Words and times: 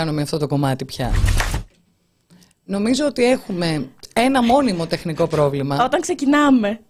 να 0.00 0.06
κάνω 0.06 0.16
με 0.16 0.22
αυτό 0.22 0.38
το 0.38 0.46
κομμάτι 0.46 0.84
πια. 0.84 1.12
Νομίζω 2.64 3.06
ότι 3.06 3.24
έχουμε 3.24 3.88
ένα 4.12 4.42
μόνιμο 4.42 4.86
τεχνικό 4.86 5.26
πρόβλημα. 5.26 5.84
Όταν 5.84 6.00
ξεκινάμε. 6.00 6.80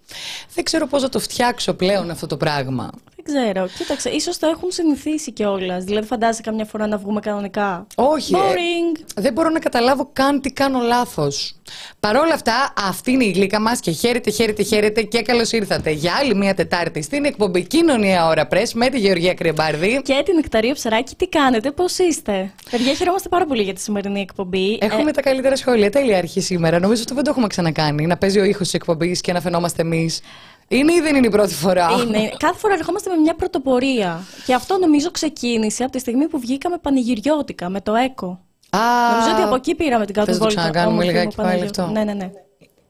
Δεν 0.54 0.64
ξέρω 0.64 0.86
πώς 0.86 1.02
θα 1.02 1.08
το 1.08 1.18
φτιάξω 1.18 1.74
πλέον 1.74 2.10
αυτό 2.10 2.26
το 2.26 2.36
πράγμα. 2.36 2.90
Δεν 3.24 3.34
ξέρω. 3.44 3.68
Κοίταξε, 3.78 4.08
ίσως 4.10 4.38
το 4.38 4.46
έχουν 4.46 4.70
συνηθίσει 4.70 5.32
κιόλας. 5.32 5.84
Δηλαδή, 5.84 6.06
φαντάζεσαι 6.06 6.42
καμιά 6.42 6.64
φορά 6.64 6.86
να 6.86 6.96
βγούμε 6.96 7.20
κανονικά. 7.20 7.86
Όχι. 7.94 8.34
ε, 8.34 8.38
Boring. 8.38 9.00
δεν 9.16 9.32
μπορώ 9.32 9.48
να 9.48 9.58
καταλάβω 9.58 10.10
καν 10.12 10.40
τι 10.40 10.52
κάνω 10.52 10.80
λάθος. 10.80 11.54
Παρ' 12.00 12.16
όλα 12.16 12.34
αυτά, 12.34 12.72
αυτή 12.88 13.10
είναι 13.12 13.24
η 13.24 13.30
γλύκα 13.30 13.60
μας 13.60 13.80
και 13.80 13.90
χαίρετε, 13.90 14.30
χαίρετε, 14.30 14.62
χαίρετε 14.62 15.02
και 15.02 15.22
καλώς 15.22 15.52
ήρθατε 15.52 15.90
για 15.90 16.12
άλλη 16.20 16.34
μια 16.34 16.54
Τετάρτη 16.54 17.02
στην 17.02 17.24
εκπομπή 17.24 17.62
Κοινωνία 17.66 18.26
Ώρα 18.26 18.48
Press 18.50 18.68
με 18.74 18.88
τη 18.88 18.98
Γεωργία 18.98 19.34
Κρυμπάρδη. 19.34 20.00
Και 20.04 20.22
την 20.24 20.34
Νεκταρία 20.34 20.74
Ψαράκη, 20.74 21.14
τι 21.14 21.26
κάνετε, 21.28 21.70
πώς 21.70 21.98
είστε; 21.98 22.52
Παιδιά, 22.70 22.94
χαιρόμαστε 22.94 23.28
πάρα 23.28 23.46
πολύ 23.46 23.62
για 23.62 23.74
τη 23.74 23.80
σημερινή 23.80 24.20
εκπομπή. 24.20 24.78
Έχουμε 24.80 25.12
τα 25.12 25.20
καλύτερα 25.22 25.56
σχόλια. 25.56 25.90
Τέλεια 25.90 26.18
αρχή 26.18 26.40
σήμερα. 26.40 26.78
Νομίζω 26.78 27.02
αυτό 27.02 27.14
δεν 27.14 27.24
το 27.24 27.30
έχουμε 27.30 27.46
ξανακάνει. 27.46 28.06
Να 28.06 28.16
παίζει 28.16 28.38
ο 28.38 28.44
ήχος 28.44 28.62
της 28.64 28.74
εκπομπής 28.74 29.20
και 29.20 29.32
να 29.32 29.40
φαινόμαστε 29.40 29.82
εμείς. 29.82 30.20
Είναι 30.72 30.92
ή 30.92 31.00
δεν 31.00 31.16
είναι 31.16 31.26
η 31.26 31.30
πρώτη 31.30 31.54
φορά; 31.54 31.88
Ε, 31.98 32.02
είναι. 32.02 32.30
Κάθε 32.36 32.58
φορά 32.58 32.74
ερχόμαστε 32.74 33.10
με 33.10 33.16
μια 33.16 33.34
πρωτοπορία. 33.34 34.20
Και 34.46 34.54
αυτό 34.54 34.78
νομίζω 34.78 35.10
ξεκίνησε 35.10 35.82
από 35.82 35.92
τη 35.92 35.98
στιγμή 35.98 36.28
που 36.28 36.38
βγήκαμε 36.38 36.78
πανηγυριώτικα 36.82 37.68
με 37.68 37.80
το 37.80 37.94
ΕΚΟ. 37.94 38.26
Α, 38.70 38.78
Νομίζω 39.12 39.32
ότι 39.34 39.42
από 39.42 39.54
εκεί 39.54 39.74
πήραμε 39.74 40.04
την 40.06 40.14
κάτω 40.14 40.26
θες 40.26 40.38
να 40.38 40.46
το 40.46 40.52
βόλτα. 40.54 40.60
ξανακάνουμε 40.60 40.92
όμορφη 41.02 41.12
λιγάκι 41.12 41.26
μου 41.38 41.44
πάλι 41.44 41.48
Παναγιώτη. 41.48 41.80
αυτό; 41.80 41.92
Ναι, 41.92 42.04
ναι, 42.04 42.12
ναι. 42.12 42.30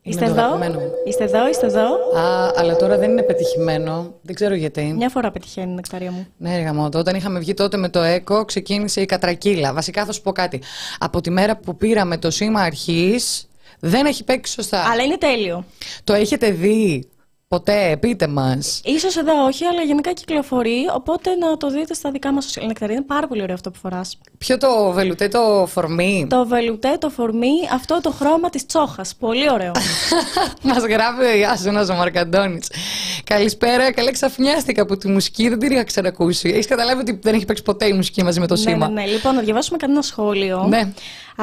Είστε 0.03 0.25
το 0.25 0.31
εδώ, 0.31 0.43
αγαπημένο 0.45 0.79
μου. 0.81 0.91
είστε 1.07 1.25
εδώ, 1.25 1.49
είστε 1.49 1.67
εδώ; 1.67 1.85
Α, 2.19 2.53
αλλά 2.57 2.77
τώρα 2.77 2.99
δεν 2.99 3.11
είναι 3.11 3.23
πετυχημένο. 3.23 4.15
Δεν 4.23 4.35
ξέρω 4.35 4.55
γιατί. 4.55 4.83
Μια 4.97 5.09
φορά 5.09 5.31
πετυχαίνει 5.31 5.71
η 5.73 5.75
νεκταρία 5.75 6.11
μου. 6.11 6.27
Ναι, 6.37 6.57
ρε 6.57 6.63
γαμώτο. 6.63 6.99
Όταν 6.99 7.15
είχαμε 7.15 7.39
βγει 7.39 7.55
τότε 7.55 7.77
με 7.77 7.89
το 7.89 8.01
ΕΚΟ, 8.03 8.45
ξεκίνησε 8.45 9.01
η 9.01 9.05
κατρακύλα. 9.07 9.73
Βασικά 9.73 10.05
θα 10.05 10.13
σου 10.13 10.23
πω 10.23 10.33
κάτι. 10.33 10.63
Από 10.99 11.21
τη 11.21 11.31
μέρα 11.31 11.57
που 11.57 11.77
πήραμε 11.77 12.19
το 12.19 12.31
σήμα 12.31 12.61
αρχής, 12.61 13.49
δεν 13.81 14.07
έχει 14.07 14.25
παίξει 14.25 14.53
σωστά. 14.53 14.85
Αλλά 14.93 15.03
είναι 15.03 15.17
τέλειο. 15.19 15.65
Το 16.05 16.13
έχετε 16.13 16.51
δει; 16.51 17.09
Ποτέ, 17.55 17.97
πείτε 18.01 18.27
μας. 18.27 18.81
Ίσως 18.85 19.17
εδώ 19.17 19.45
όχι, 19.45 19.65
αλλά 19.65 19.83
γενικά 19.83 20.13
κυκλοφορεί. 20.13 20.87
Οπότε 20.95 21.35
να 21.35 21.57
το 21.57 21.71
δείτε 21.71 21.95
στα 21.95 22.11
δικά 22.11 22.33
μας 22.33 22.47
social 22.47 22.67
νεκταρία. 22.67 22.95
Είναι 22.95 23.05
πάρα 23.05 23.27
πολύ 23.27 23.43
ωραίο 23.43 23.55
αυτό 23.55 23.71
που 23.71 23.79
φοράς. 23.79 24.19
Ποιο 24.39 24.59
το 24.59 24.91
βελουτέ 24.93 25.29
το 25.29 25.67
φορμί. 25.71 26.27
Το 26.29 26.47
βελουτέ, 26.47 26.97
το 26.99 27.09
φορμί, 27.11 27.53
αυτό 27.73 28.01
το 28.01 28.11
χρώμα 28.11 28.51
της 28.51 28.67
τσόχας. 28.67 29.15
Πολύ 29.15 29.51
ωραίο. 29.51 29.73
Μας 30.63 30.85
γράφει 30.85 31.23
ο 31.23 31.37
Ιάσονα 31.37 31.81
ο 31.81 31.95
Μαρκαντώνης. 31.95 32.67
Καλησπέρα, 33.25 33.93
καλά 33.93 34.13
ξαφνιάστηκα 34.13 34.83
από 34.83 34.97
τη 34.97 35.09
μουσική, 35.09 35.49
δεν 35.49 35.59
την 35.59 35.71
είχα 35.71 35.85
ξανακούσει. 35.85 36.49
Έχεις 36.49 36.67
καταλάβει 36.67 37.01
ότι 37.01 37.19
δεν 37.23 37.35
έχει 37.35 37.45
παίξει 37.45 37.63
ποτέ 37.63 37.87
η 37.87 37.93
μουσική 37.93 38.23
μαζί 38.23 38.41
με 38.41 38.47
το 38.47 38.55
ναι, 38.55 38.61
σήμα. 38.61 38.89
ναι, 38.89 39.01
ναι. 39.01 39.07
Λοιπόν, 39.07 39.35
να 39.35 39.41
διαβάσουμε 39.41 39.77
κανένα 39.79 40.03
σχόλιο. 40.03 40.67
Ναι. 40.69 40.93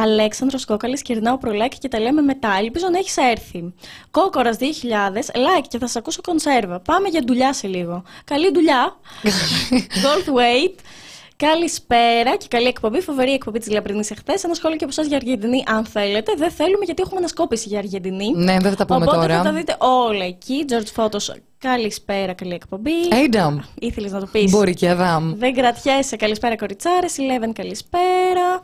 Αλέξανδρος 0.01 0.65
Κόκαλης, 0.65 1.01
κυρνάω 1.01 1.37
προλάκι 1.37 1.77
και 1.77 1.87
τα 1.87 1.99
λέμε 1.99 2.21
μετά. 2.21 2.57
Ελπίζω 2.59 2.87
να 2.91 2.97
έχεις 2.97 3.17
έρθει. 3.17 3.73
Κόκορας 4.11 4.57
2000, 4.57 5.31
like 5.33 5.65
και 5.67 5.77
θα 5.77 5.87
σα 5.87 5.99
ακούσω 5.99 6.21
κονσέρβα. 6.21 6.79
Πάμε 6.79 7.07
για 7.07 7.21
δουλειά 7.27 7.53
σε 7.53 7.67
λίγο. 7.67 8.03
Καλή 8.23 8.51
δουλειά. 8.53 8.95
Goldweight. 10.03 10.75
Καλησπέρα 11.35 12.35
και 12.35 12.45
καλή 12.49 12.67
εκπομπή. 12.67 13.01
Φοβερή 13.01 13.31
εκπομπή 13.33 13.59
της 13.59 13.69
Λαμπρινής 13.69 14.11
εχθές. 14.11 14.43
Ένα 14.43 14.53
σχόλιο 14.53 14.77
και 14.77 14.83
από 14.83 14.93
εσάς 14.93 15.07
για 15.07 15.17
Αργεντινή, 15.17 15.63
αν 15.67 15.85
θέλετε. 15.85 16.33
Δεν 16.37 16.51
θέλουμε 16.51 16.85
γιατί 16.85 17.01
έχουμε 17.01 17.17
ανασκόπηση 17.19 17.67
για 17.67 17.77
Αργεντινή. 17.77 18.31
Ναι, 18.35 18.57
δεν 18.59 18.71
θα 18.71 18.75
τα 18.75 18.85
πούμε 18.85 19.05
Οπότε 19.05 19.17
τώρα. 19.17 19.37
θα 19.37 19.43
τα 19.43 19.51
δείτε 19.51 19.75
όλα 19.79 20.25
εκεί. 20.25 20.65
George 20.69 21.03
Photos, 21.03 21.35
καλησπέρα, 21.57 22.33
καλή 22.33 22.53
εκπομπή. 22.53 22.91
Adam. 23.09 23.57
Ήθελες 23.79 24.11
να 24.11 24.19
το 24.19 24.27
πεις. 24.31 24.51
Μπορεί 24.51 24.73
και 24.73 24.89
Αδάμ. 24.89 25.33
Δεν 25.37 25.53
κρατιέσαι. 25.53 26.15
Καλησπέρα, 26.15 26.55
κοριτσάρες. 26.55 27.15
Eleven, 27.17 27.51
καλησπέρα. 27.53 28.61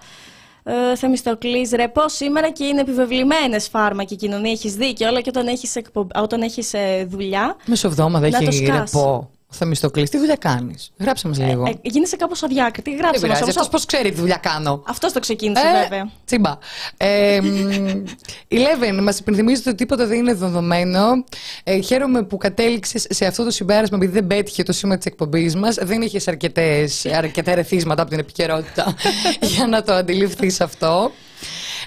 Ε, 0.64 0.96
Θεμιστοκλής, 0.96 1.72
ρε, 1.72 1.88
πώς 1.88 2.14
σήμερα 2.14 2.50
και 2.52 2.64
είναι 2.64 2.82
επιβεβλημένες 2.82 3.68
φάρμακοι 3.68 4.16
κοινωνία, 4.16 4.52
έχεις 4.52 4.76
δίκιο, 4.76 5.08
όλα 5.10 5.22
και 5.22 5.30
όταν 5.30 5.48
έχεις, 5.48 5.76
εκπο... 5.76 6.08
όταν 6.16 6.42
έχεις 6.42 6.74
ε, 6.74 7.06
δουλειά. 7.10 7.56
Μεσοβδόμαδα 7.66 8.30
Να 8.30 8.40
το 8.40 8.46
έχει 8.48 8.66
σκάς. 8.66 8.92
ρεπό. 8.92 9.30
Θα 9.56 9.66
μισθοκλείς. 9.66 10.10
Τι 10.10 10.18
δουλειά 10.18 10.36
κάνεις; 10.36 10.92
Γράψε 11.00 11.28
μας 11.28 11.38
λίγο. 11.40 11.66
Ε, 11.68 11.74
γίνεσαι 11.82 12.16
κάπως 12.16 12.44
αδιάκριτη, 12.44 12.90
Δεν 12.90 13.00
γράψε 13.00 13.20
μας 13.20 13.22
πειράζει. 13.22 13.44
όμως. 13.44 13.56
Αυτός 13.56 13.70
πώς 13.70 13.86
ξέρει 13.86 14.10
τι 14.12 14.20
δουλειά 14.20 14.36
κάνω. 14.42 14.84
Αυτός 14.88 15.12
το 15.12 15.20
ξεκίνησε 15.20 15.62
Ε, 15.68 15.82
βέβαια. 15.82 16.12
Τσίμπα. 16.26 16.58
Ε, 16.98 17.40
μ, 17.42 18.04
η 18.48 18.58
Λέβεν, 18.58 19.04
μας 19.04 19.20
υπενθυμίζετε 19.20 19.70
ότι 19.70 19.78
τίποτα 19.78 20.06
δεν 20.06 20.18
είναι 20.18 20.34
δεδομένο. 20.34 21.24
Ε, 21.64 21.80
χαίρομαι 21.80 22.24
που 22.24 22.38
κατέληξες 22.38 23.06
σε 23.10 23.26
αυτό 23.26 23.44
το 23.44 23.52
συμπέρασμα, 23.52 23.98
επειδή 23.98 24.12
δεν 24.12 24.28
πέτυχε 24.28 24.64
το 24.64 24.72
σήμα 24.72 24.98
της 24.98 25.06
εκπομπής 25.06 25.56
μας. 25.56 25.76
Δεν 25.76 26.02
είχες 26.02 26.28
αρκετά 26.28 27.52
ερεθίσματα 27.52 28.02
από 28.02 28.12
την 28.12 28.20
επικαιρότητα 28.20 28.96
για 29.56 29.68
να 29.68 29.84
το 29.84 29.94
αντιληφθείς 29.94 30.62
αυτό. 30.62 31.12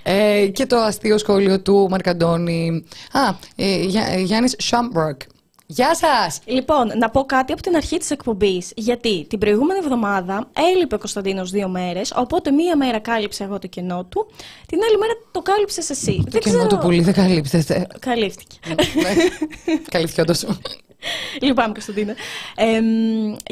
Ε, 0.03 0.47
και 0.47 0.67
το 0.67 0.77
αστείο 0.77 1.19
σχόλιο 1.19 1.61
του 1.61 1.87
Μαρκαντώνη. 1.91 2.85
Α, 3.13 3.21
ε, 3.57 3.77
Γιά- 3.83 4.09
ε, 4.13 4.21
Γιάννης 4.21 4.55
Σάμπροκ. 4.59 5.21
Γεια 5.69 5.95
σας! 5.95 6.41
Λοιπόν, 6.45 6.93
να 6.99 7.11
πω 7.11 7.25
κάτι 7.25 7.53
από 7.53 7.63
την 7.63 7.77
αρχή 7.77 7.99
της 7.99 8.11
εκπομπής. 8.11 8.73
Γιατί 8.77 9.27
την 9.29 9.39
προηγούμενη 9.39 9.79
εβδομάδα 9.83 10.49
έλειπε 10.75 10.95
ο 10.95 10.99
Κωνσταντίνος 10.99 11.51
δύο 11.51 11.69
μέρες, 11.69 12.13
οπότε 12.17 12.51
μία 12.51 12.77
μέρα 12.77 12.99
κάλυψε 12.99 13.45
εγώ 13.45 13.59
το 13.59 13.67
κενό 13.67 14.05
του, 14.05 14.27
την 14.67 14.79
άλλη 14.89 14.99
μέρα 14.99 15.13
το 15.31 15.43
κάλυψες 15.43 15.91
εσύ. 15.91 16.25
Το 16.31 16.39
κενό 16.39 16.67
του 16.67 16.79
πολύ 16.79 17.03
δεν 17.03 17.15
καλύπτεται. 17.15 17.87
Καλύφθηκε. 17.99 18.57
Ναι. 18.67 19.15
Καλύφθηκε 19.91 20.21
όντως. 20.21 20.47
Λυπάμαι, 21.41 21.73
Κωνσταντίνα. 21.73 22.13
Ε, 22.57 22.65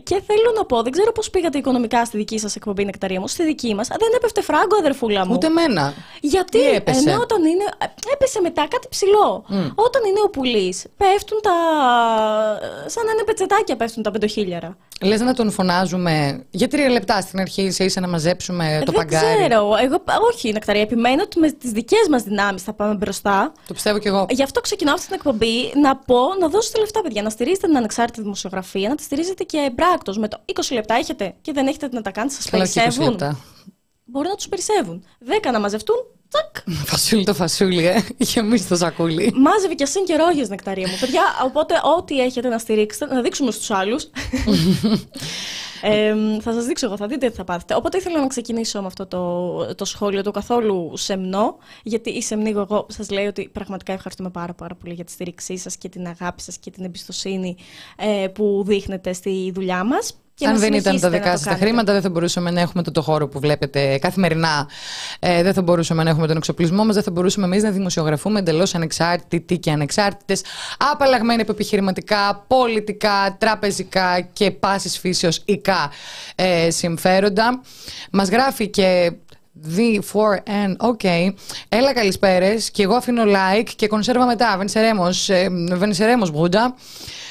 και 0.03 0.22
θέλω 0.26 0.53
να 0.56 0.65
πω, 0.65 0.82
δεν 0.82 0.92
ξέρω 0.92 1.12
πώς 1.12 1.31
πήγατε 1.31 1.59
οικονομικά 1.59 2.04
στη 2.04 2.16
δική 2.16 2.38
σας 2.38 2.56
εκπομπή 2.56 2.84
Νεκταρία 2.84 3.20
μου. 3.20 3.28
Στη 3.28 3.44
δική 3.44 3.75
μας 3.75 3.88
δεν 3.88 4.12
έπεφτε 4.17 4.43
φράγκο, 4.43 4.76
αδερφούλα 4.78 5.26
μου. 5.26 5.32
Ούτε 5.34 5.46
εμένα. 5.46 5.94
Γιατί; 6.20 6.58
Τι 6.58 6.69
έπεσε; 6.70 7.11
ενώ 7.11 7.20
όταν 7.20 7.44
είναι. 7.44 7.64
ε, 7.78 7.84
Έπεσε 8.12 8.40
μετά 8.40 8.67
κάτι 8.70 8.87
ψηλό. 8.90 9.44
Όταν 9.75 10.02
είναι 10.05 10.20
ο 10.25 10.31
πουλής, 10.31 10.84
πέφτουν 10.96 11.38
τα. 11.43 11.52
σαν 12.87 13.05
να 13.06 13.12
είναι 13.12 13.23
πετσετάκια 13.25 13.76
πέφτουν 13.76 14.02
τα 14.02 14.11
πεντοχίλιαρα. 14.11 14.76
Λες 15.02 15.20
να 15.20 15.34
τον 15.34 15.50
φωνάζουμε 15.50 16.44
για 16.50 16.69
τρία 16.69 16.88
λεπτά 16.88 17.20
στην 17.20 17.40
αρχή, 17.40 17.70
σε 17.70 17.84
ίσα 17.84 18.00
να 18.00 18.08
μαζέψουμε 18.08 18.82
το 18.84 18.93
δεν 18.93 19.00
παγκάρι. 19.00 19.37
ξέρω. 19.38 19.55
Εγώ, 19.82 20.02
όχι, 20.32 20.52
Νεκταρία. 20.52 20.81
Επιμένω 20.82 21.23
ότι 21.23 21.38
με 21.38 21.50
τις 21.50 21.70
δικές 21.70 22.06
μας 22.11 22.23
δυνάμεις 22.23 22.62
θα 22.62 22.73
πάμε 22.73 22.94
μπροστά. 22.94 23.52
Το 23.67 23.73
πιστεύω 23.75 23.99
κι 23.99 24.08
εγώ. 24.08 24.26
Γι' 24.31 24.43
αυτό 24.43 24.61
ξεκινάω 24.61 24.94
αυτή 24.94 25.06
την 25.06 25.14
εκπομπή 25.14 25.73
να 25.82 25.96
πω 25.96 26.17
να 26.40 26.49
δώσετε 26.49 26.78
λεφτά, 26.78 27.00
παιδιά. 27.00 27.23
Να 27.23 27.31
στηρίζετε 27.44 27.67
την 27.67 27.76
ανεξάρτητη 27.76 28.23
δημοσιογραφία, 28.23 28.88
να 28.88 28.94
τη 28.94 29.02
στηρίζετε 29.02 29.44
και 29.44 29.70
μπράκτο. 29.75 30.14
Με 30.19 30.29
το 30.29 30.41
20 30.46 30.73
λεπτά 30.73 30.94
έχετε 30.94 31.35
και 31.41 31.52
δεν 31.52 31.67
έχετε 31.67 31.88
να 31.93 32.02
τα 32.02 32.11
κάνετε, 32.11 32.35
σας 32.35 32.50
Καλά, 32.50 32.62
όχι 32.62 32.73
20 32.73 32.82
περισσεύουν. 32.82 33.11
λεπτά. 33.11 33.38
Μπορεί 34.05 34.29
να 34.29 34.35
τους 34.35 34.49
περισσεύουν. 34.49 35.05
10 35.46 35.50
να 35.52 35.61
μαζευτούν, 35.61 35.96
τσακ. 36.34 36.76
Φασούλι 36.84 37.25
το 37.25 37.34
φασούλι, 37.34 37.86
ε. 37.86 38.04
Γεμίσει 38.19 38.69
το 38.69 38.76
σακούλι. 38.76 39.32
Μάζευε 39.36 39.75
και 39.75 39.82
ασύν 39.82 40.04
και 40.04 40.16
ρόγες 40.16 40.48
νεκταρία 40.48 40.88
μου. 40.88 40.96
Παιδιά, 41.00 41.22
οπότε 41.44 41.75
ό,τι 41.98 42.20
έχετε 42.20 42.48
να 42.48 42.58
στηρίξετε, 42.58 43.14
να 43.14 43.20
δείξουμε 43.20 43.50
στους 43.50 43.70
άλλους. 43.70 44.06
Ε, 45.86 46.14
θα 46.40 46.52
σας 46.52 46.64
δείξω 46.64 46.86
εγώ, 46.86 46.96
θα 46.96 47.06
δείτε 47.06 47.28
τι 47.31 47.36
θα 47.36 47.44
πάθετε. 47.44 47.75
Οπότε 47.75 47.96
ήθελα 47.96 48.20
να 48.20 48.26
ξεκινήσω 48.26 48.81
με 48.81 48.86
αυτό 48.86 49.06
το, 49.06 49.75
το 49.75 49.84
σχόλιο, 49.84 50.22
το 50.22 50.31
καθόλου 50.31 50.92
σεμνό, 50.96 51.56
γιατί 51.82 52.10
η 52.10 52.22
σεμνή 52.22 52.50
εγώ 52.50 52.87
σας 52.88 53.10
λέει 53.10 53.26
ότι 53.26 53.48
πραγματικά 53.52 53.92
ευχαριστούμε 53.92 54.30
πάρα, 54.30 54.54
πάρα 54.54 54.75
πολύ 54.75 54.94
για 54.94 55.04
τη 55.04 55.12
στήριξή 55.12 55.56
σας 55.56 55.76
και 55.76 55.88
την 55.88 56.06
αγάπη 56.06 56.42
σας 56.42 56.58
και 56.58 56.70
την 56.70 56.84
εμπιστοσύνη 56.84 57.56
ε, 57.96 58.26
που 58.28 58.62
δείχνετε 58.66 59.12
στη 59.12 59.52
δουλειά 59.54 59.84
μας. 59.84 60.24
Και 60.36 60.46
Αν 60.46 60.52
να 60.52 60.58
δεν 60.58 60.72
ήταν 60.72 60.82
τα 60.82 60.90
συνεχίσετε 60.90 61.10
να 61.10 61.19
δικά 61.19 61.31
το 61.31 61.36
σας 61.36 61.40
τα 61.40 61.48
κάνετε. 61.48 61.66
χρήματα, 61.66 61.92
δεν 61.92 62.02
θα 62.02 62.10
μπορούσαμε 62.10 62.50
να 62.50 62.60
έχουμε 62.60 62.82
το, 62.82 62.90
το 62.90 63.02
χώρο 63.02 63.28
που 63.28 63.40
βλέπετε 63.40 63.98
καθημερινά. 63.98 64.69
Ε, 65.19 65.42
δεν 65.42 65.54
θα 65.54 65.62
μπορούσαμε 65.62 66.02
να 66.02 66.10
έχουμε 66.10 66.26
τον 66.26 66.36
εξοπλισμό 66.36 66.84
μας, 66.84 66.94
δεν 66.94 67.04
θα 67.04 67.10
μπορούσαμε 67.10 67.46
εμείς 67.46 67.62
να 67.62 67.70
δημοσιογραφούμε 67.70 68.38
εντελώς 68.38 68.75
ανεξάρτητοι 68.75 69.58
και 69.58 69.70
ανεξάρτητες, 69.70 70.42
απαλλαγμένοι 70.92 71.40
από 71.40 71.52
επιχειρηματικά, 71.52 72.44
πολιτικά, 72.46 73.36
τραπεζικά 73.38 74.20
και 74.20 74.50
πάσης 74.50 74.98
φύσεω 74.98 75.31
ικά 75.44 75.90
ε, 76.34 76.70
συμφέροντα. 76.70 77.60
Μας 78.10 78.28
γράφει 78.28 78.69
και 78.69 79.12
D4N, 79.76 80.76
ok. 80.76 81.32
Έλα 81.69 81.92
καλησπέρες. 81.92 82.70
Και 82.70 82.82
εγώ 82.82 82.94
αφήνω 82.94 83.22
like 83.26 83.69
και 83.76 83.87
κονσέρβα 83.87 84.26
μετά. 84.26 84.54
Βενσερέμο, 84.56 85.08
ε, 85.26 85.48
Βενσερέμο 85.76 86.28
Μπούντα. 86.28 86.75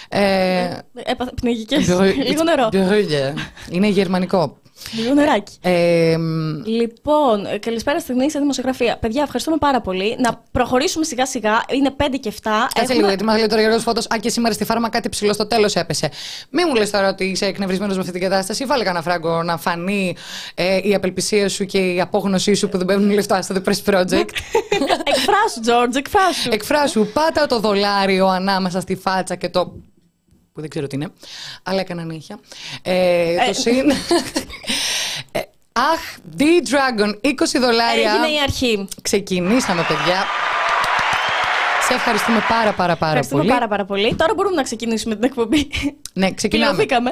Ε, 0.10 0.78
Έπαθα 0.94 1.32
πνιγικές. 1.42 1.88
Λίγο 2.28 2.44
νερό. 2.44 2.70
Brüder. 2.72 3.34
Είναι 3.70 3.88
γερμανικό. 3.88 4.58
Λίγο 4.92 5.14
νεράκι. 5.14 5.58
Ε, 5.62 6.16
Λοιπόν, 6.66 7.46
ε, 7.46 7.58
καλησπέρα 7.58 8.00
στη 8.00 8.14
γνήσια 8.14 8.40
δημοσιογραφία. 8.40 8.98
Παιδιά, 8.98 9.22
ευχαριστούμε 9.24 9.58
πάρα 9.58 9.82
πολύ. 9.82 10.16
Να 10.20 10.44
προχωρήσουμε 10.52 11.06
σιγά 11.06 11.26
σιγά. 11.26 11.64
Είναι 11.70 11.92
5 11.98 12.18
και 12.20 12.30
7. 12.30 12.70
Κάτσε 12.74 12.94
λίγο, 12.94 13.08
γιατί 13.08 13.24
μας 13.24 13.38
λέει 13.38 13.46
τώρα 13.48 13.58
ο 13.58 13.62
Γιώργος 13.64 13.84
Φώτος, 13.84 14.06
Α, 14.06 14.18
και 14.18 14.30
σήμερα 14.30 14.54
στη 14.54 14.66
φάρμα 14.66 14.90
κάτι 14.90 15.10
ψηλό 15.10 15.34
στο 15.34 15.48
τέλος 15.48 15.76
έπεσε. 15.76 16.10
Μη 16.50 16.66
μου 16.66 16.76
λες 16.76 16.90
τώρα 16.90 17.10
ότι 17.10 17.24
είσαι 17.24 17.46
εκνευρισμένος 17.46 17.96
με 17.96 18.02
αυτή 18.02 18.12
την 18.12 18.22
κατάσταση. 18.22 18.66
Βάλε 18.66 18.84
κανένα 18.84 19.04
φράγκο 19.04 19.44
να 19.44 19.58
φανεί 19.58 20.16
ε, 20.56 20.80
η 20.84 20.94
απελπισία 20.94 21.50
σου 21.50 21.66
και 21.66 21.78
η 21.78 22.02
απόγνωσή 22.02 22.54
σου 22.54 22.70
που 22.70 22.78
δεν 22.78 22.86
παίρνουν 22.86 23.12
λεφτά 23.12 23.42
στο 23.42 23.56
The 23.56 23.70
Press 23.70 23.94
Project. 23.94 24.30
εκφράσου, 25.14 25.60
Τζόρτζ, 25.62 25.96
εκφράσου. 25.96 26.50
Εκφράσου, 26.52 27.08
πάτα 27.14 27.46
το 27.46 27.60
δολάριο 27.60 28.28
ανάμεσα 28.28 28.80
στη 28.82 28.96
φάτσα 28.96 29.36
και 29.36 29.50
το. 29.50 29.74
Που 30.54 30.62
δεν 30.62 30.70
ξέρω 30.70 30.88
τι 30.88 30.96
είναι, 30.96 31.12
αλλά 31.64 31.80
έκανα 31.80 32.04
νύχια. 32.04 32.40
Ε, 32.82 33.36
το 33.48 33.54
συν. 33.54 33.90
Ε, 35.32 35.40
Αχ, 35.72 36.00
D-Dragon, 36.38 37.10
20 37.28 37.32
δολάρια. 37.60 38.12
Έγινε 38.12 38.28
η 38.36 38.42
αρχή. 38.44 38.88
Ξεκινήσαμε, 39.02 39.86
παιδιά. 39.88 40.26
Σε 41.88 41.94
ευχαριστούμε 41.94 42.44
πάρα 42.50 42.72
πάρα 42.74 42.96
πάρα 42.96 43.06
Ευχαριστούμε 43.06 43.42
πολύ. 43.42 43.54
πάρα 43.54 43.68
πάρα 43.68 43.86
πολύ. 43.86 44.16
Τώρα 44.16 44.34
μπορούμε 44.34 44.56
να 44.56 44.64
ξεκινήσουμε 44.64 45.16
την 45.16 45.24
εκπομπή. 45.24 45.68
Ναι, 46.14 46.32
ξεκινάμε. 46.32 46.72
Πληρωθήκαμε. 46.72 47.12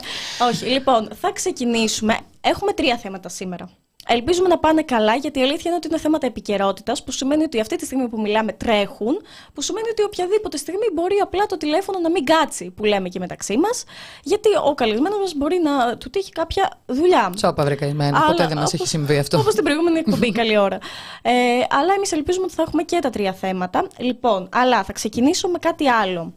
Όχι, 0.51 0.65
λοιπόν, 0.65 1.09
θα 1.21 1.31
ξεκινήσουμε. 1.31 2.17
Έχουμε 2.41 2.73
τρία 2.73 2.97
θέματα 2.97 3.29
σήμερα. 3.29 3.69
Ελπίζουμε 4.13 4.47
να 4.47 4.57
πάνε 4.57 4.81
καλά, 4.81 5.15
γιατί 5.15 5.39
η 5.39 5.41
αλήθεια 5.41 5.61
είναι 5.65 5.75
ότι 5.75 5.87
είναι 5.87 5.97
θέματα 5.99 6.25
επικαιρότητας, 6.27 7.03
που 7.03 7.11
σημαίνει 7.11 7.43
ότι 7.43 7.59
αυτή 7.59 7.75
τη 7.75 7.85
στιγμή 7.85 8.07
που 8.07 8.21
μιλάμε 8.21 8.51
τρέχουν, 8.53 9.21
που 9.53 9.61
σημαίνει 9.61 9.89
ότι 9.89 10.03
οποιαδήποτε 10.03 10.57
στιγμή 10.57 10.85
μπορεί 10.93 11.15
απλά 11.21 11.45
το 11.45 11.57
τηλέφωνο 11.57 11.99
να 11.99 12.09
μην 12.09 12.25
κάτσει, 12.25 12.69
που 12.71 12.83
λέμε 12.83 13.09
και 13.09 13.19
μεταξύ 13.19 13.57
μας, 13.57 13.83
γιατί 14.23 14.49
ο 14.65 14.73
καλεσμένος 14.73 15.19
μας 15.19 15.33
μπορεί 15.35 15.59
να 15.63 15.97
του 15.97 16.09
τύχει 16.09 16.31
κάποια 16.31 16.69
δουλειά. 16.85 17.31
Τσόπα, 17.35 17.63
βρε 17.63 17.75
καημένο. 17.75 18.17
Αλλά 18.17 18.25
Ποτέ 18.25 18.47
δεν 18.47 18.57
μας 18.57 18.67
όπως- 18.67 18.73
έχει 18.73 18.87
συμβεί 18.87 19.17
αυτό. 19.17 19.37
Όπως 19.39 19.53
την 19.53 19.63
προηγούμενη 19.63 19.97
εκπομπή, 20.05 20.31
καλή 20.31 20.57
ώρα. 20.57 20.77
Ε, 21.21 21.31
αλλά 21.69 21.93
εμείς 21.95 22.11
ελπίζουμε 22.11 22.45
ότι 22.45 22.53
θα 22.53 22.61
έχουμε 22.61 22.83
και 22.83 22.99
τα 23.01 23.09
τρία 23.09 23.33
θέματα. 23.33 23.87
Λοιπόν, 23.97 24.49
αλλά 24.51 24.83
θα 24.83 24.93
ξεκινήσω 24.93 25.47
με 25.47 25.57
κάτι 25.57 25.87
άλλο. 25.87 26.33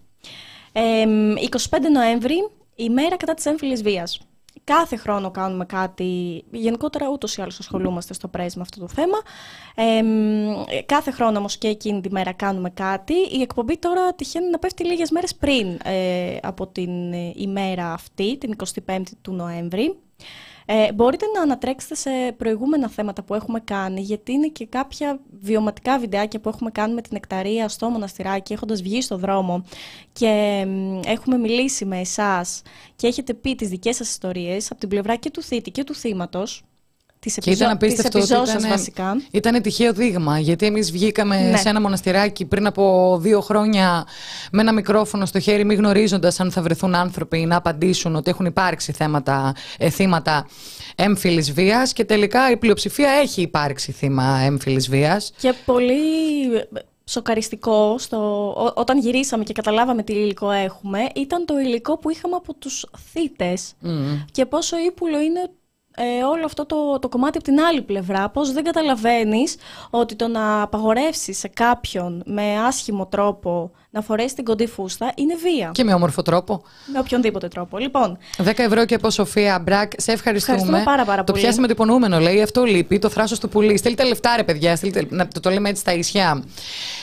Ε, 0.73 1.05
25 1.71 1.91
Νοέμβρη, 1.93 2.49
η 2.75 2.89
μέρα 2.91 3.17
κατά 3.17 3.35
της 3.35 3.47
έμφυλης 3.47 3.83
βίας. 3.83 4.21
Κάθε 4.65 4.97
χρόνο 4.97 5.31
κάνουμε 5.31 5.65
κάτι, 5.65 6.45
γενικότερα 6.51 7.09
ούτως 7.09 7.37
ή 7.37 7.41
άλλως 7.41 7.59
ασχολούμαστε 7.59 8.15
στο 8.15 8.29
πρέσβη 8.29 8.57
με 8.57 8.63
αυτό 8.63 8.81
το 8.81 8.89
θέμα. 8.89 9.19
Ε, 9.75 10.83
κάθε 10.83 11.11
χρόνο 11.11 11.39
όμως 11.39 11.57
και 11.57 11.69
εκείνη 11.69 12.01
τη 12.01 12.11
μέρα 12.11 12.33
κάνουμε 12.33 12.71
κάτι. 12.71 13.15
Η 13.15 13.41
εκπομπή 13.41 13.79
τώρα 13.79 14.15
τυχαίνει 14.15 14.51
να 14.51 14.59
πέφτει 14.59 14.85
λίγες 14.85 15.11
μέρες 15.11 15.35
πριν 15.35 15.79
ε, 15.85 16.37
από 16.43 16.67
την 16.67 17.13
ε, 17.13 17.33
ημέρα 17.35 17.93
αυτή, 17.93 18.39
την 18.39 18.57
25η 18.87 19.03
του 19.23 19.33
Νοέμβρη. 19.33 19.99
Ε, 20.67 20.93
μπορείτε 20.93 21.27
να 21.35 21.43
ανατρέξετε 21.43 21.95
σε 21.95 22.11
προηγούμενα 22.37 22.89
θέματα 22.89 23.23
που 23.23 23.35
έχουμε 23.35 23.61
κάνει, 23.61 24.01
γιατί 24.01 24.33
είναι 24.33 24.49
και 24.49 24.67
κάποια 24.67 25.21
βιωματικά 25.41 25.99
βιντεάκια 25.99 26.41
που 26.41 26.49
έχουμε 26.49 26.71
κάνει 26.71 26.95
με 26.95 27.01
την 27.01 27.17
εκταρία 27.17 27.69
στο 27.69 27.89
μοναστηράκι, 27.89 28.53
έχοντας 28.53 28.83
βγει 28.83 29.01
στο 29.01 29.17
δρόμο 29.17 29.65
και 30.13 30.65
μ, 30.69 31.01
έχουμε 31.07 31.39
μιλήσει 31.39 31.85
με 31.85 32.01
εσάς 32.01 32.63
και 32.97 33.07
έχετε 33.07 33.35
πει 33.35 33.55
τις 33.55 33.69
δικές 33.69 33.97
σας 33.97 34.09
ιστορίες 34.09 34.71
από 34.71 34.81
την 34.81 34.89
πλευρά 34.89 35.17
και 35.17 35.31
του 35.31 35.43
θήτη 35.43 35.71
και 35.71 35.85
του 35.85 35.95
θύματος, 35.95 36.65
της, 37.25 37.39
Και 37.41 37.51
ήταν 37.51 37.71
επιζώ... 37.71 37.95
της 37.97 38.05
απίστευτο 38.05 38.19
ότι 38.19 38.33
επιζώσεως 38.33 38.65
ήταν, 38.65 38.71
βασικά. 38.79 39.17
ήταν 39.31 39.63
τυχαίο 39.63 39.93
δείγμα. 39.93 40.39
Γιατί 40.39 40.67
εμείς 40.67 40.93
βγήκαμε 40.93 41.37
Ναι. 41.51 41.57
σε 41.57 41.69
ένα 41.69 41.81
μοναστηράκι 41.81 42.45
πριν 42.45 42.67
από 42.67 43.17
δύο 43.21 43.41
χρόνια 43.41 44.07
με 44.53 44.61
ένα 44.61 44.73
μικρόφωνο 44.73 45.27
στο 45.27 45.41
χέρι, 45.41 45.65
μη 45.65 45.75
γνωρίζοντας 45.75 46.41
αν 46.41 46.51
θα 46.51 46.63
βρεθούν 46.63 46.95
άνθρωποι 46.95 47.39
να 47.39 47.57
απαντήσουν 47.57 48.17
ότι 48.17 48.31
έχουν 48.31 48.47
υπάρξει 48.47 48.93
θέματα, 48.93 49.55
ε, 49.79 49.91
θύματα 49.91 50.47
έμφυλης 50.97 51.53
βίας. 51.53 51.93
Και 51.93 52.05
τελικά 52.05 52.51
η 52.51 52.57
πλειοψηφία 52.57 53.11
έχει 53.11 53.41
υπάρξει 53.43 53.93
θύμα 53.93 54.39
έμφυλης 54.45 54.89
βίας. 54.89 55.33
Και 55.41 55.55
πολύ 55.65 55.85
σοκαριστικό 57.05 57.99
στο, 57.99 58.49
ό- 58.57 58.73
όταν 58.75 58.99
γυρίσαμε 58.99 59.45
και 59.45 59.53
καταλάβαμε 59.53 60.03
τι 60.03 60.13
υλικό 60.13 60.51
έχουμε 60.51 60.99
ήταν 61.15 61.45
το 61.45 61.59
υλικό 61.59 61.99
που 61.99 62.11
είχαμε 62.11 62.35
από 62.37 62.55
τους 62.55 62.87
θύτες 63.13 63.73
και 64.31 64.47
πόσο 64.47 64.77
ύπουλο 64.87 65.21
είναι 65.21 65.51
ε, 65.97 66.25
όλο 66.25 66.45
αυτό 66.45 66.67
το, 66.67 66.99
το 66.99 67.09
κομμάτι 67.09 67.39
από 67.39 67.47
την 67.47 67.61
άλλη 67.61 67.83
πλευρά, 67.83 68.29
πώς 68.29 68.53
δεν 68.53 68.65
καταλαβαίνεις 68.65 69.57
ότι 69.91 70.15
το 70.15 70.29
να 70.29 70.63
απαγορεύσεις 70.63 71.39
σε 71.39 71.49
κάποιον 71.49 72.23
με 72.27 72.43
άσχημο 72.67 73.07
τρόπο 73.07 73.71
να 73.91 74.01
φορέσει 74.01 74.35
την 74.35 74.45
κοντή 74.45 74.67
φούστα 74.67 75.13
είναι 75.15 75.35
βία. 75.35 75.71
Και 75.75 75.85
με 75.85 75.95
όμορφο 75.95 76.23
τρόπο. 76.23 76.63
Με 76.93 76.99
οποιονδήποτε 76.99 77.49
τρόπο. 77.49 77.79
Λοιπόν, 77.79 78.19
10 78.45 78.53
ευρώ 78.57 78.85
και 78.85 78.95
από 78.95 79.11
Σοφία 79.11 79.59
Μπρακ. 79.59 79.93
Σε 79.97 80.13
ευχαριστούμε. 80.13 80.57
Ευχαριστούμε 80.57 80.93
πάρα, 80.93 81.05
πάρα 81.05 81.25
το 81.25 81.33
πολύ. 81.33 81.45
πιάσαμε 81.45 81.67
το 81.67 81.73
υπονοούμενο, 81.73 82.19
λέει. 82.19 82.43
Αυτό 82.43 82.65
λείπει. 82.65 82.99
Το 82.99 83.09
θράσος 83.09 83.39
του 83.39 83.49
πουλί. 83.49 83.77
Στείλτε 83.77 84.05
λεφτά, 84.05 84.37
ρε 84.37 84.45
παιδιά. 84.45 84.77
Στείλτε, 84.77 85.07
να 85.09 85.29
το, 85.29 85.41
το 85.41 85.51
λέμε 85.51 85.69
έτσι 85.69 85.81
στα 85.81 85.93
ισιά. 85.93 86.45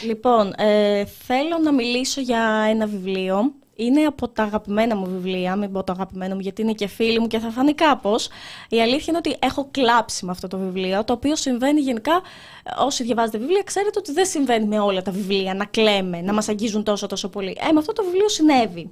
Λοιπόν, 0.06 0.54
ε, 0.58 1.06
θέλω 1.06 1.58
να 1.64 1.74
μιλήσω 1.74 2.22
για 2.22 2.66
ένα 2.70 2.86
βιβλίο. 2.86 3.54
Είναι 3.82 4.02
από 4.02 4.28
τα 4.28 4.44
αγαπημένα 4.44 4.96
μου 4.96 5.06
βιβλία, 5.06 5.56
μην 5.56 5.72
πω 5.72 5.84
το 5.84 5.92
αγαπημένο 5.92 6.36
μου 6.36 6.42
γιατί 6.42 6.62
είναι 6.62 6.74
και 6.74 6.88
φίλοι 6.88 7.20
μου 7.20 7.28
και 7.28 7.40
θα 7.40 7.50
φανεί 7.50 7.74
κάπως. 7.74 8.30
Η 8.70 8.82
αλήθεια 8.82 9.06
είναι 9.08 9.18
ότι 9.18 9.36
έχω 9.40 9.68
κλάψει 9.72 10.26
με 10.26 10.32
αυτό 10.32 10.48
το 10.48 10.58
βιβλίο, 10.58 11.04
το 11.04 11.14
οποίο 11.14 11.36
συμβαίνει 11.36 11.80
γενικά. 11.80 12.22
ε, 12.64 12.72
Όσοι 12.86 13.04
διαβάζετε 13.04 13.38
βιβλία, 13.38 13.62
ξέρετε 13.66 14.00
ότι 14.00 14.12
δεν 14.12 14.26
συμβαίνει 14.26 14.66
με 14.66 14.80
όλα 14.80 15.02
τα 15.02 15.12
βιβλία 15.12 15.54
να 15.54 15.66
κλαίμε, 15.66 16.22
να 16.22 16.34
μας 16.34 16.50
αγγίζουν 16.50 16.84
τόσο 16.84 17.08
τόσο 17.08 17.30
πολύ. 17.30 17.58
Ε, 17.70 17.72
με 17.72 17.80
αυτό 17.80 17.94
το 17.94 18.04
βιβλίο 18.04 18.30
συνέβη. 18.30 18.92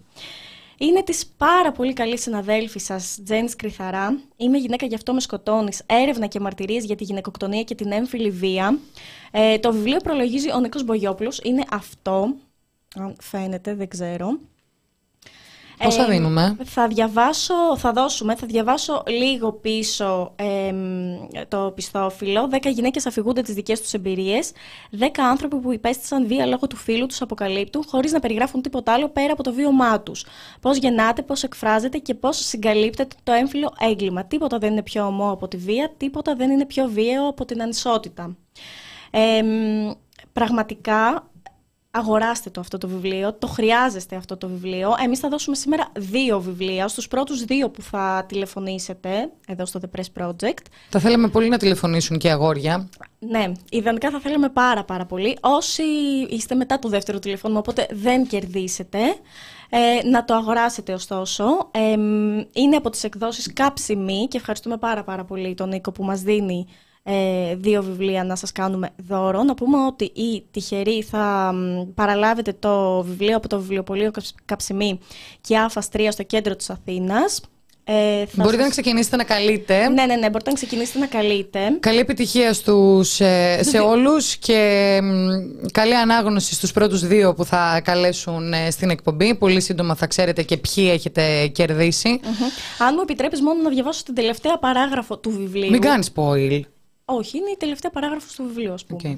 Είναι 0.77 1.03
της 1.03 1.25
πάρα 1.37 1.71
πολύ 1.71 1.93
καλής 1.93 2.21
συναδέλφης 2.21 2.83
σας, 2.83 3.19
Τζέννη 3.25 3.49
Κρυθαρά. 3.49 4.19
Είμαι 4.37 4.57
γυναίκα, 4.57 4.85
γι' 4.85 4.95
αυτό 4.95 5.13
με 5.13 5.19
σκοτώνεις. 5.19 5.81
Έρευνα 5.85 6.25
και 6.25 6.39
μαρτυρίες 6.39 6.85
για 6.85 6.95
τη 6.95 7.03
γυναικοκτονία 7.03 7.63
και 7.63 7.75
την 7.75 7.91
έμφυλη 7.91 8.29
βία. 8.31 8.77
Ε, 9.31 9.59
το 9.59 9.71
βιβλίο 9.71 9.97
προλογίζει 10.03 10.51
ο 10.51 10.59
Νίκος 10.59 10.83
Μπογιόπουλος. 10.83 11.39
Είναι 11.43 11.63
αυτό. 11.71 12.33
Αν 12.95 13.15
φαίνεται, 13.21 13.73
δεν 13.75 13.87
ξέρω. 13.87 14.37
Πόσα 15.83 16.03
Ε, 16.03 16.11
δίνουμε; 16.11 16.55
Θα 16.63 16.87
διαβάσω, 16.87 17.77
θα 17.77 17.91
δώσουμε, 17.91 18.35
θα 18.35 18.47
διαβάσω 18.47 19.03
λίγο 19.07 19.51
πίσω 19.51 20.33
εμ, 20.35 20.77
το 21.47 21.71
πιστόφυλλο. 21.75 22.49
10 22.51 22.69
γυναίκες 22.71 23.05
αφηγούνται 23.05 23.41
τις 23.41 23.53
δικές 23.53 23.81
τους 23.81 23.93
εμπειρίες. 23.93 24.51
10 24.99 25.05
άνθρωποι 25.29 25.55
που 25.55 25.73
υπέστησαν 25.73 26.27
βία 26.27 26.45
λόγω 26.45 26.67
του 26.67 26.75
φίλου 26.75 27.05
τους 27.05 27.21
αποκαλύπτουν, 27.21 27.83
χωρίς 27.87 28.11
να 28.11 28.19
περιγράφουν 28.19 28.61
τίποτα 28.61 28.93
άλλο 28.93 29.09
πέρα 29.09 29.33
από 29.33 29.43
το 29.43 29.53
βίωμά 29.53 30.01
τους. 30.01 30.25
Πώς 30.61 30.77
γεννάται, 30.77 31.21
πώς 31.21 31.43
εκφράζεται 31.43 31.97
και 31.97 32.13
πώς 32.13 32.37
συγκαλύπτεται 32.37 33.15
το 33.23 33.31
έμφυλο 33.31 33.73
έγκλημα. 33.79 34.25
Τίποτα 34.25 34.57
δεν 34.57 34.71
είναι 34.71 34.83
πιο 34.83 35.05
ομό 35.05 35.31
από 35.31 35.47
τη 35.47 35.57
βία, 35.57 35.93
τίποτα 35.97 36.35
δεν 36.35 36.49
είναι 36.49 36.65
πιο 36.65 36.87
βίαιο 36.87 37.27
από 37.27 37.45
την 37.45 37.61
ανισότητα. 37.61 38.35
Εμ, 39.11 39.91
πραγματικά 40.33 41.28
αγοράστε 41.91 42.49
το 42.49 42.59
αυτό 42.59 42.77
το 42.77 42.87
βιβλίο, 42.87 43.33
το 43.33 43.47
χρειάζεστε 43.47 44.15
αυτό 44.15 44.37
το 44.37 44.47
βιβλίο. 44.47 44.95
Εμείς 45.03 45.19
θα 45.19 45.29
δώσουμε 45.29 45.55
σήμερα 45.55 45.91
δύο 45.95 46.39
βιβλία, 46.39 46.87
στους 46.87 47.07
πρώτους 47.07 47.43
δύο 47.43 47.69
που 47.69 47.81
θα 47.81 48.25
τηλεφωνήσετε 48.27 49.09
εδώ 49.47 49.65
στο 49.65 49.79
The 49.83 49.99
Press 49.99 50.23
Project. 50.23 50.63
Θα 50.89 50.99
θέλαμε 50.99 51.27
πολύ 51.29 51.49
να 51.49 51.57
τηλεφωνήσουν 51.57 52.17
και 52.17 52.29
αγόρια. 52.31 52.89
Ναι, 53.19 53.51
ιδανικά 53.69 54.09
θα 54.09 54.19
θέλαμε 54.19 54.49
πάρα 54.49 54.83
πάρα 54.83 55.05
πολύ. 55.05 55.37
Όσοι 55.41 55.83
είστε 56.29 56.55
μετά 56.55 56.79
το 56.79 56.89
δεύτερο 56.89 57.19
τηλεφώνημα, 57.19 57.59
οπότε 57.59 57.87
δεν 57.91 58.27
κερδίσετε, 58.27 58.99
ε, 59.69 60.07
να 60.07 60.25
το 60.25 60.33
αγοράσετε 60.33 60.93
ωστόσο. 60.93 61.43
Ε, 61.71 61.91
είναι 62.53 62.75
από 62.75 62.89
τις 62.89 63.03
εκδόσεις 63.03 63.53
Κάψιμη 63.53 64.27
και 64.27 64.37
ευχαριστούμε 64.37 64.77
πάρα 64.77 65.03
πάρα 65.03 65.23
πολύ 65.25 65.53
τον 65.53 65.69
Νίκο 65.69 65.91
που 65.91 66.03
μας 66.03 66.21
δίνει 66.21 66.67
ε, 67.03 67.55
δύο 67.55 67.83
βιβλία 67.83 68.23
να 68.23 68.35
σας 68.35 68.51
κάνουμε 68.51 68.89
δώρο. 69.07 69.43
Να 69.43 69.53
πούμε 69.53 69.77
ότι 69.85 70.03
οι 70.03 70.43
τυχεροί 70.51 71.01
θα 71.09 71.51
μ, 71.53 71.93
παραλάβετε 71.93 72.53
το 72.59 73.01
βιβλίο 73.03 73.37
από 73.37 73.47
το 73.47 73.59
βιβλιοπωλείο 73.59 74.11
Καψ- 74.11 74.35
Καψιμή 74.45 74.99
και 75.41 75.57
άφας 75.57 75.89
3 75.89 76.07
στο 76.11 76.23
κέντρο 76.23 76.55
της 76.55 76.69
Αθήνας. 76.69 77.41
Ε, 77.83 78.25
θα 78.25 78.31
Μπορείτε 78.35 78.55
σας- 78.55 78.63
να 78.63 78.69
ξεκινήσετε 78.69 79.15
να 79.15 79.23
καλείτε. 79.23 79.89
Ναι, 79.89 80.05
ναι, 80.05 80.15
ναι, 80.15 80.29
μπορείτε 80.29 80.49
να 80.49 80.55
ξεκινήσετε 80.55 80.99
να 80.99 81.05
καλείτε. 81.05 81.59
Καλή 81.79 81.99
επιτυχία 81.99 82.53
στους, 82.53 83.19
ε, 83.19 83.59
σε 83.63 83.77
όλους 83.79 84.35
και 84.37 84.99
μ, 85.03 85.27
καλή 85.71 85.95
ανάγνωση 85.95 86.53
στους 86.53 86.71
πρώτους 86.71 87.07
δύο 87.07 87.33
που 87.33 87.45
θα 87.45 87.81
καλέσουν 87.83 88.53
ε, 88.53 88.71
στην 88.71 88.89
εκπομπή. 88.89 89.35
Πολύ 89.35 89.61
σύντομα 89.61 89.95
θα 89.95 90.07
ξέρετε 90.07 90.43
και 90.43 90.57
ποιοι 90.57 90.89
έχετε 90.93 91.47
κερδίσει. 91.47 92.09
Μμμ. 92.09 92.85
Αν 92.87 92.93
μου 92.95 93.01
επιτρέπεις 93.01 93.41
μόνο 93.41 93.61
να 93.61 93.69
διαβάσω 93.69 94.03
την 94.03 94.13
τελευταία 94.15 94.57
παράγραφο 94.59 95.17
του 95.17 95.29
βιβλίου. 95.31 95.69
Μην 95.71 95.81
κάνεις 95.81 96.11
spoil. 96.15 96.59
Όχι, 97.11 97.37
είναι 97.37 97.49
η 97.49 97.57
τελευταία 97.57 97.91
παράγραφος 97.91 98.35
του 98.35 98.43
βιβλίου, 98.43 98.73
ας 98.73 98.85
πούμε. 98.85 99.09
Οκ. 99.09 99.17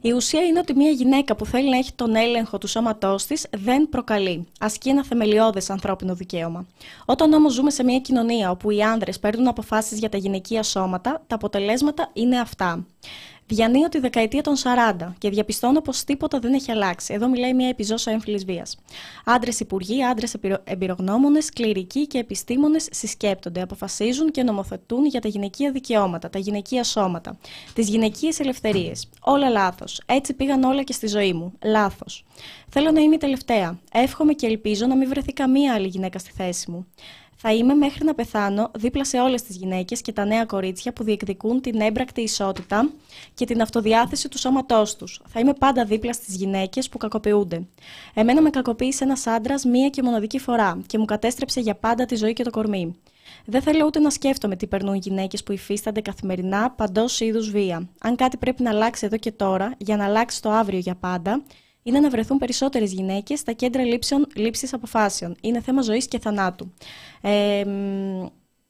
Η 0.00 0.12
ουσία 0.12 0.42
είναι 0.42 0.58
ότι 0.58 0.74
μια 0.74 0.90
γυναίκα 0.90 1.36
που 1.36 1.46
θέλει 1.46 1.70
να 1.70 1.76
έχει 1.76 1.92
τον 1.92 2.16
έλεγχο 2.16 2.58
του 2.58 2.66
σώματός 2.66 3.26
της 3.26 3.46
δεν 3.56 3.88
προκαλεί. 3.88 4.46
Ασκεί 4.60 4.88
ένα 4.88 5.04
θεμελιώδες 5.04 5.70
ανθρώπινο 5.70 6.14
δικαίωμα. 6.14 6.66
Όταν 7.04 7.32
όμως 7.32 7.52
ζούμε 7.52 7.70
σε 7.70 7.84
μια 7.84 7.98
κοινωνία 7.98 8.50
όπου 8.50 8.70
οι 8.70 8.82
άνδρες 8.82 9.18
παίρνουν 9.18 9.48
αποφάσεις 9.48 9.98
για 9.98 10.08
τα 10.08 10.16
γυναικεία 10.16 10.62
σώματα, 10.62 11.22
τα 11.26 11.34
αποτελέσματα 11.34 12.10
είναι 12.12 12.38
αυτά. 12.38 12.86
Διανύω 13.48 13.88
τη 13.88 13.98
δεκαετία 13.98 14.42
των 14.42 14.54
40 14.56 15.12
και 15.18 15.30
διαπιστώνω 15.30 15.80
πως 15.80 16.04
τίποτα 16.04 16.38
δεν 16.38 16.54
έχει 16.54 16.70
αλλάξει. 16.70 17.14
Εδώ 17.14 17.28
μιλάει 17.28 17.54
μια 17.54 17.68
επιζώσα 17.68 18.10
έμφυλης 18.10 18.44
βίας. 18.44 18.76
Άντρες 19.24 19.60
υπουργοί, 19.60 20.04
άντρες 20.04 20.34
εμπειρογνώμονες, 20.64 21.50
κληρικοί 21.50 22.06
και 22.06 22.18
επιστήμονες 22.18 22.88
συσκέπτονται, 22.90 23.62
αποφασίζουν 23.62 24.30
και 24.30 24.42
νομοθετούν 24.42 25.06
για 25.06 25.20
τα 25.20 25.28
γυναικεία 25.28 25.70
δικαιώματα, 25.70 26.30
τα 26.30 26.38
γυναικεία 26.38 26.84
σώματα, 26.84 27.38
τις 27.72 27.88
γυναικείες 27.88 28.40
ελευθερίες. 28.40 29.08
Όλα 29.20 29.48
λάθος. 29.48 30.00
Έτσι 30.06 30.34
πήγαν 30.34 30.62
όλα 30.62 30.82
και 30.82 30.92
στη 30.92 31.06
ζωή 31.06 31.32
μου. 31.32 31.52
Λάθος. 31.64 32.24
Θέλω 32.68 32.90
να 32.90 33.00
είμαι 33.00 33.14
η 33.14 33.18
τελευταία. 33.18 33.78
Εύχομαι 33.92 34.32
και 34.32 34.46
ελπίζω 34.46 34.86
να 34.86 34.96
μην 34.96 35.08
βρεθεί 35.08 35.32
καμία 35.32 35.74
άλλη 35.74 35.86
γυναίκα 35.86 36.18
στη 36.18 36.30
θέση 36.36 36.70
μου. 36.70 36.86
Θα 37.48 37.54
είμαι 37.54 37.74
μέχρι 37.74 38.04
να 38.04 38.14
πεθάνω 38.14 38.70
δίπλα 38.74 39.04
σε 39.04 39.20
όλες 39.20 39.42
τις 39.42 39.56
γυναίκες 39.56 40.00
και 40.00 40.12
τα 40.12 40.24
νέα 40.24 40.44
κορίτσια 40.44 40.92
που 40.92 41.04
διεκδικούν 41.04 41.60
την 41.60 41.80
έμπρακτη 41.80 42.20
ισότητα 42.20 42.90
και 43.34 43.44
την 43.44 43.60
αυτοδιάθεση 43.60 44.28
του 44.28 44.38
σώματός 44.38 44.96
τους. 44.96 45.20
Θα 45.26 45.40
είμαι 45.40 45.52
πάντα 45.52 45.84
δίπλα 45.84 46.12
στις 46.12 46.36
γυναίκες 46.36 46.88
που 46.88 46.98
κακοποιούνται. 46.98 47.66
Εμένα 48.14 48.42
με 48.42 48.50
κακοποίησε 48.50 49.04
ένας 49.04 49.26
άντρας 49.26 49.64
μία 49.64 49.88
και 49.88 50.02
μοναδική 50.02 50.38
φορά 50.38 50.80
και 50.86 50.98
μου 50.98 51.04
κατέστρεψε 51.04 51.60
για 51.60 51.74
πάντα 51.74 52.04
τη 52.04 52.16
ζωή 52.16 52.32
και 52.32 52.44
το 52.44 52.50
κορμί. 52.50 52.96
Δεν 53.44 53.62
θέλω 53.62 53.86
ούτε 53.86 53.98
να 53.98 54.10
σκέφτομαι 54.10 54.56
τι 54.56 54.66
περνούν 54.66 54.94
γυναίκες 54.94 55.42
που 55.42 55.52
υφίστανται 55.52 56.00
καθημερινά 56.00 56.70
παντός 56.70 57.20
είδους 57.20 57.50
βία. 57.50 57.88
Αν 58.00 58.16
κάτι 58.16 58.36
πρέπει 58.36 58.62
να 58.62 58.70
αλλάξει 58.70 59.06
εδώ 59.06 59.16
και 59.16 59.32
τώρα, 59.32 59.74
για 59.78 59.96
να 59.96 60.04
αλλάξει 60.04 60.42
το 60.42 60.50
αύριο 60.50 60.78
για 60.78 60.94
πάντα, 60.94 61.42
είναι 61.86 62.00
να 62.00 62.10
βρεθούν 62.10 62.38
περισσότερες 62.38 62.92
γυναίκες 62.92 63.38
στα 63.38 63.52
κέντρα 63.52 63.82
λήψης 64.34 64.72
αποφάσεων. 64.72 65.36
Είναι 65.40 65.60
θέμα 65.60 65.82
ζωής 65.82 66.08
και 66.08 66.18
θανάτου. 66.18 66.72
Ε, 67.20 67.64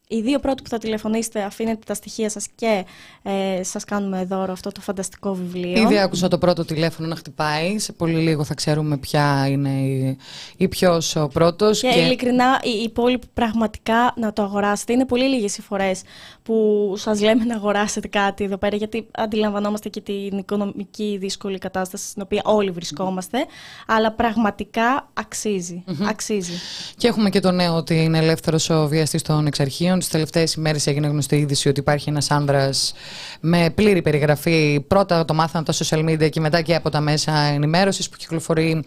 οι 0.09 0.21
δύο 0.21 0.39
πρώτοι 0.39 0.63
που 0.63 0.69
θα 0.69 0.79
τηλεφωνήσετε 0.79 1.43
αφήνετε 1.43 1.81
τα 1.87 1.95
στοιχεία 1.95 2.31
σας 2.31 2.47
και 2.55 2.85
ε, 3.23 3.63
σας 3.63 3.85
κάνουμε 3.85 4.25
δώρο 4.25 4.53
αυτό 4.53 4.73
το 4.73 4.81
φανταστικό 4.81 5.35
βιβλίο. 5.35 5.83
Ήδη 5.83 5.99
άκουσα 5.99 6.29
το 6.29 6.39
πρώτο 6.39 6.65
τηλέφωνο 6.65 7.09
να 7.09 7.17
χτυπάει. 7.17 7.79
Σε 7.79 7.93
πολύ 7.93 8.17
λίγο 8.17 8.45
θα 8.45 8.55
ξέρουμε 8.55 8.97
ποια 8.97 9.47
είναι 9.49 9.71
η, 9.71 10.19
η 10.57 10.69
ποιος 10.69 11.17
ο 11.17 11.29
πρώτος. 11.29 11.81
Και, 11.81 11.89
και... 11.89 12.01
ειλικρινά 12.01 12.61
η 12.63 12.83
υπόλοιπη 12.83 13.27
πραγματικά 13.35 14.15
να 14.17 14.33
το 14.33 14.43
αγοράσετε. 14.43 14.93
Είναι 14.93 15.05
πολύ 15.05 15.25
λίγες 15.25 15.57
οι 15.57 15.63
φορές 15.63 16.03
που 16.43 16.95
σας 16.97 17.21
λέμε 17.21 17.45
να 17.45 17.55
αγοράσετε 17.55 18.09
κάτι 18.09 18.45
εδώ 18.45 18.57
πέρα 18.57 18.77
γιατί 18.77 19.07
αντιλαμβανόμαστε 19.13 19.89
και 19.89 20.01
την 20.01 20.39
οικονομική 20.39 21.17
δύσκολη 21.21 21.59
κατάσταση 21.59 22.09
στην 22.09 22.23
οποία 22.23 22.43
όλοι 22.45 22.71
βρισκόμαστε. 22.71 23.39
Αλλά 23.87 24.13
πραγματικά 24.13 25.09
αξίζει. 25.13 25.85
αξίζει. 26.09 26.53
Και 26.97 27.09
έχουμε 27.09 27.31
και 27.31 27.41
το 27.41 27.51
νέο 27.51 27.75
ότι 27.75 28.03
είναι 28.03 28.19
ελεύθερος 28.19 28.71
ο 28.71 28.89
βιαστής 28.89 29.23
των 29.23 29.47
εξαρχείων 29.47 29.96
τις 29.99 30.09
τελευταίες 30.09 30.55
ημέρες 30.55 30.87
έγινε 30.87 31.07
γνωστή 31.07 31.37
είδηση 31.37 31.69
ότι 31.69 31.81
υπάρχει 31.81 32.09
ένας 32.09 32.31
άνδρας 32.31 32.95
με 33.41 33.71
πλήρη 33.71 34.03
περιγραφή. 34.03 34.85
Πρώτα 34.89 35.25
το 35.25 35.35
μάθαμε 35.35 35.65
από 35.69 35.79
τα 35.79 35.85
social 35.85 36.05
media 36.11 36.31
και 36.31 36.41
μετά 36.41 36.61
και 36.63 36.75
από 36.75 36.91
τα 36.91 37.01
μέσα 37.01 37.33
ενημέρωσης 37.33 38.09
που 38.09 38.17
κυκλοφορεί 38.17 38.85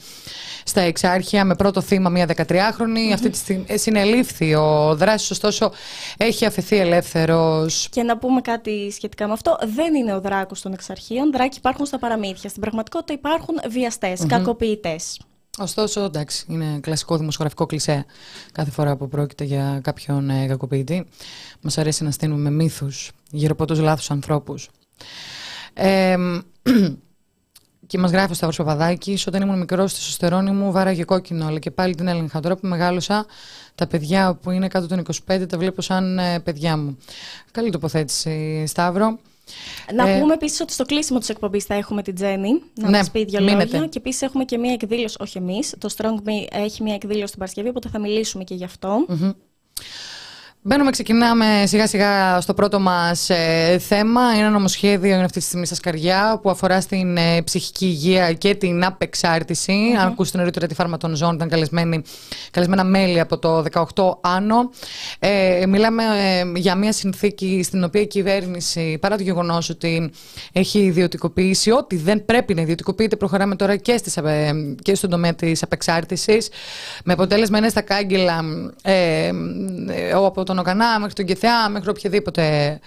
στα 0.64 0.82
εξάρχεια 0.82 1.46
με 1.46 1.56
πρώτο 1.56 1.82
θύμα 1.82 2.10
μια 2.10 2.28
13χρονη. 2.36 3.14
Αυτή 3.14 3.30
τη 3.30 3.38
στιγμή 3.38 3.66
ε, 3.68 3.78
συνελήφθη 3.78 4.56
ο 4.56 4.96
δράση, 4.96 5.34
ωστόσο 5.34 5.72
έχει 6.18 6.46
αφαιθεί 6.46 6.78
ελεύθερος. 6.78 7.88
Και 7.92 8.04
να 8.04 8.18
πούμε 8.18 8.42
κάτι 8.42 8.92
σχετικά 8.92 9.28
με 9.28 9.34
αυτό. 9.34 9.58
Δεν 9.76 9.96
είναι 9.96 10.14
ο 10.14 10.22
δράκος 10.22 10.62
των 10.62 10.74
εξαρχείων. 10.74 11.32
Δράκοι 11.32 11.58
υπάρχουν 11.58 11.86
στα 11.86 12.00
παραμύθια. 12.00 12.50
Στην 12.50 12.62
πραγματικότητα 12.62 13.14
υπάρχουν 13.14 13.56
βιαστές, 13.70 14.22
mm-hmm. 14.22 14.28
κακοποιητές. 14.28 15.20
Ωστόσο, 15.62 16.02
εντάξει, 16.02 16.46
είναι 16.48 16.80
κλασικό 16.82 17.18
δημοσιογραφικό 17.18 17.66
κλισέ 17.66 18.06
κάθε 18.52 18.72
φορά 18.72 18.96
που 18.96 19.08
πρόκειται 19.08 19.44
για 19.44 19.80
κάποιον 19.84 20.30
ε, 20.30 20.48
κακοποιητή. 20.48 21.06
Μας 21.62 21.78
αρέσει 21.78 22.04
να 22.04 22.12
στείλουμε 22.12 22.50
μύθους 22.50 23.12
γύρω 23.32 23.52
από 23.52 23.66
τους 23.66 23.80
λάθους 23.80 24.12
ανθρώπους. 24.12 24.70
Ε, 25.74 26.16
και 27.88 27.98
μας 27.98 28.12
γράφει 28.12 28.32
ο 28.32 28.34
Σταύρος 28.34 28.58
Παπαδάκης, 28.58 29.28
όταν 29.28 29.42
ήμουν 29.42 29.60
μικρός 29.60 29.92
στη 29.92 30.02
σωστερόνη 30.02 30.52
μου 30.52 30.72
βάραγε 30.72 31.04
κόκκινο, 31.04 31.46
αλλά 31.46 31.60
και 31.60 31.72
πάλι 31.72 31.96
την 31.96 32.08
έλεγχα. 32.08 32.40
Τώρα 32.40 32.56
που 32.56 32.68
μεγάλωσα, 32.68 33.26
τα 33.76 33.88
παιδιά 33.88 34.36
που 34.36 34.52
είναι 34.52 34.68
κάτω 34.68 34.88
των 34.88 35.04
25 35.28 35.46
τα 35.50 35.58
βλέπω 35.58 35.82
σαν 35.82 36.20
ε, 36.20 36.40
παιδιά 36.40 36.78
μου. 36.78 36.98
Καλή 37.52 37.70
τοποθέτηση, 37.70 38.64
Σταύρο. 38.68 39.20
Να 39.94 40.10
ε, 40.10 40.20
πούμε 40.20 40.34
επίσης 40.34 40.60
ότι 40.60 40.74
στο 40.74 40.86
κλείσιμο 40.86 41.20
της 41.20 41.30
εκπομπής 41.30 41.64
θα 41.64 41.74
έχουμε 41.74 42.02
την 42.02 42.16
Τζέννη 42.16 42.62
να 42.74 42.90
ναι, 42.90 42.98
μας 42.98 43.12
πει 43.12 43.24
δύο 43.24 43.40
μείνετε. 43.40 43.72
λόγια. 43.72 43.88
Και 43.88 43.98
επίσης 43.98 44.22
έχουμε 44.22 44.44
και 44.44 44.58
μία 44.58 44.74
εκδήλωση, 44.74 45.16
όχι 45.20 45.38
εμείς. 45.38 45.76
Το 45.78 45.90
Strong 45.98 46.28
Me 46.28 46.46
έχει 46.52 46.84
μία 46.84 46.94
εκδήλωση 46.94 47.26
την 47.30 47.40
Παρασκευή, 47.40 47.70
οπότε 47.70 47.90
θα 47.90 48.00
μιλήσουμε 48.00 48.44
και 48.44 48.56
γι' 48.56 48.64
αυτό. 48.64 49.06
Μπαίνουμε, 50.62 50.92
ξεκινάμε 50.92 51.64
σιγά 51.66 51.88
σιγά 51.88 52.42
στο 52.42 52.54
πρώτο 52.54 52.80
μας 52.80 53.30
ε, 53.30 53.78
θέμα. 53.80 54.22
Είναι 54.32 54.42
ένα 54.42 54.50
νομοσχέδιο, 54.50 55.14
είναι 55.14 55.24
αυτή 55.24 55.40
τη 55.40 55.46
στιγμή 55.46 55.66
στα 55.66 55.76
σκαριά, 55.76 56.40
που 56.42 56.50
αφορά 56.50 56.82
στην 56.82 57.18
ε, 57.18 57.42
ψυχική 57.42 57.86
υγεία 57.86 58.34
και 58.34 58.56
την 58.56 58.86
απεξάρτηση. 58.86 59.74
Mm-hmm. 59.74 60.00
Αν 60.00 60.08
ακούσετε 60.08 60.38
νωρίτερα 60.38 60.68
τη 60.68 60.74
φάρμα 60.74 60.98
των 60.98 61.16
ζώων, 61.16 61.36
ήταν 61.36 61.50
καλεσμένα 62.52 62.84
μέλη 62.84 63.20
από 63.20 63.38
το 63.38 63.64
18 63.96 64.12
άνω. 64.22 64.70
Ε, 65.20 65.66
μιλάμε 65.68 66.04
ε, 66.04 66.60
για 66.60 66.76
μια 66.76 66.94
συνθήκη 66.94 67.62
στην 67.64 67.84
οποία 67.84 68.02
η 68.02 68.08
κυβέρνηση, 68.08 68.98
παρά 69.02 69.18
το 69.18 69.24
γεγονός 69.24 69.70
ότι 69.70 70.12
έχει 70.52 70.80
ιδιωτικοποιήσει 70.80 71.72
ό,τι 71.72 71.96
δεν 71.96 72.26
πρέπει 72.26 72.54
να 72.54 72.62
ιδιωτικοποιείται, 72.62 73.16
προχωράμε 73.16 73.56
τώρα 73.56 73.76
και, 73.76 73.98
στις, 73.98 74.18
και 74.82 74.96
στον 74.96 75.10
τομέα 75.10 75.34
της 75.34 75.64
απεξάρτησης. 75.64 76.50
Με 77.04 77.14
αποτέλεσμα 77.14 77.58
είναι 77.58 77.70
στα 77.70 77.82
κάγκελα 77.82 78.44
ε, 78.82 79.32
από 80.14 80.44
τον 80.50 80.59
ΟΚΑΝΑ 80.60 81.00
μέχρι 81.00 81.14
τον 81.14 81.26
ΚΕΘΑ, 81.26 81.70
μέχρι 81.70 81.90
οποιαδήποτε 81.90 82.80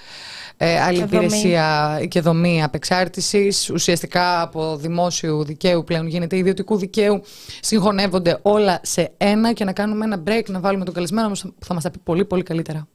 ε, 0.57 0.81
άλλη 0.81 0.99
υπηρεσία 0.99 1.99
και 2.09 2.21
δομή 2.21 2.62
απεξάρτησης. 2.62 3.71
Ουσιαστικά 3.71 4.41
από 4.41 4.76
δημόσιου 4.76 5.45
δικαίου 5.45 5.85
πλέον 5.85 6.07
γίνεται 6.07 6.37
ιδιωτικού 6.37 6.76
δικαίου. 6.76 7.23
Συγχωνεύονται 7.61 8.38
όλα 8.43 8.81
σε 8.83 9.12
ένα 9.17 9.52
και 9.52 9.64
να 9.64 9.73
κάνουμε 9.73 10.05
ένα 10.05 10.23
break, 10.26 10.45
να 10.47 10.61
βάλουμε 10.61 10.85
τον 10.85 10.95
καλεσμένο 10.95 11.29
που 11.29 11.64
θα 11.64 11.75
μας 11.75 11.83
τα 11.83 11.91
πει 11.91 11.99
πολύ, 11.99 12.25
πολύ 12.25 12.43
καλύτερα. 12.43 12.88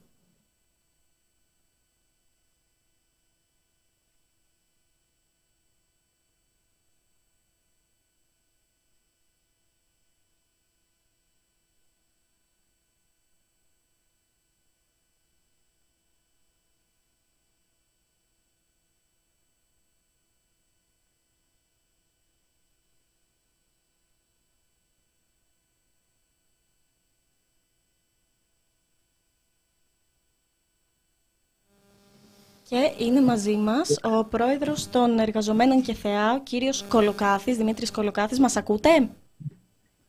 Και 32.70 33.04
είναι 33.06 33.22
μαζί 33.22 33.56
μας 33.56 34.00
ο 34.04 34.26
πρόεδρος 34.26 34.90
των 34.90 35.20
εργαζομένων 35.20 35.82
και 35.82 35.94
θεά, 35.94 36.34
ο 36.34 36.40
κύριος 36.44 36.86
Κολοκάθης, 36.88 37.58
Δημήτρης 37.58 37.92
Κολοκάθης. 37.92 38.40
Μας 38.40 38.56
ακούτε; 38.56 39.10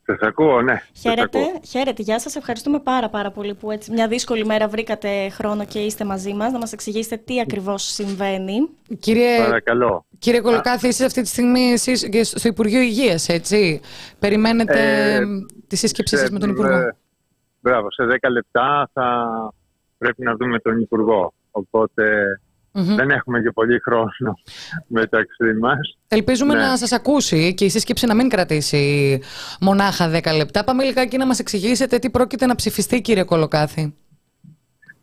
Σας 0.07 0.19
ακούω, 0.21 0.63
ναι. 0.63 0.83
Χαίρετε, 1.01 1.39
χαίρετε. 1.67 2.03
Γεια 2.03 2.19
σας. 2.21 2.37
Ευχαριστούμε 2.37 2.79
πάρα 2.81 3.09
πάρα 3.09 3.31
πολύ 3.31 3.55
που 3.55 3.71
έτσι 3.71 3.93
μια 3.93 4.09
δύσκολη 4.09 4.45
μέρα 4.45 4.69
βρήκατε 4.69 5.29
χρόνο 5.29 5.65
και 5.65 5.79
είστε 5.79 6.05
μαζί 6.05 6.35
μας 6.35 6.53
να 6.53 6.59
μας 6.59 6.73
εξηγήσετε 6.73 7.17
τι 7.17 7.41
ακριβώς 7.41 7.83
συμβαίνει. 7.83 8.69
Κύριε, 9.01 9.39
Παρακαλώ. 9.45 10.05
Κύριε 10.19 10.41
Κολοκάθη, 10.41 10.89
εσείς 10.89 11.07
αυτή 11.07 11.23
τη 11.23 11.29
στιγμή 11.29 11.71
εσείς 11.73 12.09
και 12.09 12.25
στο 12.25 12.49
Υπουργείο 12.49 12.81
Υγείας, 12.81 13.29
έτσι; 13.29 13.81
Περιμένετε 14.19 15.15
ε, 15.15 15.21
τη 15.67 15.77
σύσκεψή 15.77 16.17
σας 16.17 16.31
με 16.31 16.39
τον 16.39 16.51
Υπουργό. 16.51 16.77
Ε, 16.77 16.97
μπράβο, 17.61 17.91
σε 17.91 18.05
10 18.21 18.31
λεπτά 18.31 18.91
θα 18.93 19.29
πρέπει 19.99 20.23
να 20.23 20.35
δούμε 20.37 20.59
τον 20.59 20.81
Υπουργό. 20.81 21.33
Οπότε 21.51 22.05
δεν 22.73 23.11
έχουμε 23.11 23.41
και 23.41 23.51
πολύ 23.51 23.81
χρόνο 23.81 24.39
μεταξύ 24.87 25.55
μας. 25.61 25.99
Ελπίζουμε 26.09 26.55
ναι. 26.55 26.61
να 26.61 26.77
σας 26.77 26.93
ακούσει 26.93 27.55
και 27.55 27.65
η 27.65 27.69
σύσκεψη 27.69 28.07
να 28.07 28.15
μην 28.15 28.29
κρατήσει 28.29 29.21
μονάχα 29.61 30.11
10 30.11 30.37
λεπτά. 30.37 30.65
Πάμε 30.65 30.85
λιγάκι 30.85 31.17
να 31.17 31.27
μας 31.27 31.39
εξηγήσετε 31.39 31.99
τι 31.99 32.11
πρόκειται 32.11 32.47
να 32.47 32.55
ψηφιστεί, 32.55 33.01
κύριε 33.01 33.25
Κολοκάθη. 33.25 33.95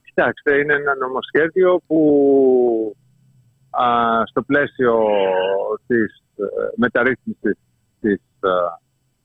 Κοιτάξτε, 0.04 0.58
είναι 0.58 0.74
ένα 0.74 0.96
νομοσχέδιο 0.96 1.82
που 1.88 2.96
α, 3.70 3.86
στο 4.26 4.42
πλαίσιο 4.42 5.00
της 5.88 6.24
ε, 6.36 6.44
μεταρρύθμισης 6.76 7.58
της, 8.02 8.22
ε, 8.40 8.50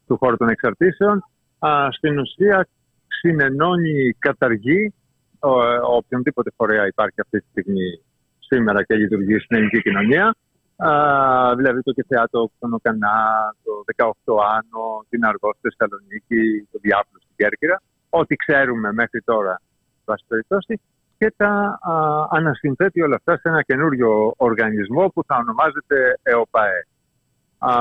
του 0.07 0.17
χώρου 0.17 0.37
των 0.37 0.49
εξαρτήσεων 0.49 1.25
α, 1.59 1.89
στην 1.91 2.19
ουσία 2.19 2.69
συνενώνει, 3.21 4.13
καταργεί 4.19 4.95
οποιονδήποτε 5.97 6.51
φορέα 6.57 6.87
υπάρχει 6.87 7.21
αυτή 7.21 7.41
τη 7.41 7.47
στιγμή 7.51 8.01
σήμερα 8.50 8.83
και 8.83 8.95
λειτουργεί 8.95 9.38
στην 9.38 9.57
ελληνική 9.57 9.80
κοινωνία. 9.83 10.35
Α, 10.76 10.90
δηλαδή 11.57 11.83
το 11.83 11.92
Κεφεάτο, 11.92 12.50
τον 12.59 12.73
Οκανά, 12.75 13.19
το 13.64 13.73
18 13.97 14.35
Άνω, 14.57 15.04
την 15.09 15.25
Αργός 15.25 15.54
στη 15.59 15.69
Θεσσαλονίκη, 15.69 16.69
το 16.73 16.78
Διάπλο 16.83 17.19
στην 17.25 17.35
Κέρκυρα. 17.37 17.83
Ό,τι 18.09 18.35
ξέρουμε 18.37 18.92
μέχρι 18.92 19.21
τώρα, 19.23 19.61
βάση 20.04 20.25
περιπτώσει, 20.28 20.80
και 21.19 21.33
τα 21.37 21.78
α, 21.80 21.92
ανασυνθέτει 22.30 23.02
όλα 23.02 23.16
αυτά 23.16 23.33
σε 23.37 23.49
ένα 23.49 23.62
καινούριο 23.62 24.35
οργανισμό 24.37 25.07
που 25.14 25.23
θα 25.26 25.37
ονομάζεται 25.37 26.19
ΕΟΠΑΕ. 26.23 26.87
Α, 27.59 27.73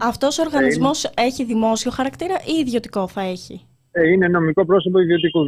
Αυτός 0.00 0.38
ο 0.38 0.42
οργανισμός 0.42 1.12
έχει 1.16 1.44
δημόσιο 1.44 1.90
χαρακτήρα 1.90 2.34
ή 2.34 2.58
ιδιωτικό 2.60 3.08
θα 3.08 3.20
έχει; 3.20 3.66
Ε, 3.92 4.08
είναι 4.08 4.28
νομικό 4.28 4.64
πρόσωπο 4.66 4.98
ιδιωτικού 4.98 5.44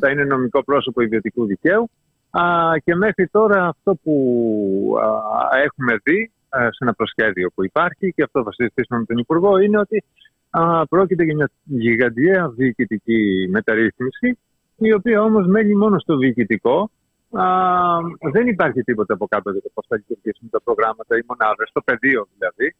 Θα 0.00 0.10
είναι 0.10 0.24
νομικό 0.24 0.64
πρόσωπο 0.64 1.00
ιδιωτικού 1.02 1.46
δικαίου 1.46 1.90
Α, 2.32 2.72
και 2.84 2.94
μέχρι 2.94 3.28
τώρα 3.28 3.66
αυτό 3.66 3.94
που 4.02 4.14
έχουμε 5.64 5.96
δει 6.02 6.30
σε 6.50 6.78
ένα 6.78 6.94
προσχέδιο 6.94 7.50
που 7.54 7.64
υπάρχει 7.64 8.12
και 8.12 8.22
αυτό 8.22 8.42
θα 8.42 8.52
συζητήσουμε 8.52 8.98
με 8.98 9.04
τον 9.04 9.18
Υπουργό 9.18 9.58
είναι 9.58 9.78
ότι 9.78 10.04
α, 10.50 10.86
πρόκειται 10.86 11.24
για 11.24 11.34
μια 11.34 11.50
γιγαντιαία 11.64 12.48
διοικητική 12.48 13.48
μεταρρύθμιση 13.50 14.38
η 14.76 14.92
οποία 14.92 15.22
όμως 15.22 15.46
μένει 15.46 15.74
μόνο 15.74 15.98
στο 15.98 16.16
διοικητικό 16.16 16.90
Α, 17.32 17.44
δεν 18.32 18.46
υπάρχει 18.46 18.82
τίποτα 18.82 19.14
από 19.14 19.26
κάτω 19.26 19.50
για 19.50 19.62
το 19.62 19.70
πώς 19.74 19.86
θα 19.88 19.96
λειτουργήσουν 19.96 20.50
τα 20.50 20.60
προγράμματα, 20.60 21.16
οι 21.16 21.22
μονάδες, 21.28 21.70
το 21.72 21.80
πεδίο 21.84 22.28
δηλαδή. 22.38 22.74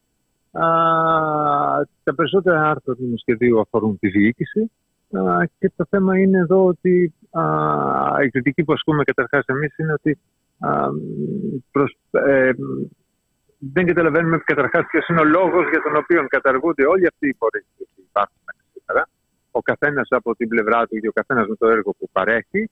Α, 0.50 0.66
τα 2.02 2.14
περισσότερα 2.14 2.70
άρθρα 2.70 2.94
του 2.94 3.14
σχεδίου 3.16 3.60
αφορούν 3.60 3.98
τη 3.98 4.08
διοίκηση 4.08 4.70
και 5.58 5.72
το 5.76 5.86
θέμα 5.90 6.18
είναι 6.18 6.38
εδώ 6.38 6.64
ότι 6.64 7.14
η 8.24 8.28
κριτική 8.30 8.64
που 8.64 8.72
ασκούμε 8.72 9.04
καταρχάς 9.04 9.44
εμείς 9.46 9.78
είναι 9.78 9.92
ότι 9.92 10.18
προς, 11.70 11.96
ε, 12.10 12.50
δεν 13.58 13.86
καταλαβαίνουμε 13.86 14.38
καταρχάς 14.44 14.84
ποιος 14.90 15.08
είναι 15.08 15.20
ο 15.20 15.24
λόγος 15.24 15.68
για 15.70 15.82
τον 15.82 15.96
οποίο 15.96 16.26
καταργούνται 16.28 16.86
όλοι 16.86 17.06
αυτοί 17.06 17.28
οι 17.28 17.36
φορείς 17.38 17.64
που 17.76 17.86
υπάρχουν 18.08 18.36
σήμερα. 18.72 19.08
Ο 19.50 19.60
καθένας 19.60 20.06
από 20.10 20.34
την 20.34 20.48
πλευρά 20.48 20.86
του 20.86 20.98
και 21.00 21.08
ο 21.08 21.12
καθένας 21.12 21.46
με 21.46 21.56
το 21.56 21.68
έργο 21.68 21.94
που 21.98 22.08
παρέχει, 22.12 22.70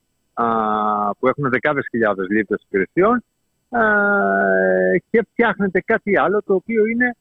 που 1.18 1.28
έχουν 1.28 1.50
δεκάδες 1.50 1.86
χιλιάδες 1.90 2.26
λίμπτες 2.28 2.62
υπηρεσιών 2.66 3.24
και 5.10 5.26
φτιάχνεται 5.30 5.80
κάτι 5.80 6.18
άλλο 6.18 6.42
το 6.42 6.54
οποίο 6.54 6.86
είναι 6.86 7.16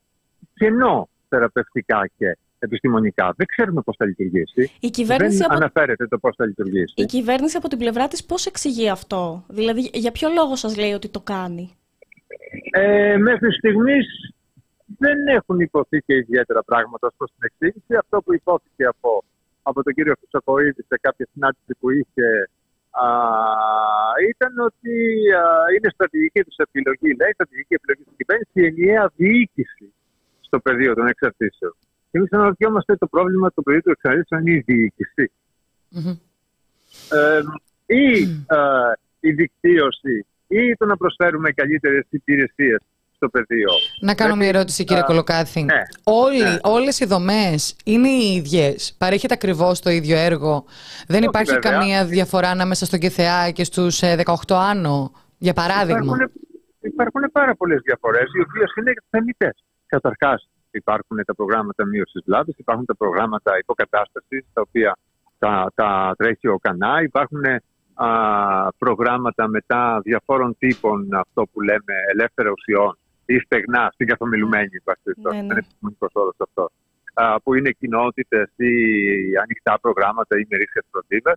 κενό 0.53 1.09
θεραπευτικά 1.29 2.09
και 2.17 2.37
επιστημονικά. 2.59 3.33
Δεν 3.37 3.47
ξέρουμε 3.47 3.81
πώς 3.81 3.95
θα 3.97 4.05
λειτουργήσει. 4.05 4.71
Η 4.79 4.89
κυβέρνηση 4.89 5.37
Δεν 5.37 5.45
από... 5.45 5.55
αναφέρεται 5.55 6.07
το 6.07 6.17
πώς 6.17 6.35
θα 6.35 6.45
λειτουργήσει. 6.45 6.93
Η 6.95 7.05
κυβέρνηση 7.05 7.57
από 7.57 7.67
την 7.67 7.77
πλευρά 7.77 8.07
της 8.07 8.25
πώς 8.25 8.45
εξηγεί 8.45 8.89
αυτό; 8.89 9.45
Δηλαδή, 9.47 9.89
για 9.93 10.11
ποιο 10.11 10.29
λόγο 10.29 10.55
σας 10.55 10.77
λέει 10.77 10.91
ότι 10.91 11.09
το 11.09 11.19
κάνει; 11.19 11.71
Ε, 12.71 13.17
μέχρι 13.17 13.51
στιγμής 13.53 14.33
δεν 14.97 15.27
έχουν 15.27 15.59
υποθεί 15.59 15.97
και 16.05 16.15
ιδιαίτερα 16.15 16.63
πράγματα 16.63 17.07
ως 17.07 17.13
προς 17.17 17.29
την 17.31 17.49
εξήγηση. 17.49 17.95
Αυτό 17.99 18.21
που 18.21 18.33
υπόθηκε 18.33 18.85
από, 18.85 19.23
από 19.61 19.83
τον 19.83 19.93
κύριο 19.93 20.13
Χρυσοκοίδη 20.19 20.83
σε 20.87 20.97
κάποια 21.01 21.27
συνάντηση 21.33 21.73
που 21.79 21.89
είχε 21.89 22.27
α, 22.89 23.07
ήταν 24.29 24.53
ότι 24.69 24.95
α, 25.41 25.43
είναι 25.75 25.89
στρατηγική 25.93 26.41
τους 26.43 26.55
επιλογή, 26.57 27.09
λέει, 27.19 27.31
στρατηγική 27.33 27.73
επιλογή 27.73 28.03
της 28.03 28.15
κυβέρνησης, 28.19 28.53
η 28.61 28.65
ενιαία 28.65 29.11
διοίκηση 29.15 29.93
στο 30.39 30.59
πεδίο 30.59 30.93
των 30.93 31.07
εξαρτήσεων. 31.07 31.75
Και 32.11 32.17
εμείς 32.17 32.31
αναρωτιόμαστε 32.31 32.95
το 32.95 33.07
πρόβλημα 33.07 33.51
του 33.51 33.63
πεδίου 33.63 33.81
του 33.81 33.91
εξαρτήσεων 33.91 34.47
είναι 34.47 34.57
η 34.57 34.63
διοίκηση. 34.65 35.31
Μμμ. 35.89 36.17
Ε, 37.11 37.41
ή 37.85 38.21
ε, 38.47 38.59
η 39.19 39.31
δικτύωση 39.31 40.25
ή 40.47 40.75
το 40.77 40.85
να 40.85 40.97
προσφέρουμε 40.97 41.51
καλύτερες 41.51 42.05
υπηρεσίες 42.09 42.79
στο 43.15 43.29
πεδίο. 43.29 43.69
Να 44.01 44.15
κάνω 44.15 44.35
μια 44.35 44.43
Γιατί, 44.43 44.57
ερώτηση, 44.57 44.83
κύριε 44.83 45.01
α, 45.01 45.05
Κολοκάθη. 45.05 45.63
ναι, 45.63 45.81
Όλοι, 46.03 46.43
ναι. 46.43 46.57
Όλες 46.63 46.99
οι 46.99 47.05
δομές 47.05 47.75
είναι 47.85 48.09
οι 48.09 48.35
ίδιες. 48.35 48.95
Παρέχεται 48.97 49.33
ακριβώς 49.33 49.79
το 49.79 49.89
ίδιο 49.89 50.17
έργο. 50.17 50.65
Δεν 51.07 51.17
Όχι, 51.19 51.25
υπάρχει 51.29 51.53
βέβαια. 51.53 51.71
καμία 51.71 52.05
διαφορά 52.05 52.49
ανάμεσα 52.49 52.85
στον 52.85 52.99
ΚΕΘΕΑ 52.99 53.51
και 53.51 53.63
στους 53.63 54.01
ε, 54.01 54.15
18 54.25 54.33
άνω, 54.49 55.11
για 55.37 55.53
παράδειγμα; 55.53 56.15
Υπάρχουν, 56.15 56.31
υπάρχουν 56.81 57.23
πάρα 57.31 57.55
πολλές 57.55 57.81
διαφορές, 57.83 58.23
οι 58.37 58.41
οποίες 58.41 58.73
είναι 58.77 58.93
θεμητές. 59.09 59.63
Καταρχάς, 59.85 60.49
υπάρχουν 60.71 61.21
τα 61.25 61.35
προγράμματα 61.35 61.85
μείωσης 61.85 62.21
βλάβης, 62.25 62.57
υπάρχουν 62.57 62.85
τα 62.85 62.95
προγράμματα 62.95 63.57
υποκατάστασης, 63.57 64.45
τα 64.53 64.61
οποία 64.61 64.97
τα, 65.39 65.71
τα 65.75 66.13
τρέχει 66.17 66.47
ο 66.47 66.57
ΚΑΝΑ, 66.61 67.01
υπάρχουν 67.01 67.43
α, 67.93 68.07
προγράμματα 68.77 69.47
μετά 69.47 70.01
διαφόρων 70.03 70.55
τύπων, 70.57 71.07
αυτό 71.13 71.47
που 71.51 71.61
λέμε 71.61 71.93
ελεύθερα 72.11 72.51
ουσιών 72.51 72.97
ή 73.25 73.39
στεγνά, 73.39 73.89
στην 73.93 74.07
καθομιλουμένη, 74.07 74.69
εν 74.71 74.81
πάση 74.83 74.99
περιπτώσει. 75.03 75.35
Ναι, 75.35 75.41
ναι. 75.41 75.47
δεν 75.47 75.57
είναι 75.57 75.65
επιστημονικός 75.65 76.11
όρος 76.13 76.35
αυτό. 76.39 76.69
Α, 77.13 77.41
που 77.41 77.53
είναι 77.53 77.71
κοινότητες 77.71 78.51
ή 78.55 78.73
ανοιχτά 79.43 79.79
προγράμματα 79.81 80.39
ή 80.39 80.45
μερίσια 80.49 80.83
φροντίδα. 80.91 81.33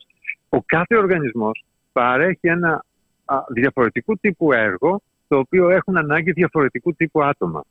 Ο 0.48 0.62
κάθε 0.66 0.96
οργανισμός 0.96 1.64
παρέχει 1.92 2.48
ένα 2.48 2.84
α, 3.24 3.36
διαφορετικού 3.48 4.16
τύπου 4.16 4.52
έργο, 4.52 5.02
το 5.28 5.38
οποίο 5.38 5.68
έχουν 5.68 5.96
ανάγκη 5.96 6.32
διαφορετικού 6.32 6.94
τύπου 6.94 7.22
άτομα 7.22 7.62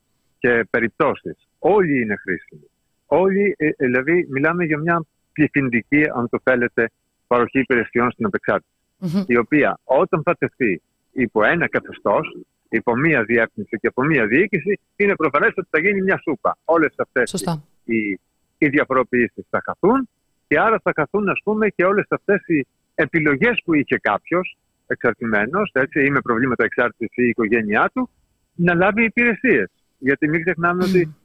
και 0.41 0.67
περιπτώσεις. 0.69 1.47
Όλοι 1.59 2.01
είναι 2.01 2.15
χρήσιμοι. 2.15 2.69
Όλοι, 3.05 3.55
ε, 3.57 3.67
ε, 3.67 3.73
δηλαδή, 3.77 4.27
μιλάμε 4.29 4.63
για 4.65 4.77
μια 4.77 5.05
πληθυντική, 5.33 6.03
αν 6.15 6.29
το 6.29 6.39
θέλετε, 6.43 6.89
παροχή 7.27 7.59
υπηρεσιών 7.59 8.11
στην 8.11 8.25
απεξάρτηση, 8.25 8.73
Μμμ. 8.97 9.23
η 9.27 9.37
οποία 9.37 9.79
όταν 9.83 10.21
θα 10.23 10.35
τεθεί 10.35 10.81
υπό 11.11 11.43
ένα 11.43 11.67
καθεστώς, 11.67 12.37
υπό 12.69 12.95
μία 12.95 13.23
διεύθυνση 13.23 13.77
και 13.77 13.87
από 13.87 14.03
μία 14.03 14.25
διοίκηση, 14.25 14.79
είναι 14.95 15.15
προφανές 15.15 15.53
ότι 15.55 15.67
θα 15.71 15.79
γίνει 15.79 16.01
μια 16.01 16.19
σούπα. 16.21 16.57
Όλες 16.65 16.93
αυτές 16.97 17.29
Σωστά. 17.29 17.63
οι, 17.83 18.19
οι 18.57 18.67
διαφοροποιήσεις 18.67 19.45
θα 19.49 19.61
χαθούν 19.65 20.09
και 20.47 20.59
άρα 20.59 20.79
θα 20.83 20.91
χαθούν, 20.95 21.29
ας 21.29 21.39
πούμε, 21.43 21.69
και 21.69 21.85
όλες 21.85 22.05
αυτές 22.09 22.41
οι 22.47 22.67
επιλογές 22.95 23.61
που 23.65 23.73
είχε 23.73 23.97
κάποιος 23.97 24.57
εξαρτημένος, 24.87 25.71
έτσι, 25.73 26.05
ή 26.05 26.09
με 26.09 26.21
προβλήματα 26.21 26.63
εξάρτησης 26.63 27.17
ή 27.17 27.23
η 27.25 27.27
οικογένειά 27.27 27.91
του, 27.93 28.09
να 28.55 28.73
λάβει 28.73 29.03
υπηρεσίες. 29.03 29.69
Γιατί 30.03 30.27
μην 30.29 30.43
ξεχνάμε 30.43 30.83
ότι 30.83 31.15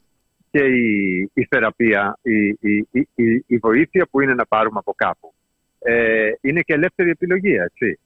και 0.51 0.63
η, 0.65 1.21
η 1.35 1.47
θεραπεία, 1.51 2.19
η, 2.23 2.47
η, 2.49 2.89
η, 2.91 3.09
η- 3.15 3.45
η 3.47 3.57
βοήθεια 3.57 4.07
που 4.11 4.21
είναι 4.21 4.35
να 4.35 4.47
πάρουμε 4.47 4.79
από 4.79 4.93
κάπου, 4.97 5.35
ε, 5.79 6.31
είναι 6.41 6.61
και 6.61 6.73
ελεύθερη 6.73 7.11
επιλογή, 7.11 7.55
έτσι. 7.55 7.99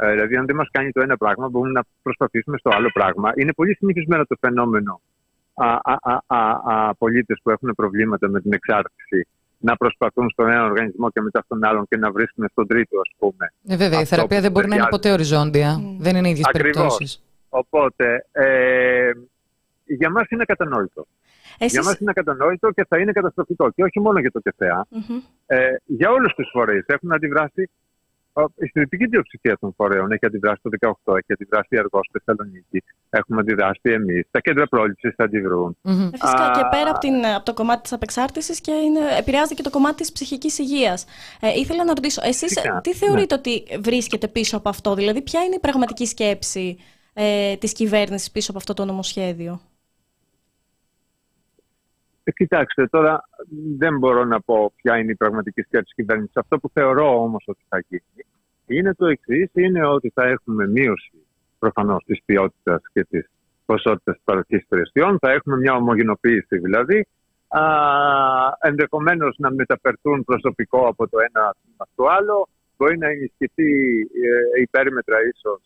Ε, 0.00 0.10
δηλαδή, 0.12 0.36
αν 0.36 0.46
δεν 0.46 0.56
μας 0.56 0.68
κάνει 0.70 0.90
το 0.92 1.00
ένα 1.00 1.16
πράγμα, 1.16 1.48
μπορούμε 1.48 1.72
να 1.72 1.82
προσπαθήσουμε 2.02 2.58
στο 2.58 2.70
άλλο 2.72 2.90
πράγμα. 2.92 3.32
Είναι 3.36 3.52
πολύ 3.52 3.74
συνηθισμένο 3.74 4.24
το 4.24 4.36
φαινόμενο 4.40 5.00
α, 5.54 5.66
α, 5.72 5.96
α, 6.02 6.18
α, 6.26 6.50
α, 6.74 6.94
πολίτες 6.94 7.38
που 7.42 7.50
έχουν 7.50 7.72
προβλήματα 7.76 8.28
με 8.28 8.40
την 8.40 8.52
εξάρτηση 8.52 9.26
να 9.60 9.76
προσπαθούν 9.76 10.30
στον 10.30 10.48
ένα 10.50 10.64
οργανισμό 10.64 11.10
και 11.10 11.20
μετά 11.20 11.42
στον 11.44 11.64
άλλον 11.64 11.86
και 11.88 11.96
να 11.96 12.10
βρίσκουν 12.10 12.48
στον 12.50 12.66
τρίτο, 12.66 13.00
ας 13.00 13.10
πούμε. 13.18 13.52
Ε, 13.68 13.76
βέβαια, 13.76 13.98
η 13.98 14.02
Αυτό 14.02 14.14
θεραπεία 14.14 14.36
που 14.36 14.42
δεν 14.42 14.52
μπορεί 14.52 14.68
να 14.68 14.74
είναι 14.74 14.84
ταιριάζει. 14.84 15.02
ποτέ 15.02 15.12
οριζόντια. 15.12 15.78
Μμ. 15.78 15.96
Δεν 16.02 16.16
είναι 16.16 16.28
οι 16.28 16.30
ίδιες 16.30 16.46
Ακριβώς. 16.46 16.72
περιπτώσεις. 16.76 17.22
Οπότε, 17.48 18.26
ε, 18.32 19.10
για 19.88 20.10
μας 20.10 20.28
είναι 20.28 20.44
κατανόητο. 20.44 21.06
Εσείς... 21.58 21.72
Για 21.72 21.82
μας 21.82 21.98
είναι 21.98 22.12
κατανόητο 22.12 22.70
και 22.70 22.84
θα 22.88 22.98
είναι 22.98 23.12
καταστροφικό. 23.12 23.70
Και 23.70 23.82
όχι 23.82 24.00
μόνο 24.00 24.18
για 24.20 24.30
το 24.30 24.40
ΚΕΘΕΑ. 24.40 24.86
Μμμ. 24.90 25.20
Ε, 25.46 25.58
για 25.84 26.10
όλους 26.10 26.34
τους 26.34 26.48
φορείς 26.52 26.84
έχουν 26.86 27.12
αντιδράσει. 27.12 27.70
ο- 28.32 28.42
Η 28.56 28.64
συντριπτική 28.66 29.08
πλειοψηφία 29.08 29.56
των 29.60 29.72
φορέων 29.76 30.12
έχει 30.12 30.26
αντιδράσει 30.26 30.60
το 30.62 30.70
18, 30.70 31.16
έχει 31.16 31.32
αντιδράσει 31.32 31.68
η 31.74 31.78
Αργός 31.78 32.06
στη 32.08 32.18
Θεσσαλονίκη, 32.24 32.82
έχουμε 33.10 33.40
αντιδράσει 33.40 33.80
εμείς, 33.82 34.26
τα 34.30 34.40
κέντρα 34.40 34.66
πρόληψης 34.66 35.14
θα 35.16 35.24
αντιδρούν. 35.24 35.76
Μμμ. 35.82 36.00
Ε, 36.06 36.10
Φυσικά 36.18 36.44
Α, 36.44 36.50
και 36.50 36.60
πέρα 36.70 36.90
από, 36.90 36.98
την, 36.98 37.26
από 37.26 37.44
το 37.44 37.54
κομμάτι 37.54 37.82
της 37.82 37.92
απεξάρτησης 37.92 38.60
και 38.60 38.70
είναι, 38.72 39.00
επηρεάζεται 39.18 39.54
και 39.54 39.62
το 39.62 39.70
κομμάτι 39.70 39.94
της 39.96 40.12
ψυχικής 40.12 40.58
υγείας. 40.58 41.04
Ε, 41.40 41.58
ήθελα 41.58 41.84
να 41.84 41.94
ρωτήσω, 41.94 42.20
εσείς 42.24 42.52
Φυσικά, 42.52 42.76
ε, 42.76 42.80
τι 42.80 42.94
θεωρείτε 42.94 43.34
ότι 43.34 43.62
βρίσκεται 43.80 44.28
πίσω 44.28 44.56
από 44.56 44.68
αυτό, 44.68 44.94
δηλαδή 44.94 45.22
ποια 45.22 45.42
είναι 45.44 45.54
η 45.54 45.60
πραγματική 45.60 46.06
σκέψη 46.06 46.76
ε, 47.12 47.56
της 47.56 47.72
κυβέρνησης 47.72 48.30
πίσω 48.30 48.50
από 48.50 48.58
αυτό 48.58 48.74
το 48.74 48.84
νομοσχέδιο; 48.84 49.60
Ε, 52.28 52.32
κοιτάξτε, 52.32 52.86
τώρα 52.86 53.28
δεν 53.78 53.98
μπορώ 53.98 54.24
να 54.24 54.40
πω 54.40 54.72
ποια 54.76 54.98
είναι 54.98 55.10
η 55.10 55.14
πραγματική 55.14 55.60
σκέψη 55.60 55.84
της 55.84 55.94
κυβέρνησης. 55.94 56.36
Αυτό 56.36 56.58
που 56.58 56.70
θεωρώ 56.72 57.22
όμως 57.22 57.44
ότι 57.46 57.64
θα 57.68 57.84
γίνει 57.88 58.24
είναι 58.66 58.94
το 58.94 59.06
εξής, 59.06 59.50
είναι 59.54 59.86
ότι 59.86 60.10
θα 60.14 60.24
έχουμε 60.26 60.66
μείωση 60.66 61.26
προφανώς 61.58 62.04
της 62.04 62.22
ποιότητας 62.24 62.82
και 62.92 63.04
της 63.04 63.30
ποσότητας 63.66 64.14
της 64.14 64.24
παροχής 64.24 64.62
υπηρεσιών. 64.62 65.18
Θα 65.18 65.30
έχουμε 65.30 65.56
μια 65.56 65.74
ομογενοποίηση 65.74 66.58
δηλαδή. 66.58 67.06
Α, 67.48 67.62
ενδεχομένως 68.60 69.36
να 69.38 69.50
μεταφερθούν 69.52 70.24
προσωπικό 70.24 70.86
από 70.88 71.08
το 71.08 71.18
ένα 71.18 71.54
τμήμα 71.62 71.86
στο 71.92 72.04
άλλο. 72.06 72.48
Μπορεί 72.76 72.98
να 72.98 73.08
ενισχυθεί 73.08 73.72
ε, 74.00 74.60
υπέρμετρα 74.60 75.16
ίσως 75.34 75.60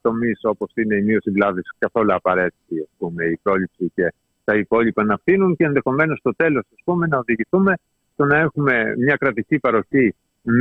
τομείς 0.00 0.40
όπως 0.42 0.70
είναι 0.74 0.96
η 0.96 1.02
μείωση 1.02 1.30
βλάβη 1.30 1.60
καθόλου 1.78 2.14
απαραίτητη, 2.14 2.80
ας 2.80 2.94
πούμε, 2.98 3.24
η 3.24 3.38
πρόληψη 3.42 3.92
και 3.94 4.12
τα 4.46 4.54
υπόλοιπα 4.54 5.04
να 5.04 5.16
φύγουν 5.24 5.56
και 5.56 5.64
ενδεχομένως 5.64 6.18
στο 6.18 6.34
τέλος 6.36 6.62
να 7.08 7.18
οδηγηθούμε 7.18 7.74
στο 8.12 8.24
να 8.24 8.38
έχουμε 8.38 8.94
μια 8.98 9.16
κρατική 9.16 9.58
παροχή 9.58 10.14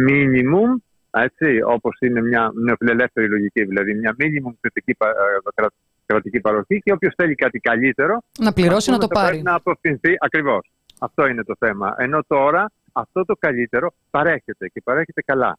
minimum, 0.09 0.69
έτσι, 1.11 1.61
όπως 1.65 1.97
είναι 1.99 2.21
μια 2.21 2.51
νεοφιλελεύθερη 2.55 3.29
λογική, 3.29 3.63
δηλαδή 3.65 3.93
μια 3.93 4.15
minimum 4.19 4.53
κρατική, 4.61 4.93
πα- 4.95 5.09
ε, 5.09 5.49
κρα- 5.55 5.71
κρατική 6.05 6.39
παροχή 6.39 6.81
και 6.83 6.91
όποιος 6.91 7.13
θέλει 7.17 7.35
κάτι 7.35 7.59
καλύτερο. 7.59 8.21
Να 8.39 8.53
πληρώσει 8.53 8.89
να 8.89 8.95
ας 8.95 9.01
το 9.01 9.07
πούμε, 9.07 9.19
θα 9.19 9.25
πάρει. 9.25 9.27
πρέπει 9.37 9.43
Να 9.49 9.55
αποφθυνθεί 9.55 10.13
ακριβώς. 10.19 10.71
Αυτό 10.99 11.27
είναι 11.27 11.43
το 11.43 11.55
θέμα. 11.59 11.95
Ενώ 11.97 12.19
τώρα 12.27 12.71
αυτό 12.93 13.25
το 13.25 13.35
καλύτερο 13.39 13.93
παρέχεται 14.09 14.67
και 14.67 14.81
παρέχεται 14.83 15.21
καλά. 15.21 15.57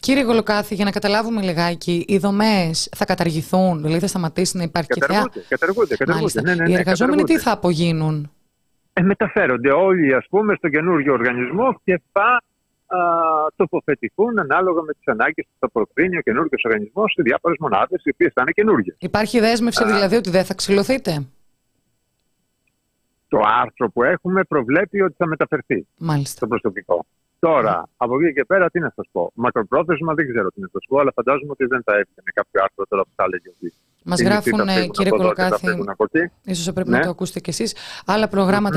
Κύριε 0.00 0.22
Γολοκάθη, 0.22 0.74
για 0.74 0.84
να 0.84 0.90
καταλάβουμε 0.90 1.42
λιγάκι, 1.42 2.04
οι 2.08 2.18
δομές 2.18 2.88
θα 2.96 3.04
καταργηθούν, 3.04 3.82
δηλαδή 3.82 4.00
θα 4.00 4.06
σταματήσει 4.06 4.56
να 4.56 4.62
υπάρχει 4.62 4.88
και 4.88 5.00
θεά. 5.00 5.08
Καταργούνται, 5.08 5.44
καταργούνται, 5.48 5.96
καταργούνται. 5.96 6.18
Μάλιστα. 6.18 6.42
Ναι, 6.42 6.54
ναι, 6.54 6.62
ναι, 6.62 6.70
οι 6.70 6.74
εργαζόμενοι 6.74 7.22
τι 7.22 7.32
καταργούνται. 7.32 7.50
θα 7.50 7.52
απογίνουν; 7.52 8.30
ε, 8.92 9.02
μεταφέρονται 9.02 9.72
όλοι 9.72 10.14
ας 10.14 10.26
πούμε 10.30 10.54
στον 10.54 10.70
καινούργιο 10.70 11.12
οργανισμό 11.12 11.80
και 11.84 12.00
θα 12.12 12.42
α, 12.86 12.98
τοποθετηθούν 13.56 14.38
ανάλογα 14.38 14.82
με 14.82 14.92
τις 14.92 15.06
ανάγκες 15.06 15.44
που 15.44 15.56
θα 15.58 15.70
προκρίνει 15.70 16.16
ο 16.16 16.20
καινούργιος 16.20 16.62
οργανισμός 16.64 17.12
σε 17.12 17.22
διάφορες 17.22 17.56
μονάδες 17.60 18.02
οι 18.04 18.10
οποίες 18.10 18.32
θα 18.34 18.40
είναι 18.42 18.50
καινούργιες. 18.50 18.96
Υπάρχει 18.98 19.40
δέσμευση 19.40 19.84
δηλαδή 19.84 20.16
ότι 20.16 20.30
δεν 20.30 20.44
θα 20.44 20.54
ξυλωθείτε; 20.54 21.26
Το 23.28 23.40
άρθρο 23.62 23.90
που 23.90 24.02
έχουμε 24.02 24.44
προβλέπει 24.44 25.00
ότι 25.00 25.14
θα 25.18 25.26
μεταφερθεί 25.26 25.86
Μάλιστα. 25.96 26.36
στο 26.36 26.46
προσωπικό. 26.46 27.06
Τώρα, 27.48 27.88
από 27.96 28.20
εκεί 28.20 28.32
και 28.32 28.44
πέρα, 28.44 28.70
τι 28.70 28.80
να 28.80 28.92
σας 28.96 29.06
πω. 29.12 29.32
Μακροπρόθεσμα 29.34 30.14
δεν 30.14 30.28
ξέρω 30.28 30.48
τι 30.48 30.60
να 30.60 30.68
σας 30.72 30.84
πω, 30.88 30.98
αλλά 30.98 31.12
φαντάζομαι 31.14 31.50
ότι 31.50 31.64
δεν 31.66 31.82
θα 31.84 31.92
έβγαινε 31.92 32.30
κάποιο 32.34 32.62
άρθρο 32.62 32.84
τώρα 32.88 33.02
που 33.02 33.10
θα 33.14 33.24
έλεγε 33.24 33.48
ότι 33.56 33.74
Μας 34.04 34.22
γράφουν, 34.22 34.90
κύριε 34.90 35.10
Κολοκάθη, 35.10 35.66
ίσως 36.44 36.72
πρέπει 36.72 36.90
ναι. 36.90 36.96
να 36.96 37.02
το 37.02 37.10
ακούσετε 37.10 37.40
κι 37.40 37.50
εσείς. 37.50 37.76
Άλλα 38.06 38.28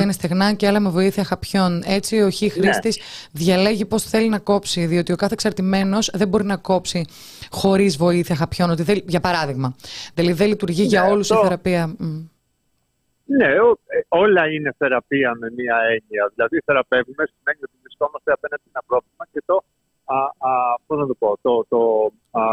είναι 0.01 0.11
στεγνά 0.11 0.53
και 0.53 0.67
άλλα 0.67 0.79
με 0.79 0.89
βοήθεια 0.89 1.23
χαπιών. 1.23 1.83
Έτσι, 1.85 2.21
ο 2.21 2.29
χι 2.29 2.49
χρήστης 2.49 2.97
ναι. 2.97 3.03
διαλέγει 3.31 3.85
πώς 3.85 4.03
θέλει 4.03 4.29
να 4.29 4.39
κόψει, 4.39 4.85
διότι 4.85 5.11
ο 5.11 5.15
κάθε 5.15 5.33
εξαρτημένος 5.33 6.09
δεν 6.13 6.27
μπορεί 6.27 6.45
να 6.45 6.57
κόψει 6.57 7.05
χωρίς 7.51 7.97
βοήθεια 7.97 8.35
χαπιών. 8.35 8.69
Ότι 8.69 8.83
θέλει, 8.83 9.03
για 9.07 9.19
παράδειγμα, 9.19 9.75
δηλαδή 10.13 10.33
δεν 10.33 10.47
λειτουργεί 10.47 10.83
για 10.83 11.03
όλους 11.05 11.29
η 11.29 11.35
θεραπεία. 11.35 11.95
Ναι, 13.27 13.45
ε, 13.45 13.59
όλα 14.07 14.47
είναι 14.47 14.75
θεραπεία 14.77 15.35
με 15.39 15.47
μία 15.57 15.77
έννοια. 15.95 16.31
Δηλαδή, 16.33 16.57
θεραπεύουμε 16.65 17.23
σημαίνει 17.33 17.59
ότι 17.67 17.77
βρισκόμαστε 17.95 18.31
απέναντι 18.31 18.63
σε 18.63 18.71
ένα 18.73 18.83
πρόβλημα 18.89 19.23
και 19.31 19.41
το, 19.45 19.55
α, 20.05 20.17
α, 20.49 20.51
πώς 20.85 20.97
να 20.99 21.07
το, 21.07 21.15
πω, 21.21 21.37
το, 21.41 21.65
το, 21.71 21.79
α, 22.39 22.43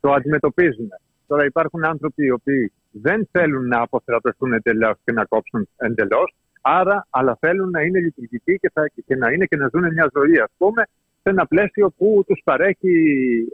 το 0.00 0.12
αντιμετωπίζουμε. 0.12 0.96
Τώρα 1.26 1.44
υπάρχουν 1.44 1.84
άνθρωποι 1.84 2.24
οι 2.24 2.30
οποίοι 2.30 2.72
δεν 2.90 3.28
θέλουν 3.32 3.66
να 3.66 3.80
αποθεραπευτούν 3.80 4.52
εντελώς 4.52 4.96
και 5.04 5.12
να 5.12 5.24
κόψουν 5.24 5.68
εντελώς, 5.76 6.34
άρα, 6.60 7.06
αλλά 7.10 7.36
θέλουν 7.40 7.70
να 7.70 7.80
είναι 7.82 7.98
λειτουργικοί 7.98 8.58
και, 8.58 8.70
θα, 8.74 8.90
και 9.06 9.16
να 9.16 9.32
είναι 9.32 9.46
και 9.46 9.56
να 9.56 9.68
ζουν 9.72 9.92
μια 9.92 10.10
ζωή, 10.14 10.38
ας 10.38 10.52
πούμε, 10.56 10.82
σε 11.22 11.30
ένα 11.30 11.46
πλαίσιο 11.46 11.90
που 11.96 12.24
τους 12.26 12.40
παρέχει, 12.44 12.94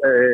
ε, 0.00 0.28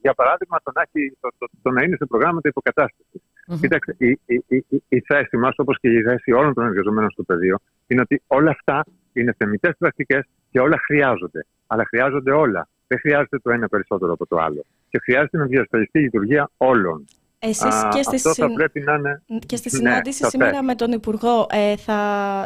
για 0.00 0.14
παράδειγμα, 0.14 0.58
το 0.62 0.70
να, 0.74 0.82
έχει, 0.82 1.16
το, 1.20 1.28
το, 1.38 1.46
το 1.62 1.70
να 1.70 1.82
είναι 1.82 1.96
σε 1.96 2.06
προγράμματα 2.06 2.48
υποκατάστασης. 2.48 3.22
Mm-hmm. 3.48 3.58
Κοιτάξτε, 3.60 3.94
η, 3.98 4.20
η, 4.26 4.44
η, 4.46 4.82
η 4.88 5.00
θέση 5.00 5.36
μας, 5.36 5.54
όπως 5.56 5.78
και 5.80 5.88
η 5.88 6.02
θέση 6.02 6.32
όλων 6.32 6.54
των 6.54 6.64
εργαζομένων 6.64 7.10
στο 7.10 7.22
πεδίο, 7.22 7.58
είναι 7.86 8.00
ότι 8.00 8.22
όλα 8.26 8.50
αυτά 8.50 8.84
είναι 9.20 9.34
θεμητές 9.38 9.74
πρακτικές 9.78 10.24
και 10.50 10.60
όλα 10.60 10.78
χρειάζονται. 10.86 11.46
Αλλά 11.66 11.84
χρειάζονται 11.84 12.32
όλα. 12.32 12.68
Δεν 12.86 12.98
χρειάζεται 12.98 13.38
το 13.38 13.50
ένα 13.50 13.68
περισσότερο 13.68 14.12
από 14.12 14.26
το 14.26 14.36
άλλο. 14.36 14.64
Και 14.88 14.98
χρειάζεται 14.98 15.38
να 15.38 15.44
διασφαλιστεί 15.46 15.98
η 15.98 16.02
λειτουργία 16.02 16.50
όλων. 16.56 17.04
Εσείς 17.38 17.86
και, 17.94 18.02
στη 18.02 18.18
συν... 18.18 18.52
να 18.84 19.22
και 19.46 19.56
στη 19.56 19.68
ναι, 19.72 19.78
συνάντηση 19.78 20.24
σήμερα 20.24 20.62
με 20.62 20.74
τον 20.74 20.92
Υπουργό 20.92 21.46
ε, 21.50 21.76
θα 21.76 21.98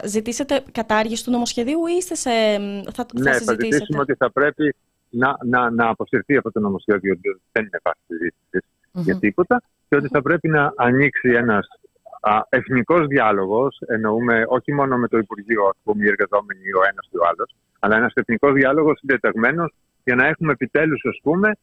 ζητήσετε 0.04 0.62
κατάργηση 0.72 1.24
του 1.24 1.30
νομοσχεδίου 1.30 1.86
ή 1.86 1.96
είστε 1.96 2.14
σε... 2.14 2.30
θα, 2.92 3.06
ναι, 3.14 3.32
θα, 3.32 3.40
θα 3.40 3.56
ζητήσουμε 3.60 4.00
ότι 4.00 4.14
θα 4.14 4.30
πρέπει 4.32 4.74
να, 5.10 5.36
να, 5.44 5.70
να 5.70 5.88
αποσυρθεί 5.88 6.36
αυτό 6.36 6.50
το 6.50 6.60
νομοσχέδιο, 6.60 7.14
διότι 7.20 7.42
δεν 7.52 7.64
είναι 7.64 7.76
υπάρχει 7.78 8.00
συζήτησης 8.06 8.60
mm-hmm. 8.60 9.02
για 9.02 9.18
τίποτα 9.18 9.62
και 9.88 9.96
ότι 9.96 10.08
θα 10.08 10.22
πρέπει 10.22 10.48
να 10.48 10.72
ανοίξει 10.76 11.28
ένας 11.28 11.68
εθνικός 12.48 13.06
διάλογος. 13.06 13.80
Εννοούμε 13.86 14.44
όχι 14.48 14.72
μόνο 14.72 14.96
με 14.96 15.08
το 15.08 15.18
Υπουργείο, 15.18 15.64
α 15.64 15.74
πούμε, 15.82 16.04
οι 16.04 16.08
εργαζόμενοι 16.08 16.72
ο 16.72 16.82
ένας 16.90 17.08
ή 17.10 17.16
ο 17.16 17.22
άλλος, 17.30 17.54
αλλά 17.78 17.96
ένας 17.96 18.12
εθνικός 18.14 18.52
διάλογος 18.52 18.98
συντεταγμένος 18.98 19.74
για 20.04 20.14
να 20.14 20.26
έχουμε 20.26 20.52
επιτέλους, 20.52 21.04
ας 21.04 21.20
πούμε, 21.22 21.56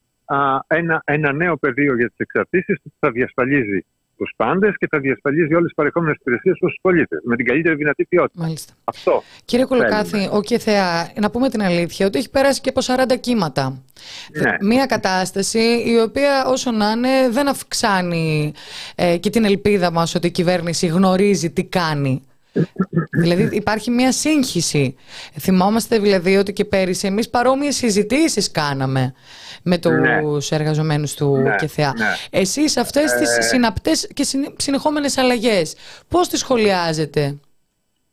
ένα, 0.68 1.02
ένα 1.06 1.34
νέο 1.34 1.58
πεδίο 1.58 1.96
για 1.96 2.08
τις 2.08 2.18
εξαρτήσεις 2.18 2.80
που 2.84 2.92
θα 3.00 3.12
διασφαλίζει 3.12 3.86
τους 4.18 4.34
πάντες 4.36 4.74
και 4.78 4.88
θα 4.92 5.00
διασφαλίζει 5.00 5.54
όλες 5.54 5.66
τις 5.66 5.74
παρεχόμενες 5.74 6.16
υπηρεσίες 6.20 6.58
προ 6.60 6.70
του 6.70 6.78
πολίτες 6.82 7.20
με 7.24 7.36
την 7.36 7.46
καλύτερη 7.46 7.76
δυνατή 7.76 8.06
ποιότητα. 8.06 8.44
Μάλιστα. 8.44 8.74
Αυτό. 8.84 9.24
Κύριε 9.46 9.66
Κολοκάθη, 9.66 10.30
ο 10.32 10.42
ΚΕΘΕΑ, 10.42 11.12
να 11.20 11.30
πούμε 11.30 11.50
την 11.50 11.62
αλήθεια 11.62 12.06
ότι 12.06 12.18
έχει 12.18 12.30
περάσει 12.30 12.62
και 12.62 12.70
από 12.70 12.82
40 12.82 13.20
κύματα. 13.20 13.82
Ναι. 14.42 14.56
Μία 14.62 14.86
κατάσταση 14.86 15.84
η 15.86 16.00
οποία 16.00 16.46
όσο 16.48 16.72
να 16.72 16.92
είναι 16.92 17.30
δεν 17.30 17.48
αυξάνει 17.48 18.54
ε, 18.96 19.18
και 19.18 19.30
την 19.30 19.46
ελπίδα 19.46 19.92
μας 19.92 20.16
ότι 20.16 20.28
η 20.28 20.32
κυβέρνηση 20.32 20.88
γνωρίζει 20.88 21.52
τι 21.52 21.64
κάνει 21.64 22.22
δηλαδή 23.12 23.56
υπάρχει 23.56 23.92
μια 23.92 24.12
σύγχυση. 24.12 24.96
Θυμόμαστε 25.40 26.00
δηλαδή 26.00 26.38
ότι 26.38 26.54
και 26.54 26.66
πέρυσι 26.66 27.08
εμείς 27.08 27.30
παρόμοιες 27.30 27.76
συζητήσεις 27.76 28.52
κάναμε 28.52 29.14
με 29.64 29.78
τους 29.78 30.50
ναι. 30.50 30.58
εργαζομένους 30.58 31.14
του 31.14 31.38
ναι, 31.38 31.56
ΚΕΘΕΑ. 31.56 31.94
Ναι. 31.98 32.40
Εσείς 32.40 32.78
αυτές 32.78 33.12
ε... 33.12 33.18
τις 33.18 33.48
συναπτές 33.48 34.08
και 34.14 34.24
συνεχόμενες 34.58 35.18
αλλαγές, 35.18 35.76
πώς 36.08 36.28
τις 36.28 36.40
σχολιάζετε; 36.40 37.38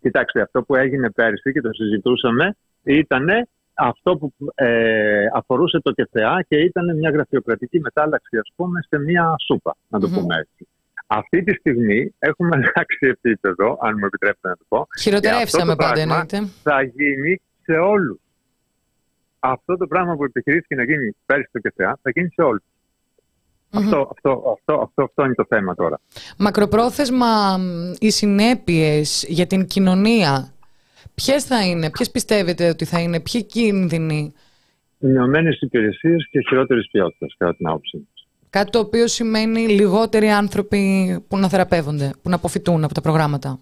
Κοιτάξτε, 0.04 0.40
αυτό 0.40 0.62
που 0.62 0.74
έγινε 0.74 1.10
πέρυσι 1.10 1.52
και 1.52 1.60
το 1.60 1.72
συζητούσαμε 1.72 2.56
ήταν 2.82 3.28
αυτό 3.74 4.16
που 4.16 4.32
ε, 4.54 5.26
αφορούσε 5.32 5.80
το 5.80 5.92
ΚΕΘΕΑ 5.92 6.44
και 6.48 6.56
ήταν 6.56 6.96
μια 6.96 7.10
γραφειοκρατική 7.10 7.80
μετάλλαξη, 7.80 8.36
ας 8.36 8.52
πούμε, 8.56 8.80
σε 8.88 8.98
μια 8.98 9.34
σούπα, 9.46 9.76
να 9.88 10.00
το 10.00 10.08
πούμε 10.08 10.36
έτσι. 10.36 10.68
Αυτή 11.06 11.42
τη 11.42 11.54
στιγμή 11.54 12.14
έχουμε 12.18 12.50
αλλάξει 12.56 12.98
επίπεδο, 13.00 13.78
αν 13.80 13.96
μου 13.98 14.06
επιτρέπετε 14.06 14.48
να 14.48 14.56
το 14.56 14.64
πω. 14.68 14.86
Χειροτερεύσαμε 15.00 15.76
πάντα, 15.76 16.00
εννοείται. 16.00 16.48
Θα 16.62 16.82
γίνει 16.82 17.40
σε 17.62 17.72
όλους. 17.72 18.18
Αυτό 19.38 19.76
το 19.76 19.86
πράγμα 19.86 20.16
που 20.16 20.24
επιχειρήθηκε 20.24 20.74
να 20.74 20.84
γίνει 20.84 21.16
πέρυσι 21.26 21.48
στο 21.48 21.58
ΚΕΘΕΑ 21.58 21.98
θα 22.02 22.10
γίνει 22.10 22.28
σε 22.28 22.42
όλους. 22.42 22.62
Αυτό, 23.70 24.08
αυτό, 24.10 24.30
αυτό, 24.30 24.80
αυτό, 24.82 25.02
αυτό 25.02 25.24
είναι 25.24 25.34
το 25.34 25.44
θέμα 25.48 25.74
τώρα. 25.74 26.00
Μακροπρόθεσμα, 26.38 27.58
οι 27.98 28.10
συνέπειες 28.10 29.24
για 29.28 29.46
την 29.46 29.66
κοινωνία, 29.66 30.52
ποιες 31.14 31.44
θα 31.44 31.66
είναι, 31.66 31.90
ποιες 31.90 32.10
πιστεύετε 32.10 32.68
ότι 32.68 32.84
θα 32.84 33.00
είναι, 33.00 33.20
ποιοι 33.20 33.44
κίνδυνοι; 33.44 34.32
Μειωμένε 34.98 35.56
υπηρεσίες 35.60 36.28
και 36.30 36.40
χειρότερης 36.48 36.88
ποιότητας, 36.90 37.34
κατά 37.38 37.56
την 37.56 37.66
άποψή 37.66 37.96
μου. 37.96 38.08
Κάτι 38.54 38.70
το 38.70 38.78
οποίο 38.78 39.06
σημαίνει 39.06 39.68
λιγότεροι 39.68 40.30
άνθρωποι 40.30 40.80
που 41.28 41.38
να 41.38 41.48
θεραπεύονται, 41.48 42.10
που 42.22 42.28
να 42.28 42.34
αποφυτούν 42.34 42.84
από 42.84 42.94
τα 42.94 43.00
προγράμματα. 43.00 43.58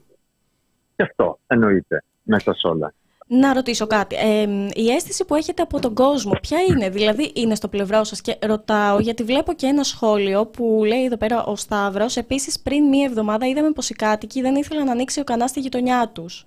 Και 0.97 1.03
αυτό 1.03 1.39
εννοείται 1.47 2.05
μέσα 2.23 2.55
σε 2.55 2.67
όλα. 2.67 2.95
Να 3.27 3.53
ρωτήσω 3.53 3.87
κάτι. 3.87 4.17
Ε, 4.17 4.43
η 4.75 4.89
αίσθηση 4.91 5.25
που 5.25 5.35
έχετε 5.35 5.63
από 5.63 5.81
τον 5.81 5.95
κόσμο, 5.95 6.33
ποια 6.41 6.59
είναι, 6.69 6.89
δηλαδή 6.89 7.33
είναι 7.35 7.55
στο 7.55 7.69
πλευρό 7.69 8.05
σας 8.05 8.21
και 8.21 8.39
ρωτάω 8.47 8.99
γιατί 8.99 9.23
βλέπω 9.23 9.53
και 9.53 9.67
ένα 9.67 9.83
σχόλιο 9.83 10.47
που 10.47 10.83
λέει 10.87 11.05
εδώ 11.05 11.17
πέρα 11.17 11.45
ο 11.45 11.57
Σταύρος, 11.57 12.17
επίσης 12.17 12.61
πριν 12.61 12.89
μία 12.89 13.05
εβδομάδα 13.05 13.47
είδαμε 13.47 13.71
πως 13.71 13.91
οι 13.91 13.95
κάτοικοι 13.95 14.41
δεν 14.41 14.55
ήθελαν 14.55 14.85
να 14.85 14.93
ανοίξει 14.93 15.21
ο 15.21 15.25
κανάς 15.25 15.51
στη 15.51 15.61
γειτονιά 15.61 16.11
τους. 16.15 16.47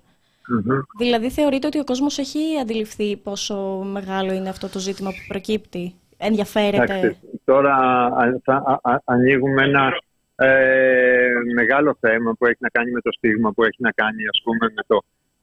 Δηλαδή 0.98 1.30
θεωρείτε 1.30 1.66
ότι 1.66 1.78
ο 1.78 1.84
κόσμος 1.84 2.18
έχει 2.18 2.58
αντιληφθεί 2.60 3.16
πόσο 3.16 3.56
μεγάλο 3.84 4.32
είναι 4.32 4.48
αυτό 4.48 4.68
το 4.68 4.78
ζήτημα 4.78 5.10
που 5.10 5.24
προκύπτει; 5.28 5.94
Ενδιαφέρεται. 6.16 7.16
τώρα 7.44 7.74
θα 8.44 8.80
ανοίγουμε 9.04 9.62
ένα 9.62 9.92
ε, 10.36 11.28
μεγάλο 11.54 11.96
θέμα 12.00 12.34
που 12.38 12.46
έχει 12.46 12.58
να 12.58 12.68
κάνει 12.68 12.90
με 12.90 13.00
το 13.00 13.12
στίγμα, 13.12 13.52
που 13.52 13.64
έχει 13.64 13.82
να 13.82 13.90
κάνει 13.90 14.26
ας 14.26 14.40
πούμε 14.44 14.72
με, 14.74 14.82
το, 14.86 15.02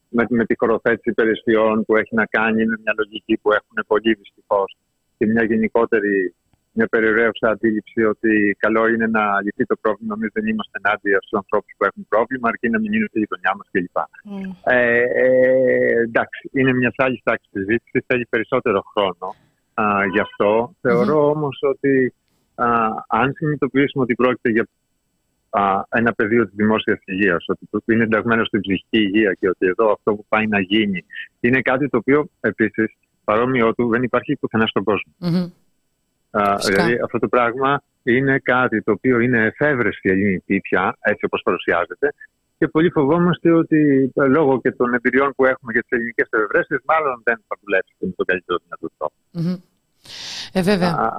με, 0.10 0.26
με 0.30 0.46
τη 0.46 0.54
χωροθέτηση 0.58 1.10
υπηρεσιών, 1.10 1.86
που 1.86 1.96
έχει 1.96 2.16
να 2.16 2.26
κάνει 2.26 2.66
με 2.66 2.78
μια 2.84 2.94
λογική 2.98 3.38
που 3.42 3.52
έχουν 3.52 3.78
πολύ 3.88 4.14
δυστυχώς 4.14 4.78
και 5.18 5.26
μια 5.26 5.44
γενικότερη 5.44 6.34
μια 6.76 6.88
περιορέουσα 6.88 7.50
αντίληψη 7.50 8.04
ότι 8.04 8.56
καλό 8.60 8.88
είναι 8.88 9.08
να 9.08 9.42
λυθεί 9.42 9.66
το 9.66 9.76
πρόβλημα. 9.82 10.14
Εμείς 10.18 10.30
δεν 10.34 10.46
είμαστε 10.48 10.80
ενάντια 10.84 11.18
στους 11.22 11.34
ανθρώπους 11.42 11.74
που 11.78 11.86
έχουν 11.86 12.06
πρόβλημα, 12.10 12.48
αρκεί 12.48 12.70
να 12.70 12.80
μην 12.80 12.94
είναι 12.94 13.08
στη 13.10 13.20
γειτονιά 13.20 13.52
μας 13.58 13.68
κλπ. 13.72 13.98
Mm. 13.98 14.72
Ε, 14.74 15.04
ε, 15.26 16.02
εντάξει, 16.08 16.50
είναι 16.54 16.74
μια 16.74 16.92
άλλη 16.96 17.22
τάξη 17.24 17.50
συζήτησης, 17.52 18.04
θέλει 18.06 18.26
περισσότερο 18.26 18.80
χρόνο 18.94 19.36
α, 19.74 20.06
γι' 20.12 20.20
αυτό. 20.20 20.76
Θεωρώ 20.82 21.30
όμως 21.30 21.60
ότι 21.62 22.14
α, 22.56 22.68
αν 23.08 23.34
συνειδητοποιήσουμε 23.34 24.04
ότι 24.04 24.16
πρόκειται 24.16 24.50
για 24.50 24.68
α, 25.50 25.84
ένα 25.90 26.14
πεδίο 26.14 26.46
της 26.46 26.56
δημόσιας 26.56 27.00
υγείας, 27.06 27.46
ότι 27.70 27.94
είναι 27.94 28.04
ενταγμένο 28.04 28.46
στην 28.46 28.62
ψυχική 28.62 28.98
υγεία 28.98 29.34
και 29.40 29.50
ότι 29.50 29.66
εδώ 29.68 29.92
αυτό 29.92 30.16
που 30.16 30.26
πάει 30.30 30.48
να 30.48 30.60
γίνει 30.60 31.06
είναι 31.40 31.62
κάτι 31.62 31.90
το 31.90 31.98
οποίο 31.98 32.28
επίσης 32.40 32.96
παρόμοιο 33.24 33.74
του 33.74 33.90
δεν 33.90 34.04
υπάρχει 34.04 34.36
πουθενά 34.36 34.68
στον 34.68 34.84
κόσμο. 34.84 35.14
δηλαδή 36.66 37.00
αυτό 37.04 37.20
το 37.20 37.28
πράγμα 37.28 37.82
είναι 38.04 38.40
κάτι 38.40 38.82
το 38.82 38.92
οποίο 38.92 39.20
είναι 39.20 39.46
εφεύρεση 39.46 40.10
ελληνική 40.10 40.60
πια, 40.60 40.98
έτσι 41.00 41.26
όπως 41.26 41.42
παρουσιάζεται, 41.44 42.14
και 42.64 42.70
πολύ 42.70 42.90
φοβόμαστε 42.90 43.52
ότι 43.52 44.12
ε, 44.16 44.26
λόγω 44.26 44.62
και 44.62 44.72
των 44.72 44.94
εμπειριών 44.94 45.34
που 45.36 45.46
έχουμε 45.46 45.72
για 45.72 45.82
τις 45.82 45.92
ελληνικές 45.92 46.28
εφευρέσεις, 46.30 46.78
μάλλον 46.86 47.22
δεν 47.24 47.44
θα 47.48 47.56
δουλέψει 47.62 47.94
με 47.98 48.14
τον 48.16 48.26
καλύτερο 48.26 48.58
δυνατό 48.64 48.88
τρόπο. 48.98 49.16
Mm-hmm. 49.38 49.60
Ε, 50.52 50.62
βέβαια. 50.62 51.14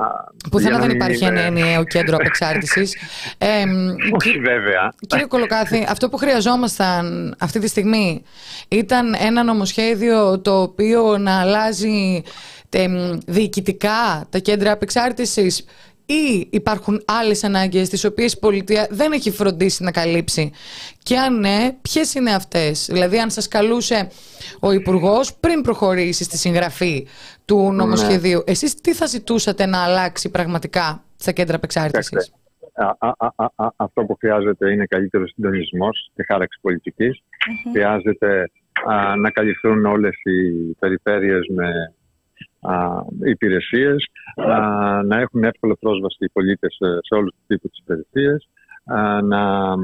Πουθενά 0.50 0.78
δεν 0.78 0.90
υπάρχει 0.90 1.24
ένα 1.24 1.40
ενιαίο 1.40 1.85
κέντρο 1.85 2.16
απεξάρτησης. 2.16 2.96
Ε, 3.38 3.64
Όχι, 4.12 4.38
βέβαια. 4.38 4.92
Κύριε 5.07 5.26
Κολοκάθη, 5.26 5.87
αυτό 5.88 6.09
που 6.09 6.16
χρειαζόμασταν 6.16 7.35
αυτή 7.38 7.59
τη 7.59 7.68
στιγμή 7.68 8.22
ήταν 8.68 9.14
ένα 9.18 9.42
νομοσχέδιο 9.42 10.40
το 10.40 10.62
οποίο 10.62 11.18
να 11.18 11.40
αλλάζει 11.40 12.22
διοικητικά 13.26 14.26
τα 14.30 14.38
κέντρα 14.38 14.72
απεξάρτησης 14.72 15.64
ή 16.06 16.46
υπάρχουν 16.50 17.02
άλλες 17.04 17.44
ανάγκες 17.44 17.88
τις 17.88 18.04
οποίες 18.04 18.32
η 18.32 18.38
πολιτεία 18.38 18.86
δεν 18.90 19.12
έχει 19.12 19.30
φροντίσει 19.30 19.82
να 19.82 19.90
καλύψει; 19.90 20.52
Και 21.02 21.18
αν 21.18 21.38
ναι, 21.38 21.76
ποιες 21.82 22.14
είναι 22.14 22.30
αυτές; 22.34 22.88
Δηλαδή 22.92 23.18
αν 23.18 23.30
σας 23.30 23.48
καλούσε 23.48 24.08
ο 24.60 24.72
υπουργός 24.72 25.34
πριν 25.34 25.62
προχωρήσει 25.62 26.24
στη 26.24 26.36
συγγραφή 26.36 27.06
του 27.44 27.72
νομοσχεδίου, 27.72 28.38
ναι. 28.38 28.52
εσείς 28.52 28.74
τι 28.74 28.94
θα 28.94 29.06
ζητούσατε 29.06 29.66
να 29.66 29.84
αλλάξει 29.84 30.30
πραγματικά 30.30 31.04
στα 31.16 31.32
κέντρα 31.32 31.56
απεξάρτησης; 31.56 32.32
Αυτό 33.76 34.04
που 34.04 34.16
χρειάζεται 34.20 34.72
είναι 34.72 34.86
καλύτερος 34.86 35.32
συντονισμός 35.34 36.10
και 36.14 36.24
χάραξη 36.28 36.60
Χρειάζεται 37.72 38.50
να 39.18 39.30
καλυφθούν 39.30 39.86
όλες 39.86 40.14
οι 40.22 40.72
περιφέρειες 40.78 41.46
με 41.54 41.94
υπηρεσίες, 43.24 44.07
να 45.05 45.20
έχουν 45.20 45.44
εύκολο 45.44 45.77
πρόσβαση 45.81 46.24
οι 46.24 46.29
πολίτες 46.29 46.77
σε 46.79 47.14
όλους 47.14 47.35
τους 47.35 47.44
τύπους 47.46 47.70
της 47.70 47.79
υπηρεσίες, 47.79 48.48
να 49.22 49.74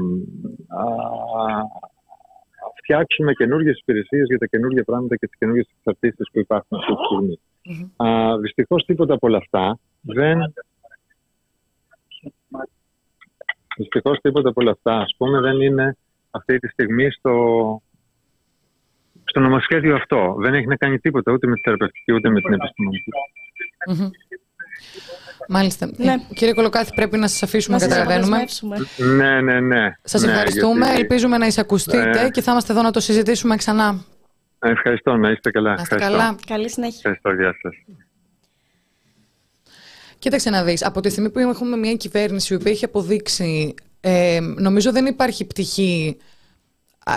φτιάξουμε 2.83 3.33
καινούργιες 3.33 3.79
υπηρεσίες 3.79 4.25
για 4.27 4.37
τα 4.37 4.45
καινούργια 4.45 4.83
πράγματα 4.83 5.15
και 5.15 5.27
τις 5.27 5.37
καινούργιες 5.37 5.67
εξαρτήσεις 5.77 6.29
που 6.31 6.39
υπάρχουν 6.39 6.77
αυτή 6.77 6.93
τη 6.93 7.03
στιγμή. 7.05 7.39
Mm-hmm. 7.69 8.39
Δυστυχώς 8.41 8.85
τίποτα 8.85 9.13
από 9.13 9.27
όλα 9.27 9.37
αυτά 9.37 9.79
δεν... 10.01 10.53
Δυστυχώς 13.77 14.19
τίποτα 14.21 14.49
από 14.49 14.61
όλα 14.61 14.71
αυτά, 14.71 14.97
ας 14.97 15.15
πούμε, 15.17 15.39
δεν 15.39 15.61
είναι 15.61 15.97
αυτή 16.31 16.59
τη 16.59 16.67
στιγμή 16.67 17.11
στο, 17.11 17.35
στο 19.31 19.39
νομοσχέδιο 19.39 19.95
αυτό. 19.95 20.35
Δεν 20.39 20.53
έχει 20.53 20.67
να 20.67 20.75
κάνει 20.75 20.99
τίποτα 20.99 21.31
ούτε 21.31 21.47
με 21.47 21.55
τη 21.55 21.61
θεραπευτική 21.61 22.11
ούτε 22.13 22.29
με 22.29 22.41
την 22.41 22.53
επιστημονικη 22.53 23.09
Μάλιστα. 25.49 25.89
Ναι. 25.97 26.15
Κύριε 26.33 26.53
Κολοκάθη, 26.53 26.93
πρέπει 26.95 27.17
να 27.17 27.27
σας 27.27 27.43
αφήσουμε 27.43 27.77
να 27.77 27.87
καταλαβαίνουμε. 27.87 28.37
Ναι, 28.97 29.41
ναι, 29.41 29.59
ναι. 29.59 29.95
Σας 30.03 30.21
ναι, 30.21 30.31
ευχαριστούμε. 30.31 30.85
Γιατί... 30.85 31.01
Ελπίζουμε 31.01 31.37
να 31.37 31.45
εισακουστείτε 31.45 32.21
ναι. 32.23 32.29
και 32.29 32.41
θα 32.41 32.51
είμαστε 32.51 32.73
εδώ 32.73 32.81
να 32.81 32.91
το 32.91 32.99
συζητήσουμε 32.99 33.55
ξανά. 33.55 34.05
Ευχαριστώ, 34.59 35.15
να 35.15 35.29
είστε 35.29 35.51
καλά. 35.51 35.75
Να 35.75 35.81
είστε 35.81 35.95
καλά. 35.95 36.35
Καλή 36.47 36.69
συνέχεια. 36.69 36.99
Ευχαριστώ, 37.03 37.33
γεια 37.33 37.55
σας. 37.61 37.73
Κοίταξε 40.19 40.49
να 40.49 40.63
δεις, 40.63 40.85
από 40.85 41.01
τη 41.01 41.09
στιγμή 41.09 41.29
που 41.29 41.39
έχουμε 41.39 41.77
μια 41.77 41.93
κυβέρνηση 41.93 42.57
που 42.57 42.67
έχει 42.67 42.85
αποδείξει, 42.85 43.75
ε, 44.01 44.39
νομίζω 44.57 44.91
δεν 44.91 45.05
υπάρχει 45.05 45.45
πτυχή 45.45 46.17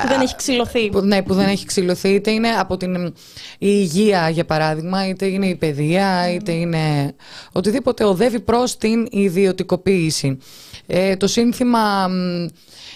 που 0.03 0.09
δεν 0.09 0.21
έχει 0.21 0.37
ξυλωθεί. 0.37 0.89
Που, 0.91 1.01
ναι, 1.01 1.23
που 1.23 1.35
δεν 1.35 1.49
έχει 1.49 1.67
ξυλωθεί. 1.67 2.09
Είτε 2.09 2.31
είναι 2.31 2.49
από 2.49 2.77
την 2.77 3.07
η 3.07 3.13
υγεία, 3.59 4.29
για 4.29 4.45
παράδειγμα, 4.45 5.09
είτε 5.09 5.27
είναι 5.27 5.47
η 5.47 5.55
παιδεία, 5.55 6.33
είτε 6.33 6.53
είναι 6.53 7.15
οτιδήποτε 7.53 8.05
οδεύει 8.05 8.41
προς 8.41 8.77
την 8.77 9.09
ιδιωτικοποίηση. 9.11 10.39
Ε, 10.87 11.17
το 11.17 11.27
σύνθημα 11.27 12.09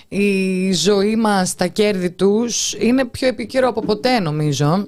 «Η 0.09 0.73
ζωή 0.73 1.17
μας, 1.17 1.55
τα 1.55 1.67
κέρδη 1.67 2.11
τους» 2.11 2.73
είναι 2.79 3.05
πιο 3.05 3.29
επικαιρό 3.29 3.69
από 3.69 3.81
ποτέ, 3.81 4.21
νομίζω. 4.21 4.87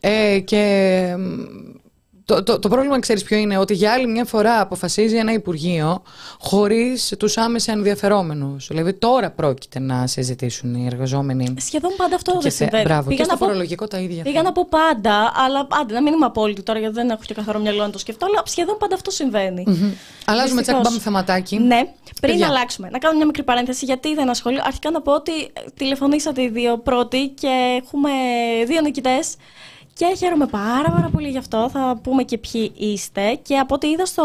Ε, 0.00 0.38
και 0.38 1.16
το, 2.34 2.42
το, 2.42 2.58
το 2.58 2.68
πρόβλημα, 2.68 2.98
ξέρεις 2.98 3.22
ποιο 3.22 3.36
είναι, 3.36 3.58
ότι 3.58 3.74
για 3.74 3.92
άλλη 3.92 4.06
μια 4.06 4.24
φορά 4.24 4.60
αποφασίζει 4.60 5.16
ένα 5.16 5.32
Υπουργείο 5.32 6.02
χωρίς 6.38 7.14
τους 7.18 7.36
άμεσα 7.36 7.72
ενδιαφερόμενους. 7.72 8.66
Δηλαδή, 8.66 8.92
τώρα 8.92 9.30
πρόκειται 9.30 9.78
να 9.78 10.06
συζητήσουν 10.06 10.74
οι 10.74 10.86
εργαζόμενοι. 10.86 11.54
Σχεδόν 11.58 11.90
πάντα 11.96 12.14
αυτό 12.14 12.38
δεν 12.40 12.50
συμβαίνει. 12.50 12.82
Μπράβο, 12.82 13.08
πήγα 13.08 13.22
και 13.22 13.28
στο 13.28 13.36
φορολογικό 13.36 13.86
τα 13.86 13.98
ίδια. 13.98 14.22
Πήγα 14.22 14.42
να 14.42 14.52
πω 14.52 14.66
πάντα, 14.68 15.32
αλλά 15.34 15.66
άντε, 15.80 15.94
να 15.94 16.02
μην 16.02 16.12
είμαι 16.12 16.26
απόλυτη 16.26 16.62
τώρα, 16.62 16.78
γιατί 16.78 16.94
δεν 16.94 17.10
έχω 17.10 17.20
και 17.26 17.34
καθαρό 17.34 17.58
μυαλό 17.58 17.82
να 17.82 17.90
το 17.90 17.98
σκεφτώ, 17.98 18.26
αλλά 18.26 18.42
σχεδόν 18.44 18.76
πάντα 18.78 18.94
αυτό 18.94 19.10
συμβαίνει. 19.10 19.64
Mm-hmm. 19.68 19.96
Αλλάζουμε 20.24 20.62
τσακ, 20.62 20.80
πάμε 20.80 20.98
θεματάκι. 20.98 21.58
Ναι, 21.58 21.80
πριν 22.20 22.30
Παιδιά. 22.30 22.46
αλλάξουμε, 22.48 22.88
να 22.90 22.98
κάνω 22.98 23.16
μια 23.16 23.26
μικρή 23.26 23.42
παρένθεση, 23.42 23.84
γιατί 23.84 24.14
δεν 24.14 24.30
ασχολεί. 24.30 24.60
Αρχικά 24.64 24.90
να 24.90 25.00
πω 25.00 25.12
ότι 25.12 25.32
τηλεφωνήσατε 25.76 26.42
οι 26.42 26.48
δύο 26.48 26.78
πρώτοι 26.78 27.28
και 27.28 27.80
έχουμε 27.82 28.10
δύο 28.66 28.80
νικητές. 28.80 29.34
Και 29.94 30.14
χαίρομαι 30.18 30.46
πάρα 30.46 30.90
πάρα 30.90 31.08
πολύ 31.12 31.28
γι' 31.28 31.38
αυτό. 31.38 31.68
Θα 31.72 32.00
πούμε 32.02 32.22
και 32.22 32.38
ποιοι 32.38 32.72
είστε. 32.76 33.34
Και 33.42 33.58
από 33.58 33.74
ό,τι 33.74 33.88
είδα, 33.88 34.06
στο, 34.06 34.22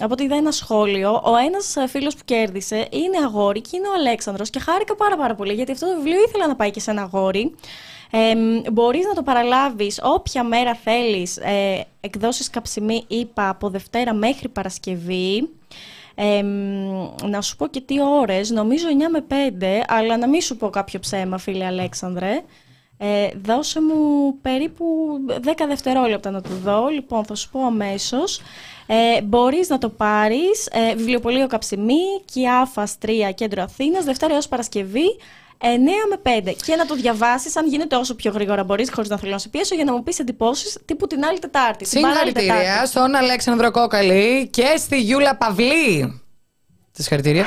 από 0.00 0.12
ό,τι 0.12 0.24
είδα 0.24 0.36
ένα 0.36 0.50
σχόλιο, 0.50 1.22
ο 1.24 1.36
ένας 1.36 1.76
φίλος 1.88 2.14
που 2.14 2.22
κέρδισε 2.24 2.76
είναι 2.90 3.18
αγόρι 3.24 3.60
και 3.60 3.70
είναι 3.72 3.88
ο 3.88 3.92
Αλέξανδρος. 3.92 4.50
Και 4.50 4.58
χάρηκα 4.58 4.94
πάρα 4.96 5.16
πάρα 5.16 5.34
πολύ 5.34 5.52
γιατί 5.52 5.72
αυτό 5.72 5.86
το 5.86 5.96
βιβλίο 5.96 6.22
ήθελα 6.26 6.46
να 6.46 6.56
πάει 6.56 6.70
και 6.70 6.80
σε 6.80 6.90
ένα 6.90 7.02
αγόρι. 7.02 7.54
Ε, 8.10 8.34
μπορείς 8.72 9.06
να 9.06 9.14
το 9.14 9.22
παραλάβεις 9.22 10.00
όποια 10.02 10.44
μέρα 10.44 10.74
θέλεις 10.74 11.36
ε, 11.36 11.86
εκδόσεις 12.00 12.50
καψιμή 12.50 13.04
είπα 13.08 13.48
από 13.48 13.68
Δευτέρα 13.68 14.14
μέχρι 14.14 14.48
Παρασκευή 14.48 15.48
ε, 16.14 16.42
να 17.22 17.40
σου 17.40 17.56
πω 17.56 17.66
και 17.66 17.80
τι 17.80 17.94
ώρες, 18.02 18.50
νομίζω 18.50 18.86
9 18.88 19.10
με 19.10 19.24
5 19.60 19.64
αλλά 19.88 20.16
να 20.16 20.28
μην 20.28 20.40
σου 20.40 20.56
πω 20.56 20.70
κάποιο 20.70 21.00
ψέμα 21.00 21.38
φίλε 21.38 21.66
Αλέξανδρε 21.66 22.42
ε, 22.98 23.28
δώσε 23.42 23.80
μου 23.80 24.34
περίπου 24.42 24.84
10 25.28 25.52
δευτερόλεπτα 25.68 26.30
να 26.30 26.40
το 26.40 26.48
δω. 26.62 26.88
Λοιπόν, 26.88 27.24
θα 27.24 27.34
σου 27.34 27.50
πω 27.50 27.64
αμέσως. 27.66 28.40
Ε, 28.86 29.22
μπορείς 29.22 29.68
να 29.68 29.78
το 29.78 29.88
πάρεις 29.88 30.68
ε, 30.70 30.94
βιβλιοπωλείο 30.94 31.46
Καψιμή, 31.46 32.22
Κιάφας 32.24 32.96
3, 33.06 33.10
Κέντρο 33.34 33.62
Αθήνας, 33.62 34.04
Δευτέρα 34.04 34.34
έως 34.34 34.48
Παρασκευή, 34.48 35.16
9 35.58 35.66
με 36.10 36.40
5. 36.46 36.54
Και 36.64 36.76
να 36.76 36.86
το 36.86 36.94
διαβάσεις, 36.94 37.56
αν 37.56 37.66
γίνεται 37.66 37.96
όσο 37.96 38.14
πιο 38.14 38.32
γρήγορα 38.32 38.64
μπορείς, 38.64 38.90
χωρίς 38.94 39.10
να 39.10 39.18
θέλω 39.18 39.32
να 39.32 39.38
σε 39.38 39.48
πιέσω, 39.48 39.74
για 39.74 39.84
να 39.84 39.92
μου 39.92 40.02
πεις 40.02 40.18
εντυπώσεις 40.18 40.78
τύπου 40.84 41.06
την 41.06 41.24
άλλη 41.24 41.38
Τετάρτη. 41.38 41.86
Συγχαρητήρια 41.86 42.86
στον 42.86 43.14
Αλέξανδρο 43.14 43.70
Κόκαλη 43.70 44.48
και 44.48 44.74
στη 44.76 45.00
Γιούλα 45.00 45.36
Παυλή. 45.36 46.22
Τη 46.92 47.02
συγχαρητήρια. 47.02 47.46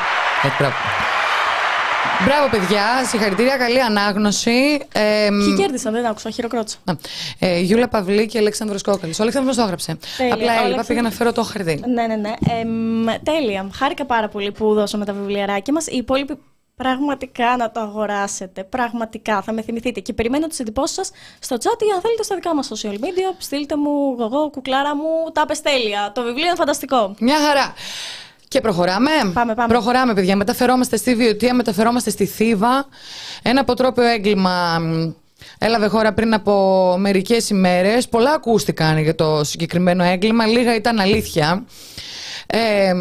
Μπράβο, 2.26 2.50
παιδιά. 2.50 3.06
Συγχαρητήρια. 3.06 3.58
Καλή 3.58 3.82
ανάγνωση. 3.82 4.80
Ε, 4.92 5.28
Ποιοι 5.30 5.56
κέρδισαν, 5.58 5.94
δεν 5.94 6.06
άκουσα. 6.06 6.30
Χειροκρότησα. 6.30 6.78
Ε, 7.40 7.60
Γιούλα 7.60 7.88
Παυλή 7.88 8.26
και 8.26 8.38
Αλέξανδρος 8.38 8.82
Κόκαλης. 8.82 9.20
Ο 9.20 9.22
Αλέξανδρος 9.22 9.56
το 9.56 9.62
έγραψε. 9.62 9.98
Τέλεια. 10.18 10.34
Απλά 10.34 10.46
έλειπα, 10.46 10.64
Αλέξανδρο... 10.64 10.88
πήγα 10.88 11.02
να 11.02 11.12
φέρω 11.12 11.32
το 11.32 11.44
χαρτί. 11.44 11.84
Ναι, 11.88 12.08
ναι, 12.08 12.16
ναι. 12.16 12.30
Ε, 12.30 13.20
τέλεια. 13.24 13.70
Χάρηκα 13.74 14.06
πάρα 14.06 14.28
πολύ 14.28 14.52
που 14.52 14.74
δώσαμε 14.74 15.06
τα 15.06 15.14
βιβλιαράκια 15.14 15.74
μας. 15.74 15.88
Οι 15.88 15.98
υπόλοιποι 15.98 16.38
πραγματικά 16.76 17.56
να 17.58 17.72
το 17.72 17.80
αγοράσετε. 17.80 18.64
Πραγματικά 18.64 19.42
θα 19.42 19.54
με 19.54 19.62
θυμηθείτε. 19.62 20.00
Και 20.00 20.14
περιμένω 20.14 20.48
τις 20.48 20.60
εντυπώσεις 20.60 20.96
σας 20.96 21.12
στο 21.40 21.56
chat 21.56 21.82
ή 21.82 21.92
αν 21.96 22.02
θέλετε 22.02 22.24
στα 22.24 22.36
δικά 22.36 22.56
μας 22.56 22.72
social 22.74 22.94
media. 22.94 23.36
Στείλτε 23.38 23.76
μου, 23.76 24.16
εγώ, 24.20 24.50
κουκλάρα 24.50 24.96
μου, 24.96 25.32
τα 25.34 25.46
πεστέλια. 25.46 26.12
Το 26.16 26.24
βιβλίο 26.24 26.46
είναι 26.46 26.56
φανταστικό. 26.56 27.16
Μια 27.20 27.38
χαρά. 27.48 27.74
Και 28.48 28.62
προχωράμε. 28.62 29.10
Πάμε, 29.34 29.54
πάμε. 29.54 29.68
Προχωράμε, 29.68 30.14
παιδιά. 30.14 30.36
Μεταφερόμαστε 30.36 30.98
στη 30.98 31.16
Βιωτία, 31.16 31.54
μεταφερόμαστε 31.54 32.10
στη 32.10 32.26
Θήβα. 32.26 32.86
Ένα 33.42 33.62
αποτρόπαιο 33.62 34.08
έγκλημα 34.08 34.82
έλαβε 35.58 35.88
χώρα 35.88 36.14
πριν 36.14 36.34
από 36.34 36.96
μερικές 37.00 37.50
ημέρες. 37.50 38.08
Πολλά 38.08 38.32
ακούστηκαν 38.32 38.98
για 38.98 39.16
το 39.16 39.44
συγκεκριμένο 39.44 40.04
έγκλημα. 40.04 40.46
Λίγα 40.46 40.76
ήταν 40.76 41.00
αλήθεια. 41.00 41.66
Ε, 42.48 42.94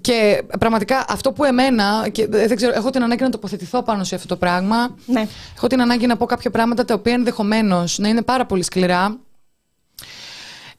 και 0.00 0.42
πραγματικά 0.58 1.04
αυτό 1.08 1.32
που 1.32 1.44
εμένα, 1.44 2.08
και 2.12 2.26
δεν 2.26 2.56
ξέρω, 2.56 2.72
έχω 2.74 2.90
την 2.90 3.02
ανάγκη 3.02 3.22
να 3.22 3.30
τοποθετηθώ 3.30 3.82
πάνω 3.82 4.04
σε 4.04 4.14
αυτό 4.14 4.28
το 4.28 4.36
πράγμα. 4.36 4.96
Ναι. 5.06 5.26
Έχω 5.56 5.66
την 5.66 5.80
ανάγκη 5.80 6.06
να 6.06 6.16
πω 6.16 6.26
κάποια 6.26 6.50
πράγματα 6.50 6.84
τα 6.84 6.94
οποία 6.94 7.12
ενδεχομένως 7.12 7.98
να 7.98 8.08
είναι 8.08 8.22
πάρα 8.22 8.46
πολύ 8.46 8.62
σκληρά. 8.62 9.16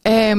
Ε, 0.02 0.34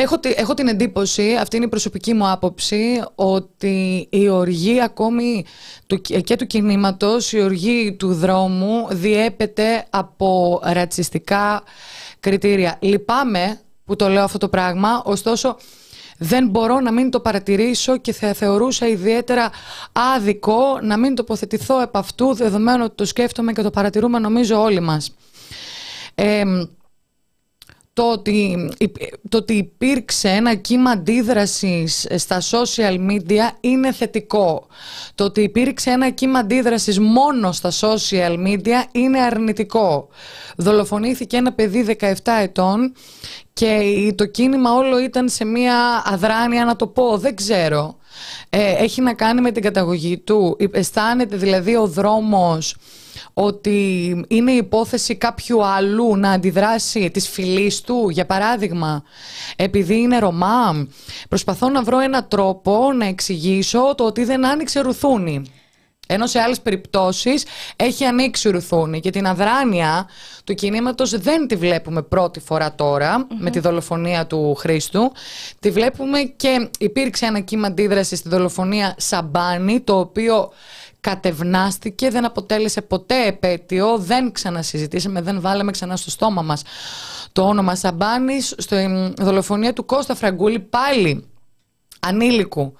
Έχω, 0.00 0.16
έχω 0.22 0.54
την 0.54 0.68
εντύπωση, 0.68 1.36
αυτή 1.40 1.56
είναι 1.56 1.64
η 1.64 1.68
προσωπική 1.68 2.14
μου 2.14 2.30
άποψη, 2.30 3.02
ότι 3.14 4.06
η 4.10 4.28
οργή 4.28 4.82
ακόμη 4.82 5.44
του, 5.86 6.00
και 6.00 6.36
του 6.36 6.46
κινήματος, 6.46 7.32
η 7.32 7.40
οργή 7.40 7.92
του 7.92 8.14
δρόμου 8.14 8.86
διέπεται 8.90 9.86
από 9.90 10.60
ρατσιστικά 10.64 11.62
κριτήρια. 12.20 12.76
Λυπάμαι 12.80 13.60
που 13.84 13.96
το 13.96 14.08
λέω 14.08 14.22
αυτό 14.22 14.38
το 14.38 14.48
πράγμα, 14.48 15.02
ωστόσο 15.04 15.56
δεν 16.18 16.48
μπορώ 16.48 16.80
να 16.80 16.92
μην 16.92 17.10
το 17.10 17.20
παρατηρήσω 17.20 17.96
και 17.96 18.12
θα 18.12 18.32
θεωρούσα 18.32 18.86
ιδιαίτερα 18.86 19.50
άδικο 19.92 20.80
να 20.82 20.96
μην 20.96 21.14
τοποθετηθώ 21.14 21.80
επ' 21.80 21.96
αυτού, 21.96 22.34
δεδομένου 22.34 22.82
ότι 22.84 22.94
το 22.94 23.04
σκέφτομαι 23.04 23.52
και 23.52 23.62
το 23.62 23.70
παρατηρούμε 23.70 24.18
νομίζω 24.18 24.62
όλοι 24.62 24.80
μας. 24.80 25.14
Ε, 26.14 26.42
το 27.98 28.10
ότι, 28.10 28.68
το 29.28 29.36
ότι 29.36 29.52
υπήρξε 29.52 30.28
ένα 30.28 30.54
κύμα 30.54 30.90
αντίδρασης 30.90 32.06
στα 32.16 32.40
social 32.50 33.10
media 33.10 33.56
είναι 33.60 33.92
θετικό. 33.92 34.66
Το 35.14 35.24
ότι 35.24 35.40
υπήρξε 35.40 35.90
ένα 35.90 36.10
κύμα 36.10 36.38
αντίδρασης 36.38 36.98
μόνο 36.98 37.52
στα 37.52 37.70
social 37.80 38.46
media 38.46 38.84
είναι 38.92 39.20
αρνητικό. 39.20 40.08
Δολοφονήθηκε 40.56 41.36
ένα 41.36 41.52
παιδί 41.52 41.96
17 42.00 42.12
ετών 42.40 42.92
και 43.52 43.80
το 44.14 44.26
κίνημα 44.26 44.72
όλο 44.72 44.98
ήταν 44.98 45.28
σε 45.28 45.44
μια 45.44 46.02
αδράνεια 46.04 46.64
να 46.64 46.76
το 46.76 46.86
πω, 46.86 47.18
δεν 47.18 47.36
ξέρω. 47.36 47.96
Ε, 48.50 48.72
έχει 48.72 49.00
να 49.00 49.14
κάνει 49.14 49.40
με 49.40 49.50
την 49.50 49.62
καταγωγή 49.62 50.18
του. 50.18 50.56
Αισθάνεται 50.72 51.36
δηλαδή 51.36 51.76
ο 51.76 51.86
δρόμος 51.86 52.76
ότι 53.40 54.24
είναι 54.28 54.52
υπόθεση 54.52 55.14
κάποιου 55.14 55.64
αλλού 55.64 56.16
να 56.16 56.30
αντιδράσει 56.30 57.10
της 57.10 57.28
φυλής 57.28 57.80
του, 57.80 58.08
για 58.10 58.26
παράδειγμα, 58.26 59.02
επειδή 59.56 59.96
είναι 60.00 60.18
Ρωμά. 60.18 60.88
Προσπαθώ 61.28 61.68
να 61.68 61.82
βρω 61.82 61.98
ένα 61.98 62.24
τρόπο 62.24 62.92
να 62.92 63.06
εξηγήσω 63.06 63.94
το 63.96 64.04
ότι 64.04 64.24
δεν 64.24 64.46
άνοιξε 64.46 64.80
ρουθούνη. 64.80 65.42
Ενώ 66.10 66.26
σε 66.26 66.38
άλλες 66.38 66.60
περιπτώσεις 66.60 67.44
έχει 67.76 68.04
ανοίξει 68.04 68.50
ρουθούνη 68.50 69.00
και 69.00 69.10
την 69.10 69.26
αδράνεια 69.26 70.08
του 70.44 70.54
κινήματος 70.54 71.18
δεν 71.18 71.46
τη 71.46 71.56
βλέπουμε 71.56 72.02
πρώτη 72.02 72.40
φορά 72.40 72.74
με 73.38 73.50
τη 73.50 73.58
δολοφονία 73.58 74.26
του 74.26 74.54
Χρήστου. 74.54 75.12
Τη 75.60 75.70
βλέπουμε 75.70 76.20
και 76.20 76.70
υπήρξε 76.78 77.26
ένα 77.26 77.40
κύμα 77.40 77.66
αντίδρασης 77.66 78.18
στη 78.18 78.28
δολοφονία 78.28 78.94
Σαμπάνη 78.98 79.80
το 79.80 79.98
οποίο 79.98 80.50
κατευνάστηκε, 81.08 82.10
δεν 82.10 82.24
αποτέλεσε 82.24 82.82
ποτέ 82.82 83.26
επέτειο, 83.26 83.98
δεν 83.98 84.32
ξανασυζητήσαμε, 84.32 85.20
δεν 85.20 85.40
βάλαμε 85.40 85.70
ξανά 85.70 85.96
στο 85.96 86.10
στόμα 86.10 86.42
μας 86.42 86.62
το 87.32 87.42
όνομα 87.42 87.74
Σαμπάνης 87.74 88.54
στο 88.58 88.76
δολοφονία 89.16 89.72
του 89.72 89.84
Κώστα 89.84 90.14
Φραγκούλη 90.14 90.58
πάλι 90.58 91.24
ανήλικου 92.00 92.74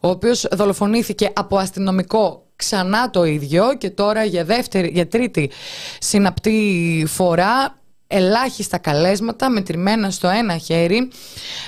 ο 0.00 0.08
οποίος 0.08 0.46
δολοφονήθηκε 0.52 1.30
από 1.34 1.58
αστυνομικό 1.58 2.46
ξανά 2.56 3.10
το 3.10 3.24
ίδιο 3.24 3.74
και 3.78 3.90
τώρα 3.90 4.24
για, 4.24 4.44
δεύτερη, 4.44 4.90
για 4.92 5.08
τρίτη 5.08 5.50
συναπτή 5.98 7.04
φορά 7.08 7.78
ελάχιστα 8.06 8.78
καλέσματα 8.78 9.50
μετρημένα 9.50 10.10
στο 10.10 10.28
ένα 10.28 10.56
χέρι. 10.56 11.10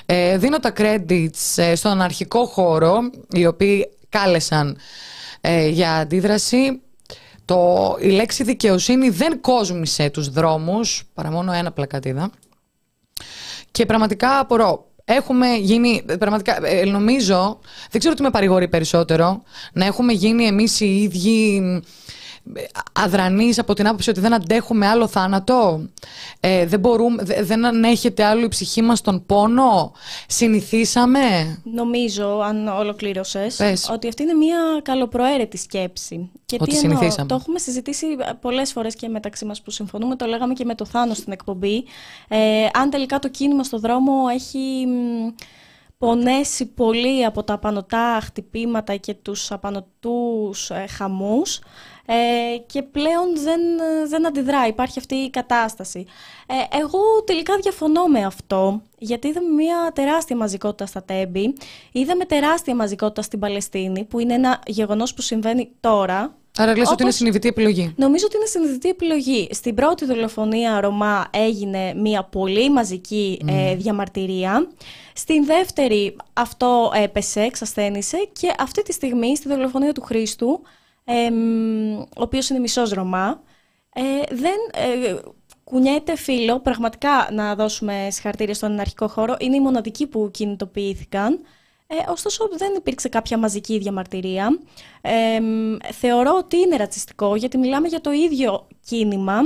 Ε, 0.07 0.39
δίνω 0.39 0.59
τα 0.59 0.73
credits 0.77 1.57
ε, 1.57 1.75
στον 1.75 2.01
αρχικό 2.01 2.45
χώρο, 2.45 2.99
οι 3.31 3.47
οποίοι 3.47 3.89
κάλεσαν 4.09 4.77
ε, 5.41 5.69
για 5.69 5.95
αντίδραση. 5.95 6.81
Το, 7.45 7.97
η 8.01 8.09
λέξη 8.09 8.43
δικαιοσύνη 8.45 9.09
δεν 9.09 9.41
κόσμησε 9.41 10.11
τους 10.11 10.29
δρόμους, 10.29 11.03
παρά 11.15 11.31
μόνο 11.31 11.53
ένα 11.53 11.73
πλακατίδα. 11.73 12.31
Και 13.71 13.87
πραγματικά 13.87 14.39
απορώ. 14.39 14.87
Έχουμε 15.05 15.55
γίνει, 15.55 16.05
πραγματικά, 16.19 16.67
ε, 16.67 16.85
νομίζω, 16.85 17.59
δεν 17.91 18.01
ξέρω 18.01 18.15
τι 18.15 18.23
με 18.23 18.31
παρηγορεί 18.31 18.69
περισσότερο, 18.69 19.43
να 19.73 19.85
έχουμε 19.85 20.13
γίνει 20.13 20.45
εμείς 20.45 20.81
οι 20.81 21.03
ίδιοι 21.03 21.63
αδρανείς 22.93 23.59
από 23.59 23.75
την 23.75 23.87
άποψη 23.87 24.11
ότι 24.11 24.21
δεν 24.21 24.35
αντέχουμε 24.35 24.87
άλλο 24.87 25.07
θάνατο, 25.09 25.89
ε, 26.41 26.67
δεν, 26.67 26.81
μπορούμε, 26.81 27.23
δεν 27.23 27.65
ανέχεται 27.65 28.25
άλλο 28.25 28.45
η 28.45 28.49
ψυχή 28.49 28.83
μας 28.83 29.01
τον 29.01 29.27
πόνο, 29.27 29.93
συνηθίσαμε. 30.27 31.21
Νομίζω, 31.65 32.41
αν 32.41 32.69
ολοκλήρωσες, 32.69 33.61
ότι 33.93 34.09
αυτή 34.09 34.23
είναι 34.23 34.35
μια 34.35 34.59
καλοπροαίρετη 34.83 35.57
σκέψη. 35.57 36.31
Και 36.47 36.57
ότι 36.61 36.71
τι 36.71 36.77
συνηθίσαμε. 36.77 37.29
Το 37.29 37.35
έχουμε 37.35 37.59
συζητήσει 37.59 38.07
πολλές 38.41 38.73
φορές 38.73 38.95
και 38.95 39.09
μεταξύ 39.09 39.45
μας 39.45 39.63
που 39.63 39.71
συμφωνούμε, 39.71 40.17
το 40.17 40.27
λέγαμε 40.27 40.53
και 40.55 40.65
με 40.65 40.75
το 40.75 40.85
Θάνο 40.85 41.15
στην 41.15 41.33
εκπομπή. 41.33 41.85
Ε, 42.29 42.67
αν 42.73 42.91
τελικά 42.91 43.19
το 43.19 43.29
κίνημα 43.29 43.65
στο 43.65 43.79
δρόμο 43.79 44.13
έχει 44.35 44.87
πονέσει 45.99 46.67
πολύ 46.67 47.25
από 47.25 47.43
τα 47.43 47.53
απανοτά 47.55 48.21
χτυπήματα 48.23 48.97
και 48.97 49.15
τους 49.15 49.53
απανοτούς 49.53 50.71
ε, 50.71 50.87
χαμούς, 50.87 51.61
ε, 52.11 52.59
και 52.67 52.83
πλέον 52.83 53.43
δεν, 53.43 53.61
δεν 54.09 54.27
αντιδρά, 54.27 54.67
υπάρχει 54.67 54.99
αυτή 54.99 55.15
η 55.15 55.31
κατάσταση. 55.31 56.07
Ε, 56.47 56.79
εγώ 56.79 56.99
τελικά 57.25 57.57
διαφωνώ 57.57 58.07
με 58.07 58.25
αυτό, 58.25 58.83
γιατί 58.99 59.29
είδαμε 59.29 59.49
μια 59.49 59.93
τεράστια 59.95 60.37
μαζικότητα 60.37 60.87
στα 60.87 61.03
Τέμπη, 61.03 61.57
είδαμε 61.93 62.25
τεράστια 62.25 62.75
μαζικότητα 62.75 63.23
στην 63.23 63.39
Παλαιστίνη, 63.39 64.05
που 64.05 64.19
είναι 64.19 64.35
ένα 64.35 64.63
γεγονός 64.67 65.15
που 65.15 65.23
συμβαίνει 65.23 65.71
τώρα, 65.81 66.38
Άρα 66.61 66.77
λες 66.77 66.91
ότι 66.91 67.03
είναι 67.03 67.13
συνειδητή 67.13 67.49
επιλογή. 67.49 67.93
Νομίζω 67.97 68.25
ότι 68.27 68.37
είναι 68.37 68.47
συνειδητή 68.47 68.89
επιλογή. 68.89 69.49
Στην 69.53 69.75
πρώτη 69.75 70.05
δολοφονία 70.05 70.81
Ρωμά 70.81 71.27
έγινε 71.31 71.95
μια 71.95 72.25
πολύ 72.25 72.71
μαζική 72.71 73.43
ε, 73.47 73.75
διαμαρτυρία. 73.75 74.69
Στην 75.13 75.45
δεύτερη 75.45 76.17
αυτό 76.33 76.93
έπεσε, 76.95 77.41
εξασθένησε 77.41 78.29
και 78.33 78.55
αυτή 78.59 78.83
τη 78.83 78.93
στιγμή 78.93 79.37
στη 79.37 79.49
δολοφονία 79.49 79.93
του 79.93 80.01
Χρήστου 80.01 80.61
ο 82.17 82.23
οποίος 82.23 82.49
είναι 82.49 82.59
μισός 82.59 82.91
Ρωμά, 82.91 83.41
ε, 83.93 84.03
δεν 84.35 84.57
ε, 84.73 85.17
κουνιέται 85.65 86.17
φίλο, 86.17 86.61
πραγματικά 86.61 87.29
να 87.33 87.55
δώσουμε 87.55 88.09
συγχαρητήρια 88.11 88.55
στον 88.55 88.81
αρχικό 88.81 89.09
χώρο, 89.09 89.37
είναι 89.39 89.57
οι 89.57 89.61
μοναδικοί 89.61 90.07
που 90.07 90.31
κινητοποιήθηκαν. 90.33 91.41
Ε, 91.91 92.11
ωστόσο 92.11 92.49
δεν 92.53 92.75
υπήρξε 92.77 93.09
κάποια 93.09 93.39
μαζική 93.39 93.79
διαμαρτυρία. 93.79 94.59
Ε, 95.01 95.41
θεωρώ 95.93 96.35
ότι 96.37 96.57
είναι 96.57 96.77
ρατσιστικό 96.77 97.37
γιατί 97.37 97.59
μιλάμε 97.59 97.89
για 97.89 98.01
το 98.01 98.11
ίδιο 98.13 98.67
κίνημα 98.87 99.41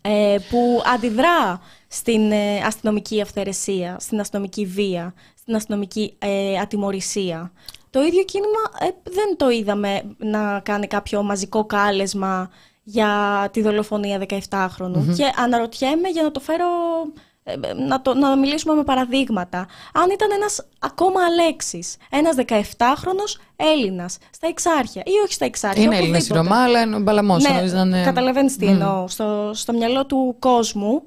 ε, 0.00 0.36
που 0.50 0.82
αντιδρά 0.94 1.60
στην 1.88 2.32
ε, 2.32 2.58
αστυνομική 2.58 3.20
αυθαιρεσία, 3.20 3.96
στην 4.00 4.20
αστυνομική 4.20 4.66
βία, 4.66 5.14
στην 5.38 5.54
αστυνομική 5.54 6.16
ε, 6.18 6.58
ατιμορρησία. 6.58 7.52
Το 7.90 8.02
ίδιο 8.02 8.24
κίνημα 8.24 8.60
ε, 8.80 8.86
δεν 9.02 9.36
το 9.36 9.50
είδαμε 9.50 10.02
να 10.18 10.60
κάνει 10.60 10.86
κάποιο 10.86 11.22
μαζικό 11.22 11.64
κάλεσμα 11.64 12.50
για 12.82 13.48
τη 13.52 13.62
δολοφονία 13.62 14.26
17χρονου. 14.28 15.14
Και 15.16 15.32
αναρωτιέμαι 15.36 16.08
για 16.08 16.22
να 16.22 16.30
το 16.30 16.40
φέρω, 16.40 16.66
ε, 17.04 17.31
να, 17.76 18.02
το, 18.02 18.14
να 18.14 18.36
μιλήσουμε 18.36 18.74
με 18.74 18.84
παραδείγματα. 18.84 19.66
Αν 19.92 20.10
ήταν 20.10 20.30
ένας 20.32 20.66
ακόμα 20.78 21.24
Αλέξης, 21.24 21.96
ένας 22.10 22.36
17χρονος 22.46 23.40
Έλληνας, 23.56 24.18
στα 24.30 24.46
Εξάρχεια 24.46 25.02
ή 25.04 25.12
όχι 25.24 25.32
στα 25.32 25.44
Εξάρχεια. 25.44 25.82
Είναι 25.82 25.96
Έλληνας 25.96 26.28
η 26.28 26.32
Ρωμά, 26.32 26.62
αλλά 26.62 26.80
είναι 26.80 26.98
μπαλαμός. 26.98 27.42
Ναι, 27.42 27.80
είναι... 27.80 28.02
καταλαβαίνεις 28.04 28.56
τι 28.56 28.66
εννοώ. 28.66 29.08
Στο, 29.08 29.50
στο 29.54 29.72
μυαλό 29.72 30.06
του 30.06 30.36
κόσμου 30.38 31.02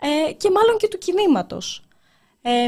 ε, 0.00 0.32
και 0.32 0.50
μάλλον 0.50 0.76
και 0.78 0.88
του 0.88 0.98
κινήματος. 0.98 1.82
Ε, 2.42 2.64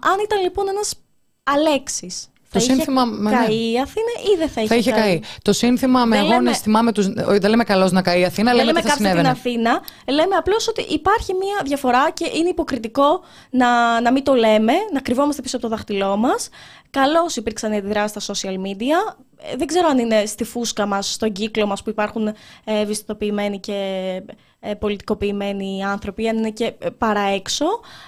αν 0.00 0.18
ήταν 0.24 0.42
λοιπόν 0.42 0.68
ένας 0.68 0.94
Αλέξης 1.42 2.28
το 2.50 2.58
είχε 2.58 2.72
σύνθημα. 2.72 3.02
Καεί 3.30 3.72
η 3.72 3.80
Αθήνα 3.80 4.32
ή 4.34 4.38
δεν 4.38 4.48
θα 4.48 4.60
είχε, 4.60 4.68
θα 4.68 4.76
είχε 4.76 4.90
καεί; 4.90 5.20
Το 5.42 5.52
σύνθημα 5.52 6.04
με 6.04 6.18
αγώνε, 6.18 6.34
λέμε... 6.34 6.52
θυμάμαι 6.54 6.92
του. 6.92 7.14
Δεν 7.14 7.50
λέμε 7.50 7.64
καλώς 7.64 7.92
να 7.92 8.02
καεί 8.02 8.20
η 8.20 8.24
Αθήνα, 8.24 8.54
δεν 8.54 8.64
λέμε 8.64 8.80
κάτι 8.80 9.04
στην 9.04 9.26
Αθήνα. 9.26 9.80
Λέμε 10.08 10.34
απλώς 10.36 10.68
ότι 10.68 10.82
υπάρχει 10.82 11.34
μία 11.34 11.62
διαφορά 11.64 12.10
και 12.10 12.30
είναι 12.34 12.48
υποκριτικό 12.48 13.20
να, 13.50 14.00
να 14.00 14.12
μην 14.12 14.24
το 14.24 14.34
λέμε, 14.34 14.72
να 14.92 15.00
κρυβόμαστε 15.00 15.42
πίσω 15.42 15.56
από 15.56 15.68
το 15.68 15.74
δάχτυλό 15.74 16.16
μας. 16.16 16.48
Καλώς 16.90 17.36
υπήρξαν 17.36 17.72
οι 17.72 17.76
αντιδράσεις 17.76 18.22
στα 18.22 18.34
social 18.34 18.54
media. 18.54 19.16
Ε, 19.36 19.56
δεν 19.56 19.66
ξέρω 19.66 19.88
αν 19.88 19.98
είναι 19.98 20.26
στη 20.26 20.44
φούσκα 20.44 20.86
μας, 20.86 21.12
στον 21.12 21.32
κύκλο 21.32 21.66
μας 21.66 21.82
που 21.82 21.90
υπάρχουν 21.90 22.26
ε, 22.26 22.34
ευαισθητοποιημένοι 22.64 23.60
και 23.60 23.72
ε, 23.72 24.34
πολιτικοποιημένοι 24.74 25.84
άνθρωποι, 25.84 26.28
αν 26.28 26.36
είναι 26.36 26.50
και 26.50 26.74
ε, 26.78 26.90
παρά 26.90 27.20
έξω. 27.20 27.64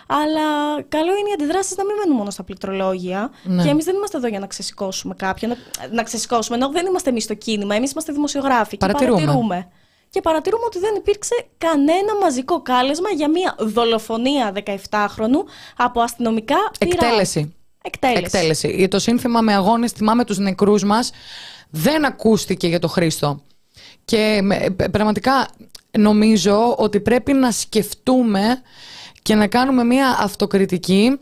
Αλλά 0.07 0.43
καλό 0.89 1.11
είναι 1.21 1.31
οι 1.31 1.33
αντιδράσεις 1.35 1.77
να 1.77 1.85
μην 1.85 1.95
μένουν 1.97 2.17
μόνο 2.17 2.31
στα 2.31 2.43
πληκτρολόγια. 2.43 3.31
Ναι. 3.45 3.63
Και 3.63 3.69
εμείς 3.69 3.85
δεν 3.85 3.95
είμαστε 3.95 4.17
εδώ 4.17 4.27
για 4.27 4.39
να 4.39 4.47
ξεσηκώσουμε 4.47 5.15
κάποιον. 5.15 5.51
Να, 5.51 5.57
να 5.93 6.03
ξεσηκώσουμε, 6.03 6.57
ενώ 6.57 6.69
δεν 6.69 6.87
είμαστε 6.87 7.11
εμείς 7.11 7.25
στο 7.25 7.35
κίνημα. 7.35 7.75
Εμείς 7.75 7.91
είμαστε 7.91 8.13
δημοσιογράφοι 8.13 8.77
παρατηρούμε. 8.77 9.21
και 9.21 9.27
παρατηρούμε. 9.27 9.69
Και 10.11 10.21
παρατηρούμε 10.21 10.65
ότι 10.67 10.79
δεν 10.79 10.95
υπήρξε 10.95 11.47
κανένα 11.59 12.17
μαζικό 12.21 12.63
κάλεσμα 12.63 13.11
για 13.11 13.31
μια 13.31 13.55
δολοφονία 13.59 14.53
17χρονου 14.65 15.45
από 15.77 16.01
αστυνομικά 16.01 16.57
Εκτέλεση. 16.79 17.55
Εκτέλεση. 17.83 18.23
Εκτέλεση. 18.25 18.89
Το 18.89 18.99
σύνθημα 18.99 19.41
με 19.41 19.55
αγώνες 19.55 19.93
θυμάμαι 19.93 20.25
τους 20.25 20.39
νεκρούς 20.39 20.85
μας 20.85 21.11
δεν 21.71 22.05
ακούστηκε 22.05 22.67
για 22.69 22.79
το 22.79 22.89
Χρήστο. 22.89 23.43
Και 24.05 24.41
πραγματικά 24.91 25.49
νομίζω 25.91 26.75
ότι 26.77 27.01
πρέπει 27.01 27.33
να 27.33 27.51
σκεφτούμε 27.51 28.63
και 29.23 29.35
να 29.35 29.47
κάνουμε 29.47 29.85
μια 29.85 30.17
αυτοκριτική 30.21 31.19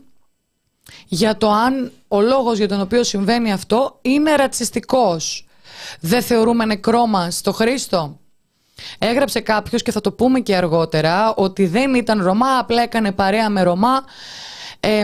για 1.07 1.37
το 1.37 1.51
αν 1.51 1.91
ο 2.07 2.21
λόγος 2.21 2.57
για 2.57 2.67
τον 2.67 2.81
οποίο 2.81 3.03
συμβαίνει 3.03 3.51
αυτό 3.51 3.99
είναι 4.01 4.35
ρατσιστικός. 4.35 5.47
Δεν 5.99 6.21
θεωρούμε 6.21 6.65
νεκρό 6.65 7.05
μας 7.05 7.41
το 7.41 7.53
Χρήστο. 7.53 8.19
Έγραψε 8.99 9.39
κάποιος 9.39 9.81
και 9.81 9.91
θα 9.91 10.01
το 10.01 10.11
πούμε 10.11 10.39
και 10.39 10.55
αργότερα 10.55 11.33
ότι 11.35 11.65
δεν 11.65 11.93
ήταν 11.93 12.23
Ρωμά, 12.23 12.57
απλά 12.59 12.81
έκανε 12.81 13.11
παρέα 13.11 13.49
με 13.49 13.63
Ρωμά 13.63 14.03
ε, 14.79 15.03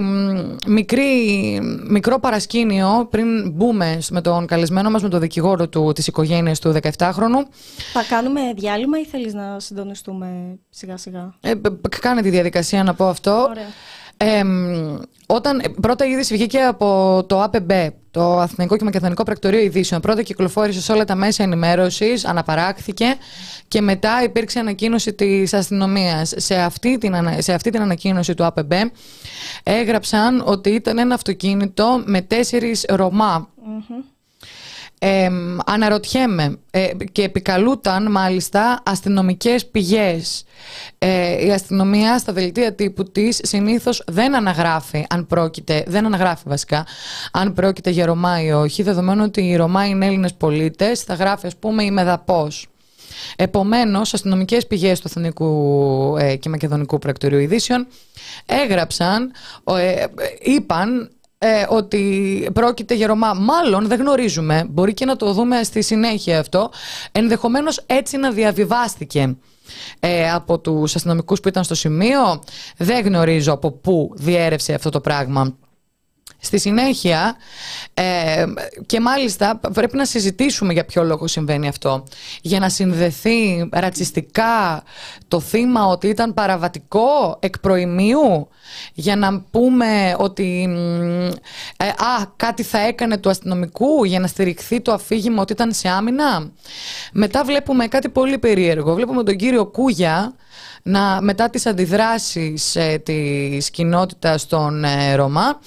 μικρή, 0.67 1.59
μικρό 1.87 2.19
παρασκήνιο 2.19 3.07
πριν 3.11 3.51
μπούμε 3.51 3.99
με 4.09 4.21
τον 4.21 4.45
καλεσμένο 4.45 4.89
μας, 4.89 5.01
με 5.01 5.09
τον 5.09 5.19
δικηγόρο 5.19 5.67
του, 5.67 5.91
της 5.95 6.07
οικογένειας 6.07 6.59
του 6.59 6.73
17χρονου. 6.81 7.47
Θα 7.93 8.03
κάνουμε 8.09 8.41
διάλειμμα 8.55 8.99
ή 8.99 9.05
θέλεις 9.05 9.33
να 9.33 9.59
συντονιστούμε 9.59 10.57
σιγά 10.69 10.97
σιγά. 10.97 11.33
Ε, 11.41 11.53
κάνε 11.99 12.21
τη 12.21 12.29
διαδικασία 12.29 12.83
να 12.83 12.93
πω 12.93 13.07
αυτό. 13.07 13.47
Ωραία. 13.49 13.67
Ε, 14.23 14.43
όταν 15.25 15.61
πρώτα 15.81 16.05
η 16.07 16.11
είδηση 16.11 16.33
βγήκε 16.33 16.59
από 16.59 17.23
το 17.27 17.41
ΑΠΜ, 17.41 17.69
το 18.11 18.39
Αθηνικό 18.39 18.77
και 18.77 18.83
Μακεδονικό 18.83 19.23
Πρακτορείο 19.23 19.59
Ειδήσεων, 19.59 20.01
πρώτα 20.01 20.21
κυκλοφόρησε 20.21 20.81
σε 20.81 20.91
όλα 20.91 21.05
τα 21.05 21.15
μέσα 21.15 21.43
ενημέρωσης, 21.43 22.25
αναπαράχθηκε 22.25 23.05
και 23.67 23.81
μετά 23.81 24.23
υπήρξε 24.23 24.59
ανακοίνωση 24.59 25.13
της 25.13 25.53
αστυνομίας. 25.53 26.33
Σε, 26.35 26.55
αυτή 26.55 26.97
την, 26.97 27.15
σε 27.37 27.53
αυτή 27.53 27.69
την 27.69 27.81
ανακοίνωση 27.81 28.33
του 28.33 28.45
ΑΠΜ 28.45 28.71
έγραψαν 29.63 30.43
ότι 30.45 30.69
ήταν 30.69 30.97
ένα 30.97 31.13
αυτοκίνητο 31.13 32.03
με 32.05 32.21
τέσσερις 32.21 32.85
Ρωμά. 32.89 33.47
Ε, 35.05 35.29
αναρωτιέμαι 35.65 36.57
ε, 36.71 36.89
και 37.11 37.23
επικαλούταν 37.23 38.11
μάλιστα 38.11 38.83
αστυνομικές 38.85 39.65
πηγές. 39.65 40.45
Ε, 40.97 41.45
η 41.45 41.51
αστυνομία 41.51 42.17
στα 42.17 42.33
δελτία 42.33 42.73
τύπου 42.73 43.03
της 43.03 43.39
συνήθως 43.43 44.03
δεν 44.07 44.35
αναγράφει 44.35 45.05
αν 45.09 45.27
πρόκειται, 45.27 45.83
δεν 45.87 46.05
αναγράφει 46.05 46.43
βασικά 46.47 46.85
αν 47.31 47.53
πρόκειται 47.53 47.89
για 47.89 48.05
Ρωμά 48.05 48.43
ή 48.43 48.51
όχι, 48.51 48.83
δεδομένου 48.83 49.23
ότι 49.23 49.41
οι 49.41 49.55
Ρωμά 49.55 49.87
είναι 49.87 50.05
Έλληνες 50.05 50.33
πολίτες, 50.33 51.01
θα 51.01 51.13
γράφει 51.13 51.47
ας 51.47 51.55
πούμε 51.55 51.83
η 51.83 51.91
Μεδαπός. 51.91 52.67
Επομένως, 53.35 54.13
αστυνομικές 54.13 54.67
πηγές 54.67 54.99
του 54.99 55.07
Εθνικού 55.09 56.17
ε, 56.19 56.35
και 56.35 56.49
Μακεδονικού 56.49 56.99
Πρακτορείου 56.99 57.39
Ειδήσεων 57.39 57.87
έγραψαν, 58.45 59.31
ε, 59.77 60.05
είπαν 60.41 61.09
ε, 61.45 61.65
ότι 61.69 62.49
πρόκειται 62.53 62.93
για 62.93 63.07
Ρωμά. 63.07 63.33
Μάλλον 63.33 63.87
δεν 63.87 63.99
γνωρίζουμε, 63.99 64.65
μπορεί 64.69 64.93
και 64.93 65.05
να 65.05 65.15
το 65.15 65.33
δούμε 65.33 65.63
στη 65.63 65.81
συνέχεια 65.81 66.39
αυτό. 66.39 66.71
Ενδεχομένως 67.11 67.83
έτσι 67.85 68.17
να 68.17 68.31
διαβιβάστηκε 68.31 69.35
ε, 69.99 70.31
από 70.31 70.59
τους 70.59 70.95
αστυνομικούς 70.95 71.39
που 71.39 71.47
ήταν 71.47 71.63
στο 71.63 71.75
σημείο. 71.75 72.43
Δεν 72.77 73.05
γνωρίζω 73.05 73.53
από 73.53 73.71
πού 73.71 74.11
διέρευσε 74.15 74.73
αυτό 74.73 74.89
το 74.89 74.99
πράγμα. 74.99 75.55
Στη 76.45 76.59
συνέχεια, 76.59 77.35
ε, 77.93 78.45
και 78.85 78.99
μάλιστα 78.99 79.59
πρέπει 79.73 79.97
να 79.97 80.05
συζητήσουμε 80.05 80.73
για 80.73 80.85
ποιο 80.85 81.03
λόγο 81.03 81.27
συμβαίνει 81.27 81.67
αυτό. 81.67 82.03
Για 82.41 82.59
να 82.59 82.69
συνδεθεί 82.69 83.69
ρατσιστικά 83.71 84.83
το 85.27 85.39
θύμα 85.39 85.85
ότι 85.85 86.07
ήταν 86.07 86.33
παραβατικό 86.33 87.37
εκ 87.39 87.59
προημίου, 87.59 88.47
για 88.93 89.15
να 89.15 89.41
πούμε 89.51 90.15
ότι 90.17 90.69
ε, 91.77 91.87
α, 91.87 92.25
κάτι 92.35 92.63
θα 92.63 92.79
έκανε 92.79 93.17
του 93.17 93.29
αστυνομικού 93.29 94.03
για 94.03 94.19
να 94.19 94.27
στηριχθεί 94.27 94.81
το 94.81 94.93
αφήγημα 94.93 95.41
ότι 95.41 95.53
ήταν 95.53 95.73
σε 95.73 95.89
άμυνα. 95.89 96.51
Μετά 97.11 97.43
βλέπουμε 97.43 97.87
κάτι 97.87 98.09
πολύ 98.09 98.37
περίεργο. 98.37 98.93
Βλέπουμε 98.93 99.23
τον 99.23 99.35
κύριο 99.35 99.65
Κούγια 99.65 100.35
να, 100.83 101.21
μετά 101.21 101.49
τις 101.49 101.65
αντιδράσεις 101.65 102.75
ε, 102.75 103.01
της 103.03 103.69
κοινότητας 103.69 104.47
των 104.47 104.83
ε, 104.83 105.15
Ρωμά 105.15 105.59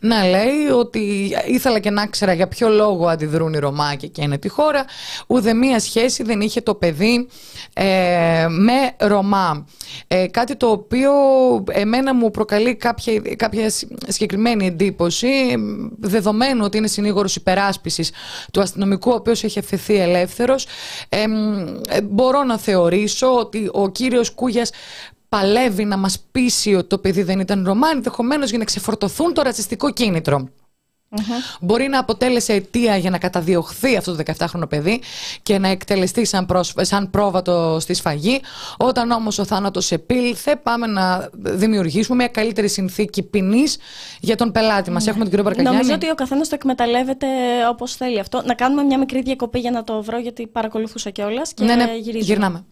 να 0.00 0.26
λέει 0.26 0.68
ότι 0.78 1.32
ήθελα 1.46 1.78
και 1.78 1.90
να 1.90 2.06
ξέρα 2.06 2.32
για 2.32 2.48
ποιο 2.48 2.68
λόγο 2.68 3.06
αντιδρούν 3.06 3.52
οι 3.52 3.58
Ρωμά 3.58 3.94
και 3.94 4.10
είναι 4.18 4.38
τη 4.38 4.48
χώρα. 4.48 4.84
Ούτε 5.26 5.54
μία 5.54 5.80
σχέση 5.80 6.22
δεν 6.22 6.40
είχε 6.40 6.60
το 6.60 6.74
παιδί 6.74 7.28
ε, 7.72 8.46
με 8.48 9.06
Ρωμά. 9.08 9.66
Ε, 10.06 10.26
κάτι 10.26 10.56
το 10.56 10.66
οποίο 10.66 11.12
εμένα 11.70 12.14
μου 12.14 12.30
προκαλεί 12.30 12.74
κάποια, 12.74 13.22
κάποια 13.36 13.70
συγκεκριμένη 14.06 14.66
εντύπωση 14.66 15.28
δεδομένου 16.00 16.64
ότι 16.64 16.76
είναι 16.76 16.86
συνήγορος 16.86 17.36
υπεράσπισης 17.36 18.10
του 18.52 18.60
αστυνομικού 18.60 19.10
ο 19.10 19.14
οποίος 19.14 19.44
έχει 19.44 19.58
αφαιθεί 19.58 19.94
ελεύθερος 19.94 20.66
ε, 21.08 21.24
μπορώ 22.02 22.42
να 22.42 22.58
θεωρήσω 22.58 23.36
ότι 23.38 23.68
ο 23.72 23.88
κύριος 23.88 24.32
Κούγιας 24.62 24.70
παλεύει 25.28 25.84
να 25.84 25.96
μας 25.96 26.18
πείσει 26.32 26.74
ότι 26.74 26.88
το 26.88 26.98
παιδί 26.98 27.22
δεν 27.22 27.40
ήταν 27.40 27.64
Ρωμά 27.66 27.88
ενδεχομένως 27.88 28.48
για 28.48 28.58
να 28.58 28.64
ξεφορτωθούν 28.64 29.34
το 29.34 29.42
ρατσιστικό 29.42 29.92
κίνητρο. 29.92 30.48
Μπορεί 31.60 31.88
να 31.88 31.98
αποτέλεσε 31.98 32.52
αιτία 32.52 32.96
για 32.96 33.10
να 33.10 33.18
καταδιωχθεί 33.18 33.96
αυτό 33.96 34.16
το 34.16 34.22
17χρονο 34.38 34.68
παιδί 34.68 35.00
και 35.42 35.58
να 35.58 35.68
εκτελεστεί 35.68 36.24
σαν, 36.24 36.46
σαν 36.80 37.10
πρόβατο 37.10 37.76
στη 37.80 37.94
σφαγή. 37.94 38.40
Όταν 38.76 39.10
όμως 39.10 39.38
ο 39.38 39.44
θάνατος 39.44 39.92
επήλθε, 39.92 40.56
πάμε 40.56 40.86
να 40.86 41.28
δημιουργήσουμε 41.32 42.16
μια 42.16 42.28
καλύτερη 42.28 42.68
συνθήκη 42.68 43.22
ποινής 43.22 43.78
για 44.20 44.36
τον 44.36 44.52
πελάτη 44.52 44.90
μας. 44.90 45.04
Ναι. 45.04 45.10
Έχουμε 45.10 45.24
τον 45.24 45.30
κύριο 45.30 45.44
Μπαρκαγιάννη. 45.44 45.78
Νομίζω 45.78 45.94
ότι 45.96 46.10
ο 46.10 46.14
καθένας 46.14 46.48
το 46.48 46.54
εκμεταλλεύεται 46.54 47.26
όπως 47.70 47.94
θέλει 47.94 48.18
αυτό. 48.18 48.42
Να 48.44 48.54
κάνουμε 48.54 48.82
μια 48.82 48.98
μικρή 48.98 49.22
διακοπή 49.22 49.58
για 49.58 49.70
να 49.70 49.84
το 49.84 50.02
βρω, 50.02 50.18
γιατί 50.18 50.46
παρακολουθούσα 50.46 51.10
κιόλας 51.10 51.54
και 51.54 51.64
ναι, 51.64 51.74
ναι, 51.74 51.90
γυρνάμε. 52.20 52.64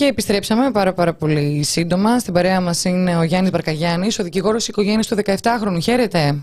Και 0.00 0.06
επιστρέψαμε 0.06 0.70
πάρα, 0.70 0.92
πάρα 0.92 1.14
πολύ 1.14 1.62
σύντομα. 1.62 2.18
Στην 2.18 2.32
παρέα 2.32 2.60
μας 2.60 2.84
είναι 2.84 3.16
ο 3.16 3.22
Γιάννης 3.22 3.50
Μπαρκαγιάννης, 3.50 4.18
ο 4.18 4.22
δικηγόρος 4.22 4.68
οικογένειας 4.68 5.06
του 5.06 5.16
17χρονου. 5.16 5.78
Χαίρετε. 5.82 6.42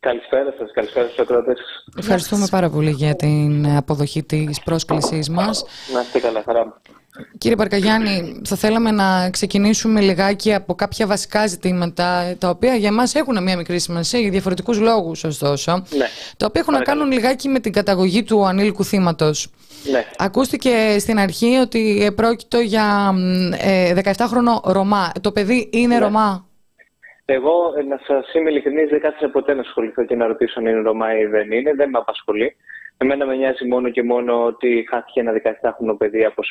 Καλησπέρα 0.00 0.54
σας, 0.58 0.70
καλησπέρα 0.72 1.06
στους 1.06 1.18
ακροατές. 1.18 1.58
Ευχαριστούμε 1.98 2.46
πάρα 2.50 2.70
πολύ 2.70 2.90
για 2.90 3.16
την 3.16 3.66
αποδοχή 3.76 4.22
της 4.22 4.60
πρόσκλησής 4.64 5.28
μας. 5.28 5.64
Να 5.94 6.00
είστε 6.00 6.18
καλά, 6.18 6.42
χαρά 6.44 6.64
μου. 6.66 6.72
Κύριε 7.38 7.56
Μπαρκαγιάννη, 7.56 8.40
θα 8.44 8.56
θέλαμε 8.56 8.90
να 8.90 9.30
ξεκινήσουμε 9.30 10.00
λιγάκι 10.00 10.54
από 10.54 10.74
κάποια 10.74 11.06
βασικά 11.06 11.46
ζητήματα, 11.46 12.34
τα 12.38 12.48
οποία 12.48 12.74
για 12.74 12.92
μας 12.92 13.14
έχουν 13.14 13.42
μια 13.42 13.56
μικρή 13.56 13.78
σημασία 13.78 14.20
για 14.20 14.30
διαφορετικούς 14.30 14.78
λόγους 14.78 15.24
ωστόσο, 15.24 15.72
ναι. 15.72 16.06
τα 16.36 16.46
οποία 16.46 16.60
έχουν 16.60 16.74
να 16.74 16.82
κάνουν 16.82 17.12
λιγάκι 17.12 17.48
με 17.48 17.60
την 17.60 17.72
καταγωγή 17.72 18.22
του 18.22 18.46
ανήλικου 18.46 18.84
θύματος. 18.84 19.50
Ναι. 19.90 20.04
Ακούστηκε 20.18 20.98
στην 20.98 21.18
αρχή 21.18 21.56
ότι 21.56 22.12
πρόκειτο 22.16 22.58
για 22.58 23.14
ε, 23.58 23.94
17χρονο 24.04 24.62
Ρωμά. 24.64 25.12
Το 25.20 25.32
παιδί 25.32 25.68
είναι 25.72 25.94
ναι. 25.94 26.04
Ρωμά; 26.04 26.49
Εγώ, 27.32 27.74
ε, 27.76 27.82
να 27.82 28.00
σας 28.06 28.34
είμαι 28.34 28.50
ειλικρινής, 28.50 28.90
δεν 28.90 29.00
κάθισα 29.00 29.30
ποτέ 29.30 29.54
να 29.54 29.60
ασχοληθώ 29.60 30.04
και 30.04 30.16
να 30.16 30.26
ρωτήσω 30.26 30.58
αν 30.58 30.66
είναι 30.66 30.80
Ρωμά 30.80 31.18
ή 31.18 31.26
δεν 31.26 31.50
είναι. 31.52 31.74
Δεν 31.74 31.88
με 31.88 31.98
απασχολεί. 31.98 32.56
Εμένα 32.98 33.26
με 33.26 33.36
νοιάζει 33.36 33.66
μόνο 33.66 33.88
και 33.88 34.02
μόνο 34.02 34.44
ότι 34.44 34.86
χάθηκε 34.90 35.20
ένα 35.20 35.32
17χρονο 35.32 35.96
παιδί 35.98 36.24
από 36.24 36.42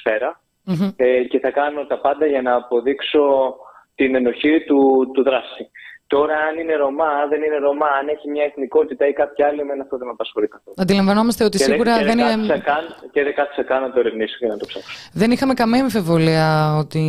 Ε, 0.95 1.23
και 1.23 1.39
θα 1.39 1.51
κάνω 1.51 1.86
τα 1.86 1.99
πάντα 1.99 2.25
για 2.25 2.41
να 2.41 2.55
αποδείξω 2.55 3.55
την 3.95 4.15
ενοχή 4.15 4.63
του, 4.67 5.11
του 5.13 5.23
δράση. 5.23 5.69
Τώρα, 6.16 6.36
αν 6.47 6.53
είναι 6.62 6.76
Ρωμά, 6.84 7.12
δεν 7.32 7.41
είναι 7.45 7.57
Ρωμά, 7.68 7.89
αν 7.99 8.07
έχει 8.16 8.28
μια 8.30 8.43
εθνικότητα 8.49 9.03
ή 9.07 9.14
κάποια 9.14 9.43
άλλη, 9.47 9.60
εμένα 9.60 9.82
αυτό 9.86 9.97
δεν 9.97 10.07
με 10.07 10.14
απασχολεί 10.18 10.47
καθόλου. 10.47 10.76
Αντιλαμβανόμαστε 10.84 11.43
ότι 11.43 11.57
και 11.57 11.64
σίγουρα 11.64 11.97
δεν, 11.97 12.05
δεν 12.05 12.18
και 12.18 12.24
είναι. 12.24 12.45
Δεν 12.53 12.62
καν, 12.70 12.84
και 13.12 13.24
δεν 13.24 13.34
κάθισα 13.36 13.64
καν 13.64 13.82
να 13.82 13.91
το 13.91 13.99
ερευνήσω 13.99 14.38
και 14.39 14.47
να 14.47 14.57
το 14.57 14.66
ψάξω. 14.66 14.89
Δεν 15.14 15.32
είχαμε 15.32 15.53
καμία 15.53 15.82
αμφιβολία 15.82 16.76
ότι 16.78 17.01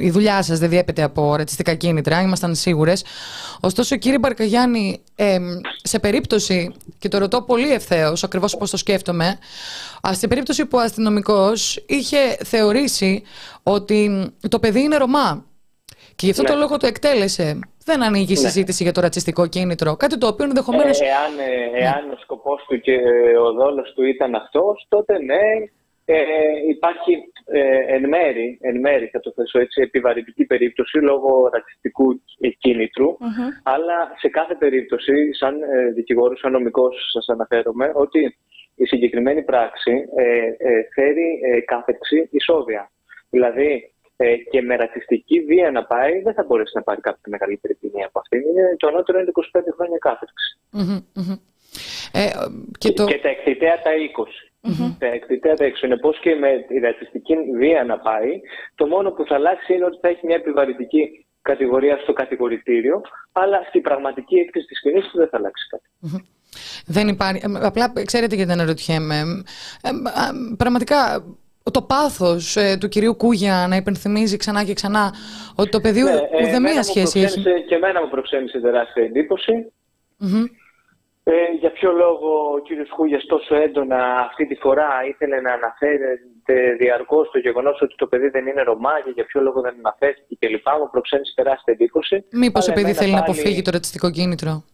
η 0.00 0.10
δουλειά 0.10 0.42
σας 0.42 0.58
δεν 0.58 0.68
διέπεται 0.68 1.02
από 1.02 1.36
ρατσιστικά 1.36 1.74
κίνητρα, 1.74 2.20
ήμασταν 2.20 2.54
σίγουρες. 2.54 3.04
Ωστόσο, 3.60 3.96
κύριε 3.96 4.18
Μπαρκαγιάννη, 4.18 5.02
ε, 5.16 5.38
σε 5.82 5.98
περίπτωση, 5.98 6.74
και 6.98 7.08
το 7.08 7.18
ρωτώ 7.18 7.42
πολύ 7.42 7.72
ευθέως, 7.72 8.24
ακριβώς 8.24 8.54
όπως 8.54 8.70
το 8.70 8.76
σκέφτομαι, 8.76 9.38
σε 10.10 10.28
περίπτωση 10.28 10.66
που 10.66 10.78
ο 10.78 10.80
αστυνομικός 10.80 11.84
είχε 11.86 12.18
θεωρήσει 12.44 13.22
ότι 13.62 14.30
το 14.48 14.58
παιδί 14.58 14.82
είναι 14.82 14.96
Ρωμά 14.96 15.44
και 16.16 16.24
γι' 16.26 16.30
αυτό 16.30 16.42
Ναι. 16.42 16.48
το 16.48 16.56
λόγο 16.56 16.76
το 16.76 16.86
εκτέλεσε. 16.86 17.58
Δεν 17.88 18.02
ανοίγει 18.02 18.32
η 18.32 18.40
Ναι. 18.40 18.48
συζήτηση 18.48 18.82
για 18.82 18.92
το 18.92 19.00
ρατσιστικό 19.00 19.46
κίνητρο. 19.46 19.96
Κάτι 19.96 20.18
το 20.18 20.26
οποίο 20.26 20.44
ενδεχομένω. 20.44 20.88
Ε, 20.88 21.06
εάν, 21.14 21.32
ε, 21.48 21.84
εάν 21.84 22.10
ο 22.10 22.16
σκοπός 22.24 22.64
του 22.68 22.80
και 22.80 22.92
ε, 22.92 23.36
ο 23.46 23.52
δόλος 23.52 23.92
του 23.94 24.02
ήταν 24.04 24.34
αυτός, 24.34 24.86
τότε 24.88 25.18
ναι, 25.22 25.44
ε, 26.04 26.16
υπάρχει 26.68 27.12
ε, 27.46 27.94
εν, 27.94 28.08
μέρη, 28.08 28.58
εν 28.60 28.80
μέρη, 28.80 29.06
θα 29.06 29.20
το 29.20 29.32
θέσω 29.36 29.58
έτσι, 29.58 29.80
επιβαρυντική 29.82 30.44
περίπτωση 30.44 30.98
λόγω 30.98 31.50
ρατσιστικού 31.52 32.22
κίνητρου, 32.58 33.10
Μμμ. 33.18 33.48
αλλά 33.62 33.96
σε 34.18 34.28
κάθε 34.28 34.54
περίπτωση, 34.54 35.34
σαν 35.34 35.54
ε, 35.62 35.90
δικηγόρος, 35.94 36.38
σαν 36.38 36.52
νομικός 36.52 37.10
σας 37.12 37.28
αναφέρομαι, 37.28 37.92
ότι 37.94 38.36
η 38.74 38.84
συγκεκριμένη 38.86 39.42
πράξη 39.42 39.92
ε, 40.16 40.22
ε, 40.68 40.82
φέρει 40.94 41.40
ε, 41.50 41.60
κάθεξη 41.60 42.28
ισόβια. 42.30 42.90
Δηλαδή, 43.30 43.92
ε, 44.16 44.36
και 44.36 44.62
με 44.62 44.76
ρατσιστική 44.76 45.40
βία 45.40 45.70
να 45.70 45.84
πάει, 45.84 46.20
δεν 46.22 46.34
θα 46.34 46.44
μπορέσει 46.46 46.72
να 46.74 46.82
πάρει 46.82 47.00
κάποια 47.00 47.26
μεγαλύτερη 47.26 47.74
ποινή 47.74 48.04
από 48.04 48.18
αυτήν. 48.18 48.40
Είναι, 48.40 48.76
το 48.78 48.86
ανώτερο 48.86 49.18
είναι 49.18 49.30
25 49.34 49.60
χρόνια 49.76 49.98
κάθεξη. 49.98 50.58
Μμμ, 50.70 50.98
μμμ. 51.14 51.36
Ε, 52.12 52.30
και 52.78 52.92
το... 52.92 53.04
Και 53.04 53.18
τα 53.18 53.28
εκτιτέα 53.28 53.82
τα 53.82 53.90
20. 54.16 54.26
Τα 54.98 55.06
εκτιτέα 55.06 55.54
τα 55.54 55.64
20. 55.68 55.70
Συνεπώς 55.74 56.18
και 56.20 56.34
με 56.34 56.64
τη 56.68 56.78
ρατσιστική 56.78 57.34
βία 57.58 57.84
να 57.84 57.98
πάει, 57.98 58.40
το 58.74 58.86
μόνο 58.86 59.10
που 59.10 59.24
θα 59.28 59.34
αλλάξει 59.34 59.74
είναι 59.74 59.84
ότι 59.84 59.98
θα 60.00 60.08
έχει 60.08 60.26
μια 60.26 60.36
επιβαρυντική 60.36 61.26
κατηγορία 61.42 61.96
στο 62.02 62.12
κατηγορητήριο, 62.12 63.00
αλλά 63.32 63.58
στην 63.68 63.82
πραγματική 63.82 64.36
έκθεση 64.36 64.66
της 64.66 64.80
ποινής 64.82 65.04
του 65.08 65.18
δεν 65.18 65.28
θα 65.28 65.36
αλλάξει 65.36 65.66
κάτι. 65.70 65.88
Δεν 66.86 67.08
υπάρχει. 67.08 67.42
ε, 67.44 67.66
Απλά 67.66 67.92
ξέρετε 68.04 68.34
γιατί 68.34 68.52
αναρωτιέμαι. 68.52 69.14
Ε, 69.82 69.88
α, 69.88 70.56
πραγματικά 70.56 71.24
το 71.70 71.82
πάθος 71.82 72.56
ε, 72.56 72.76
του 72.80 72.88
κυρίου 72.88 73.16
Κούγια 73.16 73.66
να 73.68 73.76
υπενθυμίζει 73.76 74.36
ξανά 74.36 74.64
και 74.64 74.72
ξανά 74.74 75.12
ότι 75.56 75.70
το 75.70 75.80
παιδί 75.80 76.02
Ναι, 76.02 76.10
ε, 76.10 76.14
ουδέμια 76.14 76.56
εμένα 76.56 76.76
μου 76.76 76.82
σχέση 76.82 77.20
έχει. 77.20 77.32
προξένησε- 77.32 77.66
Και 77.68 77.74
εμένα 77.74 78.00
μου 78.02 78.08
προξένησε 78.08 78.60
τεράστια 78.60 79.02
εντύπωση. 79.02 79.72
Μμμ. 80.18 80.44
Ε, 81.28 81.32
για 81.60 81.70
ποιο 81.72 81.92
λόγο 81.92 82.28
ο 82.56 82.58
κύριος 82.66 82.88
Χούγιας 82.96 83.24
τόσο 83.26 83.54
έντονα 83.54 84.18
αυτή 84.28 84.46
τη 84.46 84.54
φορά 84.54 84.88
ήθελε 85.08 85.40
να 85.40 85.52
αναφέρεται 85.52 86.54
διαρκώς 86.78 87.30
το 87.30 87.38
γεγονός 87.38 87.80
ότι 87.80 87.94
το 87.96 88.06
παιδί 88.06 88.28
δεν 88.28 88.46
είναι 88.46 88.62
Ρωμά 88.62 88.94
και 89.04 89.10
για 89.14 89.24
ποιο 89.24 89.40
λόγο 89.40 89.60
δεν 89.60 89.74
αναφέρθηκε 89.78 90.36
κλπ. 90.46 90.66
Μου 90.80 90.88
προξένησε 90.90 91.32
τεράστια 91.34 91.72
εντύπωση. 91.72 92.24
Μήπως 92.30 92.62
Αλλά 92.64 92.72
επειδή 92.72 92.90
εμένα 92.90 93.00
θέλει 93.02 93.12
να 93.14 93.20
πάλι- 93.22 93.30
αποφύγει 93.38 93.62
το 93.62 93.70
ρατσιστικό 93.70 94.10
κίνητρο. 94.10 94.64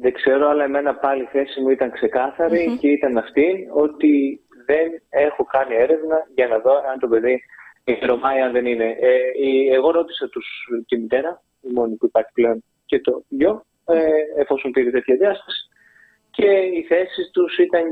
Δεν 0.00 0.12
ξέρω, 0.12 0.48
αλλά 0.48 0.64
εμένα 0.64 0.94
πάλι 0.94 1.22
η 1.22 1.28
θέση 1.32 1.60
μου 1.60 1.68
ήταν 1.68 1.90
ξεκάθαρη 1.92 2.76
και 2.80 2.88
ήταν 2.88 3.16
αυτή 3.18 3.46
ότι 3.74 4.40
δεν 4.70 4.86
έχω 5.08 5.42
κάνει 5.44 5.74
έρευνα 5.84 6.16
για 6.34 6.46
να 6.52 6.58
δω 6.58 6.72
αν 6.90 6.98
το 6.98 7.08
παιδί 7.08 7.36
είναι 7.84 8.06
Ρωμά 8.10 8.36
ή 8.36 8.40
αν 8.40 8.52
δεν 8.52 8.66
είναι. 8.66 8.88
Ε, 9.00 9.10
η- 9.46 9.68
εγώ 9.78 9.90
ρώτησα 9.90 10.28
τους, 10.28 10.46
τη 10.88 10.98
μητέρα, 10.98 11.42
η 11.60 11.68
μόνη 11.72 11.94
που 11.96 12.06
υπάρχει 12.06 12.30
πλέον, 12.32 12.64
και 12.86 13.00
το 13.00 13.22
γιο, 13.28 13.52
ε, 13.86 14.40
εφόσον 14.42 14.70
πήρε 14.70 14.90
τέτοια 14.90 15.16
διάσταση. 15.16 15.68
Και 16.30 16.46
οι 16.74 16.82
θέσεις 16.88 17.30
τους 17.32 17.58
ήταν 17.58 17.82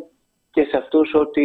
και 0.51 0.63
σε 0.71 0.77
αυτούς 0.77 1.15
ότι 1.15 1.45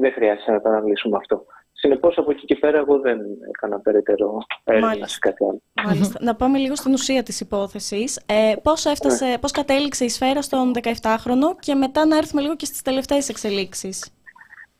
δεν 0.00 0.12
χρειάζεται 0.12 0.52
να 0.52 0.60
το 0.60 0.68
αναλύσουμε 0.68 1.16
αυτό. 1.16 1.44
Συνεπώς 1.72 2.18
από 2.18 2.30
εκεί 2.30 2.44
και 2.44 2.56
πέρα 2.56 2.78
εγώ 2.78 2.98
δεν 3.00 3.18
έκανα 3.48 3.80
περαιτέρω 3.80 4.38
έρευνα 4.64 4.86
Μάλιστα. 4.86 5.08
σε 5.08 5.18
κάτι 5.18 5.44
άλλο. 5.44 5.60
Μάλιστα. 5.86 6.18
να 6.22 6.34
πάμε 6.34 6.58
λίγο 6.58 6.74
στην 6.74 6.92
ουσία 6.92 7.22
της 7.22 7.40
υπόθεσης. 7.40 8.20
Ε, 8.26 8.52
πώς, 8.62 8.84
έφτασε, 8.84 9.24
Ναι. 9.26 9.38
πώς 9.38 9.50
κατέληξε 9.50 10.04
η 10.04 10.08
σφαίρα 10.08 10.42
στον 10.42 10.72
17χρονο 10.74 11.56
και 11.60 11.74
μετά 11.74 12.06
να 12.06 12.16
έρθουμε 12.16 12.42
λίγο 12.42 12.56
και 12.56 12.64
στις 12.64 12.82
τελευταίες 12.82 13.28
εξελίξεις; 13.28 14.12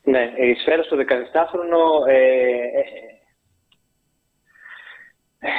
Ναι, 0.03 0.31
η 0.35 0.53
σφαίρα 0.53 0.83
στο 0.83 0.97
17χρονο 0.97 2.07
ε, 2.07 2.15
ε, 2.15 2.83
ε, 5.39 5.49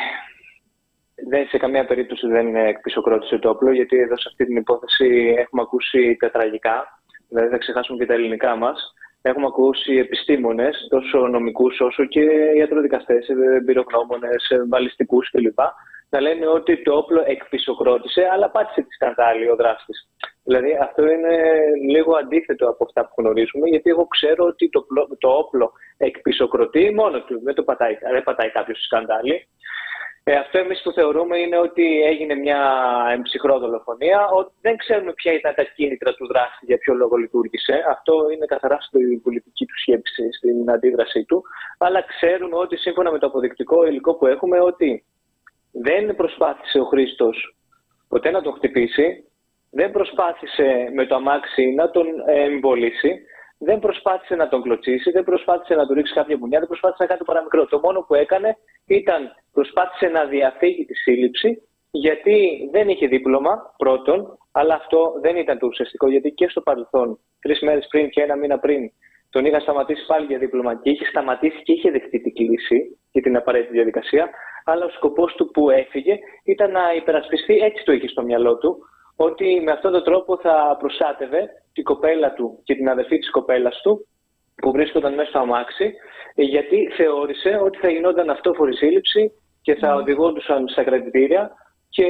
δεν, 1.28 1.46
σε 1.46 1.58
καμία 1.58 1.86
περίπτωση 1.86 2.26
δεν 2.26 2.56
εκπισοκρότησε 2.56 3.38
το 3.38 3.48
όπλο, 3.48 3.72
γιατί 3.72 3.98
εδώ 3.98 4.16
σε 4.16 4.28
αυτή 4.28 4.46
την 4.46 4.56
υπόθεση 4.56 5.34
έχουμε 5.38 5.62
ακούσει 5.62 6.16
τα 6.16 6.30
τραγικά, 6.30 7.02
δηλαδή 7.28 7.48
θα 7.48 7.58
ξεχάσουμε 7.58 7.98
και 7.98 8.06
τα 8.06 8.14
ελληνικά 8.14 8.56
μας. 8.56 8.94
Έχουμε 9.22 9.46
ακούσει 9.46 9.94
επιστήμονες, 9.94 10.86
τόσο 10.90 11.26
νομικούς 11.26 11.80
όσο 11.80 12.04
και 12.04 12.20
ιατροδικαστές, 12.56 13.28
εμπειρογνώμονες, 13.28 14.52
βαλιστικούς 14.68 15.30
κλπ. 15.30 15.58
Να 16.08 16.20
λένε 16.20 16.46
ότι 16.46 16.82
το 16.82 16.96
όπλο 16.96 17.22
εκπισοκρότησε, 17.26 18.28
αλλά 18.32 18.50
πάτησε 18.50 18.82
τη 18.82 18.94
σκανδάλη 18.94 19.50
ο 19.50 19.56
δράστης. 19.56 20.08
Δηλαδή 20.44 20.76
αυτό 20.80 21.02
είναι 21.02 21.36
λίγο 21.90 22.16
αντίθετο 22.16 22.68
από 22.68 22.84
αυτά 22.84 23.00
που 23.06 23.14
γνωρίζουμε, 23.16 23.68
γιατί 23.68 23.90
εγώ 23.90 24.06
ξέρω 24.06 24.44
ότι 24.44 24.68
το, 24.68 24.80
πλο- 24.82 25.16
το 25.18 25.28
όπλο 25.28 25.72
εκπισοκροτεί 25.96 26.94
μόνο 26.94 27.22
του, 27.22 27.40
δεν, 27.42 27.54
το 27.54 27.62
πατάει, 27.62 27.96
δεν 28.12 28.22
πατάει 28.22 28.50
κάποιος 28.50 28.76
στη 28.76 28.86
σκανδάλη. 28.86 29.46
Ε, 30.24 30.36
αυτό 30.36 30.58
εμείς 30.58 30.82
που 30.82 30.92
θεωρούμε 30.92 31.38
είναι 31.38 31.58
ότι 31.58 32.02
έγινε 32.02 32.34
μια 32.34 32.60
εμψυχρό 33.12 33.58
δολοφονία, 33.58 34.28
ότι 34.28 34.52
δεν 34.60 34.76
ξέρουμε 34.76 35.12
ποια 35.12 35.32
ήταν 35.32 35.54
τα 35.54 35.64
κίνητρα 35.64 36.14
του 36.14 36.26
δράστη, 36.26 36.64
για 36.66 36.78
ποιο 36.78 36.94
λόγο 36.94 37.16
λειτουργήσε. 37.16 37.84
Αυτό 37.88 38.14
είναι 38.32 38.46
καθαρά 38.46 38.80
στην 38.80 39.22
πολιτική 39.22 39.64
του 39.66 39.80
σκέψη, 39.80 40.32
στην 40.32 40.70
αντίδρασή 40.70 41.24
του. 41.24 41.42
Αλλά 41.78 42.02
ξέρουμε 42.02 42.56
ότι 42.56 42.76
σύμφωνα 42.76 43.10
με 43.12 43.18
το 43.18 43.26
αποδεικτικό 43.26 43.86
υλικό 43.86 44.14
που 44.14 44.26
έχουμε, 44.26 44.60
ότι 44.60 45.04
δεν 45.72 46.16
προσπάθησε 46.16 46.78
ο 46.78 46.84
Χρήστος 46.84 47.56
ποτέ 48.08 48.30
να 48.30 48.42
τον 48.42 48.54
χτυπήσει, 48.54 49.24
δεν 49.74 49.90
προσπάθησε 49.90 50.90
με 50.94 51.06
το 51.06 51.14
αμάξι 51.14 51.64
να 51.66 51.90
τον 51.90 52.06
ε, 52.26 52.42
εμβολήσει, 52.42 53.12
δεν 53.58 53.78
προσπάθησε 53.78 54.34
να 54.34 54.48
τον 54.48 54.62
κλωτσίσει, 54.62 55.10
δεν 55.10 55.24
προσπάθησε 55.24 55.74
να 55.74 55.86
του 55.86 55.94
ρίξει 55.94 56.12
κάποια 56.12 56.36
μπουνιά, 56.36 56.58
δεν 56.58 56.68
προσπάθησε 56.68 57.02
να 57.02 57.08
κάνει 57.08 57.18
το 57.18 57.24
παραμικρό. 57.32 57.66
Το 57.66 57.78
μόνο 57.82 58.00
που 58.00 58.14
έκανε 58.14 58.56
ήταν 58.86 59.34
προσπάθησε 59.52 60.06
να 60.06 60.24
διαφύγει 60.24 60.84
τη 60.84 60.94
σύλληψη, 60.94 61.62
γιατί 61.90 62.68
δεν 62.72 62.88
είχε 62.88 63.06
δίπλωμα 63.06 63.74
πρώτον, 63.76 64.38
αλλά 64.52 64.74
αυτό 64.74 65.18
δεν 65.20 65.36
ήταν 65.36 65.58
το 65.58 65.66
ουσιαστικό, 65.66 66.08
γιατί 66.08 66.30
και 66.30 66.48
στο 66.48 66.60
παρελθόν, 66.60 67.18
τρεις 67.40 67.60
μέρες 67.60 67.86
πριν 67.90 68.10
και 68.10 68.22
ένα 68.22 68.36
μήνα 68.36 68.58
πριν, 68.58 68.90
τον 69.30 69.44
είχαν 69.44 69.60
σταματήσει 69.60 70.06
πάλι 70.06 70.26
για 70.26 70.38
δίπλωμα 70.38 70.74
και 70.74 70.90
είχε 70.90 71.04
σταματήσει 71.04 71.62
και 71.62 71.72
είχε 71.72 71.90
δεχτεί 71.90 72.20
την 72.20 72.34
κλίση 72.34 72.98
για 73.12 73.22
την 73.22 73.36
απαραίτητη 73.36 73.72
διαδικασία. 73.72 74.30
Αλλά 74.64 74.84
ο 74.84 74.88
σκοπός 74.88 75.34
του 75.34 75.50
που 75.50 75.70
έφυγε 75.70 76.18
ήταν 76.44 76.70
να 76.70 76.94
υπερασπιστεί, 76.96 77.56
έτσι 77.56 77.84
το 77.84 77.92
είχε 77.92 78.08
στο 78.08 78.22
μυαλό 78.22 78.58
του, 78.58 78.78
ότι 79.16 79.60
με 79.64 79.70
αυτόν 79.72 79.92
τον 79.92 80.04
τρόπο 80.04 80.38
θα 80.38 80.76
προστάτευε 80.78 81.48
την 81.72 81.84
κοπέλα 81.84 82.32
του 82.32 82.60
και 82.64 82.74
την 82.74 82.88
αδερφή 82.88 83.18
της 83.18 83.30
κοπέλας 83.30 83.80
του 83.82 84.06
που 84.56 84.70
βρίσκονταν 84.70 85.14
μέσα 85.14 85.28
στο 85.28 85.38
αμάξι 85.38 85.94
γιατί 86.34 86.88
θεώρησε 86.96 87.60
ότι 87.62 87.78
θα 87.78 87.90
γινόταν 87.90 88.30
αυτόφορη 88.30 88.76
σύλληψη 88.76 89.32
και 89.62 89.74
θα 89.74 89.94
οδηγόντουσαν 89.94 90.68
στα 90.68 90.84
κρατητήρια 90.84 91.50
και 91.88 92.06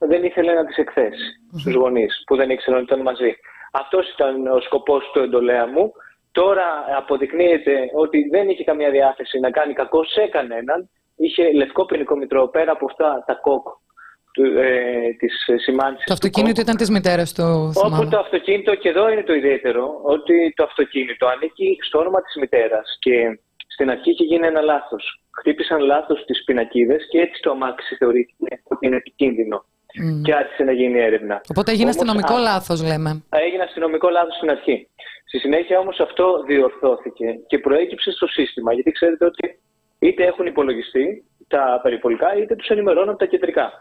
δεν 0.00 0.24
ήθελε 0.24 0.52
να 0.54 0.64
τις 0.64 0.76
εκθέσει 0.76 1.24
στους 1.58 1.74
γονείς 1.74 2.22
που 2.26 2.36
δεν 2.36 2.50
ήξεραν 2.50 2.80
ότι 2.80 2.92
ήταν 2.92 3.02
μαζί. 3.02 3.34
Αυτός 3.72 4.12
ήταν 4.12 4.46
ο 4.46 4.60
σκοπός 4.60 5.10
του 5.12 5.20
εντολέα 5.20 5.66
μου. 5.66 5.92
Τώρα 6.32 6.84
αποδεικνύεται 6.96 7.90
ότι 7.94 8.28
δεν 8.30 8.48
είχε 8.48 8.64
καμία 8.64 8.90
διάθεση 8.90 9.38
να 9.38 9.50
κάνει 9.50 9.72
κακό 9.72 10.04
σε 10.04 10.26
κανέναν. 10.26 10.90
Είχε 11.16 11.52
λευκό 11.52 11.84
ποινικό 11.84 12.16
μητρό 12.16 12.48
πέρα 12.48 12.72
από 12.72 12.84
αυτά 12.84 13.24
τα 13.26 13.34
κόκ 13.34 13.66
του, 13.68 13.80
ε, 14.36 15.12
της 15.18 15.34
σημάνσης 15.64 15.98
Το 16.04 16.06
του 16.06 16.12
αυτοκίνητο 16.12 16.54
κόκ. 16.54 16.62
ήταν 16.64 16.76
της 16.76 16.90
μητέρας 16.90 17.32
του, 17.34 17.44
Όπου 17.76 17.86
θυμάμαι. 17.86 18.10
το 18.10 18.18
αυτοκίνητο, 18.18 18.74
και 18.74 18.88
εδώ 18.88 19.10
είναι 19.10 19.22
το 19.22 19.34
ιδιαίτερο, 19.34 20.00
ότι 20.02 20.52
το 20.56 20.62
αυτοκίνητο 20.64 21.26
ανήκει 21.26 21.76
στο 21.86 21.98
όνομα 21.98 22.22
της 22.22 22.34
μητέρας 22.40 22.96
και 22.98 23.14
στην 23.74 23.90
αρχή 23.90 24.10
είχε 24.10 24.24
γίνει 24.24 24.46
ένα 24.46 24.60
λάθος. 24.60 25.22
Χτύπησαν 25.38 25.80
λάθος 25.80 26.24
τις 26.24 26.44
πινακίδες 26.44 27.06
και 27.10 27.18
έτσι 27.20 27.40
το 27.42 27.50
αμάξι 27.50 27.94
θεωρήθηκε 27.96 28.60
ότι 28.64 28.86
είναι 28.86 28.96
επικίνδυνο 28.96 29.64
Μμ. 30.02 30.22
και 30.22 30.34
άρχισε 30.34 30.62
να 30.64 30.72
γίνει 30.72 30.98
έρευνα. 31.00 31.40
Οπότε 31.50 31.70
έγινε 31.70 31.84
Όμως, 31.90 31.96
αστυνομικό 31.96 32.34
α, 32.34 32.40
λάθος, 32.40 32.82
λέμε. 32.82 33.22
Έγινε 33.30 33.62
αστυνομικό 33.62 34.08
λάθος 34.08 34.34
στην 34.36 34.50
αρχή. 34.50 34.88
Στη 35.24 35.38
συνέχεια 35.38 35.78
όμως 35.78 36.00
αυτό 36.00 36.42
διορθώθηκε 36.46 37.26
και 37.46 37.58
προέκυψε 37.58 38.10
στο 38.12 38.26
σύστημα, 38.26 38.72
γιατί 38.72 38.90
ξέρετε 38.90 39.24
ότι 39.24 39.58
είτε 39.98 40.24
έχουν 40.26 40.46
υπολογιστεί 40.46 41.24
τα 41.48 41.80
περιπολικά 41.82 42.36
είτε 42.36 42.54
τους 42.56 42.68
ενημερώνουν 42.68 43.08
από 43.08 43.18
τα 43.18 43.26
κεντρικά. 43.26 43.72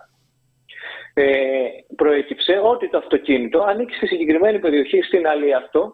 Ε, 1.22 1.70
προέκυψε 1.96 2.60
ότι 2.64 2.90
το 2.90 2.98
αυτοκίνητο 2.98 3.60
ανήκει 3.62 3.94
στη 3.94 4.08
συγκεκριμένη 4.08 4.60
περιοχή 4.60 5.02
στην 5.02 5.28
άλλη 5.28 5.54
αυτό 5.54 5.94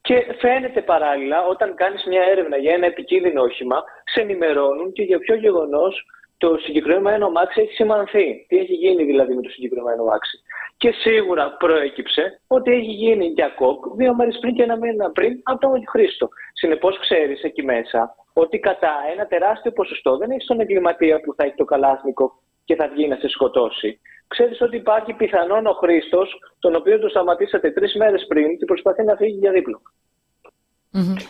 και 0.00 0.26
φαίνεται 0.38 0.82
παράλληλα 0.82 1.46
όταν 1.46 1.74
κάνεις 1.74 2.04
μια 2.04 2.22
έρευνα 2.30 2.56
για 2.56 2.72
ένα 2.74 2.86
επικίνδυνο 2.86 3.42
όχημα 3.42 3.84
σε 4.04 4.20
ενημερώνουν 4.20 4.92
και 4.92 5.02
για 5.02 5.18
ποιο 5.18 5.34
γεγονός 5.34 6.06
το 6.38 6.56
συγκεκριμένο 6.56 7.26
αμάξι 7.26 7.60
έχει 7.60 7.72
σημανθεί. 7.72 8.46
Τι 8.48 8.56
έχει 8.56 8.72
γίνει 8.72 9.04
δηλαδή 9.04 9.34
με 9.34 9.42
το 9.42 9.48
συγκεκριμένο 9.48 10.02
αμάξι. 10.02 10.38
Και 10.76 10.90
σίγουρα 10.90 11.56
προέκυψε 11.56 12.40
ότι 12.46 12.72
έχει 12.72 12.90
γίνει 12.90 13.26
για 13.26 13.48
κοκ 13.48 13.84
δύο 13.96 14.14
μέρες 14.14 14.38
πριν 14.40 14.54
και 14.54 14.62
ένα 14.62 14.76
μήνα 14.76 15.10
πριν 15.10 15.40
από 15.42 15.60
τον 15.60 15.84
Χρήστο. 15.88 16.28
Συνεπώς, 16.52 16.98
ξέρεις 16.98 17.42
εκεί 17.42 17.62
μέσα 17.62 18.14
ότι 18.32 18.58
κατά 18.58 18.92
ένα 19.12 19.26
τεράστιο 19.26 19.72
ποσοστό 19.72 20.16
δεν 20.16 20.30
έχει 20.30 20.46
τον 20.46 20.60
εγκληματία 20.60 21.20
που 21.20 21.34
θα 21.36 21.44
έχει 21.44 21.54
το 21.54 21.64
καλάσνικο 21.64 22.32
και 22.64 22.74
θα 22.74 22.88
βγει 22.88 23.08
να 23.08 23.16
σε 23.16 23.28
σκοτώσει. 23.28 24.00
Ξέρεις 24.26 24.60
ότι 24.60 24.76
υπάρχει 24.76 25.12
πιθανόν 25.12 25.66
ο 25.66 25.72
Χρήστος, 25.72 26.38
τον 26.58 26.74
οποίο 26.74 26.98
τον 26.98 27.10
σταματήσατε 27.10 27.70
τρεις 27.70 27.94
μέρες 27.94 28.26
πριν 28.28 28.58
και 28.58 28.64
προσπαθεί 28.64 29.02
να 29.04 29.16
φύγει 29.16 29.38
για 29.38 29.52
διπλο 29.52 29.82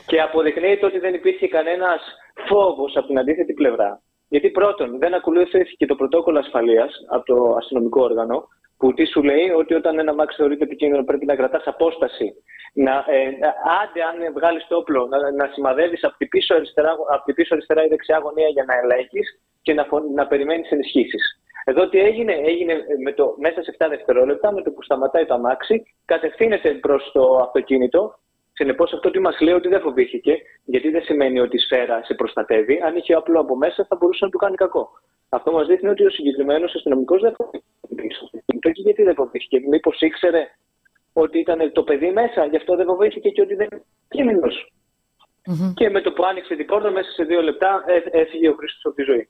Και 0.06 0.20
αποδεικνύεται 0.20 0.86
ότι 0.86 0.98
δεν 0.98 1.14
υπήρχε 1.14 1.48
κανένας 1.48 2.00
φόβος 2.46 2.96
από 2.96 3.06
την 3.06 3.18
αντίθετη 3.18 3.52
πλευρά. 3.52 4.02
Γιατί 4.28 4.50
πρώτον, 4.50 4.98
δεν 4.98 5.14
ακολουθήθηκε 5.14 5.86
το 5.86 5.94
πρωτόκολλο 5.94 6.38
ασφαλείας 6.38 7.04
από 7.08 7.24
το 7.24 7.54
αστυνομικό 7.56 8.02
όργανο, 8.02 8.48
που 8.78 8.94
τι 8.94 9.04
σου 9.04 9.22
λέει 9.22 9.50
ότι 9.50 9.74
όταν 9.74 9.98
ένα 9.98 10.14
μάξι 10.14 10.36
θεωρείται 10.36 10.64
επικίνδυνο 10.64 11.04
πρέπει 11.04 11.26
να 11.26 11.36
κρατάς 11.36 11.66
απόσταση. 11.66 12.34
Να, 12.74 12.92
ε, 12.92 13.22
άντε, 13.82 14.00
αν 14.02 14.32
βγάλεις 14.34 14.66
το 14.66 14.76
όπλο, 14.76 15.06
να, 15.06 15.18
να 15.32 15.50
σημαδεύεις 15.52 16.04
από, 16.04 16.16
την 16.16 16.28
πίσω 16.28 16.54
αριστερά, 16.54 16.90
από 17.14 17.24
την 17.24 17.34
πίσω 17.34 17.54
αριστερά 17.54 17.84
ή 17.84 17.88
δεξιά 17.88 18.18
γωνία 18.18 18.48
για 18.48 18.64
να 18.64 18.74
ελέγχεις 18.74 19.40
και 19.62 19.74
να, 19.74 19.86
να 20.14 20.26
περιμένεις 20.26 20.70
ενισχύσεις. 20.70 21.38
Εδώ 21.64 21.88
τι 21.88 21.98
έγινε, 21.98 22.32
έγινε 22.32 22.74
με 23.04 23.12
το, 23.12 23.34
μέσα 23.38 23.62
σε 23.62 23.76
7 23.78 23.86
δευτερόλεπτα, 23.88 24.52
με 24.52 24.62
το 24.62 24.70
που 24.70 24.82
σταματάει 24.82 25.26
το 25.26 25.34
αμάξι, 25.34 25.82
κατευθύνεται 26.04 26.70
προς 26.70 27.10
το 27.12 27.36
αυτοκίνητο. 27.36 28.18
Συνεπώς, 28.56 28.92
αυτό 28.92 29.10
τι 29.10 29.18
μας 29.18 29.40
λέει 29.40 29.54
ότι 29.54 29.68
δεν 29.68 29.80
φοβήθηκε, 29.80 30.38
γιατί 30.64 30.90
δεν 30.90 31.02
σημαίνει 31.02 31.40
ότι 31.40 31.56
η 31.56 31.58
σφαίρα 31.58 32.04
σε 32.04 32.14
προστατεύει. 32.14 32.80
Αν 32.84 32.96
είχε 32.96 33.14
απλό 33.14 33.40
από 33.40 33.56
μέσα, 33.56 33.86
θα 33.88 33.96
μπορούσε 33.96 34.24
να 34.24 34.30
του 34.30 34.38
κάνει 34.38 34.56
κακό. 34.56 34.88
Αυτό 35.28 35.52
μας 35.52 35.66
δείχνει 35.66 35.88
ότι 35.88 36.04
ο 36.04 36.10
συγκεκριμένος 36.10 36.74
αστυνομικός 36.74 37.20
δεν 37.20 37.34
φοβήθηκε. 37.36 37.62
Και 38.60 38.70
γιατί 38.74 39.02
δεν 39.02 39.14
φοβήθηκε, 39.14 39.60
Μήπως 39.68 40.00
ήξερε 40.00 40.46
ότι 41.12 41.38
ήταν 41.38 41.72
το 41.72 41.82
παιδί 41.82 42.10
μέσα, 42.12 42.46
γι' 42.46 42.56
αυτό 42.56 42.76
δεν 42.76 42.86
φοβήθηκε 42.86 43.28
και 43.28 43.40
ότι 43.40 43.54
δεν 43.54 43.68
είναι 43.72 43.82
κίνδυνος. 44.08 44.72
Mm-hmm. 45.50 45.72
Και 45.74 45.90
με 45.90 46.00
το 46.00 46.12
που 46.12 46.24
άνοιξε 46.24 46.54
την 46.56 46.66
πόρτα, 46.66 46.90
μέσα 46.90 47.10
σε 47.10 47.24
δύο 47.24 47.42
λεπτά 47.42 47.84
έφυγε 48.10 48.48
ο 48.48 48.54
Χρήστος 48.54 48.84
από 48.84 48.94
τη 48.94 49.02
ζωή. 49.02 49.28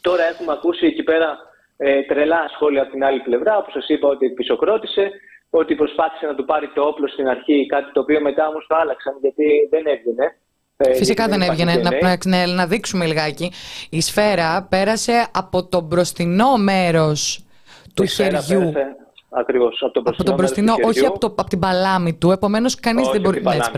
Τώρα 0.00 0.24
έχουμε 0.24 0.52
ακούσει 0.52 0.86
εκεί 0.86 1.02
πέρα 1.02 1.38
ε, 1.76 2.02
τρελά 2.02 2.48
σχόλια 2.54 2.82
από 2.82 2.90
την 2.90 3.04
άλλη 3.04 3.20
πλευρά, 3.20 3.62
που 3.62 3.70
σας 3.70 3.88
είπα 3.88 4.08
ότι 4.08 4.30
πισοκρότησε, 4.30 5.10
ότι 5.50 5.74
προσπάθησε 5.74 6.26
να 6.26 6.34
του 6.34 6.44
πάρει 6.44 6.68
το 6.74 6.82
όπλο 6.82 7.08
στην 7.08 7.28
αρχή, 7.28 7.66
κάτι 7.66 7.92
το 7.92 8.00
οποίο 8.00 8.20
μετά 8.20 8.48
όμως 8.48 8.66
το 8.68 8.74
άλλαξαν 8.80 9.18
γιατί 9.20 9.44
δεν 9.70 9.86
έβγαινε. 9.86 10.38
Ε, 10.76 10.94
Φυσικά 10.94 11.28
δεν 11.28 11.42
έβγαινε. 11.42 11.74
Να, 11.74 12.18
να, 12.24 12.46
να 12.46 12.66
δείξουμε 12.66 13.06
λιγάκι. 13.06 13.52
Η 13.90 14.00
σφαίρα 14.00 14.66
πέρασε 14.70 15.28
από 15.32 15.68
το 15.68 15.80
μπροστινό 15.80 16.56
μέρος 16.56 17.44
του 17.94 18.04
χεριού. 18.04 18.72
Ακριβώς. 19.30 19.82
Από 19.82 20.24
το 20.24 20.34
μπροστινό, 20.34 20.74
όχι 20.84 21.06
από, 21.06 21.18
το, 21.18 21.26
από 21.26 21.44
την 21.44 21.58
παλάμη 21.58 22.14
του. 22.14 22.30
Επομένως, 22.30 22.74
κανείς 22.74 23.08
δεν 23.08 23.20
μπορεί. 23.20 23.42
Ναι, 23.42 23.54
έτσι, 23.54 23.70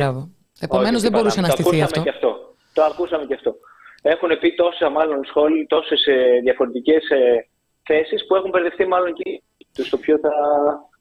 Επομένως, 0.60 1.02
δεν 1.02 1.12
μπορούσε 1.12 1.40
να 1.40 1.48
στηθεί 1.48 1.82
αυτό. 1.82 2.02
Και 2.02 2.08
αυτό. 2.08 2.54
Το 2.72 2.82
ακούσαμε 2.82 3.24
και 3.24 3.34
αυτό. 3.34 3.54
Έχουν 4.02 4.38
πει 4.40 4.54
τόσα 4.54 4.90
μάλλον 4.90 5.24
σχόλια, 5.24 5.66
τόσες 5.66 6.06
διαφορετικές 6.42 7.08
ε, 7.08 7.48
θέσεις 7.82 8.26
που 8.26 8.34
έχουν 8.34 8.50
μπερδευτεί 8.50 8.86
μάλλον 8.86 9.12
και 9.12 9.42
στο 9.82 9.96
ποιο 9.96 10.18
θα, 10.18 10.30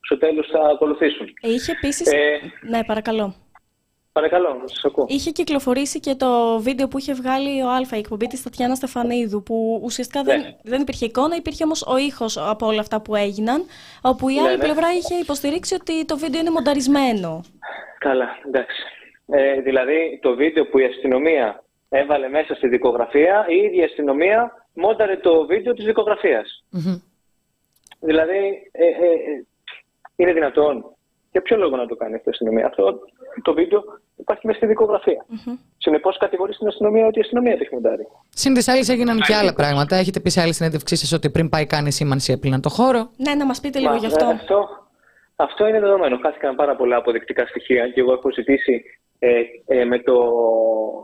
στο 0.10 0.18
τέλος 0.18 0.48
θα 0.52 0.60
ακολουθήσουν. 0.74 1.34
Είχε 1.42 1.72
επίση. 1.72 2.04
Ε, 2.16 2.68
ναι, 2.70 2.84
παρακαλώ. 2.84 3.36
Παρακαλώ, 4.12 4.62
σας 4.66 4.86
ακούω. 4.86 5.06
Είχε 5.10 5.32
κυκλοφορήσει 5.32 6.00
και 6.00 6.16
το 6.16 6.60
βίντεο 6.60 6.88
που 6.88 6.98
είχε 6.98 7.14
βγάλει 7.14 7.62
ο 7.62 7.70
Α, 7.70 7.80
η 7.92 7.98
εκπομπή 7.98 8.28
της 8.28 8.44
Τατιάνα 8.44 8.76
Στεφανίδου, 8.76 9.44
που 9.44 9.82
ουσιαστικά 9.84 10.24
δεν, 10.24 10.40
ναι. 10.40 10.56
δεν 10.64 10.82
υπήρχε 10.82 11.06
εικόνα, 11.06 11.36
υπήρχε 11.36 11.64
όμως 11.64 11.86
ο 11.88 11.98
ήχος 11.98 12.38
από 12.38 12.66
όλα 12.66 12.80
αυτά 12.80 13.02
που 13.02 13.16
έγιναν, 13.16 13.66
όπου 14.02 14.30
η 14.30 14.34
ναι, 14.34 14.42
άλλη 14.42 14.58
ναι. 14.58 14.64
πλευρά 14.64 14.88
είχε 15.00 15.16
υποστηρίξει 15.16 15.74
ότι 15.74 16.06
το 16.06 16.18
βίντεο 16.18 16.40
είναι 16.40 16.50
μονταρισμένο. 16.50 17.44
Καλά, 18.00 18.30
εντάξει. 18.48 18.82
Ε, 19.28 19.62
δηλαδή, 19.62 20.20
το 20.22 20.36
βίντεο 20.36 20.66
που 20.66 20.80
η 20.80 20.86
αστυνομία 20.86 21.64
έβαλε 21.90 22.30
μέσα 22.30 22.56
στη 22.56 22.68
δικογραφία, 22.68 23.46
η 23.50 23.56
ίδια 23.56 23.86
αστυνομία 23.86 24.68
μόνταρε 24.74 25.18
το 25.18 25.46
βίντεο 25.46 25.74
της 25.74 25.86
δικογραφιας 25.86 26.64
Δηλαδή, 28.00 28.70
ε, 28.72 28.86
ε, 28.86 29.32
ε, 29.32 29.46
είναι 30.22 30.34
δυνατόν. 30.34 30.74
Για 31.32 31.42
ποιο 31.42 31.58
λόγο 31.58 31.76
να 31.76 31.86
το 31.86 31.96
κάνει 31.96 32.16
αυτή 32.16 32.28
η 32.30 32.32
αστυνομία; 32.32 32.66
Αυτό 32.66 33.00
το 33.42 33.54
βίντεο 33.54 33.84
υπάρχει 34.16 34.46
μέσα 34.46 34.58
στη 34.58 34.68
δικογραφία. 34.68 35.26
Mm-hmm. 35.30 35.56
Συνεπώς, 35.78 36.18
κατηγορεί 36.18 36.54
την 36.56 36.68
αστυνομία 36.68 37.06
ότι 37.06 37.18
η 37.20 37.22
αστυνομία 37.22 37.54
το 37.54 37.60
έχει 37.62 37.74
μοντάρει. 37.74 38.08
Συν 38.30 38.54
της 38.54 38.68
άλλης, 38.68 38.90
έγιναν 38.90 39.20
και 39.20 39.36
άλλα 39.36 39.54
πράγματα. 39.54 39.96
Έχετε 39.96 40.20
πει 40.20 40.30
σε 40.30 40.42
άλλη 40.42 40.54
συνέντευξή 40.54 40.96
σας 40.96 41.12
ότι 41.12 41.30
πριν 41.30 41.50
πάει 41.50 41.66
κάνει 41.66 41.92
σήμανση 41.92 42.32
έπλυναν 42.32 42.62
το 42.62 42.70
χώρο. 42.70 43.10
Ναι, 43.18 43.34
να 43.36 43.46
μας 43.46 43.60
πείτε 43.60 43.80
λίγο 43.80 43.96
γι' 43.96 44.06
αυτό. 44.06 44.26
αυτό. 44.26 44.68
Αυτό 45.36 45.68
είναι 45.68 45.80
δεδομένο. 45.80 46.18
Χάθηκαν 46.22 46.56
πάρα 46.56 46.76
πολλά 46.76 46.96
αποδεικτικά 46.96 47.46
στοιχεία 47.46 47.90
και 47.90 48.00
εγώ 48.00 48.14
έχω 48.14 48.32
ζητήσει 48.32 48.84
ε, 49.20 49.42
ε, 49.66 49.86
με, 49.86 50.00
το, 50.00 50.16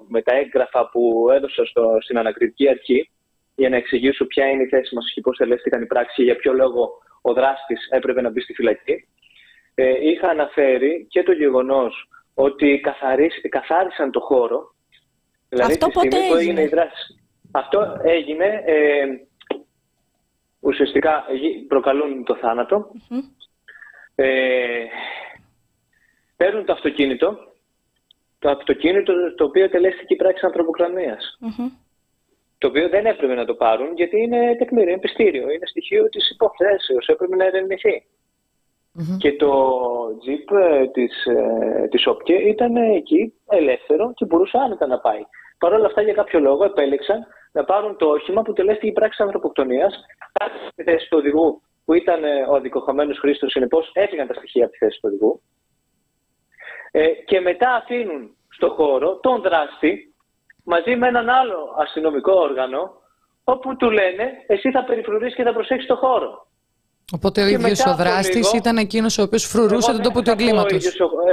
με 0.07 0.22
τα 0.22 0.36
έγγραφα 0.36 0.89
που 0.89 1.28
έδωσα 1.36 1.66
στο, 1.66 1.97
στην 1.99 2.18
ανακριτική 2.18 2.70
αρχή 2.70 3.09
για 3.55 3.70
να 3.70 3.76
εξηγήσω 3.76 4.26
ποια 4.26 4.45
είναι 4.49 4.63
η 4.63 4.68
θέση 4.68 4.95
μας 4.95 5.11
και 5.13 5.22
πώς 5.22 5.38
τελέστηκαν 5.38 5.82
οι 5.82 5.86
πράξεις 5.86 6.16
και 6.16 6.24
για 6.24 6.36
ποιο 6.36 6.53
λόγο 6.53 6.89
ο 7.28 7.34
δράστης 7.34 7.88
έπρεπε 7.89 8.21
να 8.21 8.30
μπει 8.30 8.41
στη 8.41 8.53
φυλακή. 8.53 9.07
Ε, 9.76 10.09
είχα 10.09 10.28
αναφέρει 10.30 11.07
και 11.09 11.23
το 11.23 11.32
γεγονός 11.32 12.09
ότι 12.34 12.82
καθάρισαν 13.49 14.11
το 14.11 14.19
χώρο. 14.19 14.76
Δηλαδή, 15.49 15.71
Αυτό 15.73 15.88
πότε 15.88 16.17
έγινε. 16.38 16.61
η 16.61 16.67
δράση. 16.67 17.19
Αυτό 17.51 17.99
έγινε, 18.03 18.63
ε, 18.65 19.05
ουσιαστικά 20.59 21.26
προκαλούν 21.67 22.23
το 22.23 22.36
θανατο 22.36 22.91
Ε, 24.15 24.86
παίρνουν 26.38 26.65
το 26.65 26.73
αυτοκίνητο, 26.73 27.38
το 28.39 28.49
αυτοκίνητο 28.49 29.13
το 29.36 29.43
οποίο 29.43 29.69
τελέστηκε 29.69 30.13
η 30.13 30.17
πράξη 30.17 30.45
Το 32.58 32.68
οποίο 32.68 32.89
δεν 32.89 33.06
έπρεπε 33.06 33.34
να 33.36 33.45
το 33.45 33.53
πάρουν 33.53 33.93
γιατί 33.93 34.22
είναι 34.22 34.56
τεκμήριο, 34.58 34.91
είναι 34.91 34.99
πιστήριο, 34.99 35.49
είναι 35.49 35.66
στοιχείο 35.66 36.10
της 36.10 36.30
υποθέσεως, 36.30 37.08
έπρεπε 37.08 37.36
να 37.36 37.45
ερευνηθει 37.45 38.06
Και 39.18 39.34
το 39.36 39.51
τζιπ 40.20 40.51
ε, 40.51 40.88
της, 40.88 41.26
ε, 41.26 41.88
της 41.89 42.08
ΟΠΚΕ 42.08 42.34
ήταν 42.34 42.76
εκεί 42.76 43.34
ελεύθερο 43.49 44.14
και 44.16 44.26
μπορούσε 44.26 44.58
άνετα 44.58 44.88
να 44.88 44.99
πάει. 44.99 45.22
Παρ' 45.58 45.74
όλα 45.74 45.86
αυτά 45.86 46.01
για 46.01 46.14
κάποιο 46.14 46.39
λόγο 46.39 46.64
επέλεξαν 46.64 47.28
να 47.51 47.64
πάρουν 47.64 47.97
το 47.97 48.06
όχημα 48.10 48.41
που 48.41 48.53
τελέστηκε 48.53 48.88
η 48.88 48.91
πράξη 48.91 49.24
ανθρωποκτονίας. 49.24 50.06
Στη 50.72 50.84
θέση 50.84 51.10
του 51.10 51.18
οδηγού 51.18 51.62
που 51.86 51.93
ήταν 51.93 52.24
ε, 52.24 52.45
ο 52.49 52.56
αδικοχαμένος 52.56 53.20
Χρήστος, 53.20 53.51
συνεπώς 53.51 53.91
έφυγαν 53.93 54.28
τα 54.28 54.34
στοιχεία 54.34 54.64
από 54.64 54.72
τη 54.72 54.78
θέση 54.78 54.99
του 55.01 55.08
οδηγού. 55.12 55.41
Ε, 56.91 57.08
και 57.08 57.39
μετά 57.39 57.74
αφήνουν 57.74 58.36
στο 58.49 58.70
χώρο 58.70 59.20
τον 59.20 59.41
δράστη 59.41 60.14
μαζί 60.66 60.95
με 60.95 61.07
έναν 61.07 61.30
άλλο 61.30 61.59
αστυνομικό 61.84 62.34
όργανο 62.47 62.82
όπου 63.43 63.76
του 63.76 63.89
λένε 63.91 64.26
εσύ 64.47 64.72
θα 64.72 64.84
περιφρουρείς 64.84 65.36
και 65.36 65.43
θα 65.43 65.53
προσέξεις 65.53 65.88
το 65.88 65.95
χώρο. 65.95 66.47
Οπότε 67.13 67.43
ο 67.43 67.47
ίδιος 67.47 67.86
ο 67.86 67.95
δράστης 67.95 68.53
ήταν 68.53 68.78
εκείνος 68.78 69.18
ο 69.18 69.22
οποίος 69.22 69.43
φρουρούσε 69.45 69.91
τον 69.91 70.01
τόπο 70.01 70.22
του 70.22 70.30
εγκλήματος. 70.30 70.86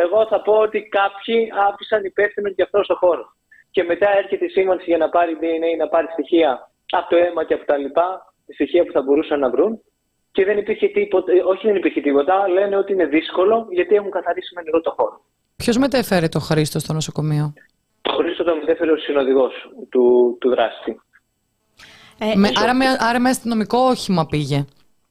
Εγώ 0.04 0.26
θα 0.26 0.42
πω 0.42 0.52
ότι 0.52 0.88
κάποιοι 0.98 1.52
άφησαν 1.68 2.04
υπεύθυνο 2.04 2.48
για 2.48 2.64
αυτό 2.64 2.82
στο 2.82 2.94
χώρο. 2.94 3.24
Και 3.70 3.82
μετά 3.82 4.08
έρχεται 4.16 4.44
η 4.44 4.48
σήμανση 4.48 4.84
για 4.86 4.96
να 4.96 5.08
πάρει 5.08 5.36
DNA, 5.40 5.78
να 5.78 5.88
πάρει 5.88 6.06
στοιχεία 6.12 6.70
από 6.90 7.08
το 7.08 7.16
αίμα 7.16 7.44
και 7.44 7.54
από 7.54 7.64
τα 7.64 7.76
λοιπά, 7.76 8.34
στοιχεία 8.54 8.84
που 8.84 8.92
θα 8.92 9.02
μπορούσαν 9.02 9.38
να 9.38 9.50
βρουν. 9.50 9.80
Και 10.32 10.44
δεν 10.44 10.58
υπήρχε 10.58 10.86
τίποτα, 10.86 11.32
όχι 11.46 11.66
δεν 11.66 11.76
υπήρχε 11.76 12.00
τίποτα, 12.00 12.48
λένε 12.48 12.76
ότι 12.76 12.92
είναι 12.92 13.06
δύσκολο 13.06 13.66
γιατί 13.70 13.94
έχουν 13.94 14.10
καθαρίσει 14.10 14.54
με 14.54 14.62
νερό 14.62 14.80
το 14.80 14.94
χώρο. 14.96 15.20
Ποιος 15.56 15.76
μετέφερε 15.76 16.28
το 16.28 16.38
Χρήστος 16.38 16.82
στο 16.82 16.92
νοσοκομείο, 16.92 17.52
Το 17.54 17.71
Χρήστο 18.16 18.44
το 18.44 18.54
μετέφερε 18.56 18.92
ο 18.92 18.96
συνοδηγός 18.96 19.52
του, 19.88 20.36
του 20.40 20.48
δράστη. 20.48 21.00
Ε, 22.18 22.34
με, 22.34 22.50
άρα, 22.62 22.74
με, 22.74 22.84
άρα 22.98 23.20
με 23.20 23.28
αστυνομικό 23.28 23.78
όχημα 23.78 24.26
πήγε. 24.26 24.64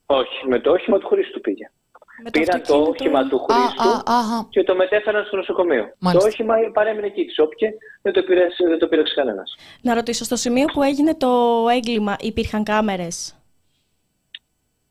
Όχι, 0.06 0.48
με 0.48 0.60
το 0.60 0.72
όχημα 0.72 0.98
του 0.98 1.08
Χρήστο 1.08 1.40
πήγε. 1.40 1.72
Πήραν 2.32 2.62
το 2.68 2.76
όχημα 2.76 3.28
του 3.28 3.40
Χρήστου 3.40 4.50
και 4.50 4.64
το 4.64 4.76
μετέφεραν 4.76 5.26
στο 5.26 5.36
νοσοκομείο. 5.36 5.84
Το 6.00 6.26
όχημα 6.26 6.56
παρέμεινε 6.74 7.06
εκεί, 7.06 7.26
τη 7.26 7.42
όποιε, 7.42 7.70
δεν 8.02 8.14
το 8.14 8.24
πήρε, 8.24 8.48
δεν 8.70 8.80
το 8.80 8.88
πήρε 8.88 9.02
κανένας. 9.16 9.56
Να 9.82 9.94
ρωτήσω, 9.94 10.24
στο 10.24 10.36
σημείο 10.36 10.66
που 10.74 10.82
έγινε 10.82 11.16
το 11.16 11.66
έγκλημα 11.76 12.16
υπήρχαν 12.20 12.64
κάμερες; 12.64 13.36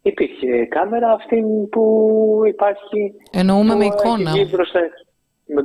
Υπήρχε 0.03 0.65
κάμερα 0.65 1.13
αυτή 1.13 1.43
που 1.71 1.85
υπάρχει. 2.47 3.15
Εννοούμε 3.33 3.75
με 3.75 3.85
εικόνα. 3.85 4.33
Μπροστά, 4.51 4.81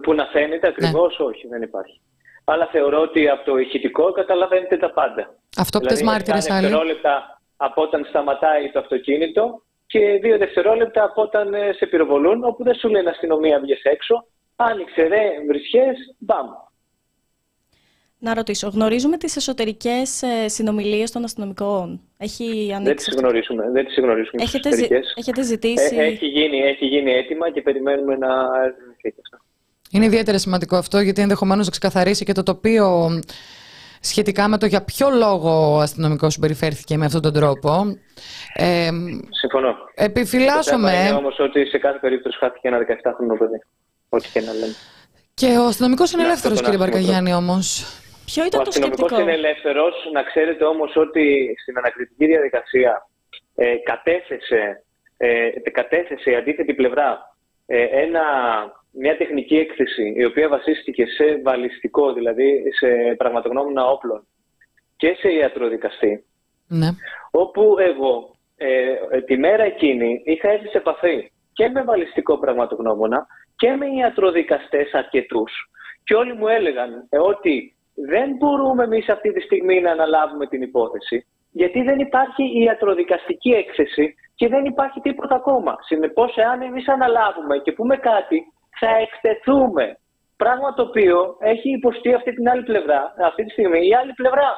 που 0.02 0.14
να 0.14 0.26
φαίνεται 0.26 0.68
ακριβώς, 0.68 1.18
ναι. 1.20 1.26
όχι, 1.26 1.48
δεν 1.48 1.62
υπάρχει. 1.62 2.02
Αλλά 2.46 2.68
θεωρώ 2.72 3.02
ότι 3.02 3.30
από 3.30 3.46
το 3.46 3.58
ηχητικό 3.58 4.12
καταλαβαίνετε 4.12 4.78
τα 4.78 4.92
πάντα. 4.94 5.36
Αυτό 5.58 5.80
δηλαδή, 5.80 6.04
μάρτυρες 6.04 6.50
άλλοι; 6.50 6.62
δευτερόλεπτα 6.62 7.42
από 7.58 7.82
όταν 7.82 8.06
σταματάει 8.10 8.72
το 8.72 8.80
αυτοκίνητο 8.80 9.62
και 9.88 10.00
δύο 10.22 10.38
δευτερόλεπτα 10.38 11.04
από 11.04 11.22
όταν 11.22 11.54
ε, 11.54 11.74
σε 11.74 11.86
πυροβολούν, 11.86 12.44
όπου 12.44 12.64
δεν 12.64 12.76
σου 12.76 12.90
λένε 12.90 13.10
αστυνομία 13.10 13.60
βγες 13.60 13.82
έξω. 13.84 14.26
Άνοιξε 14.56 15.02
ρε, 15.02 15.32
βρισχές, 15.48 16.16
μπαμ. 16.18 16.48
Να 18.20 18.34
ρωτήσω, 18.34 18.68
γνωρίζουμε 18.68 19.18
τις 19.18 19.36
εσωτερικές 19.36 20.22
ε, 20.22 20.48
συνομιλίες 20.48 21.12
των 21.12 21.24
αστυνομικών; 21.24 22.02
Έχει 22.18 22.66
Δεν 22.68 22.76
ανοίξει. 22.76 23.06
τις 23.10 23.20
γνωρίζουμε. 23.20 23.72
Δεν 23.72 23.86
τις 23.86 23.96
γνωρίζουμε 23.98 24.42
τις 24.44 24.44
Έχετε, 24.54 24.70
ζη- 24.70 24.80
εσωτερικές. 24.82 25.14
έχετε 25.18 25.42
ζητήσει; 25.42 25.96
Ε, 25.96 26.04
έχει, 26.04 26.26
γίνει, 26.28 26.58
έχει 26.60 26.86
γίνει 26.86 27.12
έτοιμα 27.12 27.52
και 27.52 27.62
περιμένουμε 27.62 28.16
να 28.18 28.28
ερμηνευτεί 28.66 29.12
και 29.12 29.22
αυτό. 29.24 29.45
Είναι 29.92 30.06
ιδιαίτερα 30.06 30.38
σημαντικό 30.38 30.76
αυτό 30.76 31.00
γιατί 31.00 31.22
ενδεχομένως 31.22 31.66
να 31.66 31.72
ξεκαθαρίσει 31.72 32.26
και 32.26 32.34
το 32.34 32.44
τοπίο 32.44 33.20
σχετικά 34.00 34.48
με 34.48 34.58
το 34.58 34.66
για 34.66 34.84
ποιο 34.84 35.10
λόγο 35.10 35.76
ο 35.76 35.80
αστυνομικός 35.80 36.34
συμπεριφέρθηκε 36.34 36.98
με 36.98 37.06
αυτόν 37.06 37.22
τον 37.22 37.34
τρόπο. 37.34 37.98
Ε, 38.54 38.90
Συμφωνώ. 39.30 39.72
Το 39.72 39.78
θέμα 39.96 40.08
επιφυλάσσομαι. 40.10 40.92
είναι 40.92 41.12
όμως 41.12 41.40
ότι 41.40 41.66
σε 41.66 41.78
κάθε 41.78 41.98
περίπτωση 41.98 42.38
χάθηκε 42.38 42.68
ένα 42.68 42.78
17χρονο 42.78 43.38
παιδί. 43.40 43.60
Ό,τι 44.10 44.30
και 44.34 44.42
να 44.42 44.54
λέμε. 44.54 44.76
Και 45.34 45.58
ο 45.58 45.66
αστυνομικός 45.66 46.12
είναι 46.12 46.22
Ναι, 46.22 46.28
ελεύθερος, 46.28 46.60
αυτό 46.60 46.70
κύριε 46.70 46.86
τον 46.86 46.88
άστιμο 46.88 47.08
Μπαρκαγιάννη, 47.08 47.34
όμως. 47.44 47.66
Ποιο 48.26 48.44
Ο 48.44 48.46
ήταν 48.46 48.64
το 48.64 48.70
αστυνομικός 48.70 49.10
σκεπτικό; 49.10 49.22
είναι 49.22 49.38
ελεύθερος. 49.42 49.94
Να 50.14 50.24
ξέρετε 50.24 50.64
όμως 50.66 50.92
ότι 50.96 51.26
στην 51.62 51.78
ανακριτική 51.78 52.26
διαδικασία 52.26 53.08
ε, 53.56 53.76
κατέθεσε, 53.92 54.84
ε, 55.18 55.50
κατέθεσε 55.72 56.32
η 56.32 56.36
αντίθετη 56.36 56.74
πλευρά 56.74 57.36
ε, 57.66 57.84
ένα, 57.84 58.24
μια 58.98 59.18
τεχνική 59.18 59.56
έκθεση 59.56 60.14
η 60.18 60.26
οποία 60.26 60.50
βασίστηκε 60.50 61.06
σε 61.06 61.42
βαλιστικό, 61.44 62.14
δηλαδή 62.14 62.64
σε 62.80 63.16
πραγματογνώμονα 63.18 63.86
όπλων 63.86 64.28
και 64.98 65.16
σε 65.20 65.30
ιατροδικαστή, 65.34 66.26
Ναι. 66.68 66.88
όπου 67.32 67.76
εγώ 67.80 68.36
ε, 68.58 68.68
ε, 69.12 69.22
τη 69.22 69.38
μέρα 69.38 69.64
εκείνη 69.64 70.22
είχα 70.26 70.50
έρθει 70.50 70.68
σε 70.68 70.78
επαφή 70.78 71.32
και 71.54 71.70
με 71.70 71.84
βαλιστικό 71.84 72.38
πραγματογνώμονα 72.38 73.28
και 73.56 73.72
με 73.72 73.86
ιατροδικαστές 73.98 74.94
αρκετούς 74.94 75.52
και 76.04 76.16
όλοι 76.16 76.34
μου 76.34 76.48
έλεγαν 76.48 77.08
ε, 77.10 77.18
ότι 77.18 77.76
δεν 77.96 78.36
μπορούμε 78.38 78.84
εμείς 78.84 79.10
αυτή 79.10 79.34
τη 79.34 79.42
στιγμή 79.42 79.82
να 79.82 79.92
αναλάβουμε 79.92 80.48
την 80.48 80.62
υπόθεση 80.62 81.26
γιατί 81.52 81.82
δεν 81.82 82.00
υπάρχει 82.00 82.44
ιατροδικαστική 82.64 83.50
έκθεση 83.50 84.16
και 84.36 84.48
δεν 84.48 84.66
υπάρχει 84.66 85.00
τίποτα 85.00 85.36
ακόμα. 85.36 85.76
Συνεπώς, 85.82 86.36
εάν 86.38 86.62
εμείς 86.62 86.88
αναλάβουμε 86.88 87.58
και 87.58 87.72
πούμε 87.72 87.98
κάτι, 87.98 88.44
θα 88.80 88.90
εκτεθούμε. 89.06 89.98
Πράγμα 90.38 90.74
το 90.74 90.82
οποίο 90.82 91.38
έχει 91.40 91.70
υποστεί 91.70 92.14
αυτή 92.14 92.34
την 92.34 92.50
άλλη 92.50 92.64
πλευρά, 92.64 93.14
αυτή 93.26 93.44
τη 93.44 93.50
στιγμή, 93.50 93.88
η 93.88 93.96
άλλη 93.96 94.14
πλευρά. 94.14 94.50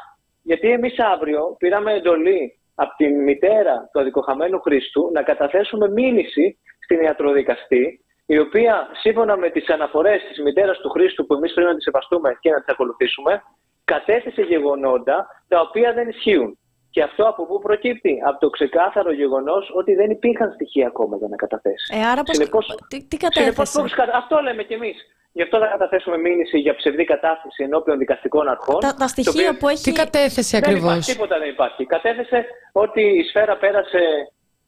Γιατί 0.43 0.72
εμείς 0.72 0.99
αύριο 0.99 1.55
πήραμε 1.59 1.93
εντολή 1.93 2.59
από 2.76 2.95
τη 2.97 3.07
μητέρα 3.07 3.89
του 3.91 3.99
αδικοχαμένου 3.99 4.59
Χρήστου 4.61 5.09
να 5.13 5.22
καταθέσουμε 5.24 5.89
μήνυση 5.89 6.57
στην 6.84 7.01
ιατροδικαστή, 7.01 8.05
η 8.26 8.39
οποία 8.39 8.89
σύμφωνα 9.01 9.38
με 9.38 9.49
τις 9.49 9.70
αναφορές 9.70 10.22
της 10.30 10.43
μητέρας 10.43 10.80
του 10.80 10.89
Χρήστου 10.89 11.26
που 11.26 11.34
εμείς 11.34 11.53
πρέπει 11.53 11.70
να 11.70 11.76
τις 11.76 11.84
σεβαστούμε 11.84 12.38
και 12.39 12.49
να 12.49 12.57
τις 12.57 12.68
ακολουθήσουμε, 12.68 13.43
κατέθεσε 13.86 14.41
γεγονότα 14.41 15.28
τα 15.47 15.59
οποία 15.59 15.93
δεν 15.93 16.09
ισχύουν. 16.09 16.57
Και 16.90 17.02
αυτό 17.04 17.24
από 17.24 17.46
πού 17.46 17.60
προκύπτει, 17.60 18.14
από 18.26 18.40
το 18.40 18.50
ξεκάθαρο 18.50 19.12
γεγονός 19.14 19.72
ότι 19.76 19.94
δεν 19.96 20.10
υπήρχαν 20.10 20.52
στοιχεία 20.52 20.88
ακόμα 20.88 21.18
για 21.18 21.28
να 21.28 21.36
καταθέσει. 21.36 21.86
Ε, 21.98 22.06
άρα 22.12 22.24
πώς... 22.24 22.36
Συνεπώς- 22.36 22.76
τι, 22.88 22.98
τι 23.10 23.18
Συνεπώς, 23.20 23.36
κατέθεσε. 23.36 23.82
πώς 23.82 23.94
κατα- 23.94 24.18
αυτό 24.18 24.40
λέμε 24.42 24.64
κι 24.64 24.74
εμείς. 24.74 24.98
Γι' 25.32 25.42
αυτό 25.44 25.60
θα 25.60 25.68
καταθέσουμε 25.68 26.18
μήνυση 26.18 26.58
για 26.60 26.76
ψευδή 26.76 27.04
κατάσταση 27.04 27.64
ενώπιον 27.64 27.98
δικαστικών 27.98 28.48
αρχών. 28.48 28.80
Τα, 28.80 28.94
τα 28.94 28.96
το 28.98 29.08
στοιχεία 29.08 29.50
οποίο 29.50 29.60
που 29.60 29.68
έχει... 29.70 29.84
Τι 29.84 29.92
κατέθεσε 29.92 30.60
δεν 30.60 30.70
ακριβώς; 30.70 30.92
υπάρχει, 30.92 31.12
τίποτα 31.12 31.40
δεν 31.40 31.50
υπάρχει. 31.50 31.86
Κατέθεσε 31.86 32.46
ότι 32.72 33.02
η 33.20 33.24
σφαίρα 33.30 33.58
πέρασε, 33.58 34.00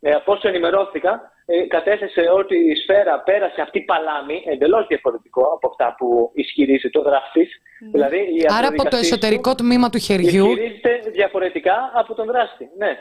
ε, 0.02 0.12
από 0.12 0.32
όσο 0.32 0.48
ενημερώθηκα, 0.48 1.12
ε, 1.12 1.39
κατέθεσε 1.68 2.22
ότι 2.39 2.56
η 2.72 2.76
σφαίρα 2.76 3.22
πέρασε 3.30 3.62
αυτή 3.62 3.80
παλάμη, 3.82 4.43
εντελώς 4.45 4.88
διαφορετικό 4.88 5.41
από 5.56 5.68
αυτά 5.68 5.95
που 5.97 6.32
ισχυρίζεται 6.34 7.00
ο 7.00 7.02
δράστης. 7.02 7.50
Δηλαδή, 7.91 8.18
η 8.18 8.41
Άρα 8.58 8.68
από 8.68 8.76
το 8.78 8.84
ιατροδικαστής 8.84 9.10
του 9.10 9.16
εσωτερικό 9.16 9.56
τμήμα 9.56 9.89
του 9.89 9.97
χεριού. 9.97 10.45
Ισχυρίζεται 10.45 11.10
διαφορετικά 11.12 11.91
από 11.93 12.14
τον 12.14 12.26
δράστη. 12.26 12.70
Ναι. 12.78 12.91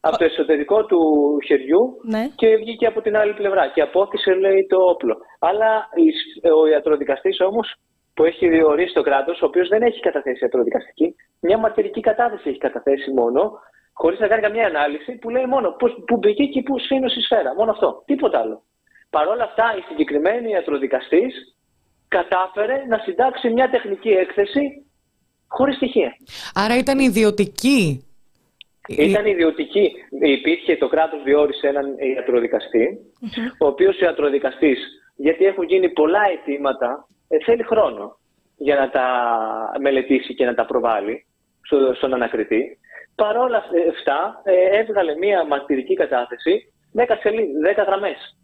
Από 0.00 0.18
το 0.18 0.24
εσωτερικό 0.24 0.84
του 0.84 1.00
χεριού 1.46 1.82
Ναι. 2.02 2.28
και 2.34 2.56
βγήκε 2.56 2.86
από 2.86 3.00
την 3.00 3.16
άλλη 3.16 3.32
πλευρά 3.34 3.68
και 3.74 3.80
απόθυσε 3.80 4.34
λέει 4.34 4.66
το 4.68 4.76
όπλο. 4.76 5.16
Αλλά 5.38 5.88
η- 5.94 6.50
ο 6.50 6.66
ιατροδικαστής 6.66 7.40
όμως 7.40 7.74
που 8.14 8.24
έχει 8.24 8.48
διορίσει 8.48 8.94
το 8.94 9.02
κράτος, 9.02 9.42
ο 9.42 9.46
οποίος 9.46 9.68
δεν 9.68 9.82
έχει 9.82 10.00
καταθέσει 10.00 10.38
ιατροδικαστική, 10.42 11.14
μια 11.40 11.58
μαρτυρική 11.58 12.00
κατάθεση 12.00 12.48
έχει 12.48 12.58
καταθέσει 12.58 13.10
μόνο, 13.12 13.52
χωρίς 14.00 14.18
να 14.18 14.26
κάνει 14.26 14.42
καμία 14.42 14.66
ανάλυση, 14.66 15.12
που 15.20 15.28
λέει 15.30 15.46
μόνο 15.46 15.68
πώς, 15.70 15.90
που 16.06 16.16
μπήκε 16.16 16.44
και 16.44 16.62
που 16.62 16.78
σφήνωσε 16.78 17.18
η 17.18 17.22
σφαίρα. 17.22 17.54
Μόνο 17.54 17.70
αυτό. 17.70 18.02
Τίποτα 18.06 18.38
άλλο. 18.38 18.62
Παρ' 19.10 19.28
όλα 19.28 19.44
αυτά, 19.44 19.66
η 19.78 19.82
συγκεκριμένη 19.88 20.48
ιατροδικαστής 20.50 21.32
κατάφερε 22.08 22.84
να 22.88 22.98
συντάξει 22.98 23.50
μια 23.50 23.70
τεχνική 23.70 24.08
έκθεση 24.08 24.62
χωρίς 25.48 25.76
στοιχεία. 25.76 26.16
Άρα 26.54 26.76
ήταν 26.76 26.98
ιδιωτική. 26.98 28.02
Ήταν 28.88 29.26
ιδιωτική. 29.26 29.92
Υπήρχε, 30.22 30.76
το 30.76 30.88
κράτος 30.88 31.22
διόρισε 31.22 31.68
έναν 31.68 31.86
ιατροδικαστή, 32.14 32.98
ο 33.58 33.66
οποίος 33.66 34.00
ιατροδικαστής, 34.00 34.78
γιατί 35.16 35.44
έχουν 35.44 35.64
γίνει 35.64 35.88
πολλά 35.88 36.20
αιτήματα, 36.32 37.08
ε, 37.28 37.36
θέλει 37.44 37.62
χρόνο 37.62 38.18
για 38.56 38.74
να 38.74 38.90
τα 38.90 39.06
μελετήσει 39.80 40.34
και 40.34 40.44
να 40.44 40.54
τα 40.54 40.66
προβάλλει 40.66 41.26
στο, 41.62 41.94
στον 41.94 42.14
ανακριτή. 42.14 42.78
Παρ' 43.22 43.36
όλα 43.36 43.64
αυτά, 43.96 44.40
ε, 44.44 44.78
έβγαλε 44.78 45.16
μία 45.16 45.44
μαρτυρική 45.44 45.94
κατάθεση 45.94 46.72
10 46.92 47.16
σελίδες, 47.20 47.62
10 47.62 47.84
γραμμές, 47.86 48.36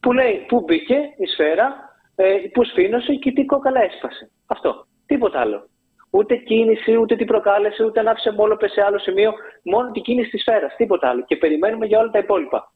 που 0.00 0.12
λέει 0.12 0.44
πού 0.48 0.60
μπήκε 0.60 0.98
η 1.16 1.26
σφαίρα, 1.26 1.96
ε, 2.16 2.36
πού 2.52 2.64
σφήνωσε 2.64 3.14
και 3.14 3.32
τι 3.32 3.44
κόκαλα 3.44 3.82
έσπασε. 3.82 4.30
Αυτό. 4.46 4.86
Τίποτα 5.06 5.40
άλλο. 5.40 5.68
Ούτε 6.10 6.36
κίνηση, 6.36 6.96
ούτε 6.96 7.16
τι 7.16 7.24
προκάλεσε, 7.24 7.84
ούτε 7.84 8.00
αν 8.00 8.08
άφησε 8.08 8.32
μόλοπες 8.32 8.72
σε 8.72 8.82
άλλο 8.82 8.98
σημείο. 8.98 9.32
Μόνο 9.62 9.90
την 9.90 10.02
κίνηση 10.02 10.30
της 10.30 10.40
σφαίρας. 10.40 10.74
Τίποτα 10.76 11.08
άλλο. 11.08 11.24
Και 11.24 11.36
περιμένουμε 11.36 11.86
για 11.86 11.98
όλα 11.98 12.10
τα 12.10 12.18
υπόλοιπα. 12.18 12.72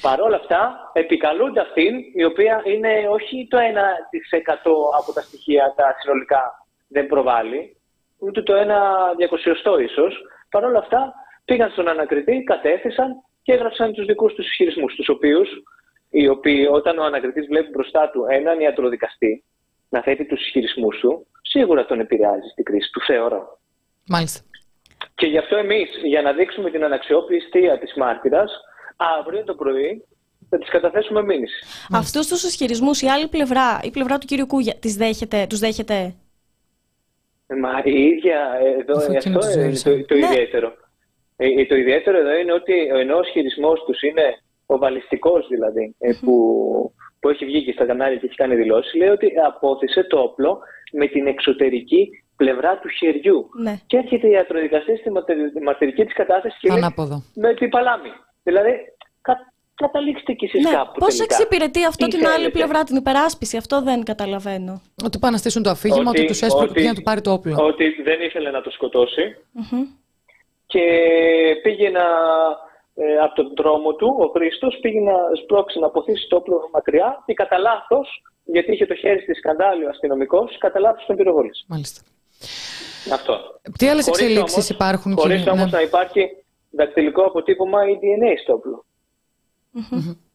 Παρ' 0.00 0.20
όλα 0.20 0.36
αυτά, 0.36 0.90
επικαλούνται 0.92 1.60
αυτήν, 1.60 1.94
η 2.14 2.24
οποία 2.24 2.62
είναι 2.64 3.08
όχι 3.08 3.46
το 3.50 3.58
1% 3.58 4.92
από 5.00 5.12
τα 5.12 5.20
στοιχεία 5.20 5.74
τα 5.76 5.96
συνολικά 6.00 6.42
δεν 6.88 7.06
προβάλλει, 7.06 7.76
ούτε 8.18 8.42
το 8.42 8.54
1 8.54 9.14
διακοσιωστό 9.16 9.78
ίσως. 9.78 10.22
Παρ' 10.50 10.64
όλα 10.64 10.78
αυτά, 10.78 11.14
πήγαν 11.44 11.70
στον 11.70 11.88
ανακριτή, 11.88 12.42
κατέθεσαν 12.42 13.22
και 13.42 13.52
έγραψαν 13.52 13.92
τους 13.92 14.06
δικούς 14.06 14.34
τους 14.34 14.46
ισχυρισμούς, 14.46 14.94
τους 14.94 15.08
οποίους, 15.08 15.48
οι 16.10 16.28
οποίοι 16.28 16.68
όταν 16.70 16.98
ο 16.98 17.04
ανακριτής 17.04 17.46
βλέπει 17.46 17.70
μπροστά 17.70 18.10
του 18.10 18.26
έναν 18.28 18.60
ιατροδικαστή 18.60 19.44
να 19.88 20.02
θέτει 20.02 20.26
τους 20.26 20.40
ισχυρισμούς 20.40 20.98
του, 20.98 21.26
σίγουρα 21.42 21.86
τον 21.86 22.00
επηρεάζει 22.00 22.48
στην 22.52 22.64
κρίση 22.64 22.90
του, 22.92 23.00
θεωρώ. 23.00 23.58
Μάλιστα. 24.08 24.40
Και 25.14 25.26
γι' 25.26 25.38
αυτό 25.38 25.56
εμείς, 25.56 25.88
για 26.04 26.22
να 26.22 26.32
δείξουμε 26.32 26.70
την 26.70 26.84
αναξιόπιστία 26.84 27.78
της 27.78 27.94
μάρτυρας, 27.96 28.52
αύριο 29.18 29.44
το 29.44 29.54
πρωί 29.54 30.04
θα 30.50 30.58
τις 30.58 30.68
καταθέσουμε 30.68 31.22
μήνυση. 31.22 31.64
Αυτούς 31.92 32.26
τους 32.26 32.42
ισχυρισμούς, 32.42 33.02
η 33.02 33.06
άλλη 33.06 33.28
πλευρά, 33.28 33.80
η 33.82 33.90
πλευρά 33.90 34.18
του 34.18 34.26
κύριου 34.26 34.46
Κούγια, 34.46 34.74
τις 34.74 34.96
δέχεται, 34.96 35.46
τους 35.48 35.58
δέχεται; 35.58 36.14
Μα 37.62 37.80
η 37.84 38.02
ίδια 38.02 38.38
εδώ, 38.78 38.96
Αφού 38.96 39.12
εκείνο 39.12 39.38
αυτό 39.38 39.46
τους 39.48 39.54
είναι 39.54 39.64
ζόρισε. 39.64 39.90
το, 39.90 40.04
το 40.06 40.14
Ναι. 40.14 40.26
ιδιαίτερο. 40.26 40.72
Ε, 41.36 41.66
το 41.66 41.74
ιδιαίτερο 41.76 42.18
εδώ 42.18 42.38
είναι 42.38 42.52
ότι 42.52 42.72
ενώ 42.92 43.16
ο 43.16 43.20
ισχυρισμός 43.20 43.84
τους 43.84 44.02
είναι 44.02 44.22
ο 44.66 44.78
βαλιστικός 44.78 45.46
δηλαδή, 45.48 45.94
ε, 45.98 46.10
που, 46.20 46.34
που 47.20 47.28
έχει 47.28 47.44
βγει 47.44 47.64
και 47.64 47.72
στα 47.72 47.84
κανάλια 47.86 48.18
και 48.18 48.26
έχει 48.26 48.34
κάνει 48.34 48.54
δηλώσεις, 48.54 48.94
λέει 48.94 49.08
ότι 49.08 49.32
απόθεσε 49.46 50.04
το 50.04 50.18
όπλο 50.20 50.58
με 50.92 51.06
την 51.06 51.26
εξωτερική 51.26 52.08
πλευρά 52.36 52.78
του 52.78 52.88
χεριού. 52.88 53.48
Ναι. 53.62 53.74
Και 53.86 53.96
έρχεται 53.96 54.26
η 54.26 54.30
ιατροδικαστής 54.30 54.98
στη 54.98 55.10
μαρτι- 55.10 55.62
μαρτυρική 55.62 56.04
της 56.04 56.14
κατάσταση 56.14 56.56
και 56.60 56.68
λέει 56.68 56.78
Ανάποδο. 56.78 57.22
με 57.34 57.54
την 57.54 57.68
παλάμη. 57.68 58.08
Δηλαδή, 58.42 58.70
κα, 59.78 59.86
καταλήξτε 59.86 60.32
κι 60.32 60.44
εσείς 60.44 60.64
Ναι, 60.64 60.70
κάπου. 60.70 60.98
πώς 60.98 61.16
τελικά. 61.16 61.34
εξυπηρετεί 61.34 61.84
αυτό 61.84 62.04
Τι 62.06 62.10
την 62.16 62.26
άλλη 62.26 62.34
θέλετε. 62.34 62.50
πλευρά, 62.58 62.82
την 62.84 62.96
υπεράσπιση, 62.96 63.56
αυτό 63.56 63.82
δεν 63.82 64.04
καταλαβαίνω. 64.04 64.80
Ότι 65.04 65.18
πάνε 65.18 65.32
να 65.32 65.38
στήσουν 65.38 65.62
το 65.62 65.70
αφήγημα, 65.70 66.10
ότι, 66.10 66.24
τους 66.26 66.40
έσπρωξε 66.42 66.70
ότι- 66.70 66.80
για 66.80 66.90
να 66.90 66.96
του 66.96 67.02
πάρει 67.02 67.20
το 67.20 67.32
όπλο. 67.32 67.54
Ότι 67.70 67.84
δεν 68.02 68.20
ήθελε 68.20 68.50
να 68.50 68.60
το 68.60 68.70
σκοτώσει 68.70 69.36
Μμμ. 69.52 69.82
και 70.66 70.82
πήγε 71.62 71.88
να, 71.90 72.06
ε, 72.94 73.16
από 73.24 73.34
τον 73.34 73.52
δρόμο 73.56 73.92
του, 73.94 74.16
ο 74.18 74.26
Χρήστος 74.34 74.78
πήγε 74.82 75.00
να 75.00 75.14
σπρώξει 75.42 75.78
να 75.78 75.86
αποθήσει 75.86 76.26
το 76.28 76.36
όπλο 76.36 76.68
μακριά 76.72 77.22
και 77.26 77.34
κατά 77.34 77.58
λάθος, 77.58 78.22
γιατί 78.44 78.72
είχε 78.72 78.86
το 78.86 78.94
χέρι 78.94 79.20
στη 79.20 79.34
σκανδάλη 79.34 79.84
ο 79.84 79.88
αστυνομικός, 79.88 80.58
κατά 80.58 80.80
λάθος 80.80 81.04
τον 81.06 81.16
πυροβόλησε. 81.16 81.64
Μάλιστα. 81.68 82.00
Αυτό. 83.12 83.60
Τι 83.78 83.88
άλλες 83.88 84.04
Χωρίς 84.04 84.20
εξελίξεις 84.20 84.54
όμως- 84.56 84.68
υπάρχουν, 84.70 85.12
Χωρίς 85.18 85.36
κύριε. 85.36 85.52
όμως 85.52 85.64
ναι. 85.70 85.76
να 85.76 85.80
υπάρχει 85.82 86.28
δακτυλικό 86.70 87.22
αποτύπωμα 87.22 87.88
ή 87.88 87.98
DNA 88.02 88.32
στο 88.42 88.52
όπλο. 88.52 88.84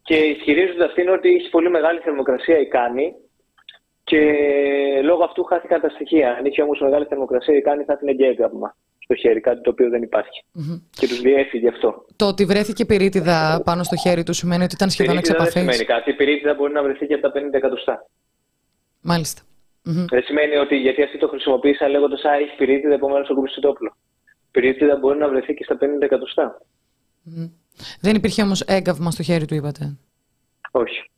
Και 0.02 0.16
ισχυρίζονται 0.16 0.86
αυτήν 0.86 1.10
ότι 1.10 1.30
έχει 1.30 1.50
πολύ 1.50 1.70
μεγάλη 1.70 2.00
θερμοκρασία 2.00 2.60
η 2.60 2.68
κάνη 2.68 3.14
και 4.04 4.22
λόγω 5.04 5.24
αυτού 5.24 5.44
χάθηκαν 5.44 5.82
τα 5.82 5.90
στοιχεία. 5.90 6.30
Αν 6.32 6.46
είχε 6.46 6.62
όμως 6.62 6.80
μεγάλη 6.80 7.06
θερμοκρασία 7.06 7.56
η 7.56 7.62
κάνη 7.62 7.84
θα 7.84 7.98
την 7.98 8.08
εγκέγραμμα 8.08 8.76
στο 9.00 9.16
χέρι, 9.16 9.40
κάτι 9.40 9.62
το 9.62 9.70
οποίο 9.70 9.90
δεν 9.90 10.02
υπάρχει. 10.02 10.44
Και 10.90 11.08
τους 11.08 11.22
διέφυγε 11.22 11.68
αυτό. 11.68 12.06
Το 12.16 12.28
ότι 12.28 12.46
βρέθηκε 12.46 12.86
πυρίτιδα 12.86 13.62
πάνω 13.66 13.84
στο 13.84 13.96
χέρι 13.96 14.24
του 14.24 14.34
σημαίνει 14.34 14.64
ότι 14.64 14.76
ήταν 14.76 14.90
σχεδόν 14.90 15.18
εξ 15.18 15.28
Πυρίτιδα 15.28 15.52
δεν 15.52 15.62
επαφής. 15.62 15.76
σημαίνει 15.76 16.00
κάτι. 16.00 16.10
Η 16.10 16.14
πυρίτιδα 16.14 16.54
μπορεί 16.54 16.74
να 16.74 16.84
βρεθεί 16.84 17.06
και 17.08 17.14
από 17.14 17.32
τα 17.32 17.32
50 17.40 17.54
εκατοστά. 17.54 18.08
Μάλιστα. 19.02 19.42
Δεν 19.84 20.24
σημαίνει 20.24 20.56
ότι 20.56 20.76
γιατί 20.76 21.04
αυτή 21.04 21.18
το 21.18 21.28
χρησιμοποίησα 21.28 21.88
λέγοντας 21.88 22.24
Α, 22.24 22.32
έχει 22.34 22.56
πυρίτιδα, 22.56 22.94
επομένως 22.94 23.28
θα 23.28 23.34
κόψει 23.34 23.62
το 23.62 23.70
όπλο. 23.70 23.96
Πυρίτιδα 24.52 24.96
μπορεί 24.96 25.18
να 25.18 25.28
βρεθεί 25.30 25.54
και 25.54 25.64
στα 25.64 25.78
50 25.80 25.86
εκατοστά. 26.00 26.62
Δεν 28.02 28.16
υπήρχε 28.16 28.42
όμως 28.42 28.62
έγκαυμα 28.62 29.12
στο 29.12 29.24
χέρι 29.24 29.46
του, 29.46 29.56
είπατε. 29.56 29.98
Όχι. 30.72 31.10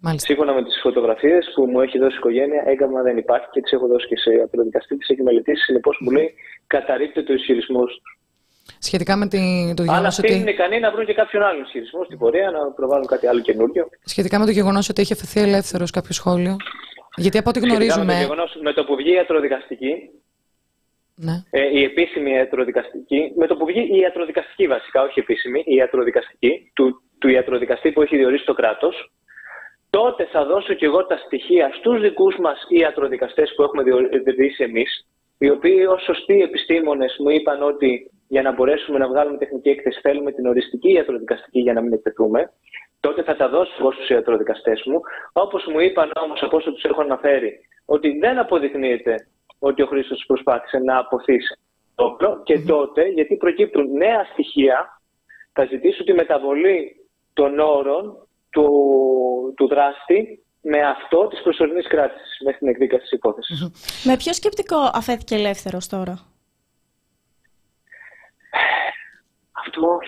Μάλιστα. 0.00 0.26
Σύμφωνα 0.26 0.52
με 0.52 0.62
τις 0.64 0.78
φωτογραφίες 0.82 1.52
που 1.54 1.66
μου 1.66 1.80
έχει 1.80 1.98
δώσει 1.98 2.14
η 2.14 2.18
οικογένεια, 2.18 2.62
έγκαμα 2.66 3.02
δεν 3.02 3.16
υπάρχει 3.16 3.46
και 3.52 3.60
τις 3.60 3.72
έχω 3.72 3.86
δώσει 3.86 4.06
και 4.06 4.16
σε 4.16 4.30
απροδικαστή, 4.44 4.96
τι 4.96 5.06
έχει 5.12 5.22
μελετήσει. 5.22 5.62
Συνεπώς 5.62 5.96
μου 6.00 6.10
λέει 6.10 6.34
καταρρύπτεται 6.66 7.32
ο 7.32 7.34
ισχυρισμό 7.34 7.84
του. 7.84 8.02
Σχετικά 8.78 9.16
με 9.16 9.26
τη, 9.28 9.38
το 9.76 9.82
Αν 9.82 9.88
γεγονός 9.88 10.18
αυτοί 10.18 10.30
ότι. 10.32 10.40
είναι 10.40 10.50
ικανοί 10.50 10.80
να 10.80 10.90
βρουν 10.90 11.06
και 11.06 11.14
κάποιον 11.14 11.42
άλλο 11.42 11.60
ισχυρισμό 11.60 12.04
στην 12.04 12.18
πορεία, 12.18 12.50
να 12.50 12.58
προβάλλουν 12.70 13.06
κάτι 13.06 13.26
άλλο 13.26 13.40
καινούριο. 13.40 13.88
Σχετικά 14.04 14.38
με 14.38 14.44
το 14.44 14.50
γεγονός 14.50 14.88
ότι 14.88 15.00
έχει 15.02 15.12
αφαιθεί 15.12 15.40
ελεύθερος 15.40 15.90
κάποιο 15.90 16.12
σχόλιο. 16.14 16.56
Γιατί 17.16 17.38
από 17.38 17.48
ό,τι 17.50 17.58
Σχετικά 17.58 17.78
Με 17.78 17.86
το, 17.86 17.94
γνωρίζουμε. 17.94 18.22
γεγονός, 18.24 18.58
με 18.62 18.72
το 18.72 18.84
που 18.84 18.96
βγει 18.96 19.10
η 19.10 19.12
ιατροδικαστική, 19.14 19.92
Ναι. 21.16 21.32
ε, 21.50 21.78
η 21.78 21.84
επίσημη 21.84 22.30
ιατροδικαστική, 22.30 23.32
με 23.36 23.46
το 23.46 23.56
που 23.56 23.66
βγει 23.66 23.80
η 23.80 23.98
ιατροδικαστική 23.98 24.66
βασικά, 24.66 25.02
όχι 25.02 25.20
επίσημη, 25.20 25.62
η 25.66 25.74
ιατροδικαστική 25.74 26.70
του, 26.74 27.02
του 27.18 27.28
ιατροδικαστή 27.28 27.92
που 27.92 28.02
έχει 28.02 28.16
διορίσει 28.16 28.44
το 28.44 28.54
κράτος, 28.54 29.12
τότε 29.90 30.24
θα 30.24 30.44
δώσω 30.44 30.74
και 30.74 30.86
εγώ 30.86 31.06
τα 31.06 31.16
στοιχεία 31.16 31.70
στους 31.74 32.00
δικούς 32.00 32.36
μας 32.38 32.66
ιατροδικαστές 32.68 33.52
που 33.56 33.62
έχουμε 33.62 33.82
διορίσει 33.82 34.62
εμείς, 34.62 35.06
οι 35.38 35.50
οποίοι 35.50 35.86
ως 35.88 36.02
σωστοί 36.02 36.40
επιστήμονες 36.42 37.16
μου 37.18 37.30
είπαν 37.30 37.62
ότι 37.62 38.10
για 38.28 38.42
να 38.42 38.52
μπορέσουμε 38.52 38.98
να 38.98 39.08
βγάλουμε 39.08 39.38
τεχνική 39.38 39.68
έκθεση 39.68 40.00
θέλουμε 40.00 40.32
την 40.32 40.46
οριστική 40.46 40.92
ιατροδικαστική 40.92 41.60
για 41.60 41.72
να 41.72 41.80
μην 41.80 41.92
εκτεθούμε. 41.92 42.52
Τότε 43.00 43.22
θα 43.22 43.36
τα 43.36 43.48
δώσω 43.48 43.72
εγώ 43.78 43.92
στους 43.92 44.08
ιατροδικαστές 44.08 44.82
μου. 44.86 45.00
Όπως 45.32 45.66
μου 45.66 45.80
είπαν 45.80 46.10
όμως 46.24 46.42
από 46.42 46.56
όσο 46.56 46.72
τους 46.72 46.82
έχω 46.82 47.00
αναφέρει, 47.00 47.60
ότι 47.84 48.18
δεν 48.18 48.38
αποδεικνύεται 48.38 49.26
ότι 49.58 49.82
ο 49.82 49.86
Χρήστος 49.86 50.24
προσπάθησε 50.26 50.78
να 50.78 50.98
αποθήσει 50.98 51.58
το 51.94 52.04
όπλο 52.04 52.42
και 52.42 52.58
τότε, 52.58 53.08
γιατί 53.08 53.36
προκύπτουν 53.36 53.90
νέα 53.90 54.24
στοιχεία, 54.32 55.00
θα 55.52 55.64
ζητήσω 55.64 56.04
τη 56.04 56.12
μεταβολή 56.12 56.96
των 57.32 57.58
όρων 57.58 58.28
του, 58.50 58.68
του 59.56 59.68
δράστη 59.68 60.44
με 60.60 60.80
αυτό 60.80 61.26
της 61.26 61.42
προσωρινής 61.42 61.88
κράτησης 61.88 62.40
μέχρι 62.44 62.58
την 62.58 62.68
εκδίκαση 62.68 63.02
της 63.02 63.12
υπόθεσης. 63.12 63.70
Με 64.04 64.16
ποιο 64.16 64.32
σκεπτικό 64.32 64.76
αφέθηκε 64.92 65.34
ελεύθερο 65.34 65.78
τώρα; 65.88 66.18
Αυτό... 69.66 69.98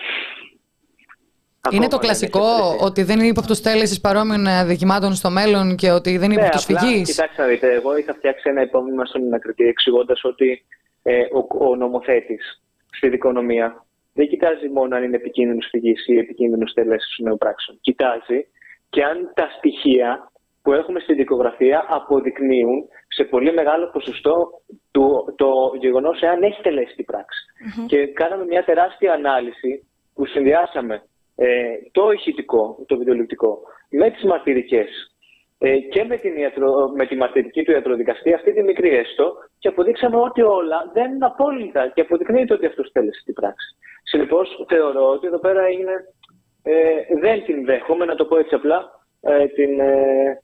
Είναι 1.71 1.85
ακόμα 1.85 1.87
το 1.87 1.97
δεν 1.97 2.05
κλασικό 2.05 2.39
έχει 2.39 2.85
ότι 2.85 3.03
δεν 3.03 3.19
είναι 3.19 3.27
ύποπτο 3.27 3.61
τέλεση 3.61 4.01
παρόμοιων 4.01 4.47
αδικημάτων 4.47 5.13
στο 5.13 5.29
μέλλον 5.29 5.75
και 5.75 5.91
ότι 5.91 6.17
δεν 6.17 6.31
είναι 6.31 6.41
Ναι, 6.41 6.47
ύποπτο 6.47 6.63
απλά, 6.63 6.79
φυγής; 6.79 7.09
Κοιτάξτε 7.09 7.41
να 7.41 7.47
δείτε, 7.47 7.73
εγώ 7.73 7.97
είχα 7.97 8.13
φτιάξει 8.13 8.49
ένα 8.49 8.61
υπόμνημα 8.61 9.05
στον 9.05 9.21
ανακριτή 9.25 9.63
εξηγώντας 9.67 10.23
ότι 10.23 10.65
ε, 11.03 11.19
ο, 11.19 11.67
ο 11.69 11.75
νομοθέτης 11.75 12.61
στη 12.89 13.09
δικονομία 13.09 13.85
δεν 14.13 14.27
κοιτάζει 14.27 14.69
μόνο 14.69 14.95
αν 14.95 15.03
είναι 15.03 15.15
επικίνδυνος 15.15 15.67
φυγής 15.71 16.07
ή 16.07 16.17
επικίνδυνος 16.17 16.73
τελέσει 16.73 17.23
νεοπράξεων. 17.23 17.77
Κοιτάζει 17.81 18.47
και 18.89 19.03
αν 19.03 19.31
τα 19.33 19.47
στοιχεία 19.57 20.31
που 20.61 20.73
έχουμε 20.73 20.99
στην 20.99 21.15
δικογραφία 21.15 21.85
αποδεικνύουν 21.87 22.87
σε 23.07 23.23
πολύ 23.23 23.53
μεγάλο 23.53 23.89
ποσοστό 23.89 24.61
το, 24.91 25.33
το 25.35 25.49
γεγονός 25.79 26.21
εάν 26.21 26.43
έχει 26.43 26.61
τελέσει 26.61 26.95
την 26.95 27.05
πραξη 27.05 27.45
Και 27.87 28.07
κάναμε 28.07 28.45
μια 28.45 28.63
τεράστια 28.63 29.13
ανάλυση 29.13 29.87
που 30.13 30.25
συνδυάσαμε 30.25 31.03
ε, 31.39 31.47
το 31.91 32.11
ηχητικό, 32.11 32.83
το 32.87 32.97
βιντεοληπτικό, 32.97 33.61
με 33.89 34.09
τις 34.11 34.23
μαρτυρικές 34.23 34.87
ε, 35.57 35.77
και 35.77 36.03
με, 36.03 36.17
την 36.17 36.37
ιατρο, 36.37 36.91
με 36.95 37.05
τη 37.05 37.15
μαρτυρική 37.15 37.63
του 37.63 37.71
ιατροδικαστή, 37.71 38.33
αυτή 38.33 38.53
τη 38.53 38.63
μικρή 38.63 38.89
έστω, 38.89 39.33
και 39.59 39.67
αποδείξαμε 39.67 40.17
ότι 40.17 40.41
όλα 40.41 40.91
δεν 40.93 41.13
είναι 41.13 41.25
απόλυτα 41.25 41.87
και 41.87 42.01
αποδεικνύεται 42.01 42.53
ότι 42.53 42.65
αυτός 42.65 42.91
τέλεσε 42.91 43.21
την 43.25 43.33
πράξη. 43.33 43.75
Συνεπώς, 44.03 44.65
θεωρώ 44.67 45.09
ότι 45.09 45.27
εδώ 45.27 45.39
πέρα 45.39 45.69
είναι, 45.69 45.93
ε, 46.63 47.19
δεν 47.19 47.43
την 47.43 47.65
δέχομαι, 47.65 48.05
να 48.05 48.15
το 48.15 48.25
πω 48.25 48.37
έτσι 48.37 48.55
απλά, 48.55 49.05
ε, 49.21 49.47
την, 49.47 49.79
ε, 49.79 50.41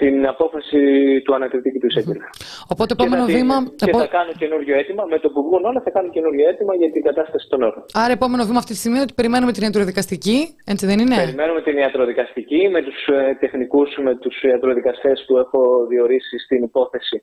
την 0.00 0.26
απόφαση 0.34 0.80
του 1.24 1.34
ανακριτή 1.34 1.68
και 1.72 1.78
του 1.82 1.86
εισαγγελέα. 1.90 2.30
Οπότε, 2.72 2.94
Και, 2.94 3.02
επόμενο 3.02 3.22
θα, 3.22 3.28
την- 3.30 3.36
βήμα. 3.38 3.56
και 3.80 3.84
επό- 3.88 4.00
θα 4.00 4.06
κάνω 4.18 4.32
καινούριο 4.42 4.74
αίτημα. 4.78 5.02
Με 5.12 5.18
το 5.22 5.28
που 5.32 5.40
βγουν 5.46 5.62
όλα, 5.70 5.80
θα 5.86 5.90
κάνω 5.96 6.08
καινούριο 6.16 6.48
αίτημα 6.48 6.74
για 6.74 6.90
την 6.94 7.02
κατάσταση 7.08 7.46
των 7.48 7.62
όρων. 7.62 7.82
Άρα, 8.02 8.12
επόμενο 8.18 8.42
βήμα 8.48 8.58
αυτή 8.62 8.72
τη 8.72 8.78
στιγμή 8.78 8.96
είναι 8.96 9.06
ότι 9.08 9.14
περιμένουμε 9.20 9.52
την 9.52 9.62
ιατροδικαστική, 9.66 10.38
έτσι 10.72 10.84
δεν 10.90 10.98
είναι; 11.02 11.16
Περιμένουμε 11.24 11.62
την 11.62 11.76
ιατροδικαστική 11.84 12.68
με 12.74 12.80
τους 12.86 12.98
ε, 13.06 13.36
τεχνικούς, 13.40 13.90
με 14.06 14.12
τους 14.22 14.42
ιατροδικαστές 14.42 15.24
που 15.26 15.34
έχω 15.38 15.60
διορίσει 15.92 16.38
στην 16.44 16.62
υπόθεση 16.62 17.22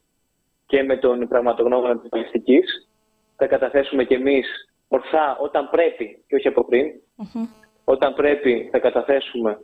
και 0.65 0.84
με 0.84 0.95
τον 0.97 1.28
πραγματογνώμονα 1.28 1.99
της 1.99 2.09
balιστικής. 2.09 2.67
Θα 3.39 3.45
καταθέσουμε 3.47 4.03
κι 4.03 4.13
εμείς 4.13 4.47
ορθά 4.88 5.38
όταν 5.47 5.69
πρέπει 5.69 6.23
και 6.28 6.36
όχι 6.36 6.47
από 6.47 6.65
πριν. 6.65 6.86
Όταν 7.84 8.13
πρέπει 8.13 8.69
θα 8.71 8.80
καταθέσουμε 8.80 9.51
ε, 9.51 9.55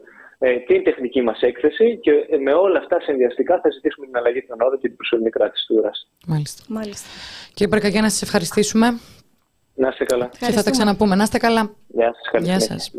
την 0.68 0.84
τεχνική 0.84 1.22
μας 1.22 1.39
έκθεση 1.41 1.98
και 2.02 2.12
ε, 2.12 2.38
με 2.38 2.54
όλα 2.54 2.78
αυτά 2.80 2.98
συνδυαστικά 3.02 3.60
θα 3.64 3.70
ζητήσουμε 3.72 4.06
την 4.06 4.18
αλλαγή 4.18 4.41
των 4.50 4.58
όρων 4.62 4.80
και 4.80 4.88
την 4.88 4.98
προσωρινή 4.98 5.30
κράτηση 5.30 5.66
του 5.68 5.76
δράση. 5.82 6.08
Μάλιστα. 6.28 6.64
Μάλιστα. 6.68 7.08
Κύριε 7.54 7.72
Παρκαγιά, 7.74 8.02
να 8.02 8.10
σας 8.10 8.22
ευχαριστήσουμε 8.22 8.88
Να 9.76 9.88
είστε 9.88 10.04
καλά. 10.04 10.26
και 10.26 10.30
θα 10.32 10.39
τα 10.39 10.46
Ευχαριστούμε. 10.46 10.72
ξαναπούμε. 10.78 11.16
Να 11.16 11.24
είστε 11.24 11.38
καλά. 11.38 11.76
Γεια 11.88 12.14
σας. 12.14 12.30
Καλή 12.32 12.46
Γεια 12.46 12.60
συνέχεια. 12.60 12.80
σας. 12.80 12.91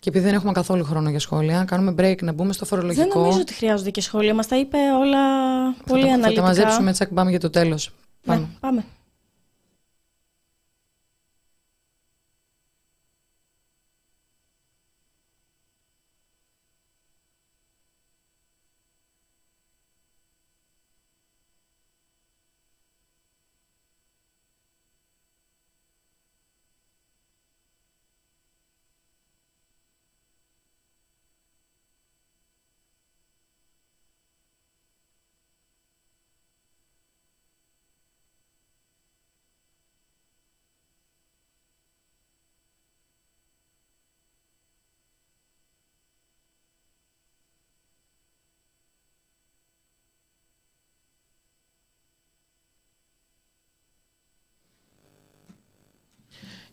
Και 0.00 0.08
επειδή 0.08 0.24
δεν 0.24 0.34
έχουμε 0.34 0.52
καθόλου 0.52 0.84
χρόνο 0.84 1.10
για 1.10 1.18
σχόλια, 1.18 1.64
κάνουμε 1.66 1.94
break 1.98 2.22
να 2.22 2.32
μπούμε 2.32 2.52
στο 2.52 2.64
φορολογικό. 2.64 3.08
Δεν 3.08 3.18
νομίζω 3.18 3.40
ότι 3.40 3.54
χρειάζονται 3.54 3.90
και 3.90 4.00
σχόλια. 4.00 4.34
Μας 4.34 4.46
τα 4.48 4.56
είπε 4.56 4.76
όλα 5.00 5.18
πολύ 5.86 6.00
θα, 6.02 6.06
τα- 6.06 6.12
θα 6.12 6.14
αναλυτικά. 6.18 6.40
τα 6.42 6.46
μαζέψουμε 6.48 6.90
έτσι 6.90 7.06
και 7.06 7.14
πάμε 7.14 7.30
για 7.30 7.40
το 7.40 7.50
τέλος. 7.50 7.92
Ναι, 8.22 8.40
πάμε. 8.60 8.84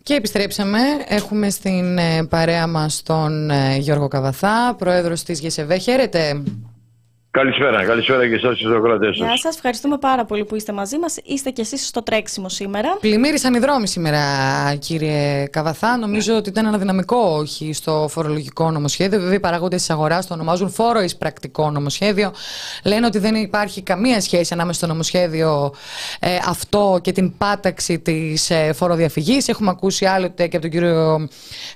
Και 0.07 0.13
επιστρέψαμε. 0.13 0.79
Έχουμε 1.07 1.49
στην 1.49 1.97
ε, 1.97 2.25
παρέα 2.29 2.67
μας 2.67 3.01
τον 3.03 3.49
ε, 3.49 3.77
Γιώργο 3.77 4.07
Καβαθά, 4.07 4.75
πρόεδρος 4.77 5.23
της 5.23 5.39
ΓΕΣΕΒΕ. 5.39 5.77
Χαίρετε. 5.77 6.43
Καλησπέρα, 7.37 7.85
καλησπέρα 7.85 8.27
και 8.27 8.35
εσάς 8.35 8.57
στους 8.57 8.75
ακροατές 8.75 9.17
σας. 9.17 9.27
Γεια 9.27 9.37
σας, 9.37 9.55
ευχαριστούμε 9.55 9.97
πάρα 9.97 10.25
πολύ 10.25 10.45
που 10.45 10.55
είστε 10.55 10.71
μαζί 10.71 10.97
μας. 10.97 11.17
Είστε 11.23 11.49
κι 11.49 11.61
εσείς 11.61 11.87
στο 11.87 12.03
τρέξιμο 12.03 12.49
σήμερα. 12.49 12.97
Πλημμύρισαν 12.99 13.53
οι 13.53 13.59
δρόμοι 13.59 13.87
σήμερα, 13.87 14.19
κύριε 14.79 15.45
Καβαθά. 15.47 15.97
Νομίζω 15.97 16.35
ότι 16.35 16.49
ήταν 16.49 16.65
ένα 16.65 16.77
δυναμικό 16.77 17.17
όχι 17.17 17.73
στο 17.73 18.07
φορολογικό 18.09 18.71
νομοσχέδιο. 18.71 19.19
Βέβαια, 19.19 19.35
οι 19.35 19.39
παράγοντε 19.39 19.75
της 19.75 19.89
αγοράς 19.89 20.27
το 20.27 20.33
ονομάζουν 20.33 20.69
φόρο 20.69 21.01
εισπρακτικό 21.01 21.71
νομοσχέδιο. 21.71 22.33
Λένε 22.83 23.05
ότι 23.05 23.19
δεν 23.19 23.35
υπάρχει 23.35 23.81
καμία 23.81 24.21
σχέση 24.21 24.53
ανάμεσα 24.53 24.77
στο 24.77 24.87
νομοσχέδιο 24.87 25.73
ε, 26.19 26.37
αυτό 26.47 26.99
και 27.01 27.11
την 27.11 27.37
πάταξη 27.37 27.99
της 27.99 28.49
ε, 28.49 28.73
φοροδιαφυγής. 28.73 29.47
Έχουμε 29.47 29.69
ακούσει 29.69 30.05
άλλοτε 30.05 30.47
και 30.47 30.55
από 30.57 30.65
τον 30.65 30.71
κύριο 30.71 31.27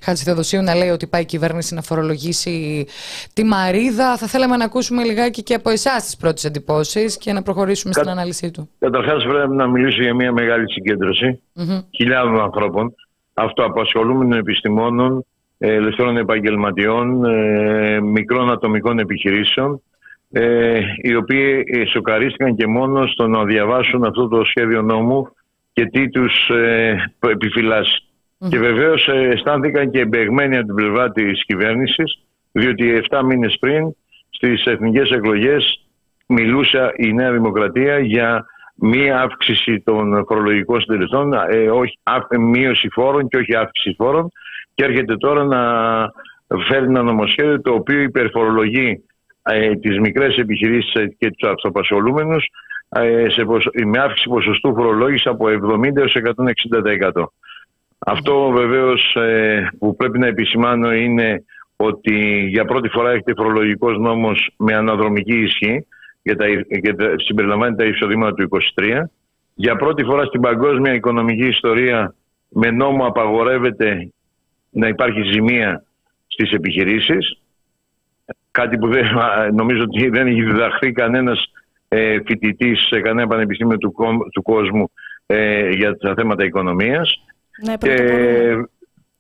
Χατζηθεοδοσίου 0.01 0.61
να 0.61 0.75
λέει 0.75 0.89
ότι 0.89 1.07
πάει 1.07 1.21
η 1.21 1.25
κυβέρνηση 1.25 1.73
να 1.73 1.81
φορολογήσει 1.81 2.85
τη 3.33 3.43
Μαρίδα. 3.43 4.17
Θα 4.17 4.27
θέλαμε 4.27 4.57
να 4.57 4.65
ακούσουμε 4.65 5.03
λιγάκι 5.03 5.43
και 5.51 5.57
από 5.57 5.69
εσάς 5.69 6.03
τις 6.03 6.17
πρώτες 6.17 6.43
εντυπώσεις 6.43 7.17
και 7.17 7.33
να 7.33 7.41
προχωρήσουμε 7.41 7.93
στην 7.93 8.09
ανάλυση 8.09 8.51
του. 8.51 8.69
Καταρχάς 8.79 9.23
πρέπει 9.23 9.55
να 9.55 9.67
μιλήσω 9.67 10.01
για 10.01 10.13
μια 10.13 10.31
μεγάλη 10.31 10.71
συγκέντρωση 10.71 11.41
χιλιάδων 11.95 12.41
ανθρώπων, 12.41 12.95
αυτοαπασχολούμενων 13.33 14.39
επιστημόνων, 14.39 15.25
ε, 15.57 15.73
ελευθερών 15.73 16.17
επαγγελματιών, 16.17 17.25
ε, 17.25 17.99
μικρών 18.01 18.51
ατομικών 18.51 18.99
επιχειρήσεων, 18.99 19.81
ε, 20.31 20.79
οι 21.01 21.15
οποίοι 21.15 21.63
ε, 21.67 21.85
σοκαρίστηκαν 21.85 22.55
και 22.55 22.67
μόνο 22.67 23.07
στο 23.07 23.27
να 23.27 23.43
διαβάσουν 23.43 24.03
αυτό 24.03 24.27
το 24.27 24.43
σχέδιο 24.43 24.81
νόμου 24.81 25.27
και 25.73 25.85
τι 25.85 26.09
τους 26.09 26.49
ε, 26.49 27.11
επιφυλάσσει. 27.19 28.03
Και 28.49 28.59
βεβαίως 28.59 29.07
ε, 29.07 29.29
αισθάνθηκαν 29.33 29.91
και 29.91 29.99
εμπεγμένοι 29.99 30.57
από 30.57 30.65
την 30.65 30.75
πλευρά 30.75 31.11
της 31.11 31.45
κυβέρνησης, 31.45 32.19
διότι 32.51 33.01
7 33.09 33.21
μήνες 33.25 33.57
πριν 33.59 33.95
στις 34.41 34.65
εθνικές 34.65 35.09
εκλογές 35.09 35.85
μιλούσε 36.25 36.93
η 36.97 37.13
Νέα 37.13 37.31
Δημοκρατία 37.31 37.99
για 37.99 38.45
μία 38.75 39.21
αύξηση 39.21 39.79
των 39.79 40.25
φορολογικών 40.27 40.81
συντελεστών, 40.81 41.33
ε, 41.33 41.69
όχι, 41.69 41.97
μείωση 42.39 42.89
φόρων 42.91 43.27
και 43.27 43.37
όχι 43.37 43.55
αύξηση 43.55 43.95
φόρων 43.97 44.31
και 44.73 44.83
έρχεται 44.83 45.17
τώρα 45.17 45.43
να 45.43 45.61
φέρει 46.67 46.85
ένα 46.85 47.01
νομοσχέδιο 47.01 47.61
το 47.61 47.73
οποίο 47.73 47.99
υπερφορολογεί 47.99 49.03
ε, 49.43 49.75
τις 49.75 49.99
μικρές 49.99 50.37
επιχειρήσεις 50.37 50.93
και 51.17 51.31
τους 51.31 51.49
αυτοπασχολούμενους 51.49 52.45
ε, 52.89 53.25
σε, 53.29 53.45
με 53.85 53.99
αύξηση 53.99 54.29
ποσοστού 54.29 54.73
φορολόγησης 54.73 55.25
από 55.25 55.45
70% 55.47 55.97
έως 55.97 56.17
160%. 57.13 57.23
Αυτό 57.99 58.49
βεβαίως 58.49 59.15
ε, 59.15 59.69
που 59.79 59.95
πρέπει 59.95 60.19
να 60.19 60.27
επισημάνω 60.27 60.93
είναι 60.93 61.43
ότι 61.81 62.45
για 62.47 62.65
πρώτη 62.65 62.89
φορά 62.89 63.11
έχετε 63.11 63.33
φορολογικός 63.35 63.97
νόμος 63.97 64.53
με 64.57 64.75
αναδρομική 64.75 65.37
ισχύ 65.37 65.85
για 66.21 66.35
τα, 66.35 66.45
για 66.67 66.95
τα, 66.95 67.13
συμπεριλαμβάνει 67.17 67.75
τα 67.75 67.85
εισοδήματα 67.85 68.33
του 68.33 68.49
23. 68.77 69.03
Για 69.53 69.75
πρώτη 69.75 70.03
φορά 70.03 70.25
στην 70.25 70.41
παγκόσμια 70.41 70.93
οικονομική 70.93 71.47
ιστορία 71.47 72.15
με 72.49 72.71
νόμο 72.71 73.05
απαγορεύεται 73.05 74.11
να 74.69 74.87
υπάρχει 74.87 75.21
ζημία 75.21 75.83
στις 76.27 76.51
επιχειρήσεις. 76.51 77.39
Κάτι 78.51 78.77
που 78.77 78.87
δεν, 78.87 79.05
νομίζω 79.53 79.83
ότι 79.83 80.09
δεν 80.09 80.27
έχει 80.27 80.43
διδαχθεί 80.43 80.91
κανένας 80.91 81.51
ε, 81.87 82.17
φοιτητής 82.25 82.87
σε 82.87 83.01
κανένα 83.01 83.27
πανεπιστήμιο 83.27 83.77
του, 83.77 83.93
του 84.33 84.41
κόσμου 84.41 84.91
ε, 85.25 85.69
για 85.69 85.97
τα 85.97 86.13
θέματα 86.17 86.43
οικονομίας. 86.43 87.23
Ναι, 87.65 87.75
και 87.77 87.95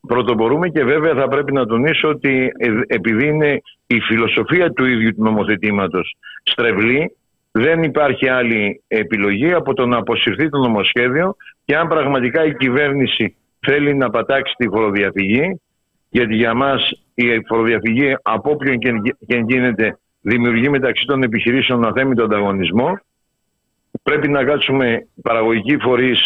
πρωτοπορούμε 0.07 0.69
και 0.69 0.83
βέβαια 0.83 1.13
θα 1.13 1.27
πρέπει 1.27 1.53
να 1.53 1.65
τονίσω 1.65 2.07
ότι 2.09 2.51
ε, 2.57 2.69
επειδή 2.87 3.27
είναι 3.27 3.61
η 3.87 3.99
φιλοσοφία 3.99 4.71
του 4.71 4.85
ίδιου 4.85 5.15
του 5.15 5.23
νομοθετήματος 5.23 6.15
στρεβλή, 6.43 7.15
δεν 7.51 7.83
υπάρχει 7.83 8.29
άλλη 8.29 8.83
επιλογή 8.87 9.53
από 9.53 9.73
το 9.73 9.85
να 9.85 9.97
αποσυρθεί 9.97 10.49
το 10.49 10.57
νομοσχέδιο 10.57 11.35
και 11.65 11.75
αν 11.75 11.87
πραγματικά 11.87 12.45
η 12.45 12.55
κυβέρνηση 12.55 13.35
θέλει 13.59 13.95
να 13.95 14.09
πατάξει 14.09 14.53
τη 14.57 14.67
φοροδιαφυγή, 14.67 15.61
γιατί 16.09 16.35
για 16.35 16.53
μας 16.53 16.91
η 17.13 17.25
φοροδιαφυγή 17.47 18.15
από 18.21 18.51
όποιον 18.51 18.77
και 19.27 19.43
γίνεται 19.47 19.97
δημιουργεί 20.21 20.69
μεταξύ 20.69 21.05
των 21.05 21.23
επιχειρήσεων 21.23 21.85
αθέμητο 21.85 22.23
ανταγωνισμό, 22.23 22.99
πρέπει 24.03 24.27
να 24.27 24.43
κάτσουμε 24.43 25.07
παραγωγικοί 25.21 25.77
φορείς 25.77 26.19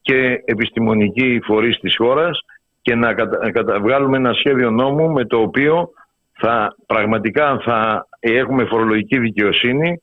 και 0.00 0.42
επιστημονικοί 0.44 1.40
φορείς 1.44 1.78
της 1.78 1.96
χώρας 1.96 2.40
και 2.82 2.94
να 2.94 3.14
καταβγάλουμε 3.52 4.16
ένα 4.16 4.32
σχέδιο 4.32 4.70
νόμου 4.70 5.10
με 5.10 5.24
το 5.24 5.38
οποίο 5.38 5.90
θα, 6.32 6.76
πραγματικά 6.86 7.60
θα 7.64 8.06
έχουμε 8.20 8.64
φορολογική 8.64 9.18
δικαιοσύνη 9.18 10.02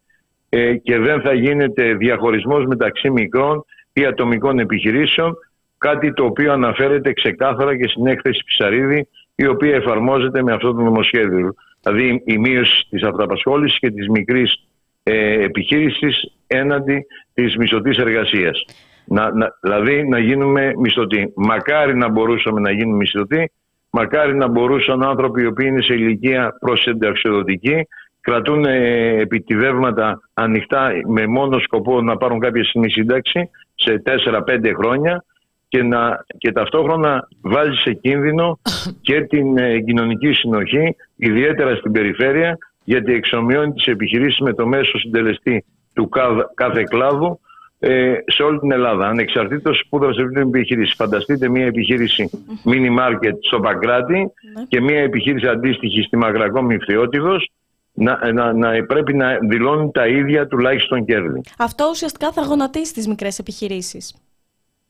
ε, 0.50 0.76
και 0.76 1.00
δεν 1.00 1.22
θα 1.22 1.34
γίνεται 1.34 1.94
διαχωρισμός 1.94 2.66
μεταξύ 2.66 3.10
μικρών 3.10 3.66
ή 3.94 4.06
ατομικών 4.06 4.60
επιχειρήσεων 4.60 5.38
κάτι 5.78 6.14
το 6.14 6.26
οποίο 6.26 6.54
αναφέρεται 6.54 7.14
ξεκάθαρα 7.14 7.78
και 7.78 7.88
στην 7.88 8.08
έκθεση 8.08 8.44
Ψαρίδη 8.46 9.08
η 9.36 9.48
οποία 9.48 9.76
εφαρμόζεται 9.76 10.44
με 10.44 10.54
αυτό 10.54 10.74
το 10.74 10.82
νομοσχέδιο. 10.82 11.54
Δηλαδή 11.82 12.22
η 12.26 12.38
μείωση 12.38 12.88
της 12.90 13.04
αυτοαπασχόλησης 13.04 13.80
και 13.80 13.92
της 13.92 14.08
μικρής 14.08 14.68
ε, 15.04 15.44
επιχείρησης 15.44 16.32
έναντι 16.48 17.06
της 17.34 17.56
μισθωτής 17.58 17.98
εργασίας. 17.98 18.66
Να, 19.10 19.34
να, 19.34 19.48
δηλαδή 19.62 20.08
να 20.08 20.20
γίνουμε 20.20 20.72
μισθωτοί. 20.78 21.34
Μακάρι 21.36 21.96
να 21.96 22.10
μπορούσαμε 22.10 22.60
να 22.60 22.72
γίνουμε 22.72 22.98
μισθωτοί, 22.98 23.52
μακάρι 23.90 24.36
να 24.36 24.48
μπορούσαν 24.48 25.04
άνθρωποι 25.04 25.42
οι 25.42 25.46
οποίοι 25.46 25.68
είναι 25.70 25.82
σε 25.82 25.94
ηλικία 25.94 26.58
προσενταξιοδοτική, 26.60 27.88
κρατούν 28.22 28.66
ε, 28.66 29.20
επιτιδεύματα 29.20 30.20
ανοιχτά 30.34 30.92
με 31.08 31.28
μόνο 31.28 31.60
σκοπό 31.60 32.02
να 32.02 32.18
πάρουν 32.18 32.40
κάποια 32.40 32.64
στιγμή 32.64 32.90
σύνταξη 32.90 33.50
σε 33.76 34.02
4-5 34.06 34.72
χρόνια 34.78 35.24
και, 35.68 35.84
να, 35.84 36.26
και 36.38 36.52
ταυτόχρονα 36.52 37.28
βάζει 37.42 37.76
σε 37.76 37.94
κίνδυνο 37.94 38.60
και 39.02 39.22
την 39.22 39.58
ε, 39.58 39.80
κοινωνική 39.80 40.34
συνοχή, 40.34 40.96
ιδιαίτερα 41.16 41.76
στην 41.76 41.92
περιφέρεια, 41.92 42.58
γιατί 42.84 43.14
εξομοιώνει 43.14 43.74
τις 43.74 43.86
επιχειρήσεις 43.86 44.40
με 44.40 44.54
το 44.54 44.68
μέσο 44.68 44.98
συντελεστή 44.98 45.66
του 45.94 46.10
κάθε 46.56 46.84
κλάδου 46.90 47.40
ε, 47.80 48.14
σε 48.26 48.44
όλη 48.44 48.60
την 48.60 48.72
Ελλάδα, 48.72 49.08
ανεξαρτήτως 49.08 49.84
που 49.90 50.00
δραστηριοποιείται 50.00 50.44
την 50.44 50.56
επιχείρηση. 50.56 50.96
Φανταστείτε 50.96 51.50
μια 51.50 51.66
επιχείρηση 51.66 52.30
mini 52.66 53.00
market 53.00 53.34
στο 53.40 53.60
Παγκράτη 53.60 54.14
ναι. 54.18 54.64
και 54.68 54.82
μια 54.82 55.00
επιχείρηση 55.00 55.48
αντίστοιχη 55.48 56.02
στη 56.02 56.18
Μαγρακό 56.18 56.62
Μυφτιώτιδος 56.62 57.50
να, 57.94 58.32
να, 58.34 58.54
να, 58.54 58.86
πρέπει 58.86 59.14
να 59.14 59.38
δηλώνουν 59.50 59.92
τα 59.92 60.08
ίδια 60.08 60.48
τουλάχιστον 60.48 61.06
κέρδη. 61.06 61.42
Αυτό 61.58 61.88
ουσιαστικά 61.90 62.32
θα 62.32 62.42
γονατίσει 62.42 62.94
τις 62.94 63.08
μικρές 63.08 63.40
επιχειρήσεις. 63.40 64.16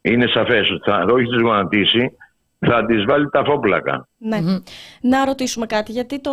Είναι 0.02 0.28
σαφές 0.28 0.72
ότι 0.72 0.90
θα 0.90 1.06
όχι 1.10 1.26
τις 1.26 1.42
γονατίσει, 1.42 2.12
θα 2.60 2.86
τις 2.86 3.06
βάλει 3.06 3.30
τα 3.30 3.44
φόπλακα. 3.44 4.08
Ναι. 4.18 4.40
Να 5.02 5.26
ρωτήσουμε 5.26 5.66
κάτι, 5.66 5.92
γιατί 5.92 6.20
το... 6.20 6.32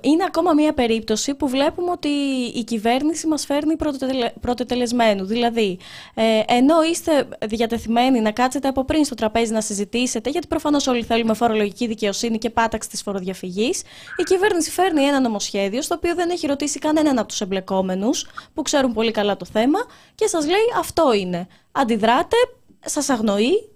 είναι 0.00 0.24
ακόμα 0.26 0.52
μια 0.52 0.72
περίπτωση 0.72 1.34
που 1.34 1.48
βλέπουμε 1.48 1.90
ότι 1.90 2.08
η 2.54 2.64
κυβέρνηση 2.64 3.26
μας 3.26 3.44
φέρνει 3.44 3.76
πρωτοτελεσμένου. 4.40 5.24
Δηλαδή, 5.24 5.78
ε, 6.14 6.40
ενώ 6.46 6.74
είστε 6.90 7.28
διατεθειμένοι 7.46 8.20
να 8.20 8.30
κάτσετε 8.30 8.68
από 8.68 8.84
πριν 8.84 9.04
στο 9.04 9.14
τραπέζι 9.14 9.52
να 9.52 9.60
συζητήσετε, 9.60 10.30
γιατί 10.30 10.46
προφανώς 10.46 10.86
όλοι 10.86 11.02
θέλουμε 11.02 11.34
φορολογική 11.34 11.86
δικαιοσύνη 11.86 12.38
και 12.38 12.50
πάταξη 12.50 12.88
της 12.88 13.02
φοροδιαφυγής, 13.02 13.82
η 14.16 14.22
κυβέρνηση 14.22 14.70
φέρνει 14.70 15.02
ένα 15.02 15.20
νομοσχέδιο 15.20 15.82
στο 15.82 15.94
οποίο 15.94 16.14
δεν 16.14 16.30
έχει 16.30 16.46
ρωτήσει 16.46 16.78
κανέναν 16.78 17.18
από 17.18 17.28
τους 17.28 17.40
εμπλεκόμενους, 17.40 18.26
που 18.54 18.62
ξέρουν 18.62 18.92
πολύ 18.92 19.10
καλά 19.10 19.36
το 19.36 19.44
θέμα, 19.44 19.78
και 20.14 20.26
σας 20.26 20.46
λέει 20.46 20.66
αυτό 20.78 21.12
είναι. 21.14 21.46
Αντιδράτε, 21.72 22.36
σας 22.84 23.08
αγνοεί 23.08 23.71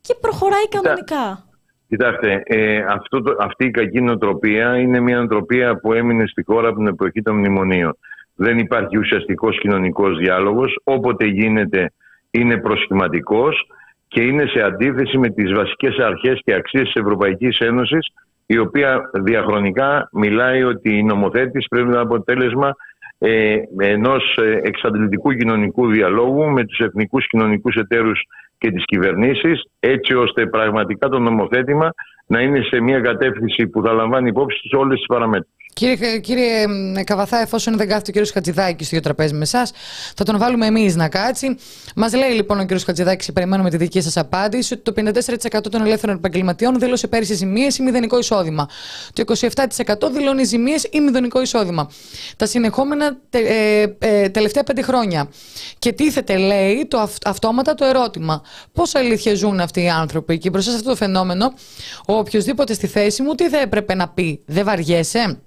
και 0.00 0.14
προχωράει 0.20 0.68
κανονικά. 0.68 1.44
Κοιτάξτε, 1.88 2.42
ε, 2.44 2.78
αυτό 2.88 3.22
το, 3.22 3.36
αυτή 3.40 3.64
η 3.64 3.70
κακή 3.70 4.00
νοοτροπία 4.00 4.78
είναι 4.78 5.00
μια 5.00 5.16
νοοτροπία 5.16 5.76
που 5.76 5.92
έμεινε 5.92 6.26
στη 6.26 6.42
χώρα 6.44 6.68
από 6.68 6.76
την 6.76 6.86
εποχή 6.86 7.22
των 7.22 7.36
μνημονίων. 7.36 7.96
Δεν 8.34 8.58
υπάρχει 8.58 8.98
ουσιαστικός 8.98 9.58
κοινωνικός 9.58 10.18
διάλογος. 10.18 10.80
Όποτε 10.84 11.26
γίνεται 11.26 11.92
είναι 12.30 12.56
προσχηματικός 12.56 13.66
και 14.08 14.22
είναι 14.22 14.46
σε 14.46 14.60
αντίθεση 14.60 15.18
με 15.18 15.28
τις 15.28 15.52
βασικές 15.52 15.98
αρχές 15.98 16.40
και 16.44 16.54
αξίες 16.54 16.84
της 16.84 17.02
Ευρωπαϊκής 17.02 17.58
Ένωσης 17.58 18.12
η 18.46 18.58
οποία 18.58 19.10
διαχρονικά 19.12 20.08
μιλάει 20.12 20.62
ότι 20.62 20.98
η 20.98 21.02
νομοθέτηση 21.02 21.66
πρέπει 21.68 21.86
να 21.86 21.92
είναι 21.92 22.02
αποτέλεσμα 22.02 22.76
ε, 23.18 23.56
ενός 23.78 24.36
ε, 24.36 24.60
εξαντλητικού 24.62 25.32
κοινωνικού 25.32 25.86
διαλόγου 25.86 26.44
με 26.50 26.64
τους 26.64 26.78
εθνικούς 26.78 27.26
κοινωνικούς 27.26 27.74
εταίρους 27.74 28.20
και 28.58 28.70
τις 28.70 28.84
κυβερνήσεις 28.84 29.62
έτσι 29.80 30.14
ώστε 30.14 30.46
πραγματικά 30.46 31.08
το 31.08 31.18
νομοθέτημα 31.18 31.90
να 32.26 32.40
είναι 32.40 32.60
σε 32.62 32.80
μια 32.80 33.00
κατεύθυνση 33.00 33.66
που 33.66 33.82
θα 33.82 33.92
λαμβάνει 33.92 34.28
υπόψη 34.28 34.68
σε 34.68 34.76
όλες 34.76 34.96
τις 34.96 35.06
παραμέτρους. 35.06 35.57
Κύριε, 35.78 36.18
κύριε 36.18 36.64
Καβαθά, 37.04 37.40
εφόσον 37.40 37.76
δεν 37.76 37.88
κάθεται 37.88 38.10
ο 38.10 38.12
κύριος 38.12 38.30
Χατζηδάκης 38.30 38.86
στο 38.86 38.96
ίδιο 38.96 39.00
τραπέζι 39.00 39.34
με 39.34 39.42
εσάς, 39.42 39.72
θα 40.16 40.24
τον 40.24 40.38
βάλουμε 40.38 40.66
εμείς 40.66 40.96
να 40.96 41.08
κάτσει. 41.08 41.56
Μας 41.96 42.14
λέει 42.14 42.30
λοιπόν 42.30 42.58
ο 42.58 42.62
κύριος 42.62 42.84
Χατζηδάκης, 42.84 43.32
περιμένουμε 43.32 43.70
τη 43.70 43.76
δική 43.76 44.00
σας 44.00 44.16
απάντηση, 44.16 44.74
ότι 44.74 44.82
το 44.82 44.92
54% 44.92 45.70
των 45.70 45.80
ελεύθερων 45.80 46.16
επαγγελματιών 46.16 46.78
δήλωσε 46.78 47.06
πέρυσι 47.06 47.34
ζημίες 47.34 47.78
ή 47.78 47.82
μηδενικό 47.82 48.18
εισόδημα. 48.18 48.68
Το 49.12 49.24
27% 49.26 50.10
δηλώνει 50.10 50.44
ζημίες 50.44 50.84
ή 50.90 51.00
μηδενικό 51.00 51.42
εισόδημα. 51.42 51.90
Τα 52.36 52.46
συνεχόμενα 52.46 53.16
ε, 53.30 53.84
ε, 53.98 54.28
τελευταία 54.28 54.62
πέντε 54.62 54.82
χρόνια. 54.82 55.28
Και 55.78 55.92
τίθεται, 55.92 56.36
λέει, 56.36 56.86
το 56.88 57.08
αυτόματα 57.24 57.74
το 57.74 57.84
ερώτημα. 57.84 58.42
Πώς 58.72 58.94
αλήθεια 58.94 59.34
ζουν 59.34 59.60
αυτοί 59.60 59.82
οι 59.82 59.88
άνθρωποι; 59.88 60.38
Και 60.38 60.50
μπροστά 60.50 60.70
σε 60.70 60.76
αυτό 60.76 60.88
το 60.88 60.96
φαινόμενο, 60.96 61.52
ο 62.06 62.14
οποιοδήποτε 62.14 62.74
στη 62.74 62.86
θέση 62.86 63.22
μου 63.22 63.34
τι 63.34 63.48
θα 63.48 63.58
έπρεπε 63.58 63.94
να 63.94 64.08
πει, 64.08 64.42
δεν 64.46 64.64
βαριέσαι; 64.64 65.40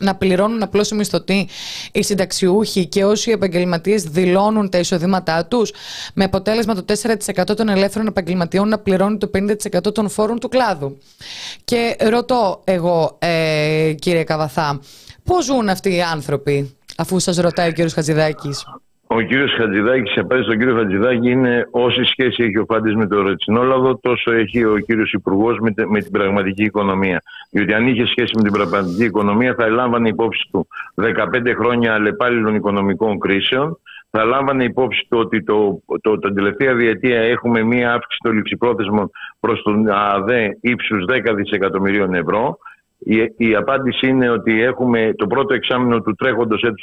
Να 0.00 0.14
πληρώνουν 0.14 0.62
απλώς 0.62 0.90
οι 0.90 0.94
μισθωτοί, 0.94 1.48
οι 1.92 2.02
συνταξιούχοι 2.02 2.86
και 2.86 3.04
όσοι 3.04 3.30
οι 3.30 3.32
επαγγελματίες 3.32 4.02
δηλώνουν 4.02 4.70
τα 4.70 4.78
εισοδήματά 4.78 5.46
τους, 5.46 5.72
με 6.14 6.24
αποτέλεσμα 6.24 6.74
το 6.74 6.84
4% 6.84 7.56
των 7.56 7.68
ελεύθερων 7.68 8.06
επαγγελματιών 8.06 8.68
να 8.68 8.78
πληρώνει 8.78 9.18
το 9.18 9.30
50% 9.34 9.94
των 9.94 10.08
φόρων 10.08 10.38
του 10.38 10.48
κλάδου. 10.48 10.98
Και 11.64 11.96
ρωτώ 12.00 12.60
εγώ, 12.64 13.16
ε, 13.18 13.92
κύριε 13.98 14.24
Καβαθά, 14.24 14.80
πώς 15.24 15.44
ζουν 15.44 15.68
αυτοί 15.68 15.94
οι 15.94 16.02
άνθρωποι, 16.02 16.76
αφού 16.96 17.18
σας 17.18 17.36
ρωτάει 17.36 17.68
ο 17.68 17.72
κύριος 17.72 17.92
Χατζηδάκης; 17.92 18.64
Ο 19.08 19.20
κύριος 19.20 19.52
Χατζηδάκης, 19.52 20.12
σε 20.12 20.20
απάντηση 20.20 20.46
στον 20.46 20.58
κύριος 20.58 20.78
Χατζηδάκη, 20.78 21.30
είναι 21.30 21.68
όση 21.70 22.04
σχέση 22.04 22.42
έχει 22.42 22.58
ο 22.58 22.64
Φάντης 22.68 22.94
με 22.94 23.06
το 23.06 23.22
ρετσινόλαδο, 23.22 23.98
τόσο 23.98 24.32
έχει 24.32 24.64
ο 24.64 24.78
κύριος 24.78 25.12
Υπουργός 25.12 25.58
με, 25.58 25.72
με, 25.86 26.00
την 26.00 26.12
πραγματική 26.12 26.64
οικονομία. 26.64 27.22
Διότι 27.50 27.74
αν 27.74 27.86
είχε 27.86 28.06
σχέση 28.06 28.32
με 28.36 28.42
την 28.42 28.52
πραγματική 28.52 29.04
οικονομία, 29.04 29.54
θα 29.54 29.64
ελάμβανε 29.64 30.08
υπόψη 30.08 30.48
του 30.52 30.68
15 30.94 31.54
χρόνια 31.58 31.94
αλλεπάλληλων 31.94 32.54
οικονομικών 32.54 33.18
κρίσεων, 33.18 33.78
θα 34.10 34.24
λάμβανε 34.24 34.64
υπόψη 34.64 35.06
του 35.08 35.18
ότι 35.18 35.42
το, 35.42 35.82
το, 36.00 36.18
το, 36.18 36.32
τελευταία 36.32 36.74
διετία 36.74 37.20
έχουμε 37.20 37.62
μία 37.62 37.92
αύξηση 37.92 38.20
των 38.22 38.32
ληψιπρόθεσμων 38.32 39.10
προς 39.40 39.62
τον 39.62 39.88
ΑΔΕ 39.88 40.58
ύψους 40.60 41.04
10 41.08 41.34
δισεκατομμυρίων 41.34 42.14
ευρώ 42.14 42.58
Η, 42.98 43.16
η 43.36 43.54
απάντηση 43.54 44.06
είναι 44.08 44.30
ότι 44.30 44.62
έχουμε 44.62 45.12
το 45.16 45.26
πρώτο 45.26 45.54
εξάμεινο 45.54 46.00
του 46.00 46.14
τρέχοντος 46.14 46.62
έτους 46.62 46.82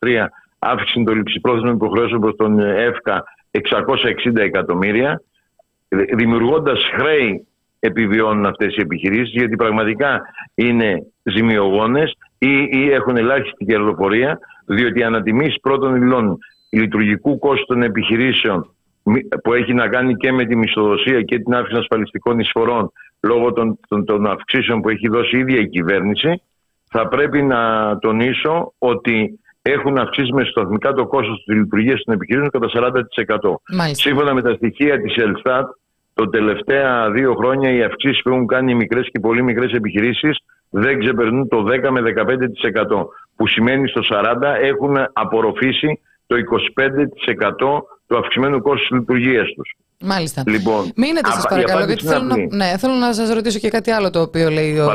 2023 0.00 0.26
αύξηση 0.58 1.02
των 1.04 1.16
ληψιπρόθεσμων 1.16 1.74
υποχρεώσεων 1.74 2.20
προς 2.20 2.36
τον 2.36 2.58
ΕΦΚΑ 2.58 3.24
660 3.50 4.36
εκατομμύρια, 4.36 5.22
δημιουργώντας 6.14 6.90
χρέη 6.94 7.46
επιβιώνουν 7.80 8.46
αυτές 8.46 8.76
οι 8.76 8.80
επιχειρήσεις 8.80 9.32
γιατί 9.32 9.56
πραγματικά 9.56 10.20
είναι 10.54 11.06
ζημιογόνες 11.22 12.16
ή, 12.38 12.68
ή 12.70 12.90
έχουν 12.90 13.16
ελάχιστη 13.16 13.64
κερδοφορία 13.64 14.38
διότι 14.66 14.98
οι 14.98 15.02
ανατιμήσεις 15.02 15.60
πρώτων 15.60 15.96
υλών 15.96 16.38
λειτουργικού 16.70 17.38
κόστου 17.38 17.66
των 17.66 17.82
επιχειρήσεων 17.82 18.72
που 19.42 19.52
έχει 19.52 19.74
να 19.74 19.88
κάνει 19.88 20.14
και 20.14 20.32
με 20.32 20.44
τη 20.44 20.56
μισθοδοσία 20.56 21.22
και 21.22 21.38
την 21.38 21.54
αύξηση 21.54 21.80
ασφαλιστικών 21.80 22.38
εισφορών 22.38 22.92
λόγω 23.20 23.52
των, 23.52 23.78
των, 23.88 24.04
των 24.04 24.26
αυξήσεων 24.26 24.80
που 24.80 24.88
έχει 24.88 25.08
δώσει 25.08 25.36
η 25.36 25.38
ίδια 25.38 25.60
η 25.60 25.68
κυβέρνηση 25.68 26.42
θα 26.90 27.08
πρέπει 27.08 27.42
να 27.42 27.58
τονίσω 27.98 28.72
ότι 28.78 29.40
έχουν 29.62 29.98
αυξήσει 29.98 30.32
μεσοσταθμικά 30.32 30.92
το 30.92 31.06
κόστος 31.06 31.42
της 31.44 31.56
λειτουργίας 31.56 32.02
των 32.04 32.14
επιχειρήσεων 32.14 32.50
κατά 32.50 32.68
40%. 32.68 33.92
Σύμφωνα 33.92 34.34
με 34.34 34.42
τα 34.42 34.52
στοιχεία 34.52 35.00
της 35.00 35.16
Ελστάτ, 35.16 35.66
το 36.14 36.28
τελευταία 36.28 37.10
δύο 37.10 37.34
χρόνια 37.34 37.70
οι 37.70 37.82
αυξήσεις 37.82 38.22
που 38.22 38.30
έχουν 38.30 38.46
κάνει 38.46 38.72
οι 38.72 38.74
μικρές 38.74 39.08
και 39.12 39.20
πολύ 39.20 39.42
μικρές 39.42 39.72
επιχειρήσεις 39.72 40.38
δεν 40.70 40.98
ξεπερνούν 40.98 41.48
το 41.48 41.64
10 41.64 41.90
με 41.90 42.00
15%. 42.00 43.06
Που 43.36 43.46
σημαίνει 43.46 43.88
στο 43.88 44.00
40% 44.04 44.56
έχουν 44.60 44.96
απορροφήσει 45.12 46.00
το 46.26 46.36
25% 46.36 47.82
του 48.08 48.18
αυξημένου 48.18 48.62
κόστους 48.62 48.90
λειτουργίας 48.90 49.48
τους. 49.56 49.76
Μάλιστα. 50.00 50.42
Λοιπόν, 50.46 50.92
Μείνετε 50.96 51.30
σας 51.30 51.46
παρακαλώ, 51.48 51.84
γιατί 51.84 52.06
θέλω 52.06 52.22
να, 52.22 52.36
ναι, 52.36 52.78
θέλω 52.78 52.92
να 52.94 53.12
σας 53.12 53.30
ρωτήσω 53.30 53.58
και 53.58 53.68
κάτι 53.68 53.90
άλλο 53.90 54.10
το 54.10 54.20
οποίο 54.20 54.50
λέει 54.50 54.78
ο, 54.78 54.92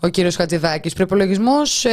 ο 0.00 0.08
κύριος 0.08 0.36
Χατζηδάκης. 0.36 0.94
Προπολογισμός 0.94 1.86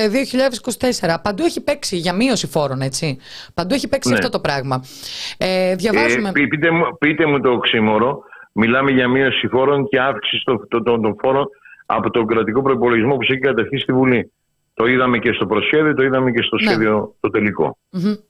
2024. 1.01 1.15
Παντού 1.23 1.43
έχει 1.43 1.63
παίξει 1.63 1.97
για 1.97 2.13
μείωση 2.13 2.47
φόρων, 2.47 2.81
έτσι. 2.81 3.17
Παντού 3.53 3.73
έχει 3.73 3.87
παίξει 3.87 4.09
ναι. 4.09 4.15
αυτό 4.15 4.29
το 4.29 4.39
πράγμα. 4.39 4.83
Ε, 5.37 5.75
διαβάζουμε. 5.75 6.29
Ε, 6.29 6.31
πείτε, 6.31 6.71
μου, 6.71 6.97
πείτε 6.99 7.25
μου 7.25 7.39
το 7.39 7.49
οξύμορο. 7.49 8.19
Μιλάμε 8.51 8.91
για 8.91 9.07
μείωση 9.07 9.47
φόρων 9.47 9.87
και 9.87 9.99
αύξηση 9.99 10.43
των 10.45 10.67
το, 10.67 10.83
το, 10.83 10.99
το 10.99 11.15
φόρων 11.21 11.47
από 11.85 12.09
τον 12.09 12.27
κρατικό 12.27 12.61
προπολογισμό 12.61 13.15
που 13.15 13.21
έχει 13.21 13.39
κατευθεί 13.39 13.77
στη 13.77 13.93
Βουλή. 13.93 14.31
Το 14.73 14.85
είδαμε 14.85 15.17
και 15.17 15.31
στο 15.31 15.45
προσχέδιο, 15.45 15.93
το 15.93 16.03
είδαμε 16.03 16.31
και 16.31 16.41
στο 16.41 16.55
ναι. 16.55 16.69
σχέδιο 16.69 17.15
το 17.19 17.29
τελικό. 17.29 17.77
Mm-hmm. 17.93 18.28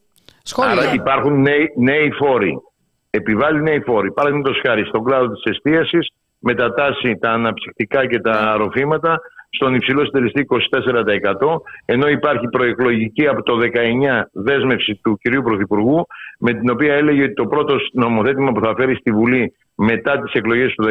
Άρα 0.57 0.93
υπάρχουν 0.93 1.41
νέοι, 1.41 1.73
νέοι 1.75 2.11
φόροι. 2.11 2.61
Επιβάλλει 3.09 3.61
νέοι 3.61 3.79
φόροι. 3.79 4.11
Παραδείγματο 4.11 4.51
χάρη 4.65 4.85
στον 4.85 5.03
κλάδο 5.03 5.27
της 5.27 5.43
εστίασης, 5.43 6.09
μετατάσσει 6.39 7.17
τα 7.19 7.29
αναψυκτικά 7.31 8.07
και 8.07 8.19
τα 8.19 8.55
ροφήματα 8.57 9.19
στον 9.49 9.75
υψηλό 9.75 10.05
συντελεστή 10.05 10.45
24%, 10.49 11.61
ενώ 11.85 12.07
υπάρχει 12.07 12.47
προεκλογική 12.47 13.27
από 13.27 13.43
το 13.43 13.57
19 13.57 14.29
δέσμευση 14.31 14.99
του 15.03 15.17
κυρίου 15.21 15.41
Πρωθυπουργού, 15.41 16.07
με 16.39 16.53
την 16.53 16.69
οποία 16.69 16.93
έλεγε 16.93 17.23
ότι 17.23 17.33
το 17.33 17.45
πρώτο 17.47 17.75
νομοθέτημα 17.93 18.51
που 18.51 18.61
θα 18.63 18.73
φέρει 18.77 18.95
στη 18.95 19.11
Βουλή 19.11 19.53
μετά 19.75 20.19
τις 20.19 20.33
εκλογές 20.33 20.73
του 20.73 20.85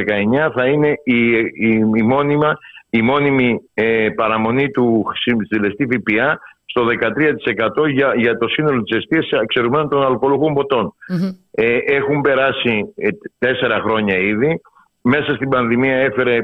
19 0.46 0.50
θα 0.54 0.66
είναι 0.66 0.88
η, 1.04 1.30
η, 1.38 1.82
η, 1.94 2.02
μόνιμα, 2.02 2.58
η 2.90 3.02
μόνιμη 3.02 3.60
ε, 3.74 4.08
παραμονή 4.14 4.70
του 4.70 5.04
συντελεστή 5.14 5.84
ΦΠΑ 5.84 6.38
στο 6.78 6.86
13% 7.84 7.88
για, 7.90 8.12
για 8.16 8.38
το 8.38 8.48
σύνολο 8.48 8.82
της 8.82 8.96
αιστείας 8.96 9.30
εξαιρουμένων 9.42 9.88
των 9.88 10.02
αλκοολούχων 10.02 10.94
Ε, 11.50 11.76
έχουν 11.84 12.20
περάσει 12.20 12.92
ε, 12.96 13.08
τέσσερα 13.38 13.80
χρόνια 13.80 14.16
ήδη. 14.16 14.60
Μέσα 15.02 15.34
στην 15.34 15.48
πανδημία 15.48 15.96
έφερε 15.96 16.38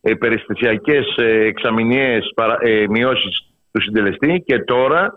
ε, 0.00 0.14
περιστασιακές 0.14 1.16
ε, 1.16 1.44
εξαμηνιαίες 1.44 2.34
ε, 2.60 2.84
μειώσεις 2.88 3.46
του 3.72 3.82
συντελεστή 3.82 4.42
και 4.46 4.58
τώρα 4.58 5.12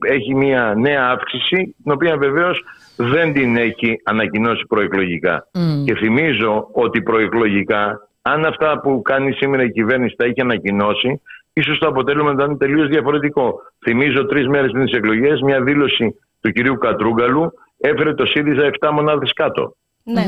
έχει 0.00 0.34
μια 0.34 0.74
νέα 0.76 1.08
αύξηση 1.08 1.74
την 1.82 1.92
οποία 1.92 2.16
βεβαίως 2.16 2.64
δεν 2.96 3.32
την 3.32 3.56
έχει 3.56 4.00
ανακοινώσει 4.04 4.64
προεκλογικά. 4.68 5.48
Και 5.84 5.94
θυμίζω 5.94 6.68
ότι 6.72 7.02
προεκλογικά 7.02 8.08
αν 8.22 8.44
αυτά 8.44 8.80
που 8.80 9.02
κάνει 9.02 9.32
σήμερα 9.32 9.62
η 9.62 9.70
κυβέρνηση 9.70 10.14
τα 10.16 10.26
είχε 10.26 10.40
ανακοινώσει 10.40 11.20
ίσως 11.52 11.78
το 11.78 11.86
αποτέλεσμα 11.86 12.32
ήταν 12.32 12.58
τελείως 12.58 12.88
διαφορετικό. 12.88 13.54
Θυμίζω 13.84 14.26
τρεις 14.26 14.48
μέρες 14.48 14.70
πριν 14.70 14.84
τις 14.84 14.96
εκλογές, 14.96 15.40
μια 15.40 15.62
δήλωση 15.62 16.18
του 16.40 16.52
κυρίου 16.52 16.78
Κατρούγκαλου 16.78 17.52
έφερε 17.78 18.14
το 18.14 18.26
ΣΥΡΙΖΑ 18.26 18.70
7 18.80 18.90
μονάδες 18.92 19.32
κάτω. 19.32 19.76
Ναι. 20.02 20.24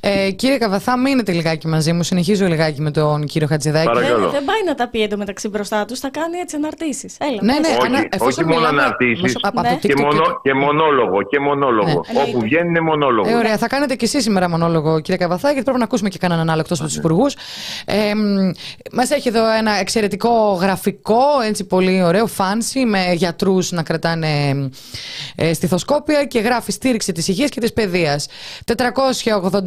Ε, 0.00 0.30
κύριε 0.30 0.58
Καβαθά, 0.58 0.98
μείνετε 0.98 1.32
λιγάκι 1.32 1.66
μαζί 1.66 1.92
μου. 1.92 2.02
Συνεχίζω 2.02 2.46
λιγάκι 2.46 2.80
με 2.80 2.90
τον 2.90 3.24
κύριο 3.24 3.48
Χατζηδάκη. 3.48 3.98
Δεν, 3.98 4.30
δεν 4.30 4.44
πάει 4.44 4.64
να 4.66 4.74
τα 4.74 4.88
πει 4.88 5.02
εντωμεταξύ 5.02 5.48
μπροστά 5.48 5.84
τους, 5.84 5.98
θα 5.98 6.10
κάνει 6.10 6.38
έτσι 6.38 6.56
αναρτήσεις. 6.56 7.16
Ναι, 7.40 7.52
ναι, 7.52 7.68
όχι, 7.78 7.86
ανα, 7.86 8.08
όχι 8.18 8.44
μόνο 8.44 8.66
αναρτήσεις. 8.66 9.36
Ναι. 9.62 9.78
Και, 9.80 9.94
μονο, 10.02 10.40
και 10.42 10.54
μονόλογο. 10.54 11.22
Και 11.22 11.38
μονόλογο. 11.38 12.04
Ναι. 12.12 12.20
Όπου 12.20 12.40
βγαίνει 12.40 12.68
είναι 12.68 12.80
μονόλογο. 12.80 13.28
Ε, 13.28 13.34
ωραία, 13.34 13.56
θα 13.56 13.66
κάνετε 13.66 13.94
και 13.94 14.04
εσείς 14.04 14.22
σήμερα 14.22 14.48
μονόλογο, 14.48 15.00
κύριε 15.00 15.16
Καβαθά, 15.16 15.48
γιατί 15.48 15.64
πρέπει 15.64 15.78
να 15.78 15.84
ακούσουμε 15.84 16.08
και 16.08 16.18
κανέναν 16.18 16.50
άλλο 16.50 16.60
εκτός 16.60 16.78
από 16.78 16.88
τους 16.88 16.96
υπουργούς. 16.96 17.36
Ε, 17.84 18.12
Μας 18.92 19.10
έχει 19.10 19.28
εδώ 19.28 19.52
ένα 19.52 19.78
εξαιρετικό 19.78 20.58
γραφικό, 20.60 21.22
έτσι 21.46 21.64
πολύ 21.64 22.02
ωραίο, 22.02 22.26
φάνση, 22.26 22.84
με 22.84 23.12
γιατρούς 23.14 23.72
να 23.72 23.82
κρατάνε 23.82 24.28
ε, 25.36 25.52
στιθοσκόπια 25.52 26.24
και 26.24 26.38
γράφει 26.38 26.72
στήριξη 26.72 27.12
της 27.12 27.28
υγείας 27.28 27.50
και 27.50 27.60
της 27.60 27.72
παιδείας. 27.72 28.28
481 28.64 28.74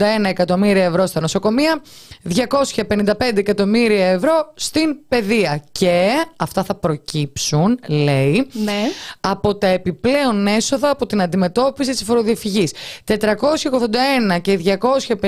εκατομμύρια 0.05 0.83
ευρώ 0.85 1.05
στα 1.05 1.21
νοσοκομεία, 1.21 1.81
255 2.23 3.37
εκατομμύρια 3.37 4.07
ευρώ 4.07 4.53
στην 4.55 4.97
παιδεία. 5.07 5.63
Και 5.71 6.09
αυτά 6.37 6.63
θα 6.63 6.75
προκύψουν, 6.75 7.79
λέει, 7.87 8.47
ναι. 8.63 8.81
από 9.21 9.55
τα 9.55 9.67
επιπλέον 9.67 10.47
έσοδα 10.47 10.89
από 10.89 11.05
την 11.05 11.21
αντιμετώπιση 11.21 11.91
της 11.91 12.03
φοροδιαφυγής. 12.03 12.73
481 13.07 14.41
και 14.41 14.59
250 14.79 15.25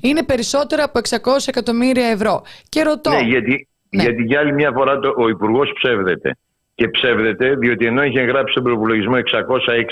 είναι 0.00 0.22
περισσότερα 0.22 0.84
από 0.84 1.00
600 1.08 1.18
εκατομμύρια 1.46 2.06
ευρώ. 2.06 2.42
Και 2.68 2.82
ρωτώ... 2.82 3.10
Ναι, 3.10 3.20
γιατί, 3.20 3.68
ναι. 3.90 4.02
γιατί 4.02 4.22
για 4.22 4.40
άλλη 4.40 4.52
μια 4.52 4.72
φορά 4.74 4.98
το, 4.98 5.14
ο 5.16 5.28
υπουργός 5.28 5.72
ψεύδεται. 5.74 6.36
Και 6.74 6.88
ψεύδεται 6.88 7.54
διότι 7.54 7.86
ενώ 7.86 8.02
είχε 8.02 8.20
γράψει 8.20 8.50
στον 8.50 8.62
προπολογισμό 8.62 9.14
606 9.14 9.20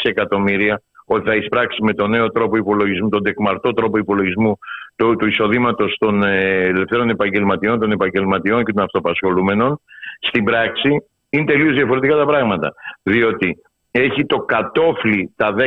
εκατομμύρια, 0.03 0.83
ότι 1.07 1.29
θα 1.29 1.35
εισπράξει 1.35 1.83
με 1.83 1.93
τον 1.93 2.11
νέο 2.11 2.31
τρόπο 2.31 2.57
υπολογισμού, 2.57 3.09
τον 3.09 3.23
τεκμαρτό 3.23 3.73
τρόπο 3.73 3.99
υπολογισμού 3.99 4.59
του, 4.97 5.17
του 5.17 5.27
εισοδήματος 5.27 5.97
των 5.99 6.23
ε, 6.23 6.63
ελευθέρων 6.65 7.11
επαγγελματιών, 7.11 7.79
των 7.79 7.91
επαγγελματιών 7.91 8.65
και 8.65 8.73
των 8.73 8.83
αυτοπασχολούμενων, 8.83 9.81
στην 10.21 10.45
πράξη 10.45 11.03
είναι 11.31 11.45
τελείως 11.45 11.75
διαφορετικά 11.75 12.17
τα 12.17 12.27
πράγματα. 12.27 12.75
Διότι 13.03 13.57
έχει 13.91 14.27
το 14.27 14.39
κατόφλι 14.39 15.33
τα 15.37 15.55
10.900, 15.57 15.65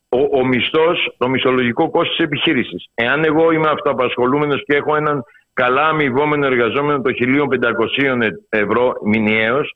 ο, 0.10 0.20
ο 0.40 0.46
μισθός, 0.46 1.16
το 1.18 1.30
μισθολογικό 1.30 1.90
κόστος 1.90 2.16
της 2.16 2.26
επιχείρησης. 2.26 2.86
Εάν 2.94 3.24
εγώ 3.24 3.52
είμαι 3.52 3.70
αυτοαπασχολούμενος 3.70 4.64
και 4.66 4.76
έχω 4.76 4.96
έναν 4.96 5.24
καλά 5.54 5.88
αμοιβόμενο 5.88 6.46
εργαζόμενο 6.46 7.02
το 7.02 7.12
1.500 7.20 8.30
ευρώ 8.50 8.94
μηνιαίως, 9.04 9.76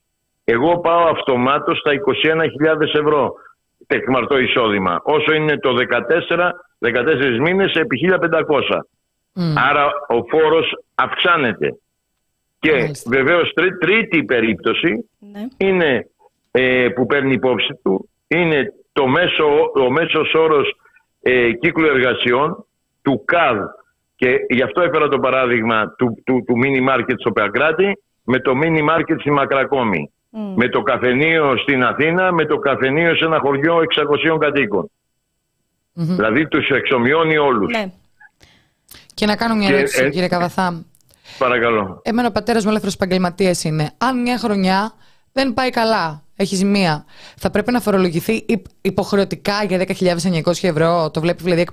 εγώ 0.51 0.79
πάω 0.79 1.03
αυτομάτως 1.09 1.77
στα 1.77 1.91
21.000 1.91 2.81
ευρώ 2.81 3.33
τεκμαρτό 3.87 4.37
εισόδημα. 4.37 5.01
Όσο 5.03 5.33
είναι 5.33 5.57
το 5.57 5.75
14, 6.29 6.51
14 6.79 7.39
μήνες 7.39 7.73
επί 7.73 7.99
1.500. 8.11 8.79
Άρα 9.69 9.85
ο 10.07 10.23
φόρος 10.29 10.83
αυξάνεται. 10.95 11.77
Και 12.59 12.71
Μάλιστα. 12.71 13.09
βεβαίως 13.09 13.53
τρίτη 13.79 14.23
περίπτωση 14.23 15.09
ναι. 15.19 15.47
είναι 15.57 16.07
ε, 16.51 16.87
που 16.95 17.05
παίρνει 17.05 17.33
υπόψη 17.33 17.79
του 17.83 18.09
είναι 18.27 18.73
το 18.93 19.07
μέσο, 19.07 19.45
ο 19.75 19.91
μέσος 19.91 20.33
όρος 20.33 20.75
ε, 21.21 21.51
κύκλου 21.51 21.85
εργασιών 21.85 22.65
του 23.01 23.23
ΚΑΔ 23.25 23.57
και 24.15 24.35
γι' 24.49 24.63
αυτό 24.63 24.81
έφερα 24.81 25.07
το 25.07 25.19
παράδειγμα 25.19 25.95
του, 25.97 26.23
του, 26.25 26.43
του 26.47 26.53
mini 26.63 26.89
market 26.89 27.15
στο 27.17 27.31
Πεακράτη 27.31 27.97
με 28.23 28.39
το 28.39 28.51
mini 28.63 28.89
market 28.89 29.15
στη 29.19 29.31
Μακρακόμη. 29.31 30.11
Με 30.55 30.69
το 30.69 30.81
καφενείο 30.81 31.57
στην 31.57 31.83
Αθήνα, 31.83 32.31
με 32.31 32.45
το 32.45 32.57
καφενείο 32.57 33.15
σε 33.15 33.25
ένα 33.25 33.39
χωριό 33.39 33.77
600 34.31 34.37
κατοικων 34.39 34.91
Δηλαδή 35.93 36.47
τους 36.47 36.69
εξομοιώνει 36.69 37.37
όλους. 37.37 37.71
Ναι. 37.71 37.91
Και 39.13 39.25
να 39.25 39.35
κάνω 39.35 39.55
μια 39.55 39.69
ερώτηση, 39.69 40.03
ε, 40.03 40.09
κύριε 40.09 40.27
Καβαθά. 40.27 40.85
Παρακαλώ. 41.37 42.01
Εμένα 42.03 42.27
ο 42.27 42.31
πατέρας 42.31 42.63
μου 42.63 42.69
ελεύθερος 42.69 42.95
επαγγελματίας 42.95 43.63
είναι. 43.63 43.91
Αν 43.97 44.21
μια 44.21 44.37
χρονιά 44.37 44.91
δεν 45.33 45.53
πάει 45.53 45.69
καλά, 45.69 46.23
έχει 46.35 46.55
ζημία, 46.55 47.05
θα 47.37 47.51
πρέπει 47.51 47.71
να 47.71 47.79
φορολογηθεί 47.79 48.45
υποχρεωτικά 48.81 49.63
για 49.63 49.77
10.900 49.77 50.67
ευρώ; 50.67 51.11
Το 51.11 51.19
βλέπει 51.19 51.43
δηλαδή 51.43 51.61
εκ 51.61 51.71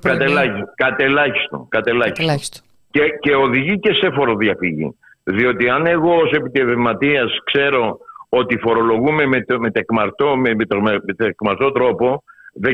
Κατελάχιστο. 0.74 1.66
Κατελάχιστο. 1.69 2.61
Και, 2.91 3.01
και 3.20 3.35
οδηγεί 3.35 3.78
και 3.78 3.93
σε 3.93 4.11
φοροδιαφυγή. 4.11 4.97
Διότι 5.23 5.69
αν 5.69 5.87
εγώ 5.87 6.16
ως 6.16 6.33
επιτευματίας 6.33 7.31
ξέρω 7.45 7.99
ότι 8.39 8.59
φορολογούμε 8.59 9.27
με, 9.27 9.45
το, 9.45 9.61
με, 9.61 9.71
τεκμαρτό, 9.71 10.37
με, 10.37 10.55
με, 10.55 10.65
το, 10.67 10.81
με 10.81 11.01
τεκμαρτό 11.17 11.73
τρόπο 11.73 12.23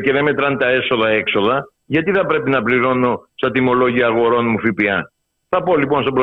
και 0.02 0.12
δεν 0.12 0.24
μετράνε 0.24 0.56
τα 0.56 0.68
έσοδα-έξοδα, 0.68 1.72
γιατί 1.84 2.12
θα 2.12 2.26
πρέπει 2.26 2.50
να 2.50 2.62
πληρώνω 2.62 3.28
στα 3.34 3.50
τιμολόγια 3.50 4.06
αγορών 4.06 4.46
μου 4.48 4.58
ΦΠΑ; 4.58 5.12
Θα 5.48 5.62
πω 5.62 5.76
λοιπόν 5.76 6.02
στον 6.02 6.14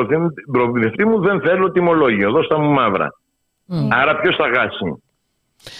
προμηθευτή 0.52 1.04
μου 1.04 1.20
δεν 1.20 1.40
θέλω 1.40 1.70
τιμολόγιο, 1.70 2.30
δώστα 2.30 2.58
μου 2.58 2.70
μαύρα. 2.70 3.14
Άρα 3.90 4.16
ποιος 4.16 4.36
θα 4.36 4.50
χάσει, 4.54 5.02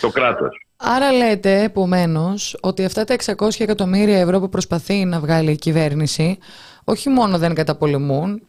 το 0.01 0.09
κράτος. 0.09 0.67
Άρα 0.77 1.13
λέτε 1.13 1.63
επομένως 1.63 2.59
ότι 2.61 2.85
αυτά 2.85 3.05
τα 3.05 3.17
600 3.39 3.49
εκατομμύρια 3.59 4.21
ευρώ 4.21 4.41
που 4.41 4.49
προσπαθεί 4.49 5.05
να 5.05 5.21
βγάλει 5.21 5.51
η 5.51 5.57
κυβέρνηση 5.57 6.39
όχι 6.85 7.09
μόνο 7.09 7.39
δεν 7.39 7.55
καταπολεμούν, 7.55 8.43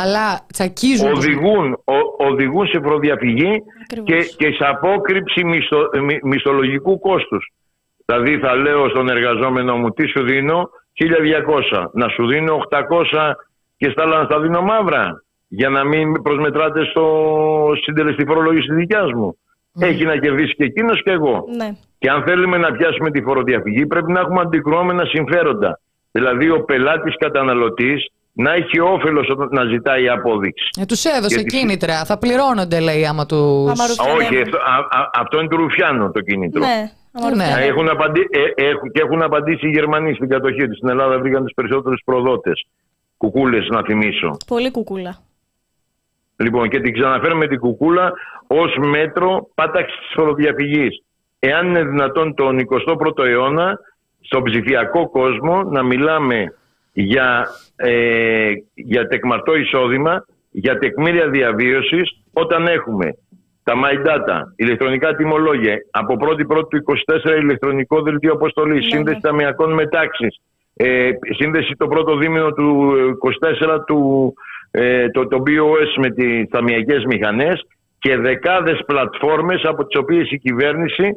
αλλά 0.00 0.46
τσακίζουν. 0.52 1.12
Οδηγούν, 1.12 1.72
ο, 1.72 2.26
οδηγούν 2.28 2.66
σε 2.66 2.80
προδιαφυγή 2.80 3.62
και, 4.04 4.16
και 4.36 4.52
σε 4.58 4.64
απόκρυψη 4.66 5.44
μισθο, 5.44 5.78
μισθολογικού 6.22 6.98
κόστους. 6.98 7.52
Δηλαδή 8.04 8.38
θα 8.38 8.54
λέω 8.54 8.88
στον 8.88 9.08
εργαζόμενο 9.08 9.76
μου 9.76 9.90
τι 9.90 10.06
σου 10.06 10.22
δίνω, 10.22 10.70
1200. 11.72 11.88
Να 11.92 12.08
σου 12.08 12.26
δίνω 12.26 12.58
800 12.70 13.32
και 13.76 13.90
στα 13.90 14.02
άλλα 14.02 14.18
να 14.18 14.24
στα 14.24 14.40
δίνω 14.40 14.60
μαύρα. 14.60 15.24
Για 15.48 15.68
να 15.68 15.84
μην 15.84 16.22
προσμετράτε 16.22 16.84
στο 16.84 17.04
συντελεστή 17.82 18.24
φορολόγηση 18.26 18.74
δικιάς 18.74 19.12
μου. 19.12 19.36
Έχει 19.80 20.04
να 20.04 20.16
κερδίσει 20.16 20.54
και 20.54 20.64
εκείνος 20.64 21.02
και 21.02 21.10
εγώ. 21.10 21.44
Ναι. 21.56 21.70
Και 21.98 22.10
αν 22.10 22.22
θέλουμε 22.22 22.56
να 22.56 22.72
πιάσουμε 22.72 23.10
τη 23.10 23.22
φοροδιαφυγή, 23.22 23.86
πρέπει 23.86 24.12
να 24.12 24.20
έχουμε 24.20 24.40
αντικρώμενα 24.40 25.04
συμφέροντα. 25.04 25.80
Δηλαδή, 26.12 26.50
ο 26.50 26.64
πελάτης 26.64 27.16
καταναλωτής 27.16 28.10
να 28.32 28.52
έχει 28.52 28.80
όφελος 28.80 29.34
να 29.50 29.64
ζητάει 29.64 30.08
απόδειξη. 30.08 30.68
Ε, 30.80 30.84
τους 30.84 31.04
έδωσε 31.04 31.42
κίνητρα. 31.42 32.04
Θα 32.04 32.18
πληρώνονται, 32.18 32.80
λέει, 32.80 33.06
άμα 33.06 33.26
του. 33.26 33.72
Όχι, 34.16 34.40
αυτό, 34.40 34.58
αυτό 35.12 35.38
είναι 35.38 35.48
του 35.48 35.56
Ρουφιάνου 35.56 36.10
το 36.10 36.20
κίνητρο. 36.20 36.60
Ναι. 36.60 36.92
Ναι. 37.36 37.64
Έχουν, 37.66 37.88
απαντή, 37.88 38.20
ε, 38.30 38.64
έχουν, 38.64 38.90
και 38.92 39.00
έχουν 39.00 39.22
απαντήσει 39.22 39.66
οι 39.66 39.70
Γερμανοί 39.70 40.14
στην 40.14 40.28
κατοχή 40.28 40.66
τους. 40.68 40.76
Στην 40.76 40.88
Ελλάδα 40.88 41.18
βρήκαν 41.18 41.42
τους 41.42 41.52
περισσότερους 41.54 42.02
προδότες. 42.04 42.66
Κουκούλες, 43.16 43.68
να 43.68 43.82
θυμίσω. 43.82 44.36
Πολύ 44.46 44.70
κουκούλα. 44.70 45.16
Λοιπόν, 46.36 46.68
και 46.68 46.80
την 46.80 46.92
ξαναφέρουμε 46.92 47.46
την 47.46 47.58
κουκούλα 47.58 48.12
ως 48.46 48.76
μέτρο 48.78 49.48
πάταξης 49.54 49.98
της 49.98 50.12
φοροδιαφυγής. 50.14 51.02
Εάν 51.38 51.66
είναι 51.66 51.84
δυνατόν 51.84 52.34
τον 52.34 52.58
21ο 52.58 53.24
αιώνα, 53.24 53.78
στον 54.20 54.42
ψηφιακό 54.42 55.10
κόσμο, 55.10 55.62
να 55.62 55.82
μιλάμε 55.82 56.54
για, 56.92 57.46
ε, 57.82 58.52
για 58.74 59.06
τεκμαρτό 59.06 59.54
εισόδημα, 59.54 60.24
για 60.50 60.78
τεκμήρια 60.78 61.28
διαβίωσης, 61.28 62.22
όταν 62.32 62.66
έχουμε 62.66 63.16
τα 63.62 63.74
My 63.74 64.06
Data, 64.06 64.40
ηλεκτρονικά 64.56 65.14
τιμολόγια, 65.14 65.76
από 65.90 66.16
1η 66.20 66.46
Πρώτη 66.46 66.82
του 66.82 66.96
24 67.34 67.40
ηλεκτρονικό 67.40 68.02
δελτίο 68.02 68.32
αποστολής, 68.32 68.84
ναι, 68.84 68.90
σύνδεση 68.90 69.16
ναι. 69.22 69.28
ταμιακών 69.28 69.72
μετάξει, 69.72 70.26
ε, 70.74 71.10
σύνδεση 71.38 71.74
το 71.76 71.86
πρώτο 71.86 72.16
δίμηνο 72.16 72.52
του 72.52 72.92
24 73.68 73.84
του, 73.86 74.32
ε, 74.70 75.08
το, 75.08 75.26
το 75.26 75.42
BOS 75.46 76.00
με 76.00 76.10
τις 76.10 76.48
ταμιακές 76.50 77.04
μηχανές 77.04 77.66
και 77.98 78.16
δεκάδες 78.16 78.82
πλατφόρμες 78.86 79.62
από 79.64 79.86
τις 79.86 79.98
οποίες 79.98 80.30
η 80.30 80.38
κυβέρνηση 80.38 81.08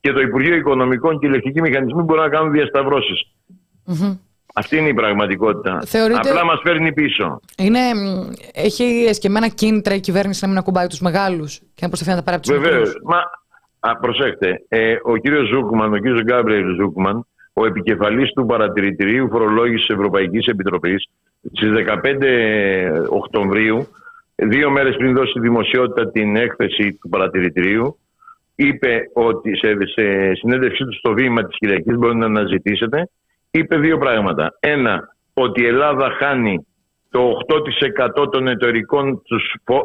και 0.00 0.12
το 0.12 0.20
Υπουργείο 0.20 0.54
Οικονομικών 0.54 1.18
και 1.18 1.26
οι 1.26 1.28
ηλεκτρικοί 1.32 1.60
μηχανισμοί 1.60 2.02
μπορούν 2.02 2.22
να 2.22 2.28
κάνουν 2.28 2.52
Αυτή 4.56 4.76
είναι 4.76 4.88
η 4.88 4.94
πραγματικότητα. 4.94 5.82
Θεωρείτε... 5.86 6.28
Απλά 6.28 6.44
μας 6.44 6.60
παίρνει 6.62 6.92
πίσω. 6.92 7.40
Είναι, 7.58 7.80
έχει 8.54 9.04
εσκεμμένα 9.08 9.48
κίνητρα 9.48 9.94
η 9.94 10.00
κυβέρνηση 10.00 10.38
να 10.42 10.48
μην 10.48 10.58
ακουμπάει 10.58 10.86
τους 10.86 11.00
μεγάλους 11.00 11.58
και 11.58 11.80
να 11.80 11.88
προσπαθεί 11.88 12.10
να 12.10 12.16
τα 12.16 12.22
πάρει 12.22 12.36
από 12.36 12.46
τους 12.46 12.58
Βεβαίως. 12.58 13.00
Μα 13.04 13.18
α, 13.90 13.96
προσέξτε, 13.96 14.64
ε, 14.68 14.96
ο 15.02 15.16
κύριος 15.16 15.48
Ζούκμαν, 15.48 15.92
ο 15.92 15.96
κύριος 15.96 16.22
Γκάμπριελ 16.22 16.74
Ζούκμαν, 16.74 17.26
ο 17.52 17.66
επικεφαλής 17.66 18.32
του 18.32 18.46
παρατηρητηρίου 18.46 19.28
φορολόγησης 19.30 19.88
Ευρωπαϊκής 19.88 20.46
Επιτροπής 20.46 21.08
στις 21.52 21.70
15 21.70 23.06
Οκτωβρίου, 23.08 23.88
δύο 24.34 24.70
μέρες 24.70 24.96
πριν 24.96 25.14
δώσει 25.14 25.40
δημοσιότητα 25.40 26.10
την 26.10 26.36
έκθεση 26.36 26.98
του 27.00 27.08
παρατηρητηρίου, 27.08 27.98
είπε 28.54 29.10
ότι 29.12 29.56
σε, 29.56 29.76
σε 29.94 30.34
συνέντευξή 30.34 30.84
του 30.84 30.94
στο 30.98 31.12
βήμα 31.12 31.44
της 31.44 31.56
Κυριακής 31.58 31.96
μπορείτε 31.96 32.18
να 32.18 32.26
αναζητήσετε, 32.26 33.08
είπε 33.58 33.76
δύο 33.76 33.98
πράγματα. 33.98 34.56
Ένα, 34.60 35.16
ότι 35.34 35.62
η 35.62 35.66
Ελλάδα 35.66 36.10
χάνει 36.10 36.66
το 37.10 37.36
8% 38.16 38.30
των 38.30 38.48
εταιρικών, 38.48 39.22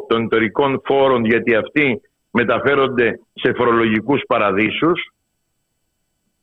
των 0.08 0.24
εταιρικών 0.24 0.82
φόρων 0.86 1.26
γιατί 1.26 1.56
αυτοί 1.56 2.02
μεταφέρονται 2.32 3.20
σε 3.34 3.54
φορολογικούς 3.54 4.22
παραδείσους 4.28 5.14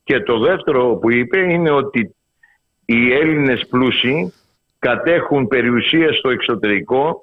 και 0.04 0.20
το 0.20 0.38
δεύτερο 0.38 0.96
που 0.96 1.10
είπε 1.10 1.38
είναι 1.38 1.70
ότι 1.70 2.14
οι 2.84 3.12
Έλληνες 3.12 3.66
πλούσιοι 3.70 4.32
κατέχουν 4.78 5.46
περιουσία 5.46 6.12
στο 6.12 6.28
εξωτερικό 6.28 7.20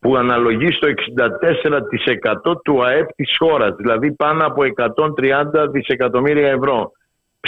που 0.00 0.16
αναλογεί 0.16 0.72
στο 0.72 0.88
64% 2.48 2.60
του 2.64 2.84
ΑΕΠ 2.84 3.14
της 3.14 3.36
χώρας, 3.38 3.74
δηλαδή 3.76 4.12
πάνω 4.12 4.46
από 4.46 4.62
130 4.62 5.68
δισεκατομμύρια 5.70 6.48
ευρώ. 6.48 6.92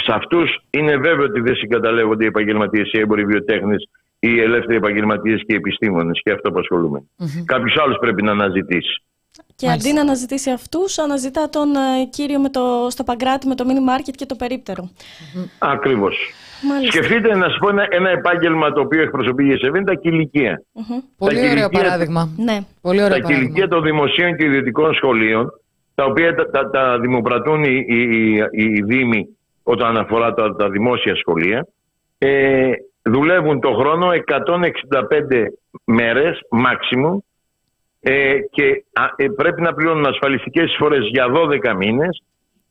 Σε 0.03 0.11
αυτούς 0.13 0.59
είναι 0.69 0.97
βέβαιο 0.97 1.25
ότι 1.25 1.39
δεν 1.39 1.55
συγκαταλέγονται 1.55 2.23
οι 2.23 2.27
επαγγελματίες, 2.27 2.91
οι 2.91 2.99
έμποροι 2.99 3.25
βιοτέχνες, 3.25 3.89
οι 4.19 4.39
ελεύθεροι 4.39 4.75
επαγγελματίες 4.75 5.39
και 5.45 5.53
οι 5.53 5.55
επιστήμονες 5.55 6.21
και 6.23 6.31
αυτό 6.31 6.51
που 6.51 6.59
ασχολούμαι. 6.59 7.03
Mm-hmm. 7.19 7.43
Κάποιος 7.45 7.77
άλλος 7.77 7.97
πρέπει 7.99 8.23
να 8.23 8.31
αναζητήσει. 8.31 9.01
Και 9.55 9.69
αντί 9.69 9.93
να 9.93 10.01
αναζητήσει 10.01 10.51
αυτούς, 10.51 10.97
αναζητά 10.97 11.49
τον 11.49 11.75
ε, 11.75 12.05
κύριο 12.09 12.39
με 12.39 12.49
το, 12.49 12.87
στο 12.89 13.03
Παγκράτη 13.03 13.47
με 13.47 13.55
το 13.55 13.65
mini 13.67 13.91
market 13.91 14.13
και 14.15 14.25
το 14.25 14.35
περίπτερο. 14.35 14.89
Ακριβώς. 15.59 16.17
Σκεφτείτε 16.87 17.35
να 17.35 17.49
σας 17.49 17.57
πω 17.59 17.69
ένα, 17.69 17.87
ένα, 17.89 18.09
επάγγελμα 18.09 18.71
το 18.71 18.81
οποίο 18.81 19.01
εκπροσωπεί 19.01 19.45
η 19.45 19.51
ΕΣΕΒ 19.51 19.75
είναι 19.75 19.85
τα 19.85 19.93
κηλικία. 19.93 20.61
Πολύ 21.17 21.49
ωραίο 21.49 21.69
παράδειγμα. 21.69 22.29
Ναι. 22.37 22.59
Πολύ 22.81 23.03
ωραίο 23.03 23.19
τα 23.19 23.27
κηλικία 23.27 23.67
των 23.67 23.83
δημοσίων 23.83 24.35
και 24.35 24.45
ιδιωτικών 24.45 24.93
σχολείων, 24.93 25.51
τα 25.95 26.05
οποία 26.05 26.35
τα, 26.35 26.49
τα, 26.49 26.69
τα 26.69 26.99
δημοπρατούν 26.99 27.63
οι, 27.63 27.85
οι, 27.87 28.31
οι, 28.51 28.63
οι 28.63 28.81
Δήμοι 28.81 29.36
όταν 29.69 29.97
αφορά 29.97 30.33
τα, 30.33 30.55
τα 30.55 30.69
δημόσια 30.69 31.15
σχολεία, 31.15 31.67
ε, 32.17 32.71
δουλεύουν 33.01 33.59
το 33.59 33.73
χρόνο 33.73 34.07
165 34.11 35.45
μέρες 35.85 36.39
maximum 36.65 37.17
ε, 37.99 38.39
και 38.51 38.83
ε, 39.15 39.27
πρέπει 39.35 39.61
να 39.61 39.73
πληρώνουν 39.73 40.05
ασφαλιστικές 40.05 40.63
εισφορές 40.63 41.07
για 41.11 41.25
12 41.71 41.75
μήνες 41.77 42.23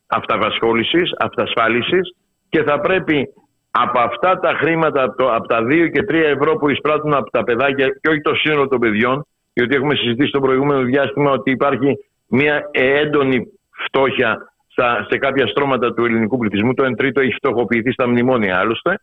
αυταπασχόλησης, 0.07 1.13
αυτασφάλισης. 1.19 2.15
Και 2.49 2.63
θα 2.63 2.81
πρέπει 2.81 3.29
από 3.71 3.99
αυτά 3.99 4.39
τα 4.39 4.53
χρήματα, 4.61 5.03
από 5.03 5.47
τα 5.47 5.61
2 5.63 5.91
και 5.93 6.05
3 6.09 6.15
ευρώ 6.15 6.57
που 6.57 6.69
εισπράττουν 6.69 7.15
από 7.15 7.31
τα 7.31 7.45
παιδάκια 7.45 7.89
και 7.89 8.09
όχι 8.09 8.21
το 8.21 8.35
σύνολο 8.35 8.69
των 8.69 8.79
παιδιών, 8.79 9.27
γιατί 9.53 9.75
έχουμε 9.75 9.95
συζητήσει 9.95 10.31
το 10.31 10.41
προηγούμενο 10.41 10.83
διάστημα 10.83 11.31
ότι 11.31 11.51
υπάρχει 11.51 11.99
μια 12.27 12.69
έντονη 12.71 13.47
φτώχεια 13.85 14.53
στα, 14.77 15.07
σε 15.11 15.19
κάποια 15.19 15.47
στρώματα 15.47 15.95
του 15.95 16.05
ελληνικού 16.05 16.39
πληθυσμού. 16.39 16.75
Το 16.75 16.85
1 16.85 16.97
τρίτο 16.97 17.21
έχει 17.21 17.33
φτωχοποιηθεί 17.33 17.93
στα 17.93 18.09
μνημόνια 18.09 18.59
άλλωστε. 18.59 19.01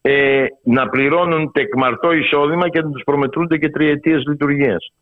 Ε, 0.00 0.44
να 0.64 0.88
πληρώνουν 0.88 1.52
τεκμαρτό 1.52 2.12
εισόδημα 2.12 2.68
και 2.68 2.82
να 2.82 2.90
τους 2.90 3.02
προμετρούνται 3.04 3.58
και 3.58 3.68
τριετίες 3.68 4.22
λειτουργίας. 4.26 4.92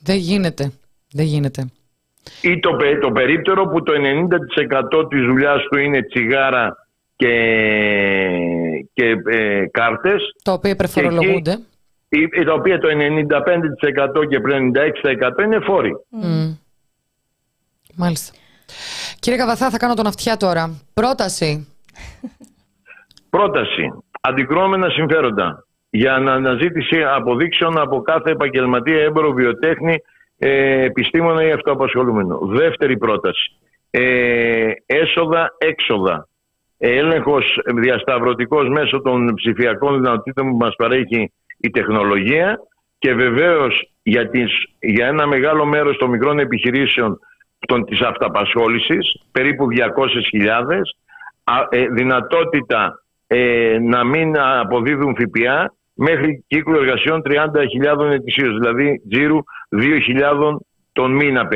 Δεν 0.00 0.16
γίνεται. 0.16 0.72
Δεν 1.12 1.24
γίνεται. 1.24 1.70
Ή 2.42 2.58
το, 2.60 2.76
το 3.00 3.10
περίπτερο 3.12 3.66
που 3.66 3.82
το 3.82 3.92
90% 5.00 5.08
της 5.08 5.24
δουλειάς 5.24 5.62
του 5.70 5.78
είναι 5.78 6.02
τσιγάρα 6.02 6.76
και, 7.16 7.34
και 8.92 9.16
ε, 9.26 9.66
κάρτες. 9.70 10.34
Το 10.42 10.52
οποίο 10.52 10.70
υπερφορολογούνται. 10.70 11.58
τα 12.46 12.52
οποία 12.52 12.78
το 12.78 12.88
95% 14.22 14.28
και 14.28 14.40
96% 15.40 15.44
είναι 15.44 15.60
φόροι. 15.60 15.92
Mm. 16.22 16.56
Μάλιστα. 17.94 18.32
Κύριε 19.18 19.38
Καβαθά, 19.38 19.70
θα 19.70 19.78
κάνω 19.78 19.94
τον 19.94 20.06
αυτιά 20.06 20.36
τώρα. 20.36 20.80
Πρόταση. 20.94 21.68
Πρόταση. 23.30 23.92
Αντικρώμενα 24.20 24.88
συμφέροντα 24.90 25.66
για 25.90 26.14
αναζήτηση 26.14 27.02
αποδείξεων 27.04 27.78
από 27.78 28.02
κάθε 28.02 28.30
επαγγελματία, 28.30 29.02
έμπορο, 29.02 29.32
βιοτέχνη, 29.32 29.96
ε, 30.38 30.82
επιστήμονα 30.84 31.44
ή 31.44 31.50
αυτοαπασχολούμενο. 31.50 32.38
Δεύτερη 32.42 32.98
πρόταση. 32.98 33.56
Ε, 33.90 34.70
έσοδα, 34.86 35.54
έξοδα. 35.58 36.28
Έλεγχος 36.78 37.58
διασταυρωτικός 37.74 38.68
μέσω 38.68 39.00
των 39.02 39.34
ψηφιακών 39.34 39.94
δυνατοτήτων 40.00 40.50
που 40.50 40.56
μας 40.56 40.74
παρέχει 40.76 41.32
η 41.58 41.70
τεχνολογία 41.70 42.58
και 42.98 43.14
βεβαίως 43.14 43.90
για, 44.02 44.28
τις, 44.28 44.50
για 44.78 45.06
ένα 45.06 45.26
μεγάλο 45.26 45.64
μέρος 45.64 45.96
των 45.96 46.10
μικρών 46.10 46.38
επιχειρήσεων 46.38 47.18
των, 47.66 47.84
της 47.84 48.00
αυταπασχόλησης, 48.00 49.22
περίπου 49.32 49.66
200.000, 49.70 50.96
ε, 51.70 51.86
δυνατότητα 51.86 53.02
ε, 53.26 53.78
να 53.80 54.04
μην 54.04 54.38
αποδίδουν 54.38 55.16
ΦΠΑ 55.16 55.74
μέχρι 55.94 56.44
κύκλο 56.46 56.78
εργασιών 56.78 57.22
30.000 57.24 58.10
ετησίως, 58.10 58.58
δηλαδή 58.58 59.02
τζίρου 59.10 59.38
2.000 59.70 60.56
τον 60.92 61.12
μήνα 61.12 61.48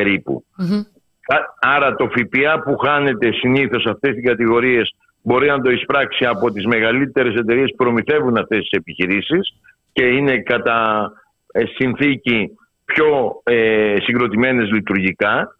Άρα 1.60 1.94
το 1.94 2.08
ΦΠΑ 2.10 2.60
που 2.62 2.76
χάνεται 2.76 3.32
συνήθως 3.32 3.82
σε 3.82 3.90
αυτές 3.90 4.14
τις 4.14 4.24
κατηγορίες 4.24 4.94
μπορεί 5.22 5.48
να 5.48 5.60
το 5.60 5.70
εισπράξει 5.70 6.24
από 6.24 6.50
τις 6.50 6.66
μεγαλύτερες 6.66 7.34
εταιρείες 7.34 7.70
που 7.70 7.84
προμηθεύουν 7.84 8.36
αυτές 8.36 8.58
τις 8.58 8.70
επιχειρήσεις 8.70 9.54
και 9.92 10.04
είναι 10.04 10.38
κατά 10.38 11.10
ε, 11.52 11.62
συνθήκη 11.66 12.50
πιο 12.84 13.40
ε, 13.42 13.94
συγκροτημένες 14.00 14.70
λειτουργικά 14.70 15.56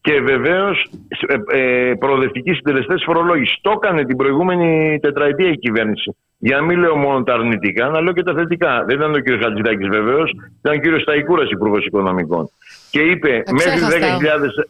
και 0.00 0.20
βεβαίως 0.20 0.90
ε, 1.26 1.58
ε, 1.58 1.94
προοδευτικοί 1.94 2.52
συντελεστές 2.52 3.02
φορολόγησης. 3.06 3.58
Το 3.60 3.70
έκανε 3.70 4.04
την 4.04 4.16
προηγούμενη 4.16 4.98
τετραετία 5.02 5.48
η 5.50 5.58
κυβέρνηση. 5.58 6.16
Για 6.38 6.56
να 6.56 6.62
μην 6.62 6.78
λέω 6.78 6.96
μόνο 6.96 7.22
τα 7.22 7.32
αρνητικά, 7.34 7.88
να 7.88 8.00
λέω 8.00 8.12
και 8.12 8.22
τα 8.22 8.34
θετικά. 8.34 8.84
Δεν 8.86 8.96
ήταν 8.96 9.14
ο 9.14 9.18
κ. 9.18 9.42
Χατζηδάκης 9.42 9.88
βεβαίως, 9.88 10.30
ήταν 10.62 10.76
ο 10.76 10.80
κ. 10.80 11.00
Σταϊκούρας 11.00 11.50
υπουργός 11.50 11.84
Οικονομικών. 11.84 12.50
Και 12.90 13.00
είπε 13.00 13.42
μέχρι 13.50 13.80
10.000 13.80 14.64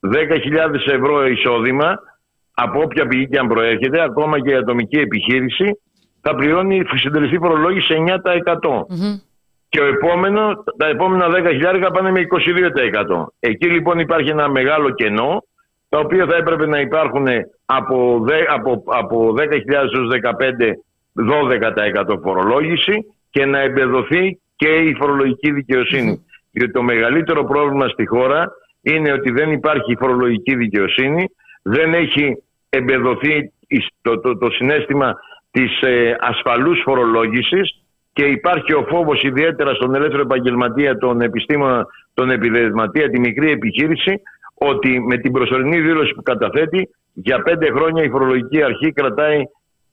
10 0.00 0.92
ευρώ 0.92 1.26
εισόδημα, 1.26 1.98
από 2.54 2.80
όποια 2.80 3.06
πηγή 3.06 3.28
και 3.28 3.38
αν 3.38 3.48
προέρχεται, 3.48 4.02
ακόμα 4.02 4.40
και 4.40 4.50
η 4.50 4.54
ατομική 4.54 4.96
επιχείρηση, 4.96 5.78
θα 6.20 6.34
πληρώνει 6.34 6.82
συντελεστή 6.94 7.36
φορολόγηση 7.38 8.04
9%. 8.06 8.12
Mm-hmm. 8.12 9.20
Και 9.72 9.80
ο 9.80 9.86
επόμενο, 9.86 10.64
τα 10.76 10.86
επόμενα 10.86 11.26
10.000 11.30 11.90
πάνε 11.92 12.10
με 12.10 12.20
22%. 13.16 13.26
Εκεί 13.40 13.66
λοιπόν 13.66 13.98
υπάρχει 13.98 14.30
ένα 14.30 14.48
μεγάλο 14.48 14.90
κενό, 14.90 15.44
τα 15.88 15.98
οποία 15.98 16.26
θα 16.26 16.36
έπρεπε 16.36 16.66
να 16.66 16.80
υπάρχουν 16.80 17.26
από, 17.64 18.24
από, 18.48 18.82
από 18.86 19.34
10.000 19.38 19.48
έως 19.66 20.10
15 21.14 22.14
12% 22.14 22.18
φορολόγηση 22.22 23.04
και 23.30 23.46
να 23.46 23.58
εμπεδοθεί 23.58 24.40
και 24.56 24.68
η 24.68 24.94
φορολογική 24.94 25.52
δικαιοσύνη. 25.52 26.26
Διότι 26.50 26.72
το 26.72 26.82
μεγαλύτερο 26.82 27.44
πρόβλημα 27.44 27.88
στη 27.88 28.06
χώρα 28.06 28.52
είναι 28.82 29.12
ότι 29.12 29.30
δεν 29.30 29.52
υπάρχει 29.52 29.96
φορολογική 29.96 30.56
δικαιοσύνη, 30.56 31.24
δεν 31.62 31.94
έχει 31.94 32.42
εμπεδοθεί 32.68 33.52
το, 34.02 34.20
το, 34.20 34.38
το 34.38 34.50
συνέστημα 34.50 35.14
της 35.50 35.80
ε, 35.80 36.16
ασφαλούς 36.20 36.80
φορολόγησης 36.84 37.81
και 38.12 38.24
υπάρχει 38.24 38.74
ο 38.74 38.86
φόβος 38.88 39.22
ιδιαίτερα 39.22 39.74
στον 39.74 39.94
ελεύθερο 39.94 40.22
επαγγελματία, 40.22 40.98
τον 40.98 41.20
επιστήμονα, 41.20 41.86
τον 42.14 42.30
επιδεσματία, 42.30 43.10
τη 43.10 43.20
μικρή 43.20 43.50
επιχείρηση, 43.50 44.22
ότι 44.54 45.00
με 45.00 45.16
την 45.16 45.32
προσωρινή 45.32 45.80
δήλωση 45.80 46.14
που 46.14 46.22
καταθέτει 46.22 46.88
για 47.12 47.42
πέντε 47.42 47.70
χρόνια 47.70 48.02
η 48.02 48.08
φορολογική 48.08 48.62
αρχή 48.62 48.92
κρατάει 48.92 49.42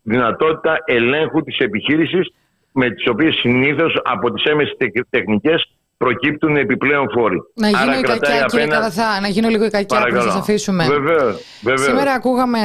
δυνατότητα 0.02 0.78
ελέγχου 0.86 1.42
της 1.42 1.58
επιχείρησης 1.58 2.34
με 2.72 2.90
τις 2.90 3.08
οποίες 3.08 3.36
συνήθως 3.36 4.02
από 4.04 4.32
τις 4.32 4.44
έμεσες 4.44 4.78
τεχνικές 5.10 5.74
προκύπτουν 5.98 6.56
επιπλέον 6.56 7.10
φόροι. 7.10 7.38
Να 7.54 7.68
γίνω 7.68 7.82
Άρα 7.82 8.00
η 8.00 8.02
κακιά, 8.02 8.46
κύριε 8.50 8.68
Καβαθά, 8.68 9.20
να 9.22 9.28
γίνω 9.28 9.48
λίγο 9.50 9.66
η 9.66 9.70
κακιά 9.70 10.06
που 10.08 10.16
θα 10.16 10.22
σας 10.22 10.36
αφήσουμε. 10.36 10.88
Βεβαίως, 10.88 11.42
βεβαίως. 11.62 11.88
Σήμερα 11.88 12.14
ακούγαμε 12.14 12.60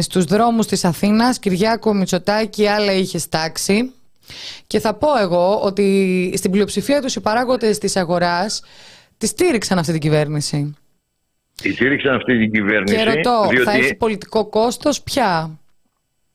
στους 0.00 0.24
δρόμους 0.24 0.66
της 0.66 0.84
Αθήνας 0.84 1.38
Κυριάκο 1.38 1.94
Μητσοτάκη 1.94 2.66
άλλα 2.66 2.92
είχες 2.92 3.22
στάξει 3.22 3.92
και 4.66 4.78
θα 4.78 4.94
πω 4.94 5.18
εγώ 5.20 5.60
ότι 5.60 6.32
στην 6.36 6.50
πλειοψηφία 6.50 7.02
τους 7.02 7.16
οι 7.16 7.20
παράγοντες 7.20 7.78
της 7.78 7.96
αγοράς 7.96 8.62
τη 9.18 9.26
στήριξαν 9.26 9.78
αυτή 9.78 9.92
την 9.92 10.00
κυβέρνηση. 10.00 10.76
Τη 11.62 11.72
στήριξαν 11.72 12.14
αυτή 12.14 12.38
την 12.38 12.52
κυβέρνηση. 12.52 12.96
Και 12.96 13.04
ρωτώ, 13.04 13.48
θα 13.64 13.72
έχει 13.72 13.94
πολιτικό 13.94 14.48
κόστος 14.48 15.02
πια 15.02 15.58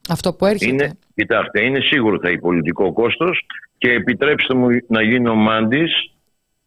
αυτό 0.09 0.33
που 0.33 0.45
έρχεται; 0.45 0.71
Είναι, 0.71 0.97
κοιτάξτε, 1.15 1.63
είναι 1.63 1.79
σίγουρο 1.79 2.19
θα 2.21 2.27
έχει 2.27 2.39
πολιτικό 2.39 2.93
κόστος 2.93 3.45
και 3.77 3.91
επιτρέψτε 3.91 4.53
μου 4.53 4.67
να 4.87 5.01
γίνω 5.01 5.35
μάντης, 5.35 6.11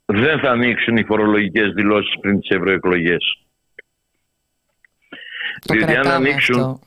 δεν 0.04 0.38
θα 0.38 0.50
ανοίξουν 0.50 0.96
οι 0.96 1.04
φορολογικές 1.04 1.72
δηλώσεις 1.72 2.18
πριν 2.20 2.40
τις 2.40 2.48
ευρωεκλογές. 2.48 3.38
Διότι 5.62 5.96
αν 5.96 6.06
ανοίξουν, 6.06 6.80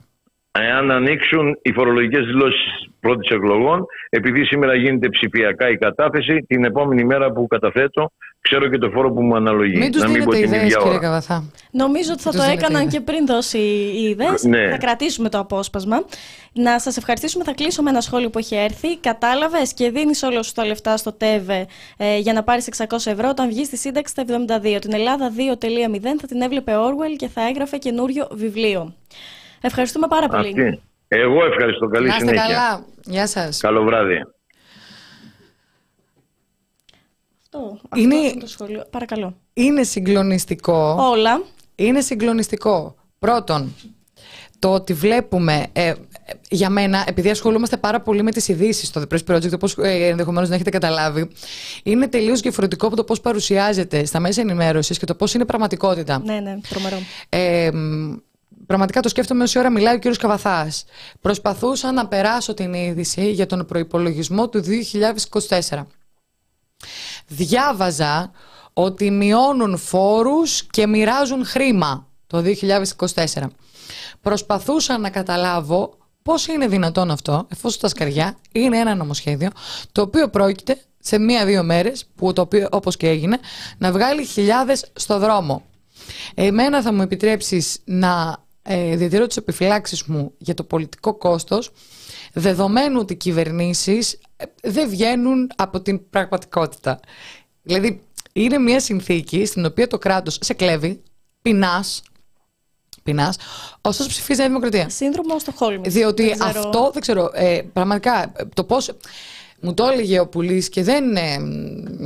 εάν 0.62 0.92
ανοίξουν 0.92 1.60
οι 1.62 1.72
φορολογικές 1.72 2.26
δηλώσεις 2.26 2.90
πρώτης 3.00 3.30
εκλογών, 3.30 3.86
επειδή 4.10 4.46
σήμερα 4.46 4.76
γίνεται 4.76 5.10
ψηφιακά 5.10 5.70
η 5.70 5.78
κατάθεση, 5.78 6.46
την 6.48 6.64
επόμενη 6.64 7.04
μέρα 7.04 7.32
που 7.32 7.48
καταθέτω 7.48 8.12
ξέρω 8.42 8.70
και 8.70 8.78
το 8.78 8.90
φόρο 8.90 9.12
που 9.12 9.22
μου 9.22 9.36
αναλογεί. 9.36 9.78
Μην 9.78 9.92
τους 9.92 10.04
δίνετε 10.04 10.40
ιδέες, 10.40 10.78
κύριε 10.78 10.98
Καβαθά. 11.00 11.44
Νομίζω 11.72 12.12
ότι 12.14 12.22
θα 12.22 12.32
το 12.32 12.42
έκαναν 12.42 12.88
και 12.88 13.00
πριν 13.00 13.26
δώσει 13.26 13.58
οι 13.58 14.04
ιδέες. 14.10 14.44
Ναι. 14.44 14.70
Θα 14.70 14.78
κρατήσουμε 14.78 15.30
το 15.30 15.40
απόσπασμα. 15.40 16.06
Να 16.54 16.80
σας 16.80 16.98
ευχαριστήσουμε. 16.98 17.44
Θα 17.44 17.54
κλείσω 17.54 17.82
με 17.82 17.90
ένα 17.90 18.02
σχόλιο 18.02 18.30
που 18.30 18.38
έχει 18.38 18.56
έρθει. 18.56 18.98
Κατάλαβες 18.98 19.74
και 19.74 19.90
δίνεις 19.90 20.24
όλα 20.24 20.44
σου 20.44 20.54
τα 20.54 20.66
λεφτά 20.66 20.98
στο 20.98 21.12
ΤΕΒΕ 21.14 21.66
ε, 21.98 22.18
για 22.18 22.34
να 22.34 22.44
πάρεις 22.44 22.70
600 22.78 22.84
ευρώ 23.06 23.30
όταν 23.30 23.48
βγεις 23.48 23.68
στη 23.68 23.78
σύνταξη 23.78 24.16
τα 24.16 24.24
72. 24.26 24.78
Την 24.82 24.94
Ελλάδα 24.94 25.32
2.0 25.62 26.00
θα 26.20 26.28
την 26.28 26.42
έβλεπε 26.42 26.72
Orwell 26.76 27.16
και 27.18 27.28
θα 27.28 27.48
έγραφε 27.48 27.78
καινούριο 27.78 28.28
βιβλίο. 28.32 28.94
Ευχαριστούμε 29.62 30.08
πάρα 30.08 30.28
πολύ. 30.28 30.48
Αυτή. 30.48 30.82
Εγώ 31.08 31.46
ευχαριστώ. 31.46 31.88
Καλή 31.88 32.08
να 32.08 32.14
συνέχεια. 32.14 32.42
καλά. 32.42 32.86
Γεια 33.04 33.28
σας. 33.28 33.60
Καλό 33.60 33.84
βράδυ. 33.84 34.26
Αυτό, 37.42 37.80
είναι... 37.96 38.16
αυτό 38.16 38.40
το 38.40 38.48
σχόλιο. 38.48 38.86
Παρακαλώ. 38.90 39.38
Είναι 39.54 39.84
συγκλονιστικό. 39.84 40.96
Όλα. 41.00 41.42
Είναι 41.76 42.02
συγκλονιστικό. 42.02 42.96
Πρώτον, 43.20 43.74
το 44.60 44.74
ότι 44.74 44.94
βλέπουμε, 44.94 45.66
ε, 45.74 45.94
για 46.50 46.70
μένα, 46.70 47.04
επειδή 47.08 47.30
ασχολούμαστε 47.30 47.78
πάρα 47.78 48.02
πολύ 48.02 48.24
με 48.24 48.32
τις 48.32 48.48
ειδήσεις 48.48 48.88
στο 48.88 49.02
The 49.02 49.14
Press 49.14 49.36
Project, 49.36 49.54
όπως 49.54 49.78
ε, 49.78 50.08
ενδεχομένως 50.08 50.50
να 50.50 50.56
έχετε 50.56 50.70
καταλάβει, 50.70 51.30
είναι 51.84 52.08
τελείως 52.08 52.40
διαφορετικό 52.40 52.88
από 52.88 52.96
το 52.96 53.04
πώς 53.04 53.22
παρουσιάζεται 53.22 54.06
στα 54.06 54.20
μέσα 54.20 54.42
ενημέρωσης 54.42 54.98
και 54.98 55.06
το 55.06 55.16
πώς 55.16 55.34
είναι 55.34 55.46
πραγματικότητα. 55.46 56.22
Ναι, 56.26 56.40
ναι, 56.40 56.60
τρομερό. 56.70 56.98
Ε, 57.30 57.70
πραγματικά 58.68 59.02
το 59.02 59.10
σκέφτομαι 59.10 59.44
όση 59.44 59.60
ώρα 59.60 59.69
μιλάει 59.69 59.95
ο 59.95 59.98
κύριος 59.98 60.18
Καβαθάς. 60.18 60.85
Προσπαθούσα 61.22 61.91
να 61.91 62.07
περάσω 62.07 62.53
την 62.53 62.73
είδηση 62.73 63.31
για 63.31 63.45
τον 63.45 63.65
προϋπολογισμό 63.65 64.49
του 64.49 64.64
2024 65.69 65.85
διάβαζα 67.27 68.31
ότι 68.73 69.11
μειώνουν 69.11 69.77
φόρους 69.77 70.64
και 70.64 70.88
μοιράζουν 70.88 71.45
χρήμα 71.45 72.07
το 72.27 72.44
2024. 73.06 73.26
Προσπαθούσα 74.22 74.98
να 74.98 75.10
καταλάβω 75.10 75.98
πώς 76.22 76.48
είναι 76.48 76.68
δυνατόν 76.68 77.11
αυτό, 77.11 77.48
εφόσον 77.52 77.80
τα 77.80 77.88
σκαριά 77.88 78.38
είναι 78.52 78.77
ένα 78.77 78.95
νομοσχέδιο, 78.95 79.49
το 79.91 80.02
οποίο 80.02 80.30
πρόκειται 80.30 80.81
σε 80.99 81.19
μία-δύο 81.19 81.64
μέρες, 81.64 82.06
που 82.15 82.34
το 82.34 82.41
οποίο 82.41 82.68
όπως 82.72 82.98
και 82.98 83.10
έγινε, 83.10 83.39
να 83.77 83.91
βγάλει 83.91 84.26
χιλιάδες 84.26 84.91
στο 84.94 85.19
δρόμο. 85.19 85.65
Εμένα 86.35 86.81
θα 86.81 86.94
μου 86.94 87.02
επιτρέψεις 87.02 87.80
να 87.85 88.45
ε, 88.68 88.95
διατηρώ 88.95 89.27
τις 89.27 89.38
επιφυλάξεις 89.38 90.03
μου 90.03 90.34
για 90.38 90.53
το 90.53 90.64
πολιτικό 90.64 91.14
κόστος, 91.14 91.72
δεδομένου 92.34 92.99
ότι 92.99 93.14
οι 93.14 93.15
κυβερνήσεις 93.15 94.19
ε, 94.35 94.45
δεν 94.61 94.89
βγαίνουν 94.89 95.52
από 95.56 95.81
την 95.81 96.10
πραγματικότητα. 96.10 96.99
Δηλαδή, 97.61 98.02
είναι 98.34 98.57
μια 98.57 98.80
συνθήκη 98.80 99.45
στην 99.45 99.65
οποία 99.65 99.88
το 99.88 99.98
κράτος 99.98 100.38
σε 100.41 100.53
κλέβει, 100.53 101.02
πεινάς, 101.41 102.02
πεινάς, 103.03 103.38
ωστόσο 103.81 104.10
ψηφίζει 104.10 104.41
η 104.41 104.45
Δημοκρατία. 104.45 104.89
Σύνδρομο 104.89 105.39
στο 105.39 105.52
Χόλμη. 105.52 105.89
Διότι 105.89 106.35
αυτό, 106.41 106.89
δεν 106.94 107.02
ξέρω, 107.02 107.30
ε, 107.34 107.61
πραγματικά, 107.73 108.31
το 108.53 108.64
πώς... 108.64 108.91
Μου 109.60 109.73
το 109.73 109.85
έλεγε 109.85 110.19
ο 110.19 110.27
Πουλής 110.27 110.69
και 110.69 110.84
δεν. 110.84 111.15
Ε, 111.15 111.38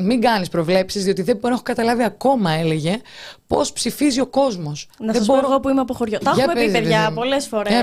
μην 0.02 0.22
κάνεις 0.22 0.49
προβλέψεις, 0.49 1.03
διότι 1.03 1.22
δεν 1.22 1.38
μπορώ, 1.38 1.53
έχω 1.53 1.64
καταλάβει 1.64 2.03
ακόμα, 2.03 2.52
έλεγε, 2.52 3.02
πώς 3.48 3.72
ψηφίζει 3.72 4.22
ο 4.22 4.28
κόσμος. 4.28 4.88
Να 4.99 5.14
σας 5.14 5.26
πω 5.26 5.38
εγώ 5.38 5.60
που 5.60 5.69
είμαι 5.69 5.82
από 5.82 5.94
χωριό. 5.94 6.19
Τα 6.19 6.34
έχουμε 6.38 6.53
πει, 6.53 6.72
παιδιά, 6.72 7.11
πολλές 7.15 7.48
φορές 7.48 7.73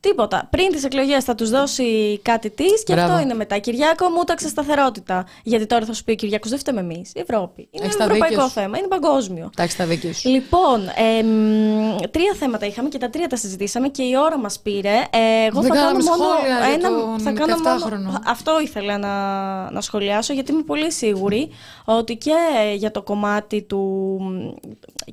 Τίποτα. 0.00 0.46
Πριν 0.50 0.68
τις 0.72 0.84
εκλογές 0.84 1.24
θα 1.24 1.34
τους 1.34 1.50
δώσει 1.50 2.18
κάτι 2.22 2.50
της 2.50 2.84
και 2.84 2.92
Μπράβο. 2.92 3.10
αυτό 3.12 3.22
είναι 3.24 3.34
μετά. 3.34 3.58
Κυριάκο 3.58 4.08
μου 4.08 4.24
τάξε 4.24 4.48
σταθερότητα. 4.48 5.26
Γιατί 5.42 5.66
τώρα 5.66 5.84
θα 5.84 5.92
σου 5.92 6.04
πει 6.04 6.10
ο 6.10 6.14
Κυριάκος, 6.14 6.50
δεν 6.50 6.58
φταίμε 6.58 6.80
εμείς. 6.80 7.12
Η 7.14 7.20
Ευρώπη. 7.20 7.68
Είναι 7.70 7.84
Έχεις 7.84 7.96
τα 7.96 8.04
ευρωπαϊκό 8.04 8.34
δίκια 8.34 8.46
σου. 8.48 8.52
θέμα. 8.52 8.78
Είναι 8.78 8.86
παγκόσμιο. 8.86 9.50
Εντάξει, 9.56 9.76
τα 9.76 9.84
δίκαια 9.86 10.12
σου. 10.12 10.28
Λοιπόν, 10.28 10.80
εμ, 11.18 11.96
τρία 12.10 12.34
θέματα 12.38 12.66
είχαμε 12.66 12.88
και 12.88 12.98
τα 12.98 13.10
τρία 13.10 13.26
τα 13.26 13.36
συζητήσαμε 13.36 13.88
και 13.88 14.02
η 14.02 14.12
ώρα 14.24 14.38
μας 14.38 14.60
πήρε. 14.60 14.94
Ε, 15.10 15.44
εγώ 15.46 15.60
Δεν 15.60 15.70
θα 15.70 15.76
κάνω 15.76 15.86
κάναμε 15.86 16.02
μόνο 16.04 16.24
σχόλια 16.24 16.58
για 16.58 16.74
ένα. 16.74 16.88
τον 16.88 17.18
θα 17.20 17.32
κάνω 17.32 17.54
17χρονο. 17.56 18.02
μόνο, 18.04 18.18
αυτό 18.26 18.60
ήθελα 18.60 18.98
να, 18.98 19.70
να 19.70 19.80
σχολιάσω 19.80 20.32
γιατί 20.32 20.52
είμαι 20.52 20.62
πολύ 20.62 20.92
σίγουρη 20.92 21.50
ότι 21.84 22.16
και 22.16 22.34
για 22.76 22.90
το 22.90 23.02
κομμάτι 23.02 23.62
του. 23.62 24.18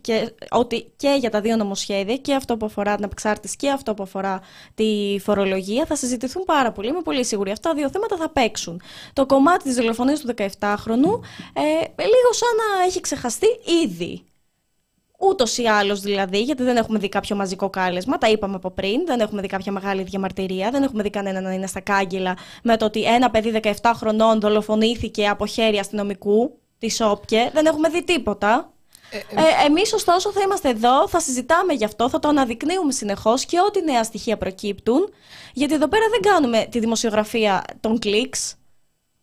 Και, 0.01 0.33
ότι 0.49 0.91
και 0.95 1.15
για 1.19 1.29
τα 1.29 1.41
δύο 1.41 1.55
νομοσχέδια, 1.55 2.17
και 2.17 2.33
αυτό 2.33 2.57
που 2.57 2.65
αφορά 2.65 2.95
την 2.95 3.03
απεξάρτηση 3.05 3.55
και 3.55 3.69
αυτό 3.69 3.93
που 3.93 4.03
αφορά 4.03 4.39
τη 4.75 5.19
φορολογία, 5.19 5.85
θα 5.85 5.95
συζητηθούν 5.95 6.43
πάρα 6.43 6.71
πολύ. 6.71 6.87
Είμαι 6.87 7.01
πολύ 7.01 7.25
σίγουρη. 7.25 7.51
Αυτά 7.51 7.69
τα 7.69 7.75
δύο 7.75 7.89
θέματα 7.89 8.15
θα 8.15 8.29
παίξουν. 8.29 8.81
Το 9.13 9.25
κομμάτι 9.25 9.63
της 9.63 9.75
δολοφονίας 9.75 10.19
του 10.19 10.27
17χρονου, 10.27 11.19
ε, 11.53 12.03
λίγο 12.03 12.31
σαν 12.31 12.49
να 12.55 12.85
έχει 12.87 12.99
ξεχαστεί 12.99 13.47
ήδη. 13.83 14.23
Ούτως 15.19 15.57
ή 15.57 15.65
άλλως 15.67 15.99
δηλαδή, 15.99 16.41
γιατί 16.41 16.63
δεν 16.63 16.77
έχουμε 16.77 16.99
δει 16.99 17.09
κάποιο 17.09 17.35
μαζικό 17.35 17.69
κάλεσμα, 17.69 18.17
τα 18.17 18.29
είπαμε 18.29 18.55
από 18.55 18.71
πριν, 18.71 19.05
δεν 19.05 19.19
έχουμε 19.19 19.41
δει 19.41 19.47
κάποια 19.47 19.71
μεγάλη 19.71 20.03
διαμαρτυρία, 20.03 20.69
δεν 20.71 20.83
έχουμε 20.83 21.03
δει 21.03 21.09
κανένα 21.09 21.41
να 21.41 21.53
είναι 21.53 21.67
στα 21.67 21.79
κάγκελα 21.79 22.37
με 22.63 22.77
το 22.77 22.85
ότι 22.85 23.03
ένα 23.03 23.29
παιδί 23.29 23.59
17 23.63 23.91
χρονών 23.95 24.39
δολοφονήθηκε 24.39 25.27
από 25.27 25.45
χέρι 25.45 25.77
αστυνομικού, 25.77 26.59
της 26.77 27.01
ΟΠΚΕ, 27.01 27.49
δεν 27.53 27.65
έχουμε 27.65 27.89
δει 27.89 28.03
τίποτα. 28.03 28.73
Ε, 29.11 29.65
εμείς 29.65 29.93
ωστόσο 29.93 30.31
θα 30.31 30.41
είμαστε 30.41 30.69
εδώ, 30.69 31.07
θα 31.07 31.19
συζητάμε 31.19 31.73
γι' 31.73 31.85
αυτό, 31.85 32.09
θα 32.09 32.19
το 32.19 32.27
αναδεικνύουμε 32.27 32.91
συνεχώς 32.91 33.45
και 33.45 33.59
ό,τι 33.67 33.81
νέα 33.81 34.03
στοιχεία 34.03 34.37
προκύπτουν, 34.37 35.13
γιατί 35.53 35.73
εδώ 35.73 35.87
πέρα 35.87 36.05
δεν 36.09 36.21
κάνουμε 36.21 36.67
τη 36.71 36.79
δημοσιογραφία 36.79 37.63
των 37.79 37.99
κλικς, 37.99 38.55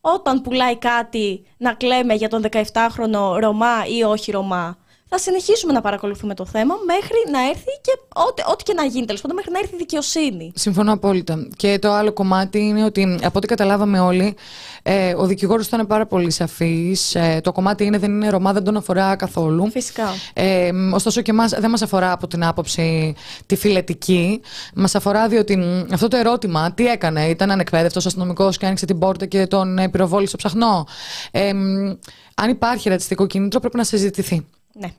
όταν 0.00 0.40
πουλάει 0.42 0.76
κάτι 0.76 1.46
να 1.56 1.74
κλαίμε 1.74 2.14
για 2.14 2.28
τον 2.28 2.44
17χρονο 2.50 3.36
Ρωμά 3.40 3.86
ή 3.86 4.02
όχι 4.02 4.30
Ρωμά. 4.30 4.76
Θα 5.14 5.20
συνεχίσουμε 5.20 5.72
να 5.72 5.80
παρακολουθούμε 5.80 6.34
το 6.34 6.46
θέμα 6.46 6.74
μέχρι 6.86 7.16
να 7.32 7.40
έρθει 7.48 7.80
και 7.80 7.98
ό,τι, 8.14 8.42
ό,τι 8.52 8.62
και 8.62 8.72
να 8.72 8.84
γίνει 8.84 9.06
τέλος 9.06 9.20
πάντων, 9.20 9.36
μέχρι 9.36 9.52
να 9.52 9.58
έρθει 9.58 9.74
η 9.74 9.76
δικαιοσύνη. 9.78 10.52
Συμφωνώ 10.54 10.92
απόλυτα. 10.92 11.48
Και 11.56 11.78
το 11.78 11.92
άλλο 11.92 12.12
κομμάτι 12.12 12.58
είναι 12.58 12.84
ότι, 12.84 13.18
από 13.22 13.32
ό,τι 13.38 13.46
καταλάβαμε 13.46 14.00
όλοι, 14.00 14.36
ε, 14.82 15.14
ο 15.14 15.26
δικηγόρος 15.26 15.66
ήταν 15.66 15.86
πάρα 15.86 16.06
πολύ 16.06 16.30
σαφής. 16.30 17.14
Ε, 17.14 17.40
το 17.42 17.52
κομμάτι 17.52 17.84
είναι, 17.84 17.98
δεν 17.98 18.10
είναι 18.10 18.28
Ρωμά, 18.28 18.52
δεν 18.52 18.64
τον 18.64 18.76
αφορά 18.76 19.16
καθόλου. 19.16 19.70
Φυσικά. 19.70 20.08
Ε, 20.32 20.70
ωστόσο 20.92 21.20
και 21.20 21.30
εμάς 21.30 21.50
δεν 21.50 21.70
μας 21.70 21.82
αφορά 21.82 22.12
από 22.12 22.26
την 22.26 22.44
άποψη 22.44 23.14
τη 23.46 23.56
φιλετική. 23.56 24.40
Μας 24.74 24.94
αφορά 24.94 25.28
διότι 25.28 25.56
μ, 25.56 25.92
αυτό 25.92 26.08
το 26.08 26.16
ερώτημα, 26.16 26.72
τι 26.72 26.86
έκανε, 26.86 27.26
ήταν 27.26 27.50
ανεκπαίδευτος 27.50 28.06
αστυνομικός 28.06 28.56
και 28.56 28.66
άνοιξε 28.66 28.86
την 28.86 28.98
πόρτα 28.98 29.26
και 29.26 29.46
τον 29.46 29.78
ε, 29.78 29.88
πυροβόλησε 29.88 30.28
στο 30.28 30.36
ψαχνό. 30.36 30.86
Ε, 31.30 31.52
μ, 31.52 31.94
αν 32.34 32.50
υπάρχει 32.50 32.88
ρατσιστικό 32.88 33.26
κίνητρο 33.26 33.60
πρέπει 33.60 33.76
να 33.76 33.84
συζητηθεί. 33.84 34.46
Ναι. 34.72 34.92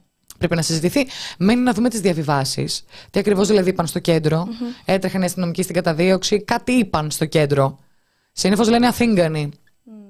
Πρέπει 0.48 0.56
να 0.58 0.62
συζητηθεί. 0.68 1.08
Μένει 1.38 1.62
να 1.62 1.74
δούμε 1.74 1.90
τις 1.90 2.00
διαβιβάσεις. 2.00 2.84
Τι 3.10 3.20
ακριβώς 3.20 3.48
δηλαδή 3.48 3.70
είπαν 3.70 3.88
στο 3.88 4.00
κεντρο 4.00 4.48
Έτρεχαν 4.86 5.22
οι 5.22 5.26
αστυνομικοί 5.26 5.62
στην 5.64 5.76
καταδίωξη. 5.76 6.42
Κάτι 6.44 6.72
είπαν 6.72 7.12
στο 7.12 7.26
κέντρο. 7.26 7.80
Συνήθως 8.32 8.70
λένε 8.70 8.88
Αθήγκανοι. 8.88 9.50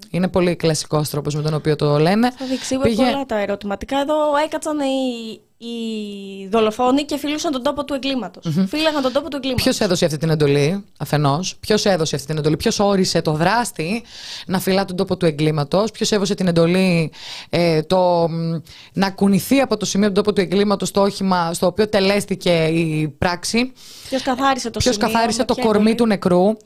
Είναι 0.10 0.27
πολύ 0.27 0.55
κλασικός 0.55 1.10
τρόπος 1.10 1.35
με 1.35 1.41
τον 1.41 1.53
οποίο 1.53 1.76
το 1.76 1.99
λένε. 1.99 2.31
Θα 2.31 2.45
δείξει 2.45 2.77
Πήγε- 2.77 2.95
πολλά 3.05 3.26
τα 3.26 3.38
ερωτηματικά. 3.38 3.99
Εδώ 3.99 4.15
έκατσαν 4.45 4.80
οι, 4.80 5.39
οι 5.65 6.48
δολοφόνοι 6.48 7.03
και 7.03 7.18
φιλούσαν 7.18 7.52
τον 7.52 7.64
τόπο 7.64 7.85
του 7.85 7.94
εγκλήματος. 7.94 8.45
Φύλαγαν 8.68 9.02
τον 9.02 9.11
τόπο 9.11 9.27
του 9.30 9.35
εγκλήματος. 9.35 9.64
Ποιος 9.64 9.80
έδωσε 9.80 10.06
αυτή 10.06 10.18
την 10.18 10.30
εντολή, 10.30 10.84
αφενός; 10.98 11.56
Ποιος 11.60 11.85
έδωσε 11.85 12.15
αυτή 12.15 12.27
την 12.27 12.38
εντολή; 12.38 12.57
Ποιος 12.57 12.80
όρισε 12.80 13.22
το 13.22 13.31
δράστη 13.31 14.03
να 14.45 14.60
φυλά 14.60 14.85
τον 14.85 14.95
τόπο 14.95 15.18
του 15.18 15.26
εγκλήματος; 15.26 15.91
Ποιος 15.91 16.11
έδωσε 16.11 16.35
την 16.35 16.48
εντολή 16.48 17.11
ε, 17.49 17.81
το, 17.81 18.27
μ, 18.30 18.60
να 18.94 19.11
κουνηθεί 19.11 19.60
από 19.60 19.77
το 19.77 19.85
σημείο 19.85 20.07
του 20.07 20.14
τόπου 20.14 20.34
του 20.34 20.41
εγκλήματος 20.41 20.91
το 20.91 21.02
όχημα 21.02 21.53
στο 21.53 21.68
οποίο 21.68 21.90
τελέστηκε 21.90 22.65
η 22.65 23.15
πράξη; 23.18 23.72
Ποιος 24.10 24.22
καθάρισε 24.22 24.69
το 24.69 24.80
Ποιος 24.80 24.94
σημείο, 24.95 25.10
καθάρισε 25.10 25.40
με 25.40 25.45
το 25.45 25.53
ποια 25.53 25.64
κορμί 25.64 25.80
εντολή; 25.81 25.95
του 25.95 26.06
νεκρού; 26.06 26.57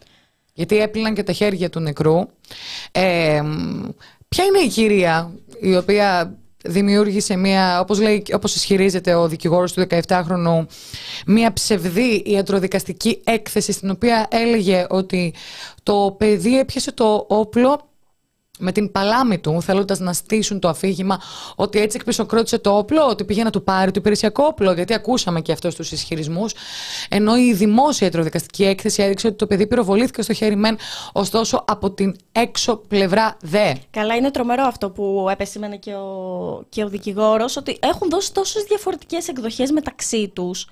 Γιατί 0.54 0.78
έπλυναν 0.78 1.14
και 1.14 1.24
τα 1.24 1.32
χέρια 1.32 1.70
του 1.70 1.80
νεκρού. 1.80 2.20
Ε, 2.92 3.42
μ, 3.42 3.84
ποια 4.30 4.44
είναι 4.44 4.60
η 4.60 4.68
κυρία 4.68 5.32
η 5.62 5.76
οποία 5.76 6.38
δημιούργησε 6.64 7.36
μία, 7.36 7.80
όπως, 7.80 8.00
λέει, 8.00 8.26
όπως 8.34 8.56
ισχυρίζεται 8.56 9.14
ο 9.14 9.28
δικηγόρος 9.28 9.74
του 9.74 9.88
17χρονου, 9.90 10.66
μία 11.26 11.54
ψευδή 11.54 12.24
ιατροδικαστική 12.26 13.22
έκθεση 13.24 13.72
στην 13.72 13.90
οποία 13.90 14.28
έλεγε 14.30 14.86
ότι 14.90 15.34
το 15.84 16.16
παιδί 16.18 16.60
έπιασε 16.60 16.92
το 16.92 17.26
όπλο 17.28 17.87
με 18.58 18.72
την 18.72 18.92
παλάμη 18.92 19.40
του, 19.40 19.62
θέλοντας 19.62 20.00
να 20.00 20.14
στήσουν 20.14 20.60
το 20.60 20.68
αφήγημα 20.68 21.22
ότι 21.56 21.80
έτσι 21.80 21.98
εκπισοκρότησε 22.00 22.60
το 22.60 22.78
όπλο, 22.78 23.08
ότι 23.08 23.24
πήγε 23.24 23.44
να 23.44 23.50
του 23.50 23.64
πάρει 23.64 23.92
το 23.92 24.00
υπηρεσιακό 24.00 24.44
όπλο. 24.44 24.72
Γιατί 24.72 24.94
ακούσαμε 24.94 25.42
και 25.42 25.52
αυτούς 25.52 25.76
τους 25.76 25.92
ισχυρισμούς. 25.92 26.54
Ενώ 27.10 27.38
η 27.38 27.54
δημόσια 27.54 28.08
ιατροδικαστική 28.08 28.64
έκθεση 28.64 29.04
έδειξε 29.04 29.28
ότι 29.28 29.36
το 29.36 29.48
παιδί 29.48 29.68
πυροβολήθηκε 29.68 30.22
στο 30.22 30.34
χέρι 30.34 30.56
μεν, 30.56 30.78
ωστόσο 31.12 31.64
από 31.68 31.92
την 31.92 32.16
έξω 32.32 32.76
πλευρά 32.88 33.38
δε. 33.42 33.74
Καλά, 33.90 34.16
είναι 34.16 34.32
τρομερό 34.32 34.64
αυτό 34.64 34.90
που 34.90 35.28
επεσήμανε 35.32 35.78
και 35.78 35.94
ο, 35.94 36.66
και 36.70 36.84
ο 36.84 36.90
δικηγόρος, 36.90 37.58
ότι 37.58 37.78
έχουν 37.82 38.10
δώσει 38.10 38.34
τόσες 38.34 38.64
διαφορετικές 38.64 39.28
εκδοχές 39.28 39.72
μεταξύ 39.72 40.32
τους. 40.36 40.68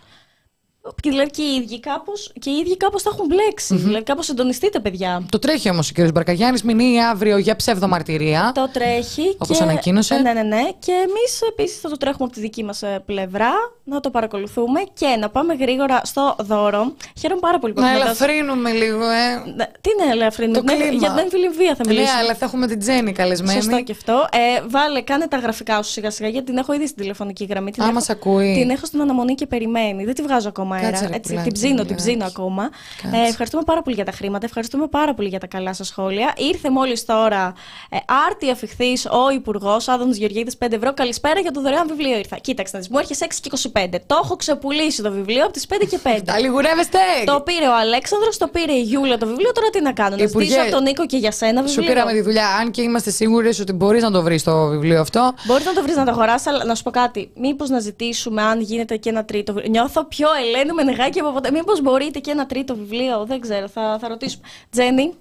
Και 1.02 1.10
δηλαδή 1.10 1.30
και 1.30 1.42
οι 1.42 1.56
ίδιοι 1.62 1.80
κάπως, 1.80 2.32
και 2.40 2.50
οι 2.50 2.54
ίδιοι 2.54 2.78
κάπως 2.78 3.04
τα 3.04 3.10
έχουν 3.14 3.26
μπλέξει. 3.26 3.76
Δηλαδή 3.76 4.04
κάπως 4.04 4.26
συντονιστείτε, 4.26 4.80
παιδιά. 4.80 5.26
Το 5.32 5.40
τρέχει 5.40 5.70
όμως 5.70 5.90
ο 5.90 5.94
κ. 6.04 6.12
Μπαρκαγιάννης, 6.12 6.64
μηνύει 6.64 7.02
αύριο 7.04 7.38
για 7.38 7.56
ψευδομαρτυρία. 7.56 8.52
Το 8.56 8.70
τρέχει. 8.74 9.36
Όπως 9.38 9.58
και... 9.58 9.64
ανακοίνωσε. 9.64 10.16
Ναι, 10.16 10.34
ναι, 10.34 10.42
ναι. 10.42 10.62
Και 10.80 10.92
εμείς 10.92 11.42
επίσης 11.50 11.80
θα 11.80 11.90
το 11.90 11.98
τρέχουμε 11.98 12.24
από 12.26 12.34
τη 12.34 12.40
δική 12.40 12.64
μας 12.64 12.84
πλευρά, 13.06 13.52
να 13.84 14.00
το 14.00 14.10
παρακολουθούμε 14.10 14.80
και 14.94 15.08
να 15.20 15.30
πάμε 15.30 15.54
γρήγορα 15.54 16.02
στο 16.04 16.36
δώρο. 16.40 16.94
Χαίρομαι 17.20 17.40
πάρα 17.42 17.60
πολύ 17.60 17.74
που 17.74 17.82
Να 17.82 17.90
έχουμε 17.92 18.06
δώσει- 18.06 18.24
ελαφρύνουμε 18.24 18.72
λίγο, 18.72 19.04
ε. 19.10 19.52
Ναι, 19.56 19.66
Τι 19.82 19.90
είναι 20.00 20.12
ελαφρύνει, 20.12 20.54
Το 20.54 20.62
ναι, 20.64 20.74
κλίμα. 20.76 20.92
για 20.92 21.10
την 21.10 21.18
έμφυλη 21.18 21.50
βία 21.50 21.76
θα 21.76 21.84
Ναι, 21.86 21.94
μιλήσουμε. 21.94 22.20
αλλά 22.20 22.36
θα 22.36 22.46
έχουμε 22.46 22.68
την 22.68 22.80
Τζέννη 22.80 23.12
καλεσμένη. 23.12 23.62
Σωστό 23.62 23.82
και 23.84 23.92
αυτό. 23.92 24.28
Ε, 24.32 24.64
βάλε, 24.68 25.02
κάνε 25.02 25.28
τα 25.28 25.38
γραφικά 25.38 25.82
σου 25.84 25.92
σιγά 25.92 26.10
σιγά, 26.12 26.30
γιατί 26.30 26.46
την 26.46 26.58
έχω 26.58 26.74
ήδη 26.74 26.86
στην 26.88 27.02
τηλεφωνική 27.02 27.46
γραμμή. 27.50 27.72
Την 27.72 27.82
Α, 27.82 27.86
έχω, 27.86 27.94
μας 27.94 28.10
ακούει. 28.10 28.54
Την 28.60 28.70
έχω 28.70 28.86
στην 28.86 29.02
αναμονή 29.02 29.36
και 29.36 29.46
περιμένει. 29.46 30.06
Δεν 30.06 30.14
τη 30.16 30.22
βγάζω 30.22 30.48
ακόμα 30.48 30.74
Κάτσε, 30.75 30.75
αέρα. 30.76 31.00
ρε, 31.00 31.16
Έτσι, 31.16 31.30
πουλάκι, 31.30 31.44
την 31.50 31.54
ψήνω, 31.54 31.76
την 31.76 31.84
λιγάκι. 31.84 32.04
ψήνω 32.04 32.26
ακόμα. 32.26 32.70
Κάτσε. 33.02 33.18
Ε, 33.18 33.28
ευχαριστούμε 33.28 33.64
πάρα 33.66 33.82
πολύ 33.82 33.96
για 33.96 34.06
τα 34.06 34.12
χρήματα. 34.12 34.46
Ευχαριστούμε 34.46 34.88
πάρα 34.88 35.14
πολύ 35.14 35.28
για 35.28 35.40
τα 35.40 35.48
καλά 35.48 35.74
σας 35.74 35.88
σχόλια. 35.88 36.34
Ήρθε 36.38 36.70
μόλις 36.70 37.06
τώρα 37.06 37.54
ε, 37.90 37.98
άρτη 38.30 38.50
αφιχθής 38.52 39.06
ο 39.06 39.30
Υπουργός 39.34 39.88
Άδωνο 39.88 40.12
Γεωργίδη 40.14 40.52
5 40.60 40.72
ευρώ. 40.72 40.94
Καλησπέρα 40.94 41.40
για 41.40 41.52
το 41.52 41.62
δωρεάν 41.62 41.88
βιβλίο 41.88 42.18
ήρθα. 42.18 42.38
Κοίταξε 42.38 42.72
να 42.74 42.80
δεις, 42.80 42.90
μου 42.90 42.98
έρχεσαι 43.00 43.28
6 43.30 43.34
και 43.42 43.50
25. 43.74 43.86
Το 44.06 44.20
έχω 44.24 44.36
ξεπουλήσει 44.36 45.02
το 45.02 45.12
βιβλίο 45.12 45.44
από 45.44 45.54
τις 45.54 45.66
5 45.70 45.86
και 45.90 46.00
5. 46.04 46.22
Τα 46.26 46.40
λιγουρεύεστε! 46.40 47.00
Το 47.26 47.42
πήρε 47.42 47.68
ο 47.68 47.76
Αλέξανδρος, 47.78 48.38
το 48.38 48.48
πήρε 48.48 48.72
η 48.74 48.82
Γιούλα 48.82 49.18
το 49.18 49.26
βιβλίο. 49.28 49.52
Τώρα 49.52 49.70
τι 49.70 49.82
να 49.82 49.94
κάνω, 49.94 50.16
να 50.16 50.24
Υπουργέ, 50.24 50.48
ζητήσω 50.48 50.62
από 50.66 50.72
τον 50.76 50.84
Νίκο 50.84 51.06
και 51.06 51.18
για 51.18 51.32
σένα 51.32 51.62
βιβλίο. 51.62 51.82
Σου 51.82 51.88
πήραμε 51.88 52.12
τη 52.12 52.22
δουλειά. 52.22 52.48
Αν 52.62 52.72
και 52.72 52.82
είμαστε 52.82 53.10
σίγουρες 53.12 53.60
ότι 53.60 53.74
μπορείς 53.74 54.02
να 54.04 54.12
το 54.12 54.22
βρεις 54.22 54.44
το 54.44 54.66
βιβλίο 54.68 55.00
αυτό. 55.02 55.34
Μπορείς 55.46 55.66
να 55.66 55.74
το 55.74 55.82
βρεις 55.82 55.96
να 55.96 56.06
το 56.06 56.12
αγοράσεις, 56.12 56.48
αλλά 56.48 56.66
να 56.66 56.76
σου 56.76 56.84
πω 56.84 56.90
κάτι. 56.92 57.30
Μήπως 57.36 57.70
να 57.70 57.80
ζητήσουμε 57.80 58.42
αν 58.42 58.62
γίνεται 58.62 58.96
και 58.98 59.10
ένα 59.10 59.26
τρίτο 59.26 59.54
βιβλίο. 59.54 59.72
Νιώθω 59.72 60.04
πιο 60.06 60.28
Ελένη 60.46 60.65
με 60.74 60.84
νεγάκι 60.84 61.20
από 61.20 61.32
ποτέ. 61.32 61.52
Μήπως 61.52 61.82
μπορείτε 61.82 62.20
και 62.20 62.32
ένα 62.32 62.46
τρίτο 62.46 62.76
βιβλίο. 62.76 63.26
Δεν 63.26 63.40
ξέρω, 63.40 63.68
θα, 63.68 63.98
θα 64.02 64.08
ρωτήσουμε. 64.08 64.48
Τζέννη, 64.70 65.14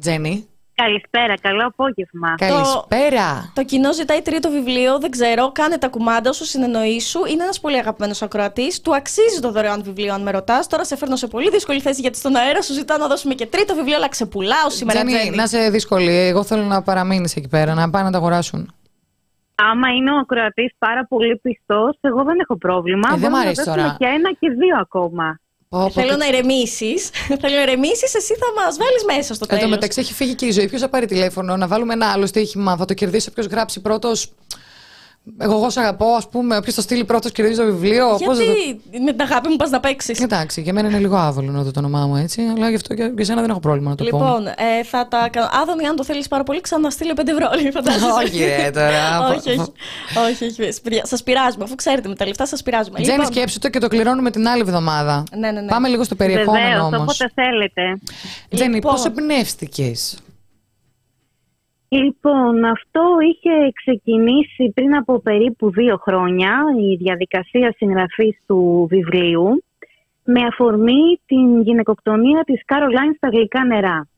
Τζέννη. 0.00 0.46
Καλησπέρα, 0.74 1.34
καλό 1.40 1.66
απόγευμα. 1.66 2.34
Καλησπέρα. 2.36 3.52
το 3.54 3.64
κοινό 3.64 3.92
ζητάει 3.92 4.22
τρίτο 4.22 4.50
βιβλίο. 4.50 4.98
Δεν 4.98 5.10
ξέρω, 5.10 5.52
κάνε 5.52 5.78
τα 5.78 5.88
κουμάντα 5.88 6.32
σου, 6.32 6.44
συνεννοεί 6.44 7.00
σου. 7.00 7.20
Είναι 7.26 7.42
ένας 7.42 7.60
πολύ 7.60 7.76
αγαπημένος 7.76 8.22
ακροατής. 8.22 8.80
Του 8.80 8.94
αξίζει 8.94 9.40
το 9.40 9.52
δωρεάν 9.52 9.82
βιβλίο, 9.82 10.14
αν 10.14 10.22
με 10.22 10.30
ρωτάς. 10.30 10.66
Τώρα 10.66 10.84
σε 10.84 10.96
φέρνω 10.96 11.16
σε 11.16 11.26
πολύ 11.26 11.50
δύσκολη 11.50 11.80
θέση 11.80 12.00
γιατί 12.00 12.18
στον 12.18 12.36
αέρα 12.36 12.62
σου 12.62 12.72
ζητάω 12.72 12.98
να 12.98 13.06
δώσουμε 13.06 13.34
και 13.34 13.46
τρίτο 13.46 13.74
βιβλίο, 13.74 13.96
αλλά 13.96 14.08
ξεπουλάω 14.08 14.70
σήμερα. 14.70 15.04
Τζέννη, 15.04 15.18
Τζέννη. 15.18 15.36
να 15.36 15.42
είσαι 15.42 15.70
δύσκολη. 15.70 16.12
Εγώ 16.12 16.44
θέλω 16.44 16.62
να 16.62 16.82
παραμείνεις 16.82 17.36
εκεί 17.36 17.48
πέρα, 17.48 17.74
να 17.74 17.90
πάνε 17.90 18.04
να 18.04 18.10
τα 18.10 18.18
αγοράσουν. 18.18 18.74
Άμα 19.70 19.88
είναι 19.96 20.10
ο 20.12 20.16
ακροατής 20.16 20.72
πάρα 20.78 21.06
πολύ 21.06 21.36
πιστός, 21.36 21.96
εγώ 22.00 22.22
δεν 22.24 22.38
έχω 22.38 22.56
πρόβλημα. 22.58 23.08
Ε, 23.08 23.10
δεν 23.10 23.18
Μπορούμε 23.20 23.38
μ' 23.38 23.40
να 23.40 23.46
αρέσει 23.46 23.62
δώσουμε 23.64 23.82
τώρα. 23.82 23.96
και 23.98 24.06
ένα 24.06 24.32
και 24.40 24.48
δύο 24.50 24.76
ακόμα. 24.80 25.40
Πω, 25.68 25.78
πω, 25.78 25.90
Θέλω 25.90 26.10
το- 26.10 26.16
να 26.16 26.26
ηρεμήσει. 26.26 26.94
Θέλω 27.42 27.54
να 27.56 27.62
ηρεμήσει, 27.62 28.04
εσύ 28.16 28.34
θα 28.34 28.46
μας 28.62 28.76
βάλεις 28.76 29.04
μέσα 29.16 29.34
στο 29.34 29.44
Εν 29.48 29.54
τω 29.54 29.62
τέλος. 29.62 29.70
μεταξύ 29.74 30.00
έχει 30.00 30.12
φύγει 30.12 30.34
και 30.34 30.46
η 30.46 30.50
ζωή. 30.50 30.68
Ποιος 30.68 30.80
θα 30.80 30.88
πάρει 30.88 31.06
τηλέφωνο, 31.06 31.56
να 31.56 31.66
βάλουμε 31.66 31.92
ένα 31.92 32.06
άλλο 32.12 32.26
στοίχημα, 32.26 32.76
θα 32.76 32.84
το 32.84 32.94
κερδίσει 32.94 33.28
όποιος 33.30 33.46
γράψει 33.46 33.80
πρώτος. 33.80 34.32
Εγώ, 35.38 35.52
εγώ 35.54 35.70
σε 35.70 35.80
αγαπώ, 35.80 36.06
ας 36.14 36.28
πούμε, 36.28 36.56
όποιος 36.56 36.74
το 36.74 36.80
στείλει 36.80 37.04
πρώτος 37.04 37.32
κερδίζει 37.32 37.58
το 37.58 37.64
βιβλίο. 37.64 38.06
Γιατί 38.08 38.24
πώς 38.24 38.36
θα- 38.38 39.00
με 39.04 39.10
την 39.12 39.20
αγάπη 39.20 39.48
μου 39.48 39.56
πας 39.56 39.70
να 39.70 39.80
παίξεις. 39.80 40.20
Εντάξει, 40.20 40.60
για 40.60 40.72
μένα 40.72 40.88
είναι 40.88 40.98
λίγο 40.98 41.16
άβολο 41.16 41.50
να 41.50 41.62
δω 41.62 41.70
το 41.70 41.78
όνομά 41.78 42.06
μου 42.06 42.16
έτσι, 42.16 42.42
αλλά 42.56 42.68
γι' 42.68 42.74
αυτό 42.74 42.94
για, 42.94 43.12
για 43.16 43.24
σένα 43.24 43.40
δεν 43.40 43.50
έχω 43.50 43.60
πρόβλημα 43.60 43.90
να 43.90 43.96
το 43.96 44.04
πω. 44.04 44.16
Λοιπόν, 44.16 44.46
ε, 44.46 44.82
θα 44.84 45.08
τα 45.08 45.28
κάνω. 45.32 45.48
Άδωνη, 45.62 45.86
αν 45.86 45.96
το 45.96 46.04
θέλεις 46.04 46.28
πάρα 46.28 46.42
πολύ, 46.42 46.60
ξαναστείλε 46.60 47.12
5 47.16 47.30
ευρώ. 47.32 47.48
Μην 47.62 47.72
φαντάζεσαι. 47.72 48.06
Όχι, 48.24 48.44
ρε, 48.44 48.70
τώρα. 48.70 49.18
όχι, 49.36 49.48
όχι. 49.50 49.72
όχι, 50.30 50.44
όχι. 50.44 51.00
Σας 51.02 51.22
πειράζουμε, 51.22 51.64
αφού 51.64 51.74
ξέρετε 51.74 52.08
με 52.08 52.14
τα 52.14 52.26
λεφτά 52.26 52.46
σας 52.46 52.62
πειράζουμε. 52.62 53.00
Τζέννη, 53.00 53.18
Λοιπόν, 53.18 53.34
σκέψου 53.34 53.58
το 53.58 53.68
και 53.68 53.78
το 53.78 53.88
κληρώνουμε 53.88 54.30
την 54.30 54.48
άλλη 54.48 54.60
εβδομάδα. 54.60 55.24
Ναι, 55.38 55.50
ναι, 55.50 55.60
ναι. 55.60 55.66
Πάμε 55.68 55.88
λίγο 55.88 56.04
στο 56.04 56.14
περιεχόμενο 56.14 56.64
Βεβαίως, 56.64 56.84
όμως. 56.86 57.00
όποτε 57.00 57.30
θέλετε. 57.34 57.82
Τζέννη, 58.54 58.74
Λοιπόν. 58.74 58.94
πώ 58.94 59.02
εμπνεύστηκες; 59.06 60.18
Λοιπόν, 61.94 62.64
αυτό 62.64 63.02
είχε 63.30 63.72
ξεκινήσει 63.74 64.72
πριν 64.74 64.94
από 64.94 65.20
περίπου 65.20 65.70
δύο 65.70 65.96
χρόνια 65.96 66.62
η 66.90 66.96
διαδικασία 66.96 67.74
συγγραφής 67.76 68.38
του 68.46 68.86
βιβλίου 68.90 69.64
με 70.24 70.40
αφορμή 70.42 71.20
την 71.26 71.60
γυναικοκτονία 71.60 72.42
της 72.44 72.64
Κάρολάιν 72.64 73.14
στα 73.14 73.28
γλυκά 73.28 73.64
νερά. 73.64 74.08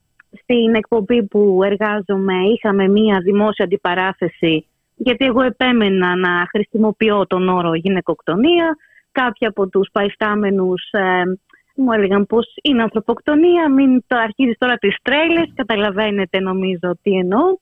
Στην 0.43 0.75
εκπομπή 0.75 1.23
που 1.23 1.61
εργάζομαι 1.65 2.35
είχαμε 2.55 2.89
μία 2.89 3.19
δημόσια 3.19 3.65
αντιπαράθεση 3.65 4.67
γιατί 4.97 5.25
εγώ 5.25 5.43
επέμενα 5.43 6.17
να 6.17 6.47
χρησιμοποιώ 6.51 7.27
τον 7.27 7.49
όρο 7.49 7.75
γυναικοκτονία. 7.75 8.77
Κάποιοι 9.13 9.47
από 9.47 9.69
τους 9.69 9.89
παϊστάμενους 9.93 10.83
ε, 10.91 11.23
μου 11.75 11.93
έλεγαν 11.93 12.27
πως 12.27 12.55
είναι 12.63 12.83
ανθρωποκτονία, 12.83 13.71
μην 13.71 14.05
το 14.07 14.17
αρχίζεις 14.17 14.59
τώρα 14.59 14.77
τις 14.77 14.97
τρέλες, 15.03 15.53
καταλαβαίνετε 15.55 16.41
νομίζω 16.41 16.99
τι 17.03 17.11
εννοώ. 17.13 17.57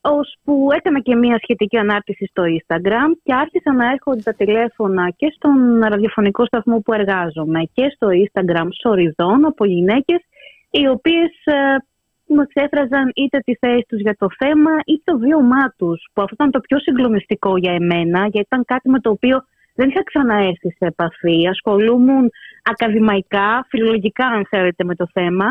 Ώσπου 0.00 0.68
έκανα 0.76 1.00
και 1.00 1.14
μία 1.14 1.38
σχετική 1.42 1.76
ανάρτηση 1.76 2.26
στο 2.26 2.42
Instagram 2.42 3.10
και 3.22 3.34
άρχισαν 3.34 3.76
να 3.76 3.90
έρχονται 3.90 4.22
τα 4.22 4.32
τηλέφωνα 4.32 5.10
και 5.16 5.32
στον 5.36 5.80
ραδιοφωνικό 5.80 6.44
σταθμό 6.44 6.78
που 6.80 6.92
εργάζομαι 6.92 7.60
και 7.72 7.92
στο 7.94 8.08
Instagram 8.24 8.68
σοριδών 8.80 9.44
από 9.44 9.64
γυναίκες 9.64 10.20
οι 10.70 10.88
οποίες 10.88 11.30
ε, 11.44 11.54
μου 12.26 12.40
εξέφραζαν 12.40 13.12
είτε 13.14 13.38
τη 13.38 13.54
θέση 13.54 13.84
τους 13.88 14.00
για 14.00 14.16
το 14.18 14.26
θέμα 14.38 14.70
είτε 14.86 15.12
το 15.12 15.18
βίωμά 15.18 15.74
τους 15.78 16.08
που 16.12 16.22
αυτό 16.22 16.34
ήταν 16.34 16.50
το 16.50 16.60
πιο 16.60 16.78
συγκλονιστικό 16.78 17.56
για 17.56 17.72
εμένα 17.72 18.20
γιατί 18.20 18.46
ήταν 18.50 18.64
κάτι 18.64 18.88
με 18.90 19.00
το 19.00 19.10
οποίο 19.10 19.44
δεν 19.74 19.88
είχα 19.88 20.02
ξαναέρθει 20.02 20.70
σε 20.70 20.84
επαφή. 20.86 21.48
Ασχολούμουν 21.48 22.30
ακαδημαϊκά, 22.62 23.66
φιλολογικά 23.68 24.26
αν 24.26 24.46
θέλετε 24.50 24.84
με 24.84 24.94
το 24.94 25.08
θέμα 25.12 25.46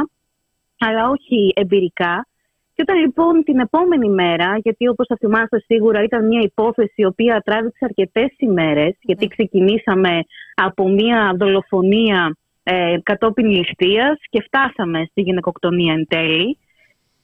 αλλά 0.80 1.10
όχι 1.10 1.54
εμπειρικά. 1.56 2.28
Και 2.74 2.82
όταν 2.88 2.98
λοιπόν 2.98 3.44
την 3.44 3.60
επόμενη 3.60 4.10
μέρα, 4.10 4.58
γιατί 4.58 4.88
όπως 4.88 5.06
θα 5.08 5.16
θυμάστε 5.20 5.60
σίγουρα 5.60 6.04
ήταν 6.04 6.28
μια 6.28 6.42
υπόθεση 6.42 6.94
η 6.96 7.06
οποία 7.06 7.42
τράβηξε 7.46 7.86
αρκετές 7.86 8.30
ημέρες, 8.38 8.98
γιατί 9.02 9.28
ξεκινήσαμε 9.28 10.24
από 10.56 10.90
μια 10.90 11.34
δολοφονία 11.38 12.38
ε, 12.64 12.98
κατόπιν 13.04 13.46
ληστείας 13.46 14.20
και 14.30 14.42
φτάσαμε 14.42 15.06
στη 15.10 15.22
γυναικοκτονία 15.22 15.94
εν 15.94 16.08
τέλει. 16.08 16.58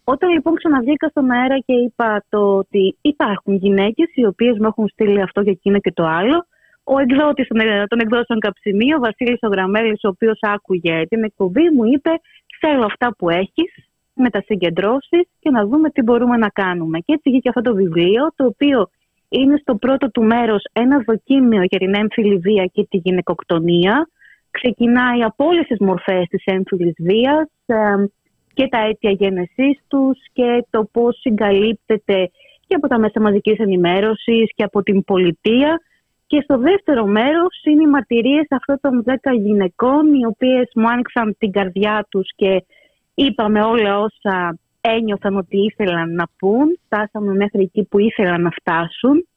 Όταν 0.04 0.30
λοιπόν 0.30 0.56
ξαναβγήκα 0.56 1.08
στον 1.08 1.32
αέρα 1.32 1.58
και 1.58 1.74
είπα 1.74 2.24
το 2.30 2.58
ότι 2.58 2.98
υπάρχουν 3.02 3.56
γυναίκες 3.56 4.10
οι 4.14 4.26
οποίες 4.26 4.58
μου 4.58 4.68
έχουν 4.68 4.88
στείλει 4.88 5.22
αυτό 5.22 5.44
και 5.44 5.50
εκείνο 5.50 5.80
και 5.80 5.92
το 5.92 6.06
άλλο, 6.06 6.46
ο 6.84 7.00
εκδότης 7.00 7.48
των, 7.48 7.60
των 7.88 8.00
εκδόσεων 8.00 8.40
Καψιμί, 8.40 8.94
ο 8.94 9.00
Βασίλης 9.00 9.40
ο 9.42 9.48
Γραμμέλης, 9.48 10.04
ο 10.04 10.08
οποίος 10.08 10.38
άκουγε 10.42 11.06
την 11.08 11.24
εκπομπή, 11.24 11.70
μου 11.70 11.86
είπε 11.86 12.10
θέλω 12.60 12.86
αυτά 12.86 13.16
που 13.18 13.30
έχεις, 13.30 13.74
με 14.14 14.30
τα 14.30 14.42
συγκεντρώσεις 14.46 15.24
και 15.40 15.50
να 15.50 15.66
δούμε 15.66 15.90
τι 15.90 16.02
μπορούμε 16.02 16.38
να 16.38 16.50
κάνουμε. 16.50 17.00
Και 17.00 17.14
έτσι 17.14 17.30
βγήκε 17.30 17.50
αυτό 17.50 17.62
το 17.62 17.76
βιβλίο, 17.76 18.32
το 18.36 18.46
οποίο 18.46 18.90
είναι 19.30 19.58
στο 19.58 19.76
πρώτο 19.76 20.12
του 20.12 20.24
μέρος 20.24 20.64
ένα 20.74 21.04
δοκίμιο 21.08 21.64
για 21.64 21.80
την 21.80 21.96
έμφυλη 21.96 22.38
βία 22.38 22.66
και 22.66 22.88
τη 22.90 22.98
γυναικοκτονία. 22.98 24.10
Ξεκινάει 24.52 25.24
από 25.24 25.46
όλες 25.46 25.68
τις 25.68 25.80
μορφές 25.80 26.28
της 26.30 26.44
έμφυλης 26.46 26.94
βίας 27.00 27.50
ε, 27.66 27.76
και 28.54 28.68
τα 28.68 28.78
αίτια 28.78 29.12
γένεσής 29.12 29.84
τους 29.88 30.18
και 30.34 30.66
το 30.70 30.90
πώς 30.92 31.20
συγκαλύπτεται 31.20 32.32
και 32.68 32.76
από 32.76 32.88
τα 32.88 33.00
μέσα 33.00 33.22
μαζικής 33.22 33.58
ενημέρωσης 33.58 34.52
και 34.56 34.64
από 34.64 34.84
την 34.84 35.04
πολιτεία. 35.04 35.82
Και 36.34 36.42
στο 36.44 36.58
δεύτερο 36.58 37.06
μέρος 37.06 37.62
είναι 37.64 37.84
οι 37.84 37.88
μαρτυρίες 37.88 38.48
αυτών 38.50 38.78
των 38.82 39.04
10 39.06 39.14
γυναικών 39.40 40.14
οι 40.14 40.26
οποίες 40.26 40.72
μου 40.76 40.90
άνοιξαν 40.90 41.36
την 41.38 41.52
καρδιά 41.52 42.08
τους 42.10 42.30
και 42.36 42.66
είπαμε 43.14 43.62
όλα 43.62 44.00
όσα 44.00 44.58
ένιωθαν 44.82 45.38
ότι 45.38 45.58
ήθελαν 45.58 46.14
να 46.14 46.26
πούν. 46.38 46.80
Φτάσαμε 46.86 47.34
μέχρι 47.34 47.62
εκεί 47.62 47.84
που 47.84 48.00
ήθελαν 48.00 48.42
να 48.42 48.50
φτάσουν. 48.50 49.28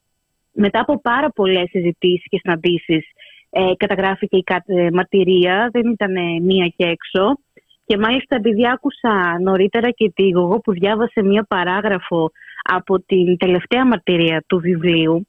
Μετά 0.51 0.79
από 0.79 1.01
πάρα 1.01 1.29
πολλές 1.29 1.69
συζητήσεις 1.69 2.27
και 2.29 2.39
συναντήσεις 2.41 3.05
ε, 3.49 3.71
καταγράφηκε 3.77 4.37
η 4.37 4.43
κα- 4.43 4.63
ε, 4.65 4.91
μαρτυρία, 4.91 5.69
δεν 5.71 5.89
ήταν 5.89 6.15
ε, 6.15 6.39
μία 6.41 6.67
και 6.77 6.85
έξω. 6.85 7.37
Και 7.85 7.97
μάλιστα 7.97 8.35
επειδή 8.35 8.67
άκουσα 8.67 9.39
νωρίτερα 9.41 9.89
και 9.91 10.11
τη 10.15 10.27
εγώ 10.27 10.59
που 10.59 10.71
διάβασε 10.71 11.23
μία 11.23 11.45
παράγραφο 11.47 12.31
από 12.63 12.99
την 12.99 13.37
τελευταία 13.37 13.85
μαρτυρία 13.85 14.43
του 14.47 14.59
βιβλίου, 14.59 15.27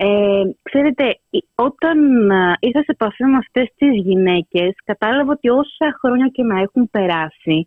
ε, 0.00 0.42
ξέρετε, 0.62 1.04
η- 1.30 1.44
όταν 1.54 2.30
α, 2.30 2.56
ήρθα 2.60 2.78
σε 2.78 2.90
επαφή 2.90 3.24
με 3.24 3.36
αυτές 3.36 3.68
τις 3.76 4.00
γυναίκες, 4.02 4.74
κατάλαβα 4.84 5.32
ότι 5.32 5.48
όσα 5.48 5.96
χρόνια 6.00 6.28
και 6.32 6.42
να 6.42 6.60
έχουν 6.60 6.90
περάσει, 6.90 7.66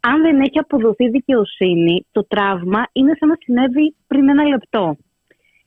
αν 0.00 0.22
δεν 0.22 0.40
έχει 0.40 0.58
αποδοθεί 0.58 1.08
δικαιοσύνη, 1.08 2.06
το 2.12 2.26
τραύμα 2.26 2.82
είναι 2.92 3.12
σαν 3.18 3.28
να 3.28 3.36
συνέβη 3.40 3.94
πριν 4.06 4.28
ένα 4.28 4.44
λεπτό. 4.44 4.96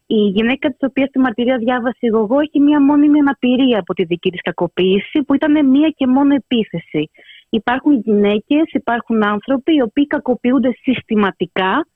Η 0.07 0.15
γυναίκα 0.15 0.69
της 0.69 0.77
οποίας 0.81 1.07
στη 1.09 1.19
μαρτυρία 1.19 1.57
διάβασε 1.57 1.97
εγώ 1.99 2.39
έχει 2.39 2.59
μία 2.59 2.81
μόνιμη 2.81 3.19
αναπηρία 3.19 3.79
από 3.79 3.93
τη 3.93 4.03
δική 4.03 4.29
της 4.31 4.41
κακοποίηση 4.41 5.23
που 5.23 5.33
ήταν 5.33 5.69
μία 5.69 5.89
και 5.89 6.07
μόνο 6.07 6.33
επίθεση. 6.35 7.09
Υπάρχουν 7.49 7.93
γυναίκες, 7.93 8.63
υπάρχουν 8.71 9.23
άνθρωποι 9.25 9.75
οι 9.75 9.81
οποίοι 9.81 10.07
κακοποιούνται 10.07 10.71
συστηματικά 10.81 11.87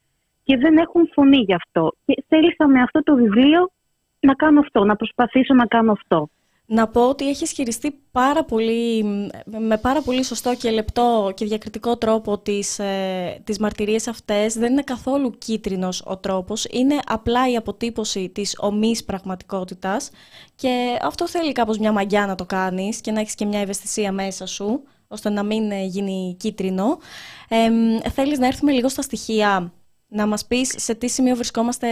και 0.43 0.57
δεν 0.57 0.77
έχουν 0.77 1.09
φωνή 1.13 1.37
γι' 1.37 1.53
αυτό. 1.53 1.91
Και 2.05 2.23
θέλησα 2.27 2.67
με 2.67 2.81
αυτό 2.81 3.03
το 3.03 3.15
βιβλίο 3.15 3.69
να 4.19 4.33
κάνω 4.33 4.59
αυτό, 4.59 4.83
να 4.83 4.95
προσπαθήσω 4.95 5.53
να 5.53 5.65
κάνω 5.65 5.91
αυτό. 5.91 6.29
Να 6.69 6.87
πω 6.87 7.09
ότι 7.09 7.29
έχει 7.29 7.47
χειριστεί 7.47 7.99
πάρα 8.11 8.43
πολύ, 8.43 9.03
με 9.45 9.77
πάρα 9.77 10.01
πολύ 10.01 10.23
σωστό 10.23 10.55
και 10.55 10.71
λεπτό 10.71 11.31
και 11.35 11.45
διακριτικό 11.45 11.97
τρόπο 11.97 12.37
τις, 12.37 12.79
ε, 12.79 13.41
τις 13.43 13.59
μαρτυρίες 13.59 14.07
αυτές. 14.07 14.53
Δεν 14.57 14.71
είναι 14.71 14.81
καθόλου 14.81 15.37
κίτρινος 15.37 16.03
ο 16.05 16.17
τρόπος, 16.17 16.65
είναι 16.65 16.95
απλά 17.05 17.51
η 17.51 17.55
αποτύπωση 17.55 18.29
της 18.29 18.55
ομής 18.59 19.05
πραγματικότητας 19.05 20.11
και 20.55 20.97
αυτό 21.01 21.27
θέλει 21.27 21.51
κάπως 21.51 21.77
μια 21.77 21.91
μαγιά 21.91 22.25
να 22.25 22.35
το 22.35 22.45
κάνεις 22.45 23.01
και 23.01 23.11
να 23.11 23.19
έχεις 23.19 23.35
και 23.35 23.45
μια 23.45 23.59
ευαισθησία 23.59 24.11
μέσα 24.11 24.45
σου, 24.45 24.83
ώστε 25.07 25.29
να 25.29 25.43
μην 25.43 25.71
ε, 25.71 25.83
γίνει 25.83 26.35
κίτρινο. 26.39 26.97
Ε, 27.47 27.69
μ, 27.69 27.97
θέλεις 28.09 28.39
να 28.39 28.47
έρθουμε 28.47 28.71
λίγο 28.71 28.89
στα 28.89 29.01
στοιχεία, 29.01 29.71
να 30.07 30.25
μας 30.27 30.45
πεις 30.47 30.73
σε 30.77 30.95
τι 30.95 31.07
σημείο 31.07 31.35
βρισκόμαστε 31.35 31.87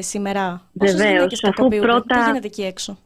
σήμερα. 0.00 0.70
Πόσες 0.78 0.96
Βεβαίως, 0.96 1.14
γυναίκες 1.14 1.44
αφού 1.44 1.52
κακοποιούνται, 1.54 1.86
πρώτα- 1.86 2.16
τι 2.18 2.24
γίνεται 2.26 2.46
εκεί 2.46 2.62
έξω; 2.62 2.98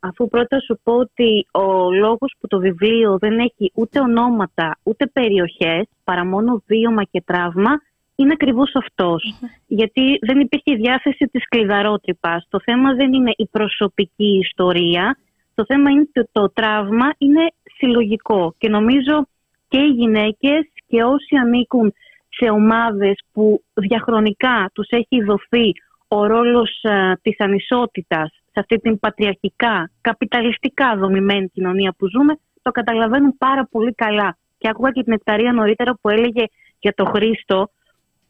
Αφού 0.00 0.28
πρώτα 0.28 0.60
σου 0.60 0.80
πω 0.82 0.92
ότι 0.92 1.46
ο 1.50 1.90
λόγος 1.92 2.34
που 2.40 2.46
το 2.46 2.58
βιβλίο 2.58 3.18
δεν 3.18 3.38
έχει 3.38 3.70
ούτε 3.74 4.00
ονόματα 4.00 4.78
ούτε 4.82 5.06
περιοχές 5.06 5.86
παρά 6.04 6.24
μόνο 6.24 6.62
βίωμα 6.66 7.02
και 7.04 7.22
τραύμα 7.26 7.80
είναι 8.16 8.32
ακριβώς 8.32 8.74
αυτός. 8.74 9.34
Γιατί 9.66 10.18
δεν 10.20 10.40
υπήρχε 10.40 10.72
η 10.72 10.76
διάθεση 10.76 11.24
της 11.32 11.48
κλειδαρότρυπας. 11.48 12.46
Το 12.50 12.60
θέμα 12.64 12.94
δεν 12.94 13.12
είναι 13.12 13.32
η 13.36 13.46
προσωπική 13.46 14.38
ιστορία. 14.42 15.18
Το 15.54 15.64
θέμα 15.64 15.90
είναι 15.90 16.00
ότι 16.14 16.28
το 16.32 16.50
τραύμα 16.50 17.14
είναι 17.18 17.52
συλλογικό. 17.76 18.54
Και 18.58 18.68
νομίζω 18.68 19.26
και 19.68 19.78
οι 19.78 19.88
γυναίκες 19.88 20.60
και 20.86 21.02
όσοι 21.02 21.36
ανήκουν 21.36 21.94
σε 22.36 22.50
ομάδες 22.50 23.14
που 23.32 23.62
διαχρονικά 23.74 24.70
τους 24.74 24.88
έχει 24.90 25.22
δοθεί 25.22 25.72
ο 26.08 26.26
ρόλος 26.26 26.84
α, 26.84 27.12
της 27.22 27.40
ανισότητας 27.40 28.28
σε 28.30 28.60
αυτή 28.60 28.76
την 28.76 28.98
πατριαρχικά, 28.98 29.90
καπιταλιστικά 30.00 30.96
δομημένη 30.96 31.48
κοινωνία 31.48 31.94
που 31.98 32.08
ζούμε, 32.08 32.38
το 32.62 32.70
καταλαβαίνουν 32.70 33.36
πάρα 33.38 33.68
πολύ 33.70 33.92
καλά. 33.94 34.36
Και 34.58 34.68
άκουγα 34.68 34.90
και 34.90 35.02
την 35.02 35.12
Εκταρία 35.12 35.52
νωρίτερα 35.52 35.98
που 36.00 36.08
έλεγε 36.08 36.44
για 36.78 36.92
το 36.94 37.04
Χρήστο 37.04 37.70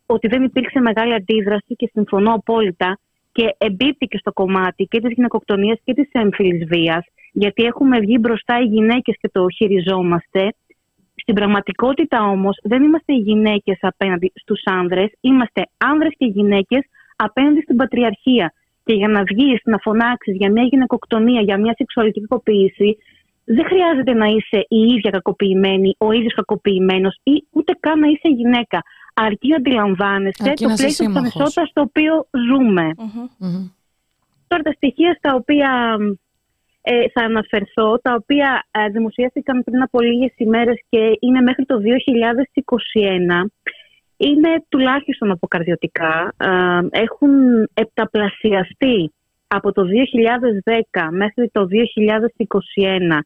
ότι 0.06 0.28
δεν 0.28 0.42
υπήρξε 0.42 0.80
μεγάλη 0.80 1.14
αντίδραση 1.14 1.74
και 1.76 1.90
συμφωνώ 1.92 2.32
απόλυτα 2.32 2.98
και 3.32 3.54
εμπίπτει 3.58 4.06
και 4.06 4.18
στο 4.18 4.32
κομμάτι 4.32 4.84
και 4.84 5.00
της 5.00 5.12
γυναικοκτονίας 5.14 5.78
και 5.84 5.94
της 5.94 6.08
έμφυλης 6.12 6.66
βίας 6.68 7.04
γιατί 7.32 7.62
έχουμε 7.64 7.98
βγει 7.98 8.16
μπροστά 8.20 8.60
οι 8.60 8.64
γυναίκες 8.64 9.16
και 9.20 9.28
το 9.32 9.46
χειριζόμαστε 9.56 10.52
στην 11.26 11.38
πραγματικότητα 11.38 12.22
όμως 12.22 12.58
δεν 12.62 12.82
είμαστε 12.82 13.12
οι 13.12 13.16
γυναίκες 13.16 13.78
απέναντι 13.80 14.32
στους 14.34 14.60
άνδρες, 14.64 15.10
είμαστε 15.20 15.62
άνδρες 15.76 16.12
και 16.18 16.26
γυναίκες 16.26 16.82
απέναντι 17.16 17.60
στην 17.60 17.76
πατριαρχία. 17.76 18.52
Και 18.84 18.94
για 18.94 19.08
να 19.08 19.22
βγεις, 19.22 19.60
να 19.64 19.78
φωνάξεις 19.78 20.36
για 20.36 20.50
μια 20.50 20.62
γυναικοκτονία, 20.62 21.40
για 21.40 21.58
μια 21.58 21.74
σεξουαλική 21.76 22.20
κακοποίηση, 22.20 22.96
δεν 23.44 23.64
χρειάζεται 23.64 24.12
να 24.12 24.26
είσαι 24.26 24.66
η 24.68 24.76
ίδια 24.94 25.10
κακοποιημένη, 25.10 25.94
ο 25.98 26.12
ίδιος 26.12 26.34
κακοποιημένος 26.34 27.18
ή 27.22 27.46
ούτε 27.50 27.72
καν 27.80 27.98
να 27.98 28.06
είσαι 28.06 28.28
γυναίκα. 28.28 28.82
Αρκεί 29.14 29.54
αντιλαμβάνεσαι 29.54 30.42
Αρκεί 30.42 30.62
το 30.62 30.68
να 30.68 30.72
είσαι 30.72 30.82
πλαίσιο 30.82 31.06
της 31.06 31.14
σύμμαχος. 31.14 31.34
ανισότητας 31.34 31.68
στο 31.68 31.80
οποίο 31.80 32.26
ζούμε. 32.48 32.90
Μμμ. 32.96 33.26
Μμμ. 33.38 33.68
Τώρα 34.48 34.62
τα 34.62 34.72
στοιχεία 34.72 35.14
στα 35.18 35.34
οποία 35.34 35.96
ε, 36.88 37.08
θα 37.12 37.24
αναφερθώ, 37.24 37.98
τα 37.98 38.14
οποία 38.14 38.66
ε, 38.70 38.88
δημοσιεύτηκαν 38.88 39.64
πριν 39.64 39.82
από 39.82 40.00
λίγες 40.00 40.32
ημέρες 40.36 40.78
και 40.88 41.16
είναι 41.20 41.40
μέχρι 41.40 41.64
το 41.64 41.76
2021, 41.76 43.46
είναι 44.16 44.64
τουλάχιστον 44.68 45.30
αποκαρδιωτικά. 45.30 46.34
Ε, 46.36 47.00
έχουν 47.00 47.30
επταπλασιαστεί 47.74 49.12
από 49.46 49.72
το 49.72 49.82
2010 50.92 51.08
μέχρι 51.10 51.50
το 51.52 51.66
2021 51.70 53.18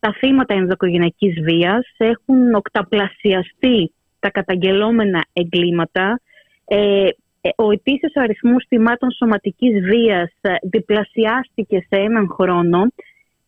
τα 0.00 0.14
θύματα 0.18 0.54
ενδοκογενειακής 0.54 1.40
βίας, 1.40 1.94
έχουν 1.96 2.54
οκταπλασιαστεί 2.54 3.92
τα 4.18 4.30
καταγγελόμενα 4.30 5.24
εγκλήματα, 5.32 6.20
ε, 6.64 6.76
ε, 6.76 7.08
ο 7.56 7.70
ετήσιος 7.70 8.12
αριθμός 8.14 8.64
θυμάτων 8.68 9.10
σωματικής 9.10 9.80
βίας 9.80 10.32
ε, 10.40 10.54
διπλασιάστηκε 10.62 11.78
σε 11.88 12.00
έναν 12.00 12.28
χρόνο 12.28 12.86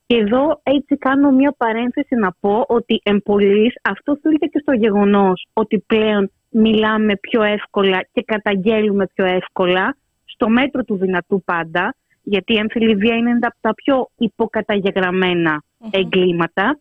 και 0.07 0.17
εδώ 0.17 0.61
έτσι 0.63 0.97
κάνω 0.97 1.31
μια 1.31 1.55
παρένθεση 1.57 2.15
να 2.15 2.33
πω 2.41 2.65
ότι 2.69 3.01
εμπολής 3.03 3.75
αυτό 3.83 4.13
οφείλεται 4.13 4.47
και 4.47 4.59
στο 4.59 4.73
γεγονός 4.73 5.47
ότι 5.53 5.79
πλέον 5.87 6.31
μιλάμε 6.51 7.17
πιο 7.17 7.43
εύκολα 7.43 8.07
και 8.13 8.23
καταγγέλουμε 8.27 9.07
πιο 9.15 9.25
εύκολα 9.25 9.97
στο 10.25 10.49
μέτρο 10.49 10.85
του 10.85 10.97
δυνατού 10.97 11.43
πάντα 11.45 11.95
γιατί 12.23 12.53
η 12.53 12.57
έμφυλη 12.57 12.95
βία 12.95 13.17
είναι 13.17 13.39
από 13.41 13.57
τα 13.61 13.75
πιο 13.75 14.09
υποκαταγεγραμμένα 14.19 15.63
εγκλήματα. 15.91 16.79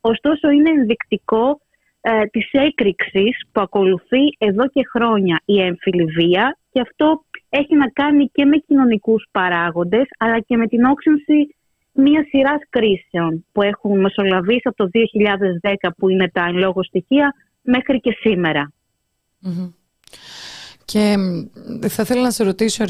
Ωστόσο 0.00 0.50
είναι 0.50 0.70
ενδεικτικό 0.70 1.60
ε, 2.08 2.26
της 2.26 2.48
έκρηξης 2.52 3.40
που 3.52 3.60
ακολουθεί 3.60 4.24
εδώ 4.38 4.68
και 4.68 4.82
χρόνια 4.92 5.40
η 5.44 5.60
έμφυλη 5.60 6.04
βία 6.04 6.58
και 6.70 6.80
αυτό 6.80 7.24
έχει 7.48 7.74
να 7.76 7.88
κάνει 7.88 8.30
και 8.32 8.44
με 8.44 8.56
κοινωνικούς 8.56 9.26
παράγοντες 9.30 10.06
αλλά 10.18 10.40
και 10.40 10.56
με 10.56 10.66
την 10.66 10.84
όξυνση 10.84 11.54
μια 11.92 12.26
σειράς 12.28 12.60
κρίσεων 12.70 13.44
που 13.52 13.62
έχουν 13.62 14.00
μεσολαβήσει 14.00 14.62
από 14.62 14.76
το 14.76 14.90
2010 15.62 15.88
που 15.96 16.08
είναι 16.08 16.30
τα 16.30 16.44
εν 16.44 16.56
λόγω 16.56 16.82
στοιχεία 16.82 17.34
μέχρι 17.62 18.00
και 18.00 18.16
σημερα 18.20 18.72
Και 20.84 21.14
θα 21.88 22.02
ήθελα 22.02 22.22
να 22.22 22.30
σε 22.30 22.44
ρωτήσω, 22.44 22.84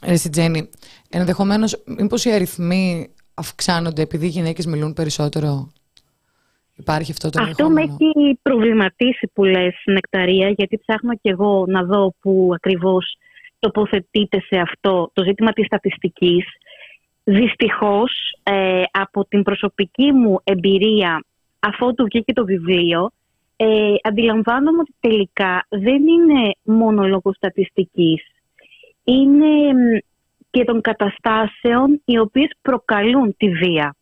εσύ, 0.00 0.30
Τζέννη, 0.30 0.70
ενδεχομένως 1.10 1.82
μήπως 1.98 2.24
οι 2.24 2.32
αριθμοί 2.32 3.14
αυξάνονται 3.34 4.02
επειδή 4.02 4.26
οι 4.26 4.28
γυναίκες 4.28 4.66
μιλούν 4.66 4.92
περισσότερο; 4.92 5.72
Υπάρχει 6.76 7.10
αυτό 7.10 7.30
το 7.30 7.42
Αυτό 7.42 7.70
με 7.70 7.82
έχει 7.82 8.38
προβληματίσει 8.42 9.30
που 9.32 9.44
λες 9.44 9.74
Νεκταρία 9.84 10.48
γιατί 10.48 10.78
ψάχνω 10.78 11.14
και 11.14 11.30
εγώ 11.30 11.64
να 11.68 11.84
δω 11.84 12.14
που 12.20 12.50
ακριβώς 12.54 13.16
τοποθετείται 13.58 14.40
σε 14.40 14.56
αυτό 14.56 15.10
το 15.12 15.24
ζήτημα 15.24 15.52
της 15.52 15.66
στατιστικής. 15.66 16.44
Δυστυχώς 17.24 18.12
ε, 18.42 18.82
από 18.90 19.24
την 19.24 19.42
προσωπική 19.42 20.12
μου 20.12 20.40
εμπειρία 20.44 21.24
αφού 21.58 21.94
του 21.94 22.04
βγήκε 22.04 22.32
το 22.32 22.44
βιβλίο 22.44 23.10
ε, 23.56 23.94
αντιλαμβάνομαι 24.02 24.78
ότι 24.78 24.94
τελικά 25.00 25.66
δεν 25.68 26.06
είναι 26.06 26.54
μόνο 26.62 27.06
λόγω 27.06 27.32
στατιστικής. 27.32 28.22
Είναι 29.04 29.72
και 30.50 30.64
των 30.64 30.80
καταστάσεων 30.80 32.02
οι 32.04 32.18
οποίες 32.18 32.50
προκαλούν 32.62 33.36
τη 33.36 33.48
βία 33.48 33.94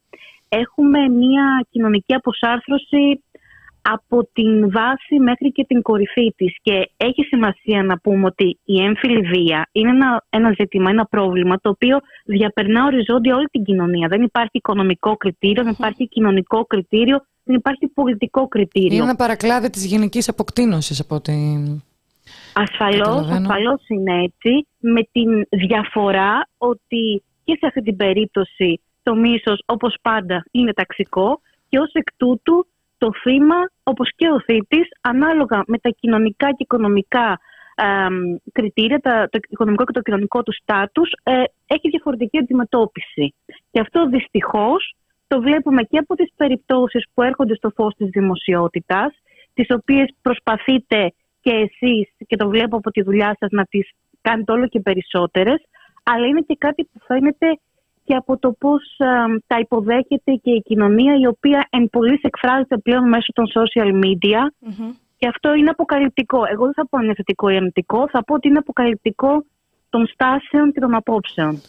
έχουμε 0.53 1.09
μια 1.09 1.67
κοινωνική 1.71 2.15
αποσάρθρωση 2.15 3.23
από 3.83 4.29
την 4.33 4.71
βάση 4.71 5.19
μέχρι 5.19 5.53
και 5.53 5.65
την 5.65 5.83
κορυφή 5.83 6.33
της 6.37 6.57
και 6.63 6.91
έχει 6.97 7.23
σημασία 7.23 7.83
να 7.83 7.99
πούμε 7.99 8.27
ότι 8.27 8.59
η 8.65 8.83
έμφυλη 8.83 9.21
βία 9.21 9.69
είναι 9.73 9.91
ένα, 9.91 10.25
ένα 10.31 10.55
ζήτημα, 10.59 10.91
ένα 10.91 11.05
πρόβλημα 11.05 11.57
το 11.61 11.69
οποίο 11.69 11.99
διαπερνά 12.25 12.85
οριζόντια 12.85 13.37
όλη 13.37 13.47
την 13.47 13.65
κοινωνία. 13.65 14.09
Δεν 14.09 14.23
υπάρχει 14.23 14.57
οικονομικό 14.57 15.17
κριτήριο, 15.17 15.63
δεν 15.63 15.73
υπάρχει 15.73 16.09
κοινωνικό 16.09 16.65
κριτήριο, 16.65 17.19
δεν 17.45 17.57
υπάρχει 17.57 17.87
πολιτικό 17.87 18.49
κριτήριο. 18.49 18.95
Είναι 18.95 19.05
ένα 19.05 19.17
παρακλάδι 19.17 19.71
της 19.71 19.87
γενικής 19.87 20.29
αποκτήνωσης 20.29 21.01
από 21.01 21.21
την... 21.21 21.83
Ασφαλώς, 22.55 23.29
ασφαλώς 23.31 23.83
είναι 23.89 24.23
έτσι, 24.23 24.67
με 24.79 25.03
την 25.13 25.47
διαφορά 25.51 26.49
ότι 26.59 27.23
και 27.45 27.57
σε 27.61 27.67
αυτή 27.67 27.83
την 27.83 27.97
περίπτωση 27.97 28.81
το 29.11 29.17
μίσος 29.17 29.63
όπως 29.67 29.95
πάντα 30.03 30.45
είναι 30.51 30.73
ταξικό 30.73 31.41
και 31.69 31.79
ως 31.79 31.91
εκ 31.93 32.09
τούτου 32.17 32.67
το 32.99 33.11
θύμα 33.23 33.61
όπως 33.83 34.11
και 34.17 34.29
ο 34.29 34.41
θήτης 34.41 34.89
ανάλογα 35.01 35.63
με 35.67 35.79
τα 35.79 35.91
κοινωνικά 36.01 36.49
και 36.49 36.63
οικονομικά 36.69 37.41
κριτήρια, 38.53 38.99
τα, 38.99 39.29
το 39.31 39.39
οικονομικό 39.49 39.85
και 39.85 39.93
το 39.93 40.01
κοινωνικό 40.01 40.43
του 40.43 40.53
στάτους 40.53 41.11
ε, 41.23 41.43
έχει 41.67 41.89
διαφορετική 41.89 42.39
αντιμετώπιση. 42.39 43.35
Και 43.71 43.81
αυτό 43.81 44.09
δυστυχώς 44.09 44.95
το 45.27 45.41
βλέπουμε 45.41 45.83
και 45.83 45.99
από 45.99 46.15
τις 46.15 46.31
περιπτώσεις 46.37 47.05
που 47.15 47.23
έρχονται 47.23 47.55
στο 47.55 47.71
φως 47.71 47.95
της 47.95 48.09
δημοσιότητας 48.09 49.15
τις 49.55 49.67
οποίες 49.71 50.09
προσπαθείτε 50.23 51.13
και 51.41 51.51
εσείς 51.51 52.09
και 52.27 52.37
το 52.37 52.49
βλέπω 52.49 52.77
από 52.77 52.91
τη 52.91 53.03
δουλειά 53.03 53.37
σας 53.41 53.51
να 53.51 53.65
τις 53.65 53.91
κάνετε 54.21 54.53
όλο 54.53 54.67
και 54.69 54.81
περισσότερες 54.81 55.61
αλλά 56.03 56.27
είναι 56.27 56.41
και 56.41 56.57
κάτι 56.59 56.85
που 56.85 57.01
φαίνεται 57.07 57.59
και 58.05 58.15
από 58.15 58.39
το 58.39 58.53
πώς 58.53 58.83
τα 59.47 59.59
υποδέχεται 59.59 60.33
και 60.43 60.51
η 60.51 60.63
κοινωνία 60.65 61.15
η 61.21 61.27
οποία 61.27 61.67
εν 61.71 61.89
πολλής 61.91 62.21
εκφράζεται 62.23 62.79
πλέον 62.79 63.09
μέσω 63.09 63.33
των 63.33 63.47
social 63.47 64.05
media 64.05 64.41
και 65.17 65.29
αυτό 65.29 65.55
είναι 65.55 65.71
αποκαλυπτικό. 65.71 66.43
Εγώ 66.53 66.65
δεν 66.65 66.75
θα 66.75 66.87
πω 66.89 66.99
αν 66.99 67.05
είναι 67.05 67.15
θετικό 67.15 67.49
ή 67.49 67.57
αρνητικό, 67.57 68.09
θα 68.09 68.25
πω 68.25 68.35
ότι 68.35 68.49
είναι 68.49 68.59
αποκαλυπτικό 68.59 69.45
των 69.89 70.07
στάσεων 70.07 70.73
και 70.73 70.81
των 70.81 70.95
απόψεων. 70.95 71.61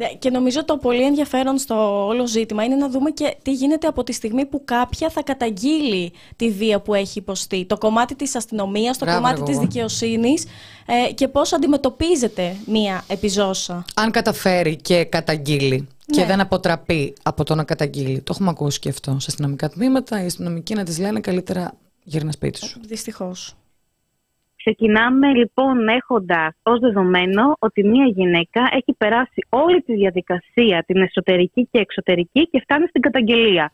Ναι, 0.00 0.08
και 0.18 0.30
νομίζω 0.30 0.64
το 0.64 0.76
πολύ 0.76 1.02
ενδιαφέρον 1.02 1.58
στο 1.58 2.06
όλο 2.06 2.26
ζήτημα 2.26 2.64
είναι 2.64 2.76
να 2.76 2.88
δούμε 2.88 3.10
και 3.10 3.36
τι 3.42 3.52
γίνεται 3.52 3.86
από 3.86 4.04
τη 4.04 4.12
στιγμή 4.12 4.46
που 4.46 4.62
κάποια 4.64 5.10
θα 5.10 5.22
καταγγείλει 5.22 6.12
τη 6.36 6.50
βία 6.50 6.80
που 6.80 6.94
έχει 6.94 7.18
υποστεί. 7.18 7.64
Το 7.64 7.78
κομμάτι 7.78 8.14
της 8.14 8.34
αστυνομίας, 8.34 8.98
το 8.98 9.06
κομμάτι 9.06 9.42
της 9.42 9.58
δικαιοσύνης 9.58 10.44
ε, 10.86 11.12
και 11.12 11.28
πώς 11.28 11.52
αντιμετωπίζεται 11.52 12.56
μία 12.66 13.04
επιζώσα. 13.06 13.84
Αν 13.94 14.10
καταφέρει 14.10 14.76
και 14.76 15.04
καταγγείλει 15.04 15.88
και 16.06 16.20
ναι. 16.20 16.26
δεν 16.26 16.40
αποτραπεί 16.40 17.14
από 17.22 17.44
το 17.44 17.54
να 17.54 17.64
καταγγείλει. 17.64 18.20
Το 18.20 18.32
έχουμε 18.34 18.50
ακούσει 18.50 18.78
και 18.78 18.88
αυτό 18.88 19.10
σε 19.10 19.26
αστυνομικά 19.28 19.68
τμήματα. 19.68 20.22
Οι 20.22 20.26
αστυνομικοί 20.26 20.74
να 20.74 20.84
τις 20.84 20.98
λένε 20.98 21.20
καλύτερα 21.20 21.74
γύρνα 22.04 22.32
σπίτι 22.32 22.66
σου. 22.66 22.80
Δυστυχώς. 22.86 23.54
Ξεκινάμε 24.64 25.34
λοιπόν 25.34 25.88
έχοντας 25.88 26.54
ως 26.62 26.78
δεδομένο 26.78 27.56
ότι 27.58 27.84
μια 27.84 28.04
γυναίκα 28.04 28.68
έχει 28.72 28.94
περάσει 28.98 29.46
όλη 29.48 29.82
τη 29.82 29.94
διαδικασία, 29.94 30.84
την 30.86 30.96
εσωτερική 30.96 31.68
και 31.70 31.78
εξωτερική 31.78 32.48
και 32.50 32.60
φτάνει 32.60 32.86
στην 32.86 33.00
καταγγελία. 33.00 33.72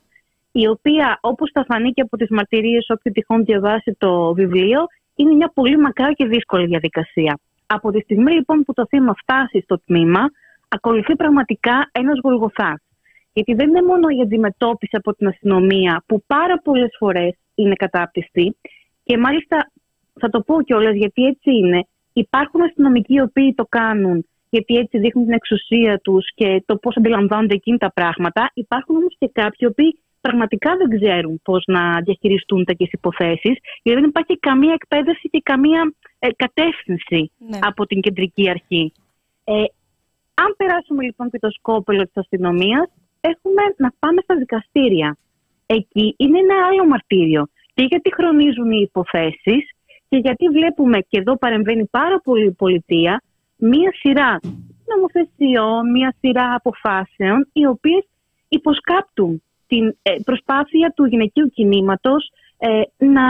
Η 0.52 0.66
οποία 0.66 1.18
όπως 1.20 1.50
θα 1.52 1.64
φανεί 1.64 1.90
και 1.90 2.00
από 2.00 2.16
τις 2.16 2.28
μαρτυρίες 2.30 2.86
όποιου 2.88 3.12
τυχόν 3.12 3.44
διαβάσει 3.44 3.96
το 3.98 4.32
βιβλίο 4.32 4.86
είναι 5.14 5.34
μια 5.34 5.50
πολύ 5.54 5.78
μακρά 5.78 6.12
και 6.12 6.26
δύσκολη 6.26 6.66
διαδικασία. 6.66 7.38
Από 7.66 7.90
τη 7.90 8.00
στιγμή 8.00 8.32
λοιπόν 8.32 8.62
που 8.62 8.72
το 8.72 8.86
θύμα 8.86 9.14
φτάσει 9.14 9.60
στο 9.60 9.80
τμήμα 9.86 10.30
ακολουθεί 10.68 11.16
πραγματικά 11.16 11.88
ένας 11.92 12.18
γολγοθάς. 12.22 12.80
Γιατί 13.32 13.54
δεν 13.54 13.68
είναι 13.68 13.82
μόνο 13.82 14.08
η 14.08 14.20
αντιμετώπιση 14.22 14.96
από 14.96 15.14
την 15.14 15.26
αστυνομία 15.26 16.02
που 16.06 16.22
πάρα 16.26 16.58
πολλές 16.58 16.94
φορές 16.98 17.34
είναι 17.54 17.74
κατάπτυστη 17.74 18.56
και 19.04 19.18
μάλιστα 19.18 19.70
θα 20.20 20.28
το 20.28 20.40
πω 20.40 20.62
κιόλας 20.62 20.94
γιατί 20.94 21.24
έτσι 21.24 21.50
είναι. 21.50 21.86
Υπάρχουν 22.12 22.62
αστυνομικοί 22.62 23.14
οι 23.14 23.20
οποίοι 23.20 23.54
το 23.54 23.66
κάνουν 23.68 24.26
γιατί 24.50 24.74
έτσι 24.76 24.98
δείχνουν 24.98 25.24
την 25.24 25.34
εξουσία 25.34 25.98
τους 25.98 26.24
και 26.34 26.62
το 26.66 26.76
πώς 26.76 26.96
αντιλαμβάνονται 26.96 27.54
εκείνη 27.54 27.78
τα 27.78 27.92
πράγματα. 27.92 28.50
Υπάρχουν 28.54 28.96
όμως 28.96 29.14
και 29.18 29.30
κάποιοι 29.32 29.58
οι 29.60 29.66
οποίοι 29.66 30.00
πραγματικά 30.20 30.76
δεν 30.76 30.98
ξέρουν 30.98 31.40
πώς 31.42 31.64
να 31.66 32.00
διαχειριστούν 32.00 32.64
τέτοιες 32.64 32.90
υποθέσεις, 32.92 33.56
γιατί 33.82 34.00
δεν 34.00 34.08
υπάρχει 34.08 34.38
καμία 34.38 34.72
εκπαίδευση 34.72 35.28
και 35.28 35.40
καμία 35.42 35.94
ε, 36.18 36.28
κατεύθυνση 36.36 37.30
ναι. 37.38 37.58
από 37.60 37.86
την 37.86 38.00
κεντρική 38.00 38.50
αρχή. 38.50 38.92
Ε, 39.44 39.52
αν 40.34 40.54
περάσουμε 40.56 41.02
λοιπόν 41.04 41.30
και 41.30 41.38
το 41.38 41.50
σκόπελο 41.50 42.02
της 42.02 42.16
αστυνομίας, 42.16 42.86
έχουμε 43.20 43.62
να 43.76 43.92
πάμε 43.98 44.20
στα 44.22 44.36
δικαστήρια. 44.36 45.16
Εκεί 45.66 46.14
είναι 46.16 46.38
ένα 46.38 46.66
άλλο 46.68 46.86
μαρτύριο. 46.86 47.48
Και 47.74 47.84
γιατί 47.90 48.14
χρονίζουν 48.14 48.70
οι 48.70 48.80
υποθέσεις; 48.88 49.62
Και 50.16 50.22
γιατί 50.22 50.48
βλέπουμε, 50.48 50.98
και 50.98 51.18
εδώ 51.18 51.36
παρεμβαίνει 51.36 51.86
πάρα 51.86 52.20
πολύ 52.20 52.46
η 52.46 52.52
πολιτεία, 52.52 53.22
μία 53.56 53.92
σειρά 53.92 54.38
νομοθεσιών, 54.92 55.90
μία 55.90 56.14
σειρά 56.20 56.54
αποφάσεων, 56.54 57.48
οι 57.52 57.66
οποίες 57.66 58.04
υποσκάπτουν 58.48 59.42
την 59.66 59.96
ε, 60.02 60.12
προσπάθεια 60.24 60.92
του 60.96 61.04
γυναικείου 61.04 61.46
κινήματος 61.46 62.30
ε, 62.58 62.68
να, 62.98 63.24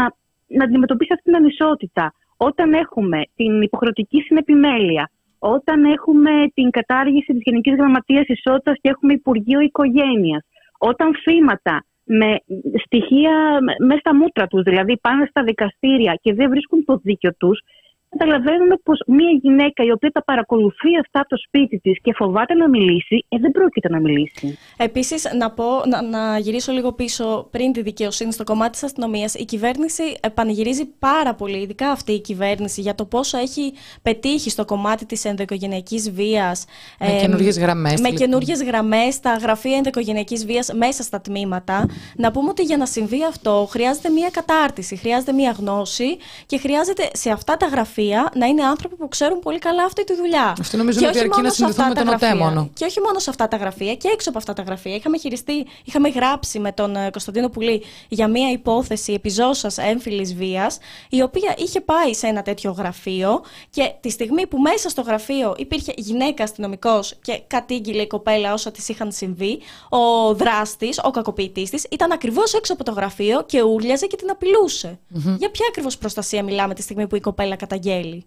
να 0.46 0.64
αντιμετωπίσει 0.64 1.12
αυτή 1.12 1.24
την 1.24 1.36
ανισότητα. 1.36 2.14
Όταν 2.36 2.72
έχουμε 2.72 3.20
την 3.36 3.62
υποχρεωτική 3.62 4.20
συνεπιμέλεια, 4.20 5.10
όταν 5.38 5.84
έχουμε 5.84 6.30
την 6.54 6.70
κατάργηση 6.70 7.32
της 7.32 7.42
Γενικής 7.44 7.74
Γραμματείας 7.74 8.26
Ισότητας 8.26 8.76
και 8.80 8.88
έχουμε 8.88 9.12
Υπουργείο 9.12 9.60
Οικογένειας, 9.60 10.44
όταν 10.78 11.14
θύματα 11.22 11.84
με 12.06 12.40
στοιχεία 12.84 13.58
μέσα 13.86 13.98
στα 13.98 14.14
μούτρα 14.14 14.46
τους, 14.46 14.62
δηλαδή 14.62 14.98
πάνε 14.98 15.26
στα 15.30 15.42
δικαστήρια 15.42 16.18
και 16.22 16.34
δεν 16.34 16.50
βρίσκουν 16.50 16.84
το 16.84 17.00
δίκιο 17.02 17.34
τους, 17.34 17.60
καταλαβαίνουμε 18.08 18.76
πως 18.82 19.02
μια 19.06 19.30
γυναίκα 19.42 19.84
η 19.84 19.90
οποία 19.90 20.10
τα 20.10 20.24
παρακολουθεί 20.24 20.90
αυτά 21.00 21.20
από 21.20 21.28
το 21.28 21.36
σπίτι 21.46 21.78
της 21.78 22.00
και 22.00 22.12
φοβάται 22.14 22.54
να 22.54 22.68
μιλήσει, 22.68 23.24
ε, 23.28 23.38
δεν 23.38 23.50
πρόκειται 23.50 23.88
να 23.88 24.00
μιλήσει. 24.00 24.58
Επίσης, 24.76 25.32
να, 25.38 25.50
πω, 25.50 25.64
να, 25.86 26.02
να 26.02 26.38
γυρίσω 26.38 26.72
λίγο 26.72 26.92
πίσω 26.92 27.48
πριν 27.50 27.72
τη 27.72 27.82
δικαιοσύνη 27.82 28.32
στο 28.32 28.44
κομμάτι 28.44 28.70
της 28.70 28.82
αστυνομίας. 28.82 29.34
Η 29.34 29.44
κυβέρνηση 29.44 30.02
πανηγυρίζει 30.34 30.84
πάρα 30.98 31.34
πολύ, 31.34 31.58
ειδικά 31.58 31.90
αυτή 31.90 32.12
η 32.12 32.20
κυβέρνηση, 32.20 32.80
για 32.80 32.94
το 32.94 33.04
πόσο 33.04 33.38
έχει 33.38 33.72
πετύχει 34.02 34.50
στο 34.50 34.64
κομμάτι 34.64 35.06
της 35.06 35.24
ενδοοικογενειακής 35.24 36.10
βίας. 36.10 36.64
Με 37.00 37.06
ε, 37.06 37.20
καινούριε 37.20 37.50
γραμμές. 37.50 38.00
Με 38.00 38.08
καινούριε 38.08 38.54
γραμμές, 38.54 39.20
τα 39.20 39.32
γραφεία 39.32 39.76
ενδοοικογενειακής 39.76 40.46
βίας 40.46 40.72
μέσα 40.72 41.02
στα 41.02 41.20
τμήματα. 41.20 41.86
Να 42.16 42.30
πούμε 42.30 42.48
ότι 42.48 42.62
για 42.62 42.76
να 42.76 42.86
συμβεί 42.86 43.24
αυτό 43.24 43.66
χρειάζεται 43.70 44.08
μια 44.08 44.28
κατάρτιση, 44.32 44.96
χρειάζεται 44.96 45.32
μια 45.32 45.50
γνώση 45.58 46.16
και 46.46 46.58
χρειάζεται 46.58 47.08
σε 47.12 47.30
αυτά 47.30 47.56
τα 47.56 47.66
γραφεία 47.66 47.95
να 48.34 48.46
είναι 48.46 48.62
άνθρωποι 48.62 48.96
που 48.96 49.08
ξέρουν 49.08 49.38
πολύ 49.38 49.58
καλά 49.58 49.84
αυτή 49.84 50.04
τη 50.04 50.14
δουλειά. 50.14 50.54
Αυτό 50.60 50.76
νομίζω 50.76 51.08
ότι 51.08 51.18
αρκεί 51.18 51.40
να 51.40 51.50
συνδεθούμε 51.50 51.88
με 51.88 51.94
τον 51.94 52.08
ΟΤΕ 52.08 52.34
μόνο. 52.34 52.70
Και 52.74 52.84
όχι 52.84 53.00
μόνο 53.00 53.18
σε 53.18 53.30
αυτά 53.30 53.48
τα 53.48 53.56
γραφεία 53.56 53.94
και 53.94 54.08
έξω 54.08 54.28
από 54.28 54.38
αυτά 54.38 54.52
τα 54.52 54.62
γραφεία. 54.62 54.94
Είχαμε 54.94 55.18
χειριστεί, 55.18 55.66
είχαμε 55.84 56.08
γράψει 56.08 56.58
με 56.58 56.72
τον 56.72 56.96
ε, 56.96 57.10
Κωνσταντίνο 57.10 57.48
Πουλή 57.48 57.82
για 58.08 58.28
μία 58.28 58.50
υπόθεση 58.50 59.12
επιζώσα 59.12 59.70
έμφυλης 59.76 60.34
βίας, 60.34 60.78
η 61.10 61.22
οποία 61.22 61.54
είχε 61.56 61.80
πάει 61.80 62.14
σε 62.14 62.26
ένα 62.26 62.42
τέτοιο 62.42 62.70
γραφείο 62.70 63.42
και 63.70 63.92
τη 64.00 64.10
στιγμή 64.10 64.46
που 64.46 64.58
μέσα 64.58 64.88
στο 64.88 65.02
γραφείο 65.02 65.54
υπήρχε 65.58 65.92
γυναίκα 65.96 66.44
αστυνομικός 66.44 67.14
και 67.22 67.40
κατήγγειλε 67.46 68.02
η 68.02 68.06
κοπέλα 68.06 68.52
όσα 68.52 68.70
της 68.70 68.88
είχαν 68.88 69.12
συμβεί, 69.12 69.58
ο 69.88 70.34
δράστης, 70.34 71.00
ο 71.04 71.10
κακοποιητής 71.10 71.70
της, 71.70 71.86
ήταν 71.90 72.12
ακριβώς 72.12 72.54
έξω 72.54 72.72
από 72.72 72.84
το 72.84 72.92
γραφείο 72.92 73.44
και 73.46 73.62
ούρλιαζε 73.62 74.06
και 74.06 74.16
την 74.16 74.30
απειλούσε. 74.30 74.98
Mm-hmm. 75.14 75.36
Για 75.38 75.50
ποια 75.50 75.66
ακριβώς 75.68 75.98
προστασία 75.98 76.42
μιλάμε 76.42 76.74
τη 76.74 76.82
στιγμή 76.82 77.06
που 77.06 77.16
η 77.16 77.20
κοπέλα 77.20 77.56
καταγγέλει 77.86 78.26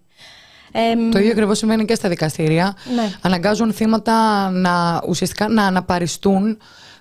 το 1.10 1.18
ίδιο 1.18 1.30
ακριβώς 1.30 1.58
συμβαίνει 1.58 1.84
και 1.84 1.94
στα 1.94 2.08
δικαστήρια. 2.08 2.76
Ναι. 2.94 3.12
Αναγκάζουν 3.20 3.72
θύματα 3.72 4.50
να 4.50 5.02
ουσιαστικά 5.08 5.48
να 5.48 5.64
αναπαριστούν 5.64 6.58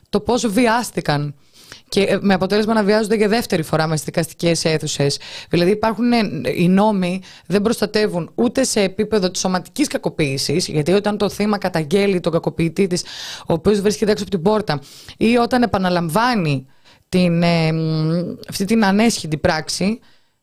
το 0.10 0.20
πώς 0.20 0.48
βιάστηκαν. 0.48 1.36
Και 1.90 2.02
ε, 2.02 2.18
με 2.22 2.34
αποτέλεσμα 2.34 2.74
να 2.74 2.84
βιάζονται 2.84 3.16
για 3.16 3.28
δεύτερη 3.28 3.64
φορά 3.64 3.88
μες 3.88 4.00
στις 4.00 4.14
δικαστικές 4.14 4.66
αίθουσες. 4.66 5.20
Δηλαδή, 5.50 5.72
υπάρχουν 5.72 6.12
ε, 6.12 6.18
οι 6.56 6.68
νόμοι 6.68 7.22
δεν 7.46 7.62
προστατεύουν 7.62 8.32
ούτε 8.36 8.64
σε 8.64 8.82
επίπεδο 8.82 9.32
της 9.32 9.40
σωματικής 9.40 9.88
κακοποίησης, 9.88 10.68
γιατί 10.68 10.92
όταν 10.92 11.18
το 11.18 11.30
θύμα 11.30 11.58
καταγγέλει 11.58 12.20
τον 12.20 12.32
κακοποιητή 12.32 12.88
της, 12.88 13.04
ο 13.48 13.54
οποίος 13.54 13.82
βρίσκεται 13.82 14.12
έξω 14.12 14.24
από 14.24 14.34
την 14.34 14.42
πόρτα, 14.42 14.80
ή 15.18 15.38
όταν 15.38 15.62
επαναλαμβάνει 15.62 16.66
την, 17.10 17.44
ε, 17.44 17.70
αυτή 18.50 18.66
την 18.66 18.86
ανέσχυτη 18.86 19.38
πράξη, 19.38 20.00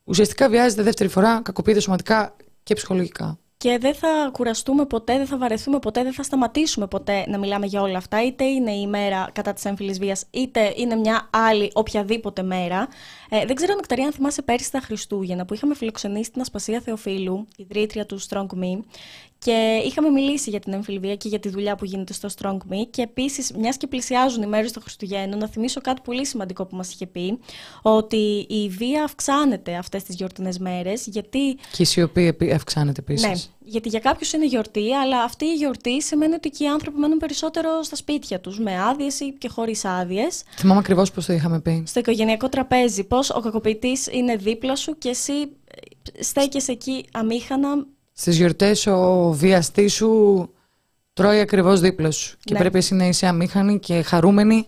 ουσιαστικά 0.07 0.49
βιάζεται 0.49 0.83
δεύτερη 0.83 1.09
φορά, 1.09 1.41
κακοποιείται 1.43 1.81
σωματικά 1.81 2.37
και 2.63 2.75
ψυχολογικά. 2.75 3.39
Και 3.59 3.79
δεν 3.81 3.95
θα 3.95 4.31
κουραστούμε 4.33 4.87
ποτέ, 4.87 5.17
δεν 5.17 5.27
θα 5.27 5.39
βαρεθούμε 5.39 5.79
ποτέ, 5.79 6.03
δεν 6.03 6.13
θα 6.13 6.23
σταματήσουμε 6.23 6.87
ποτέ 6.87 7.25
να 7.29 7.39
μιλάμε 7.39 7.67
για 7.67 7.81
όλα 7.83 7.99
αυτά. 7.99 8.25
Είτε 8.25 8.45
είναι 8.45 8.73
η 8.73 8.87
μέρα 8.87 9.29
κατά 9.33 9.53
της 9.53 9.65
έμφυλης 9.65 9.99
βίας, 9.99 10.25
είτε 10.31 10.73
είναι 10.77 10.95
μια 10.95 11.29
άλλη 11.33 11.71
οποιαδήποτε 11.75 12.43
μέρα. 12.43 12.89
Ε, 13.29 13.45
δεν 13.45 13.55
ξέρω, 13.55 13.75
Νεκταρία, 13.75 14.05
αν 14.05 14.13
θυμάσαι 14.13 14.43
πέρσι 14.43 14.71
τα 14.71 14.81
Χριστούγεννα 14.81 15.45
που 15.45 15.55
είχαμε 15.55 15.75
φιλοξενήσει 15.75 16.31
την 16.31 16.41
Ασπασία 16.41 16.81
Θεοφίλου, 16.81 17.47
ιδρύτρια 17.57 18.07
του 18.07 18.21
Strong 18.29 18.47
Me, 18.47 18.81
και 19.47 19.83
είχαμε 19.85 20.09
μιλήσει 20.09 20.51
για 20.51 20.61
την 20.61 20.73
εμφυλβία 20.73 21.17
και 21.17 21.29
για 21.29 21.39
τη 21.39 21.49
δουλειά 21.49 21.77
που 21.77 21.85
γίνεται 21.85 22.13
στο 22.13 22.29
Strong 22.39 22.57
Me. 22.57 22.87
Και 22.91 23.03
επίσης, 23.03 23.53
μιας 23.53 23.77
και 23.77 23.87
πλησιάζουν 23.87 24.43
οι 24.43 24.47
μέρες 24.47 24.73
των 24.73 24.83
Χριστουγέννων, 24.83 25.39
να 25.39 25.49
θυμίσω 25.49 25.81
κάτι 25.81 26.01
πολύ 26.05 26.27
σημαντικό 26.27 26.65
που 26.67 26.77
μας 26.77 26.93
είχε 26.93 27.07
πει, 27.07 27.39
ότι 27.83 28.47
η 28.49 28.69
βία 28.69 29.05
αυξάνεται 29.05 29.75
αυτές 29.75 30.03
τις 30.03 30.15
γιορτινές 30.15 30.59
μέρες. 30.59 31.07
Γιατί... 31.07 31.55
Και 31.55 31.83
η 31.83 31.85
σιωπή 31.85 32.53
αυξάνεται 32.55 33.01
επίσης. 33.01 33.27
Ναι, 33.27 33.33
γιατί 33.59 33.89
για 33.89 33.99
κάποιους 33.99 34.33
είναι 34.33 34.47
γιορτή, 34.47 34.93
αλλά 34.93 35.23
αυτή 35.23 35.45
η 35.45 35.55
γιορτή 35.55 36.03
σημαίνει 36.03 36.35
ότι 36.35 36.51
και 36.51 36.65
οι 36.65 36.69
άνθρωποι 36.69 36.99
μένουν 36.99 37.19
περισσότερο 37.19 37.83
στα 37.83 37.97
σπίτια 37.97 38.41
τους, 38.41 38.59
με 38.59 38.83
άδειες 38.83 39.21
ή 39.21 39.35
και 39.39 39.49
χωρίς 39.49 39.85
άδειες. 39.85 40.43
Θυμάμαι 40.57 40.81
ακριβώς 40.81 41.11
πώς 41.11 41.27
το 41.27 41.33
είχαμε 41.33 41.61
πει. 41.61 41.83
Στο 41.87 42.01
οικογενειακό 42.01 42.49
τραπέζι, 42.49 43.05
πώς 43.05 43.31
ο 43.31 43.41
κακοποιητής 43.41 44.07
είναι 44.07 44.37
δίπλα 44.37 44.77
σου 44.77 44.99
και 44.99 45.09
εσύ 45.09 45.33
στέκεσαι 46.21 46.73
εκεί 46.73 47.05
αμήχανα 47.13 47.87
Στις 48.19 48.37
γιορτές 48.37 48.87
ο 48.87 49.31
βιαστής 49.33 49.95
σου 49.95 50.51
τρώει 51.13 51.41
ακριβώς 51.41 51.81
δίπλα 51.81 52.11
σου. 52.11 52.37
Και 52.45 52.53
ναι. 52.53 52.59
πρέπει 52.59 52.79
εσύ 52.79 52.95
να 52.95 53.07
είσαι 53.07 53.27
αμήχανη 53.27 53.79
και 53.79 54.03
χαρούμενη 54.03 54.67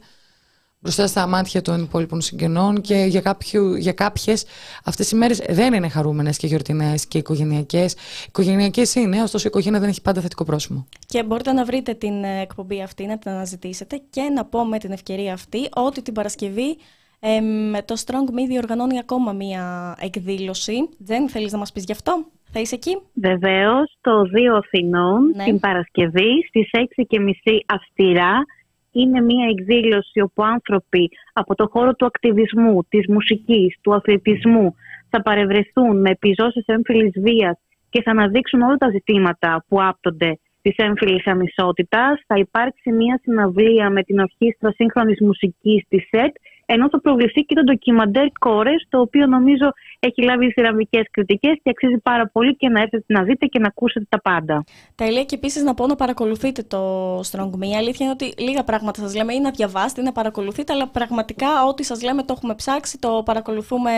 μπροστά 0.78 1.06
στα 1.06 1.26
μάτια 1.26 1.62
των 1.62 1.82
υπόλοιπων 1.82 2.20
συγγενών 2.20 2.80
και 2.80 2.94
για, 2.94 3.20
κάποιου, 3.20 3.74
για 3.74 3.92
κάποιες 3.92 4.44
αυτές 4.84 5.10
οι 5.10 5.16
μέρες 5.16 5.38
δεν 5.48 5.72
είναι 5.74 5.88
χαρούμενες 5.88 6.36
και 6.36 6.46
γιορτινές 6.46 7.06
και 7.06 7.18
οικογενειακές. 7.18 7.94
Οικογενειακές 8.26 8.94
είναι, 8.94 9.22
ωστόσο 9.22 9.46
η 9.46 9.48
οικογένεια 9.48 9.80
δεν 9.80 9.88
έχει 9.88 10.02
πάντα 10.02 10.20
θετικό 10.20 10.44
πρόσημο. 10.44 10.86
Και 11.06 11.22
μπορείτε 11.22 11.52
να 11.52 11.64
βρείτε 11.64 11.94
την 11.94 12.24
εκπομπή 12.24 12.82
αυτή, 12.82 13.06
να 13.06 13.18
την 13.18 13.30
αναζητήσετε 13.30 14.02
και 14.10 14.22
να 14.22 14.44
πω 14.44 14.64
με 14.64 14.78
την 14.78 14.92
ευκαιρία 14.92 15.32
αυτή 15.32 15.68
ότι 15.74 16.02
την 16.02 16.12
Παρασκευή 16.14 16.76
ε, 17.20 17.40
το 17.84 17.94
Strong 18.06 18.30
Me 18.30 18.46
διοργανώνει 18.48 18.98
ακόμα 18.98 19.32
μία 19.32 19.96
εκδήλωση. 20.00 20.88
Δεν 20.98 21.28
θέλεις 21.28 21.52
να 21.52 21.58
μας 21.58 21.72
πεις 21.72 21.84
γι' 21.84 21.92
αυτό; 21.92 22.26
Θα 22.52 22.60
είσαι 22.60 22.74
εκεί; 22.74 22.98
Βεβαίως, 23.14 23.96
το 24.00 24.22
2 24.22 24.56
Αθηνών, 24.56 25.32
ναι. 25.34 25.44
την 25.44 25.60
Παρασκευή, 25.60 26.46
στις 26.48 26.68
6.30 26.72 27.58
αυστηρά. 27.66 28.44
Είναι 28.92 29.20
μια 29.20 29.48
εκδήλωση 29.48 30.20
όπου 30.20 30.44
άνθρωποι 30.44 31.10
από 31.32 31.54
το 31.54 31.68
χώρο 31.72 31.94
του 31.94 32.06
ακτιβισμού, 32.06 32.84
της 32.88 33.08
μουσικής, 33.08 33.76
του 33.80 33.94
αθλητισμού 33.94 34.74
θα 35.10 35.22
παρευρεθούν 35.22 36.00
με 36.00 36.10
επιζώσεις 36.10 36.66
έμφυλης 36.66 37.12
βίας 37.20 37.58
και 37.90 38.02
θα 38.02 38.10
αναδείξουν 38.10 38.62
όλα 38.62 38.76
τα 38.76 38.90
ζητήματα 38.90 39.64
που 39.68 39.82
άπτονται 39.82 40.38
της 40.62 40.74
έμφυλης 40.76 41.26
αμισότητας. 41.26 42.20
Θα 42.26 42.36
υπάρξει 42.38 42.92
μια 42.92 43.20
συναυλία 43.22 43.90
με 43.90 44.02
την 44.02 44.18
ορχήστρα 44.18 44.72
σύγχρονης 44.72 45.20
μουσικής 45.20 45.84
της 45.88 46.08
ΣΕΤ 46.08 46.34
ενώ 46.70 46.88
θα 46.88 47.00
προβληθεί 47.00 47.40
και 47.40 47.54
το 47.54 47.62
ντοκιμαντέρ 47.62 48.26
Κόρε, 48.38 48.74
το 48.88 49.00
οποίο 49.00 49.26
νομίζω 49.26 49.72
έχει 49.98 50.22
λάβει 50.22 50.52
θηραμβικέ 50.52 51.00
κριτικές 51.10 51.58
και 51.62 51.70
αξίζει 51.70 51.98
πάρα 52.02 52.28
πολύ 52.28 52.56
και 52.56 52.68
να 52.68 52.80
έρθετε 52.80 53.04
να 53.06 53.22
δείτε 53.22 53.46
και 53.46 53.58
να 53.58 53.66
ακούσετε 53.66 54.06
τα 54.08 54.20
πάντα. 54.20 54.64
Τέλεια, 54.94 55.24
και 55.24 55.34
επίσης 55.34 55.62
να 55.62 55.74
πω 55.74 55.86
να 55.86 55.94
παρακολουθείτε 55.94 56.62
το 56.62 56.80
Strong 57.18 57.50
Me. 57.60 57.66
Η 57.72 57.76
αλήθεια 57.76 58.06
είναι 58.06 58.16
ότι 58.20 58.42
λίγα 58.42 58.64
πράγματα 58.64 59.00
σας 59.00 59.14
λέμε 59.14 59.34
ή 59.34 59.40
να 59.40 59.50
διαβάσετε 59.50 60.00
ή 60.00 60.04
να 60.04 60.12
παρακολουθείτε, 60.12 60.72
αλλά 60.72 60.88
πραγματικά 60.88 61.64
ό,τι 61.68 61.82
σας 61.82 62.02
λέμε 62.02 62.22
το 62.22 62.34
έχουμε 62.36 62.54
ψάξει, 62.54 62.98
το 62.98 63.22
παρακολουθούμε 63.24 63.90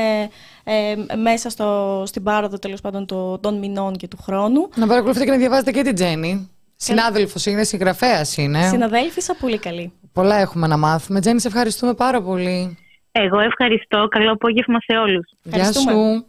ε, 0.64 0.94
μέσα 1.16 1.50
στο, 1.50 2.02
στην 2.06 2.22
πάροδο 2.22 2.58
τέλος 2.58 2.80
πάντων 2.80 3.06
των 3.40 3.58
μηνών 3.58 3.96
και 3.96 4.08
του 4.08 4.18
χρόνου. 4.22 4.68
Να 4.76 4.86
παρακολουθείτε 4.86 5.24
και 5.24 5.30
να 5.30 5.36
διαβάζετε 5.36 5.70
και 5.70 5.82
την 5.82 5.94
Τζέννη. 5.94 6.50
Συνάδελφος 6.76 7.46
είναι, 7.46 7.64
συγγραφέας 7.64 8.36
είναι. 8.36 8.68
Συναδέλφισσα, 8.68 9.36
πολύ 9.40 9.58
καλή. 9.58 9.92
Πολλά 10.12 10.36
έχουμε 10.36 10.66
να 10.66 10.76
μάθουμε. 10.76 11.20
Τζέννη, 11.20 11.40
σε 11.40 11.48
ευχαριστούμε 11.48 11.94
πάρα 11.94 12.22
πολύ. 12.22 12.78
Εγώ 13.12 13.38
ευχαριστώ. 13.38 14.08
Καλό 14.08 14.32
απόγευμα 14.32 14.78
σε 14.80 14.98
όλους. 14.98 15.32
Γεια 15.42 15.72
σου. 15.72 16.24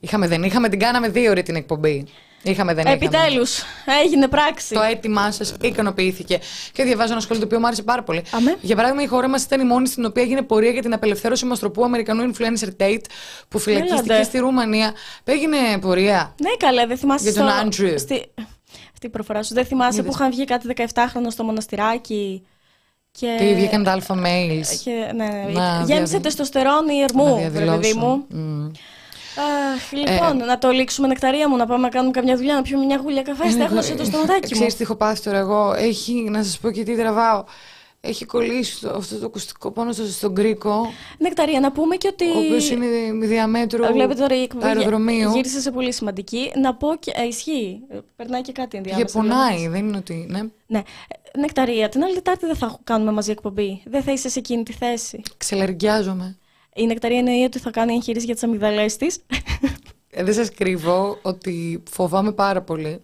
Είχαμε, 0.00 0.26
δεν 0.28 0.42
είχαμε, 0.42 0.68
την 0.68 0.78
κάναμε 0.78 1.08
δύο 1.08 1.30
ώρες 1.30 1.42
την 1.42 1.56
εκπομπή. 1.56 2.06
Είχαμε, 2.42 2.74
δεν 2.74 2.86
Επιτέλους, 2.86 3.62
έγινε 4.02 4.28
πράξη. 4.28 4.74
Το 4.74 4.82
αίτημά 4.82 5.30
σας 5.30 5.54
ικανοποιήθηκε. 5.60 6.38
Και 6.72 6.82
διαβάζω 6.84 7.12
ένα 7.12 7.20
σχόλιο 7.20 7.40
το 7.40 7.46
οποίο 7.46 7.58
μου 7.58 7.66
άρεσε 7.66 7.82
πάρα 7.82 8.02
πολύ. 8.02 8.22
Αμέ. 8.32 8.56
Για 8.60 8.76
παράδειγμα, 8.76 9.02
η 9.02 9.06
χώρα 9.06 9.28
μας 9.28 9.42
ήταν 9.42 9.60
η 9.60 9.64
μόνη 9.64 9.88
στην 9.88 10.04
οποία 10.04 10.22
έγινε 10.22 10.42
πορεία 10.42 10.70
για 10.70 10.82
την 10.82 10.92
απελευθέρωση 10.92 11.44
μαστροπού 11.44 11.84
Αμερικανού 11.84 12.30
influencer 12.32 12.82
Tate 12.82 13.04
που 13.48 13.58
φυλακίστηκε 13.58 14.22
στη 14.22 14.38
Ρουμανία. 14.38 14.92
Έγινε 15.24 15.56
πορεία. 15.80 16.34
Ναι, 16.40 16.50
καλέ, 16.58 16.86
δεν 16.86 16.96
θυμάσαι. 16.96 17.30
Για 17.30 17.40
τον 17.40 17.48
Άντρου. 17.48 17.98
Στη 17.98 18.24
αυτή 18.98 19.06
η 19.06 19.10
προφορά 19.10 19.42
σου. 19.42 19.54
Δεν 19.54 19.64
θυμάσαι 19.64 20.02
που 20.02 20.10
είχαν 20.12 20.30
βγει 20.30 20.44
κάτι 20.44 20.74
17χρονο 20.76 21.30
στο 21.30 21.44
μοναστηράκι. 21.44 22.46
Και, 23.10 23.36
και 23.38 23.54
βγήκαν 23.54 23.84
τα 23.84 23.92
αλφα 23.92 24.14
mails. 24.14 24.66
Και, 24.84 25.12
ναι, 25.14 25.26
ναι. 25.26 25.52
Να, 25.52 25.84
Γέμισε 25.86 26.20
τεστοστερόνι 26.20 26.98
ερμού, 26.98 27.50
παιδί 27.52 27.94
μου. 27.94 28.26
Mm. 28.32 28.70
Αχ, 29.74 29.92
λοιπόν, 29.92 30.40
ε, 30.40 30.44
να 30.44 30.58
το 30.58 30.70
λήξουμε 30.70 31.06
νεκταρία 31.06 31.48
μου, 31.48 31.56
να 31.56 31.66
πάμε 31.66 31.82
να 31.82 31.88
κάνουμε 31.88 32.12
καμιά 32.12 32.36
δουλειά, 32.36 32.54
να 32.54 32.62
πιούμε 32.62 32.84
μια 32.84 32.96
γουλιά 32.96 33.22
καφέ. 33.22 33.50
Στέχνωσε 33.50 33.94
το 33.94 34.04
στοματάκι 34.04 34.46
μου. 34.46 34.50
Ξέρεις 34.50 34.76
τι 34.76 34.82
έχω 34.82 34.94
πάθει 34.94 35.22
τώρα 35.22 35.38
εγώ. 35.38 35.72
Έχει, 35.72 36.12
να 36.12 36.42
σας 36.42 36.58
πω 36.58 36.70
και 36.70 36.82
τι 36.82 36.96
τραβάω 36.96 37.44
έχει 38.00 38.24
κολλήσει 38.24 38.80
το, 38.80 38.90
αυτό 38.90 39.18
το 39.18 39.26
ακουστικό 39.26 39.70
πάνω 39.70 39.92
στο, 39.92 40.06
στον 40.06 40.34
κρίκο. 40.34 40.86
Νεκταρία, 41.18 41.60
να 41.60 41.72
πούμε 41.72 41.96
και 41.96 42.08
ότι. 42.12 42.24
Ο 42.24 42.38
οποίος 42.38 42.70
είναι 42.70 42.86
διαμέτρου 43.26 43.92
Βλέπετε 43.92 44.20
τώρα 44.20 44.34
η 44.42 44.48
αεροδρομίου. 44.60 45.30
Γύρισε 45.30 45.60
σε 45.60 45.70
πολύ 45.70 45.92
σημαντική. 45.92 46.52
Να 46.56 46.74
πω 46.74 46.96
και. 46.98 47.12
Ε, 47.14 47.26
ισχύει. 47.26 47.80
Περνάει 48.16 48.42
και 48.42 48.52
κάτι 48.52 48.76
ενδιάμεσα. 48.76 49.06
Και 49.06 49.12
πονάει, 49.12 49.68
δεν 49.68 49.86
είναι 49.86 49.96
ότι. 49.96 50.26
Ναι. 50.28 50.40
ναι. 50.66 50.82
Νεκταρία, 51.38 51.88
την 51.88 52.04
άλλη 52.04 52.14
Τετάρτη 52.14 52.46
δεν 52.46 52.56
θα 52.56 52.78
κάνουμε 52.84 53.12
μαζί 53.12 53.30
εκπομπή. 53.30 53.82
Δεν 53.86 54.02
θα 54.02 54.12
είσαι 54.12 54.28
σε 54.28 54.38
εκείνη 54.38 54.62
τη 54.62 54.72
θέση. 54.72 55.22
Ξελεργιάζομαι. 55.36 56.36
Η 56.74 56.86
Νεκταρία 56.86 57.18
εννοεί 57.18 57.44
ότι 57.44 57.58
θα 57.58 57.70
κάνει 57.70 57.92
εγχειρήσεις 57.92 58.24
για 58.24 58.34
τις 58.34 58.42
αμυγδαλές 58.42 58.96
της. 58.96 59.18
Ε, 60.10 60.24
δεν 60.24 60.34
σας 60.34 60.50
κρύβω 60.50 61.18
ότι 61.22 61.82
φοβάμαι 61.90 62.32
πάρα 62.32 62.62
πολύ 62.62 63.00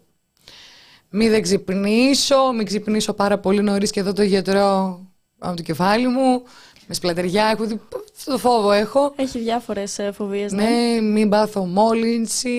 μη 1.16 1.28
δεν 1.28 1.42
ξυπνήσω, 1.42 2.52
μην 2.56 2.66
ξυπνήσω 2.66 3.12
πάρα 3.12 3.38
πολύ 3.38 3.62
νωρίς 3.62 3.90
και 3.90 4.00
εδώ 4.00 4.12
το 4.12 4.22
γιατρό 4.22 5.00
από 5.38 5.56
το 5.56 5.62
κεφάλι 5.62 6.08
μου. 6.08 6.42
Με 6.86 6.94
σπλατεριά, 6.94 7.44
έχω 7.46 7.64
δει. 7.64 7.80
Το 8.24 8.38
φόβο 8.38 8.72
έχω. 8.72 9.12
Έχει 9.16 9.38
διάφορες 9.38 9.98
φοβίες. 10.12 10.52
Ναι. 10.52 10.62
Ναι, 10.64 11.00
μην 11.00 11.28
πάθω 11.28 11.64
μόλυνση. 11.64 12.50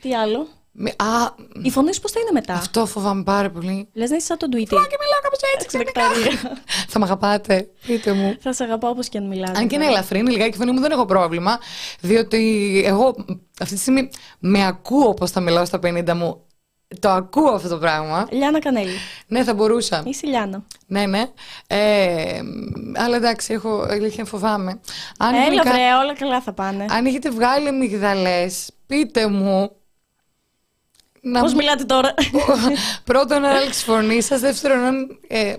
Τι 0.00 0.14
άλλο; 0.14 0.46
Μη- 0.72 0.90
Α, 1.02 1.34
Η 1.62 1.70
φωνή 1.70 1.94
σου 1.94 2.00
πώς 2.00 2.10
θα 2.12 2.20
είναι 2.20 2.30
μετά; 2.32 2.54
αυτό 2.54 2.86
φοβάμαι 2.86 3.22
πάρα 3.22 3.50
πολύ. 3.50 3.88
Λες 3.92 4.10
να 4.10 4.16
είσαι 4.16 4.26
σαν 4.26 4.38
τον 4.38 4.48
Tweety. 4.52 4.64
Και 4.68 4.96
μιλάω 5.00 5.20
κάπως 5.22 5.38
έτσι, 5.54 5.66
ξενικά. 5.66 6.02
Νεκταρία. 6.08 6.62
Θα 6.88 6.98
με 6.98 7.04
αγαπάτε, 7.04 7.68
πείτε 7.86 8.12
μου. 8.12 8.36
θα 8.40 8.52
σε 8.52 8.64
αγαπάω 8.64 8.90
όπως 8.90 9.08
και 9.08 9.18
αν 9.18 9.26
μιλάς. 9.26 9.58
Αν 9.58 9.68
και 9.68 9.74
είναι 9.74 9.86
ελαφρύ, 9.86 10.18
είναι 10.18 10.30
λιγάκι 10.30 10.54
η 10.54 10.58
φωνή 10.58 10.72
μου, 10.72 10.80
δεν 10.80 10.90
έχω 10.90 11.04
πρόβλημα. 11.04 11.58
Διότι 12.00 12.82
εγώ 12.86 13.14
αυτή 13.60 13.74
τη 13.74 13.80
στιγμή 13.80 14.08
με 14.38 14.66
ακούω 14.66 15.14
πώς 15.14 15.30
θα 15.30 15.40
μιλάω 15.40 15.64
στα 15.64 15.78
50 15.82 16.14
μου. 16.14 16.44
Το 16.98 17.08
ακούω 17.10 17.50
αυτό 17.50 17.68
το 17.68 17.78
πράγμα. 17.78 18.26
Λιάνα 18.30 18.58
Κανέλη. 18.58 18.92
Ναι, 19.26 19.44
θα 19.44 19.54
μπορούσα. 19.54 20.02
Είσαι 20.06 20.26
η 20.26 20.28
Λιάνα. 20.28 20.62
Ναι, 20.86 21.06
ναι. 21.06 21.24
Ε, 21.66 22.40
αλλά 22.96 23.16
εντάξει, 23.16 23.52
έχω 23.52 23.86
αλήθεια 23.90 24.24
φοβάμαι. 24.24 24.80
Αν, 25.18 25.34
Έλα 25.34 25.42
γενικά- 25.44 25.70
βρε, 25.70 25.94
όλα 26.02 26.14
καλά 26.14 26.40
θα 26.40 26.52
πάνε. 26.52 26.86
αν 26.90 27.06
έχετε 27.06 27.30
βγάλει 27.30 27.68
αμυγδαλές, 27.68 28.70
πείτε 28.86 29.26
μου. 29.28 29.70
Να 31.20 31.40
Πώς 31.40 31.50
μου- 31.52 31.58
μιλάτε 31.58 31.84
τώρα; 31.84 32.14
Πρώτον, 33.04 33.44
αν 33.44 33.56
άλλαξε 33.56 33.84
φωνή 33.84 34.20
σας. 34.20 34.40
Δεύτερον, 34.40 34.78
αν. 34.84 35.18
Ε, 35.28 35.54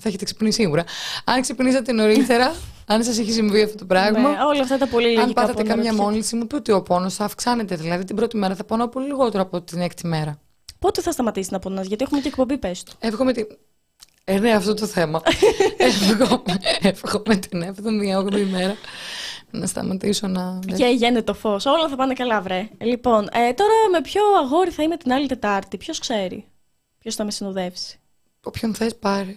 θα 0.00 0.08
έχετε 0.08 0.24
ξυπνήσει 0.24 0.60
σίγουρα. 0.62 0.84
Αν 1.24 1.40
ξυπνήσατε 1.40 1.92
νωρίτερα, 1.92 2.54
αν 2.86 3.04
σας 3.04 3.18
έχει 3.18 3.32
συμβεί 3.32 3.62
αυτό 3.62 3.76
το 3.76 3.84
πράγμα. 3.84 4.18
Ναι, 4.20 4.36
όλα 4.48 4.60
αυτά 4.62 4.78
τα 4.78 4.86
πολύ 4.86 5.04
λογικά. 5.04 5.22
αν 5.22 5.32
πάθατε 5.32 5.52
που 5.52 5.58
καμιά 5.58 5.72
αναρωτιέται. 5.74 6.02
μόλυνση, 6.02 6.36
μου 6.36 6.46
πει 6.46 6.54
ότι 6.54 6.72
ο 6.72 6.82
πόνος 6.82 7.14
θα 7.14 7.24
αυξάνεται. 7.24 7.76
Δηλαδή 7.76 8.04
την 8.04 8.16
πρώτη 8.16 8.36
μέρα 8.36 8.54
θα 8.54 8.64
πονάω 8.64 8.88
πολύ 8.88 9.06
λιγότερο 9.06 9.42
από 9.42 9.62
την 9.62 9.80
έκτη 9.80 10.06
μέρα. 10.06 10.38
Πότε 10.78 11.00
θα 11.00 11.12
σταματήσει 11.12 11.48
να 11.52 11.58
πονάς, 11.58 11.86
γιατί 11.86 12.04
έχουμε 12.04 12.20
και 12.20 12.28
εκπομπή, 12.28 12.58
πες 12.58 12.82
του. 12.82 12.92
Εύχομαι 12.98 13.32
την. 13.32 13.46
Ε, 14.24 14.38
ναι, 14.38 14.52
αυτό 14.52 14.74
το 14.74 14.86
θέμα. 14.86 15.22
εύχομαι, 15.76 16.58
εύχομαι 16.80 17.36
την 17.36 17.74
7η, 17.74 18.26
8η 18.26 18.46
μέρα 18.50 18.76
να 19.50 19.66
σταματήσω 19.66 20.26
να. 20.26 20.58
Και 20.76 20.86
γένε 20.86 21.22
το 21.22 21.34
φως. 21.34 21.66
Όλα 21.66 21.88
θα 21.88 21.96
πάνε 21.96 22.14
καλά, 22.14 22.40
βρε. 22.40 22.68
Λοιπόν, 22.78 23.28
ε, 23.32 23.52
τώρα 23.52 23.72
με 23.92 24.00
ποιο 24.00 24.22
αγόρι 24.42 24.70
θα 24.70 24.82
είμαι 24.82 24.96
την 24.96 25.12
άλλη 25.12 25.26
Τετάρτη, 25.26 25.76
ποιος 25.76 25.98
ξέρει; 25.98 26.44
Ποιος 26.98 27.14
θα 27.14 27.24
με 27.24 27.30
συνοδεύσει; 27.30 28.00
Όποιον 28.42 28.74
θες, 28.74 28.96
πάρε. 28.96 29.36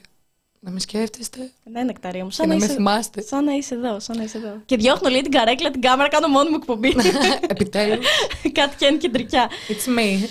Να 0.62 0.72
με 0.72 0.80
σκέφτεστε 0.80 1.52
Ναι, 1.72 1.84
νεκταρία 1.84 2.24
μου. 2.24 2.30
και 2.30 2.36
Σαν 2.36 2.48
να 2.48 2.54
να, 2.54 2.60
με 2.60 2.66
είσαι... 2.66 2.74
θυμάστε. 2.74 3.22
σαν 3.22 3.44
να 3.44 3.54
είσαι 3.54 3.74
εδώ, 3.76 4.00
σαν 4.00 4.18
να 4.18 4.24
είσαι 4.24 4.38
εδώ. 4.38 4.62
Και 4.66 4.78
διώχνω 4.78 5.10
λέει 5.10 5.22
την 5.22 5.32
καρέκλα, 5.32 5.72
την 5.72 5.82
κάμερα, 5.82 6.10
κάνω 6.10 6.28
μόνη 6.28 6.50
μου 6.50 6.56
εκπομπή. 6.56 6.96
Επιτέλους. 7.48 8.06
Κάτι 8.52 8.76
και 8.76 8.86
είναι 8.86 8.98
κεντρικιά. 8.98 9.50
It's 9.68 9.98
me. 9.98 10.28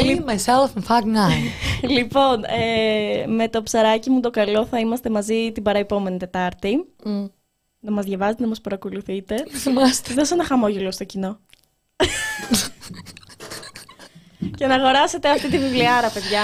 Me, 0.00 0.20
myself 0.24 0.70
and 0.74 0.84
Fag 0.88 1.04
Nine. 1.04 1.88
λοιπόν, 1.96 2.44
ε, 2.44 3.26
με 3.26 3.48
το 3.48 3.62
ψαράκι 3.62 4.10
μου 4.10 4.20
το 4.20 4.30
καλό 4.30 4.66
θα 4.66 4.78
είμαστε 4.78 5.10
μαζί 5.10 5.52
την 5.52 5.62
παραεπόμενη 5.62 6.16
Τετάρτη. 6.18 6.84
Μμ. 7.04 7.24
Να 7.80 7.90
μας 7.92 8.04
διαβάζετε, 8.04 8.42
να 8.42 8.48
μας 8.48 8.60
παρακολουθείτε. 8.60 9.44
Θυμάστε. 9.50 10.14
Δώσε 10.14 10.34
ένα 10.34 10.44
χαμόγελο 10.44 10.90
στο 10.90 11.04
κοινό. 11.04 11.38
και 14.56 14.66
να 14.66 14.74
αγοράσετε 14.74 15.28
αυτή 15.28 15.48
τη 15.50 15.58
βιβλιάρα, 15.58 16.10
παιδιά. 16.10 16.40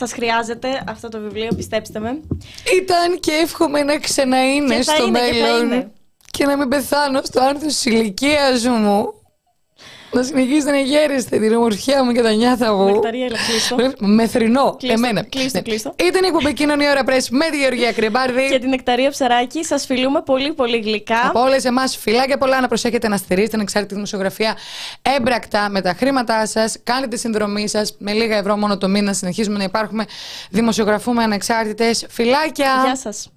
Σας 0.00 0.12
χρειάζεται 0.12 0.84
αυτό 0.88 1.08
το 1.08 1.20
βιβλίο, 1.20 1.48
πιστέψτε 1.56 1.98
με. 2.00 2.20
Ήταν 2.82 3.20
και 3.20 3.32
εύχομαι 3.32 3.82
να 3.82 3.98
ξαναείνε 3.98 4.76
Και 4.76 4.82
θα 4.82 4.94
στο 4.94 5.06
είναι, 5.06 5.18
και 5.30 5.34
θα 5.34 5.46
μέλλον 5.46 5.72
είναι. 5.72 5.90
και 6.30 6.44
να 6.46 6.56
μην 6.56 6.68
πεθάνω 6.68 7.20
στο 7.24 7.40
άνθος 7.40 7.72
της 7.74 7.84
ηλικίας 7.84 8.64
μου. 8.66 9.14
Να 10.12 10.22
συνεχίσετε 10.22 10.70
να 10.70 10.78
γέρεστε 10.78 11.38
την 11.38 11.54
ομορφιά 11.54 12.04
μου 12.04 12.12
και 12.12 12.22
τα 12.22 12.32
νιάθα 12.32 12.74
μου. 12.74 12.84
Νεκταρία, 12.84 13.24
έλα, 13.24 13.36
κλείστο. 13.46 13.76
Μεθρινό, 14.06 14.76
Κλείστο, 14.78 14.98
εμένα. 15.06 15.22
κλείστο, 15.22 15.56
Ναι. 15.58 15.62
κλείστο. 15.62 15.94
Ήταν 16.04 16.22
η 16.24 16.26
εκπομπή 16.26 16.52
Κοινωνία 16.52 16.90
Ώρα 16.90 17.04
Πρέσ 17.04 17.28
με 17.30 17.44
τη 17.50 17.58
Γεωργία 17.58 17.92
Κρεμπάρδη. 17.92 18.48
και 18.50 18.58
την 18.58 18.68
Νεκταρία 18.68 19.10
Ψαράκη. 19.10 19.64
Σας 19.64 19.86
φιλούμε 19.86 20.22
πολύ 20.22 20.52
πολύ 20.52 20.78
γλυκά. 20.78 21.26
Από 21.28 21.40
όλες 21.40 21.64
εμάς, 21.64 21.96
φιλάκια 21.96 22.38
πολλά 22.38 22.60
να 22.60 22.68
προσέχετε 22.68 23.08
να 23.08 23.16
στηρίζετε 23.16 23.50
την 23.52 23.60
εξάρτητη 23.60 23.94
δημοσιογραφία 23.94 24.56
έμπρακτα 25.16 25.68
με 25.70 25.80
τα 25.80 25.94
χρήματά 25.98 26.46
σας. 26.46 26.76
Κάντε 26.84 27.06
τη 27.06 27.18
συνδρομή 27.18 27.68
σας 27.68 27.94
με 27.98 28.12
λίγα 28.12 28.36
ευρώ 28.36 28.56
μόνο 28.56 28.78
το 28.78 28.88
μήνα. 28.88 29.12
Συνεχίζουμε 29.12 29.58
να 29.58 29.64
υπάρχουμε. 29.64 30.04
Δημοσιογραφούμε 30.50 31.22
ανεξάρτητες. 31.22 32.06
Φιλάκια! 32.08 32.82
Γεια 32.84 32.96
σας. 32.96 33.30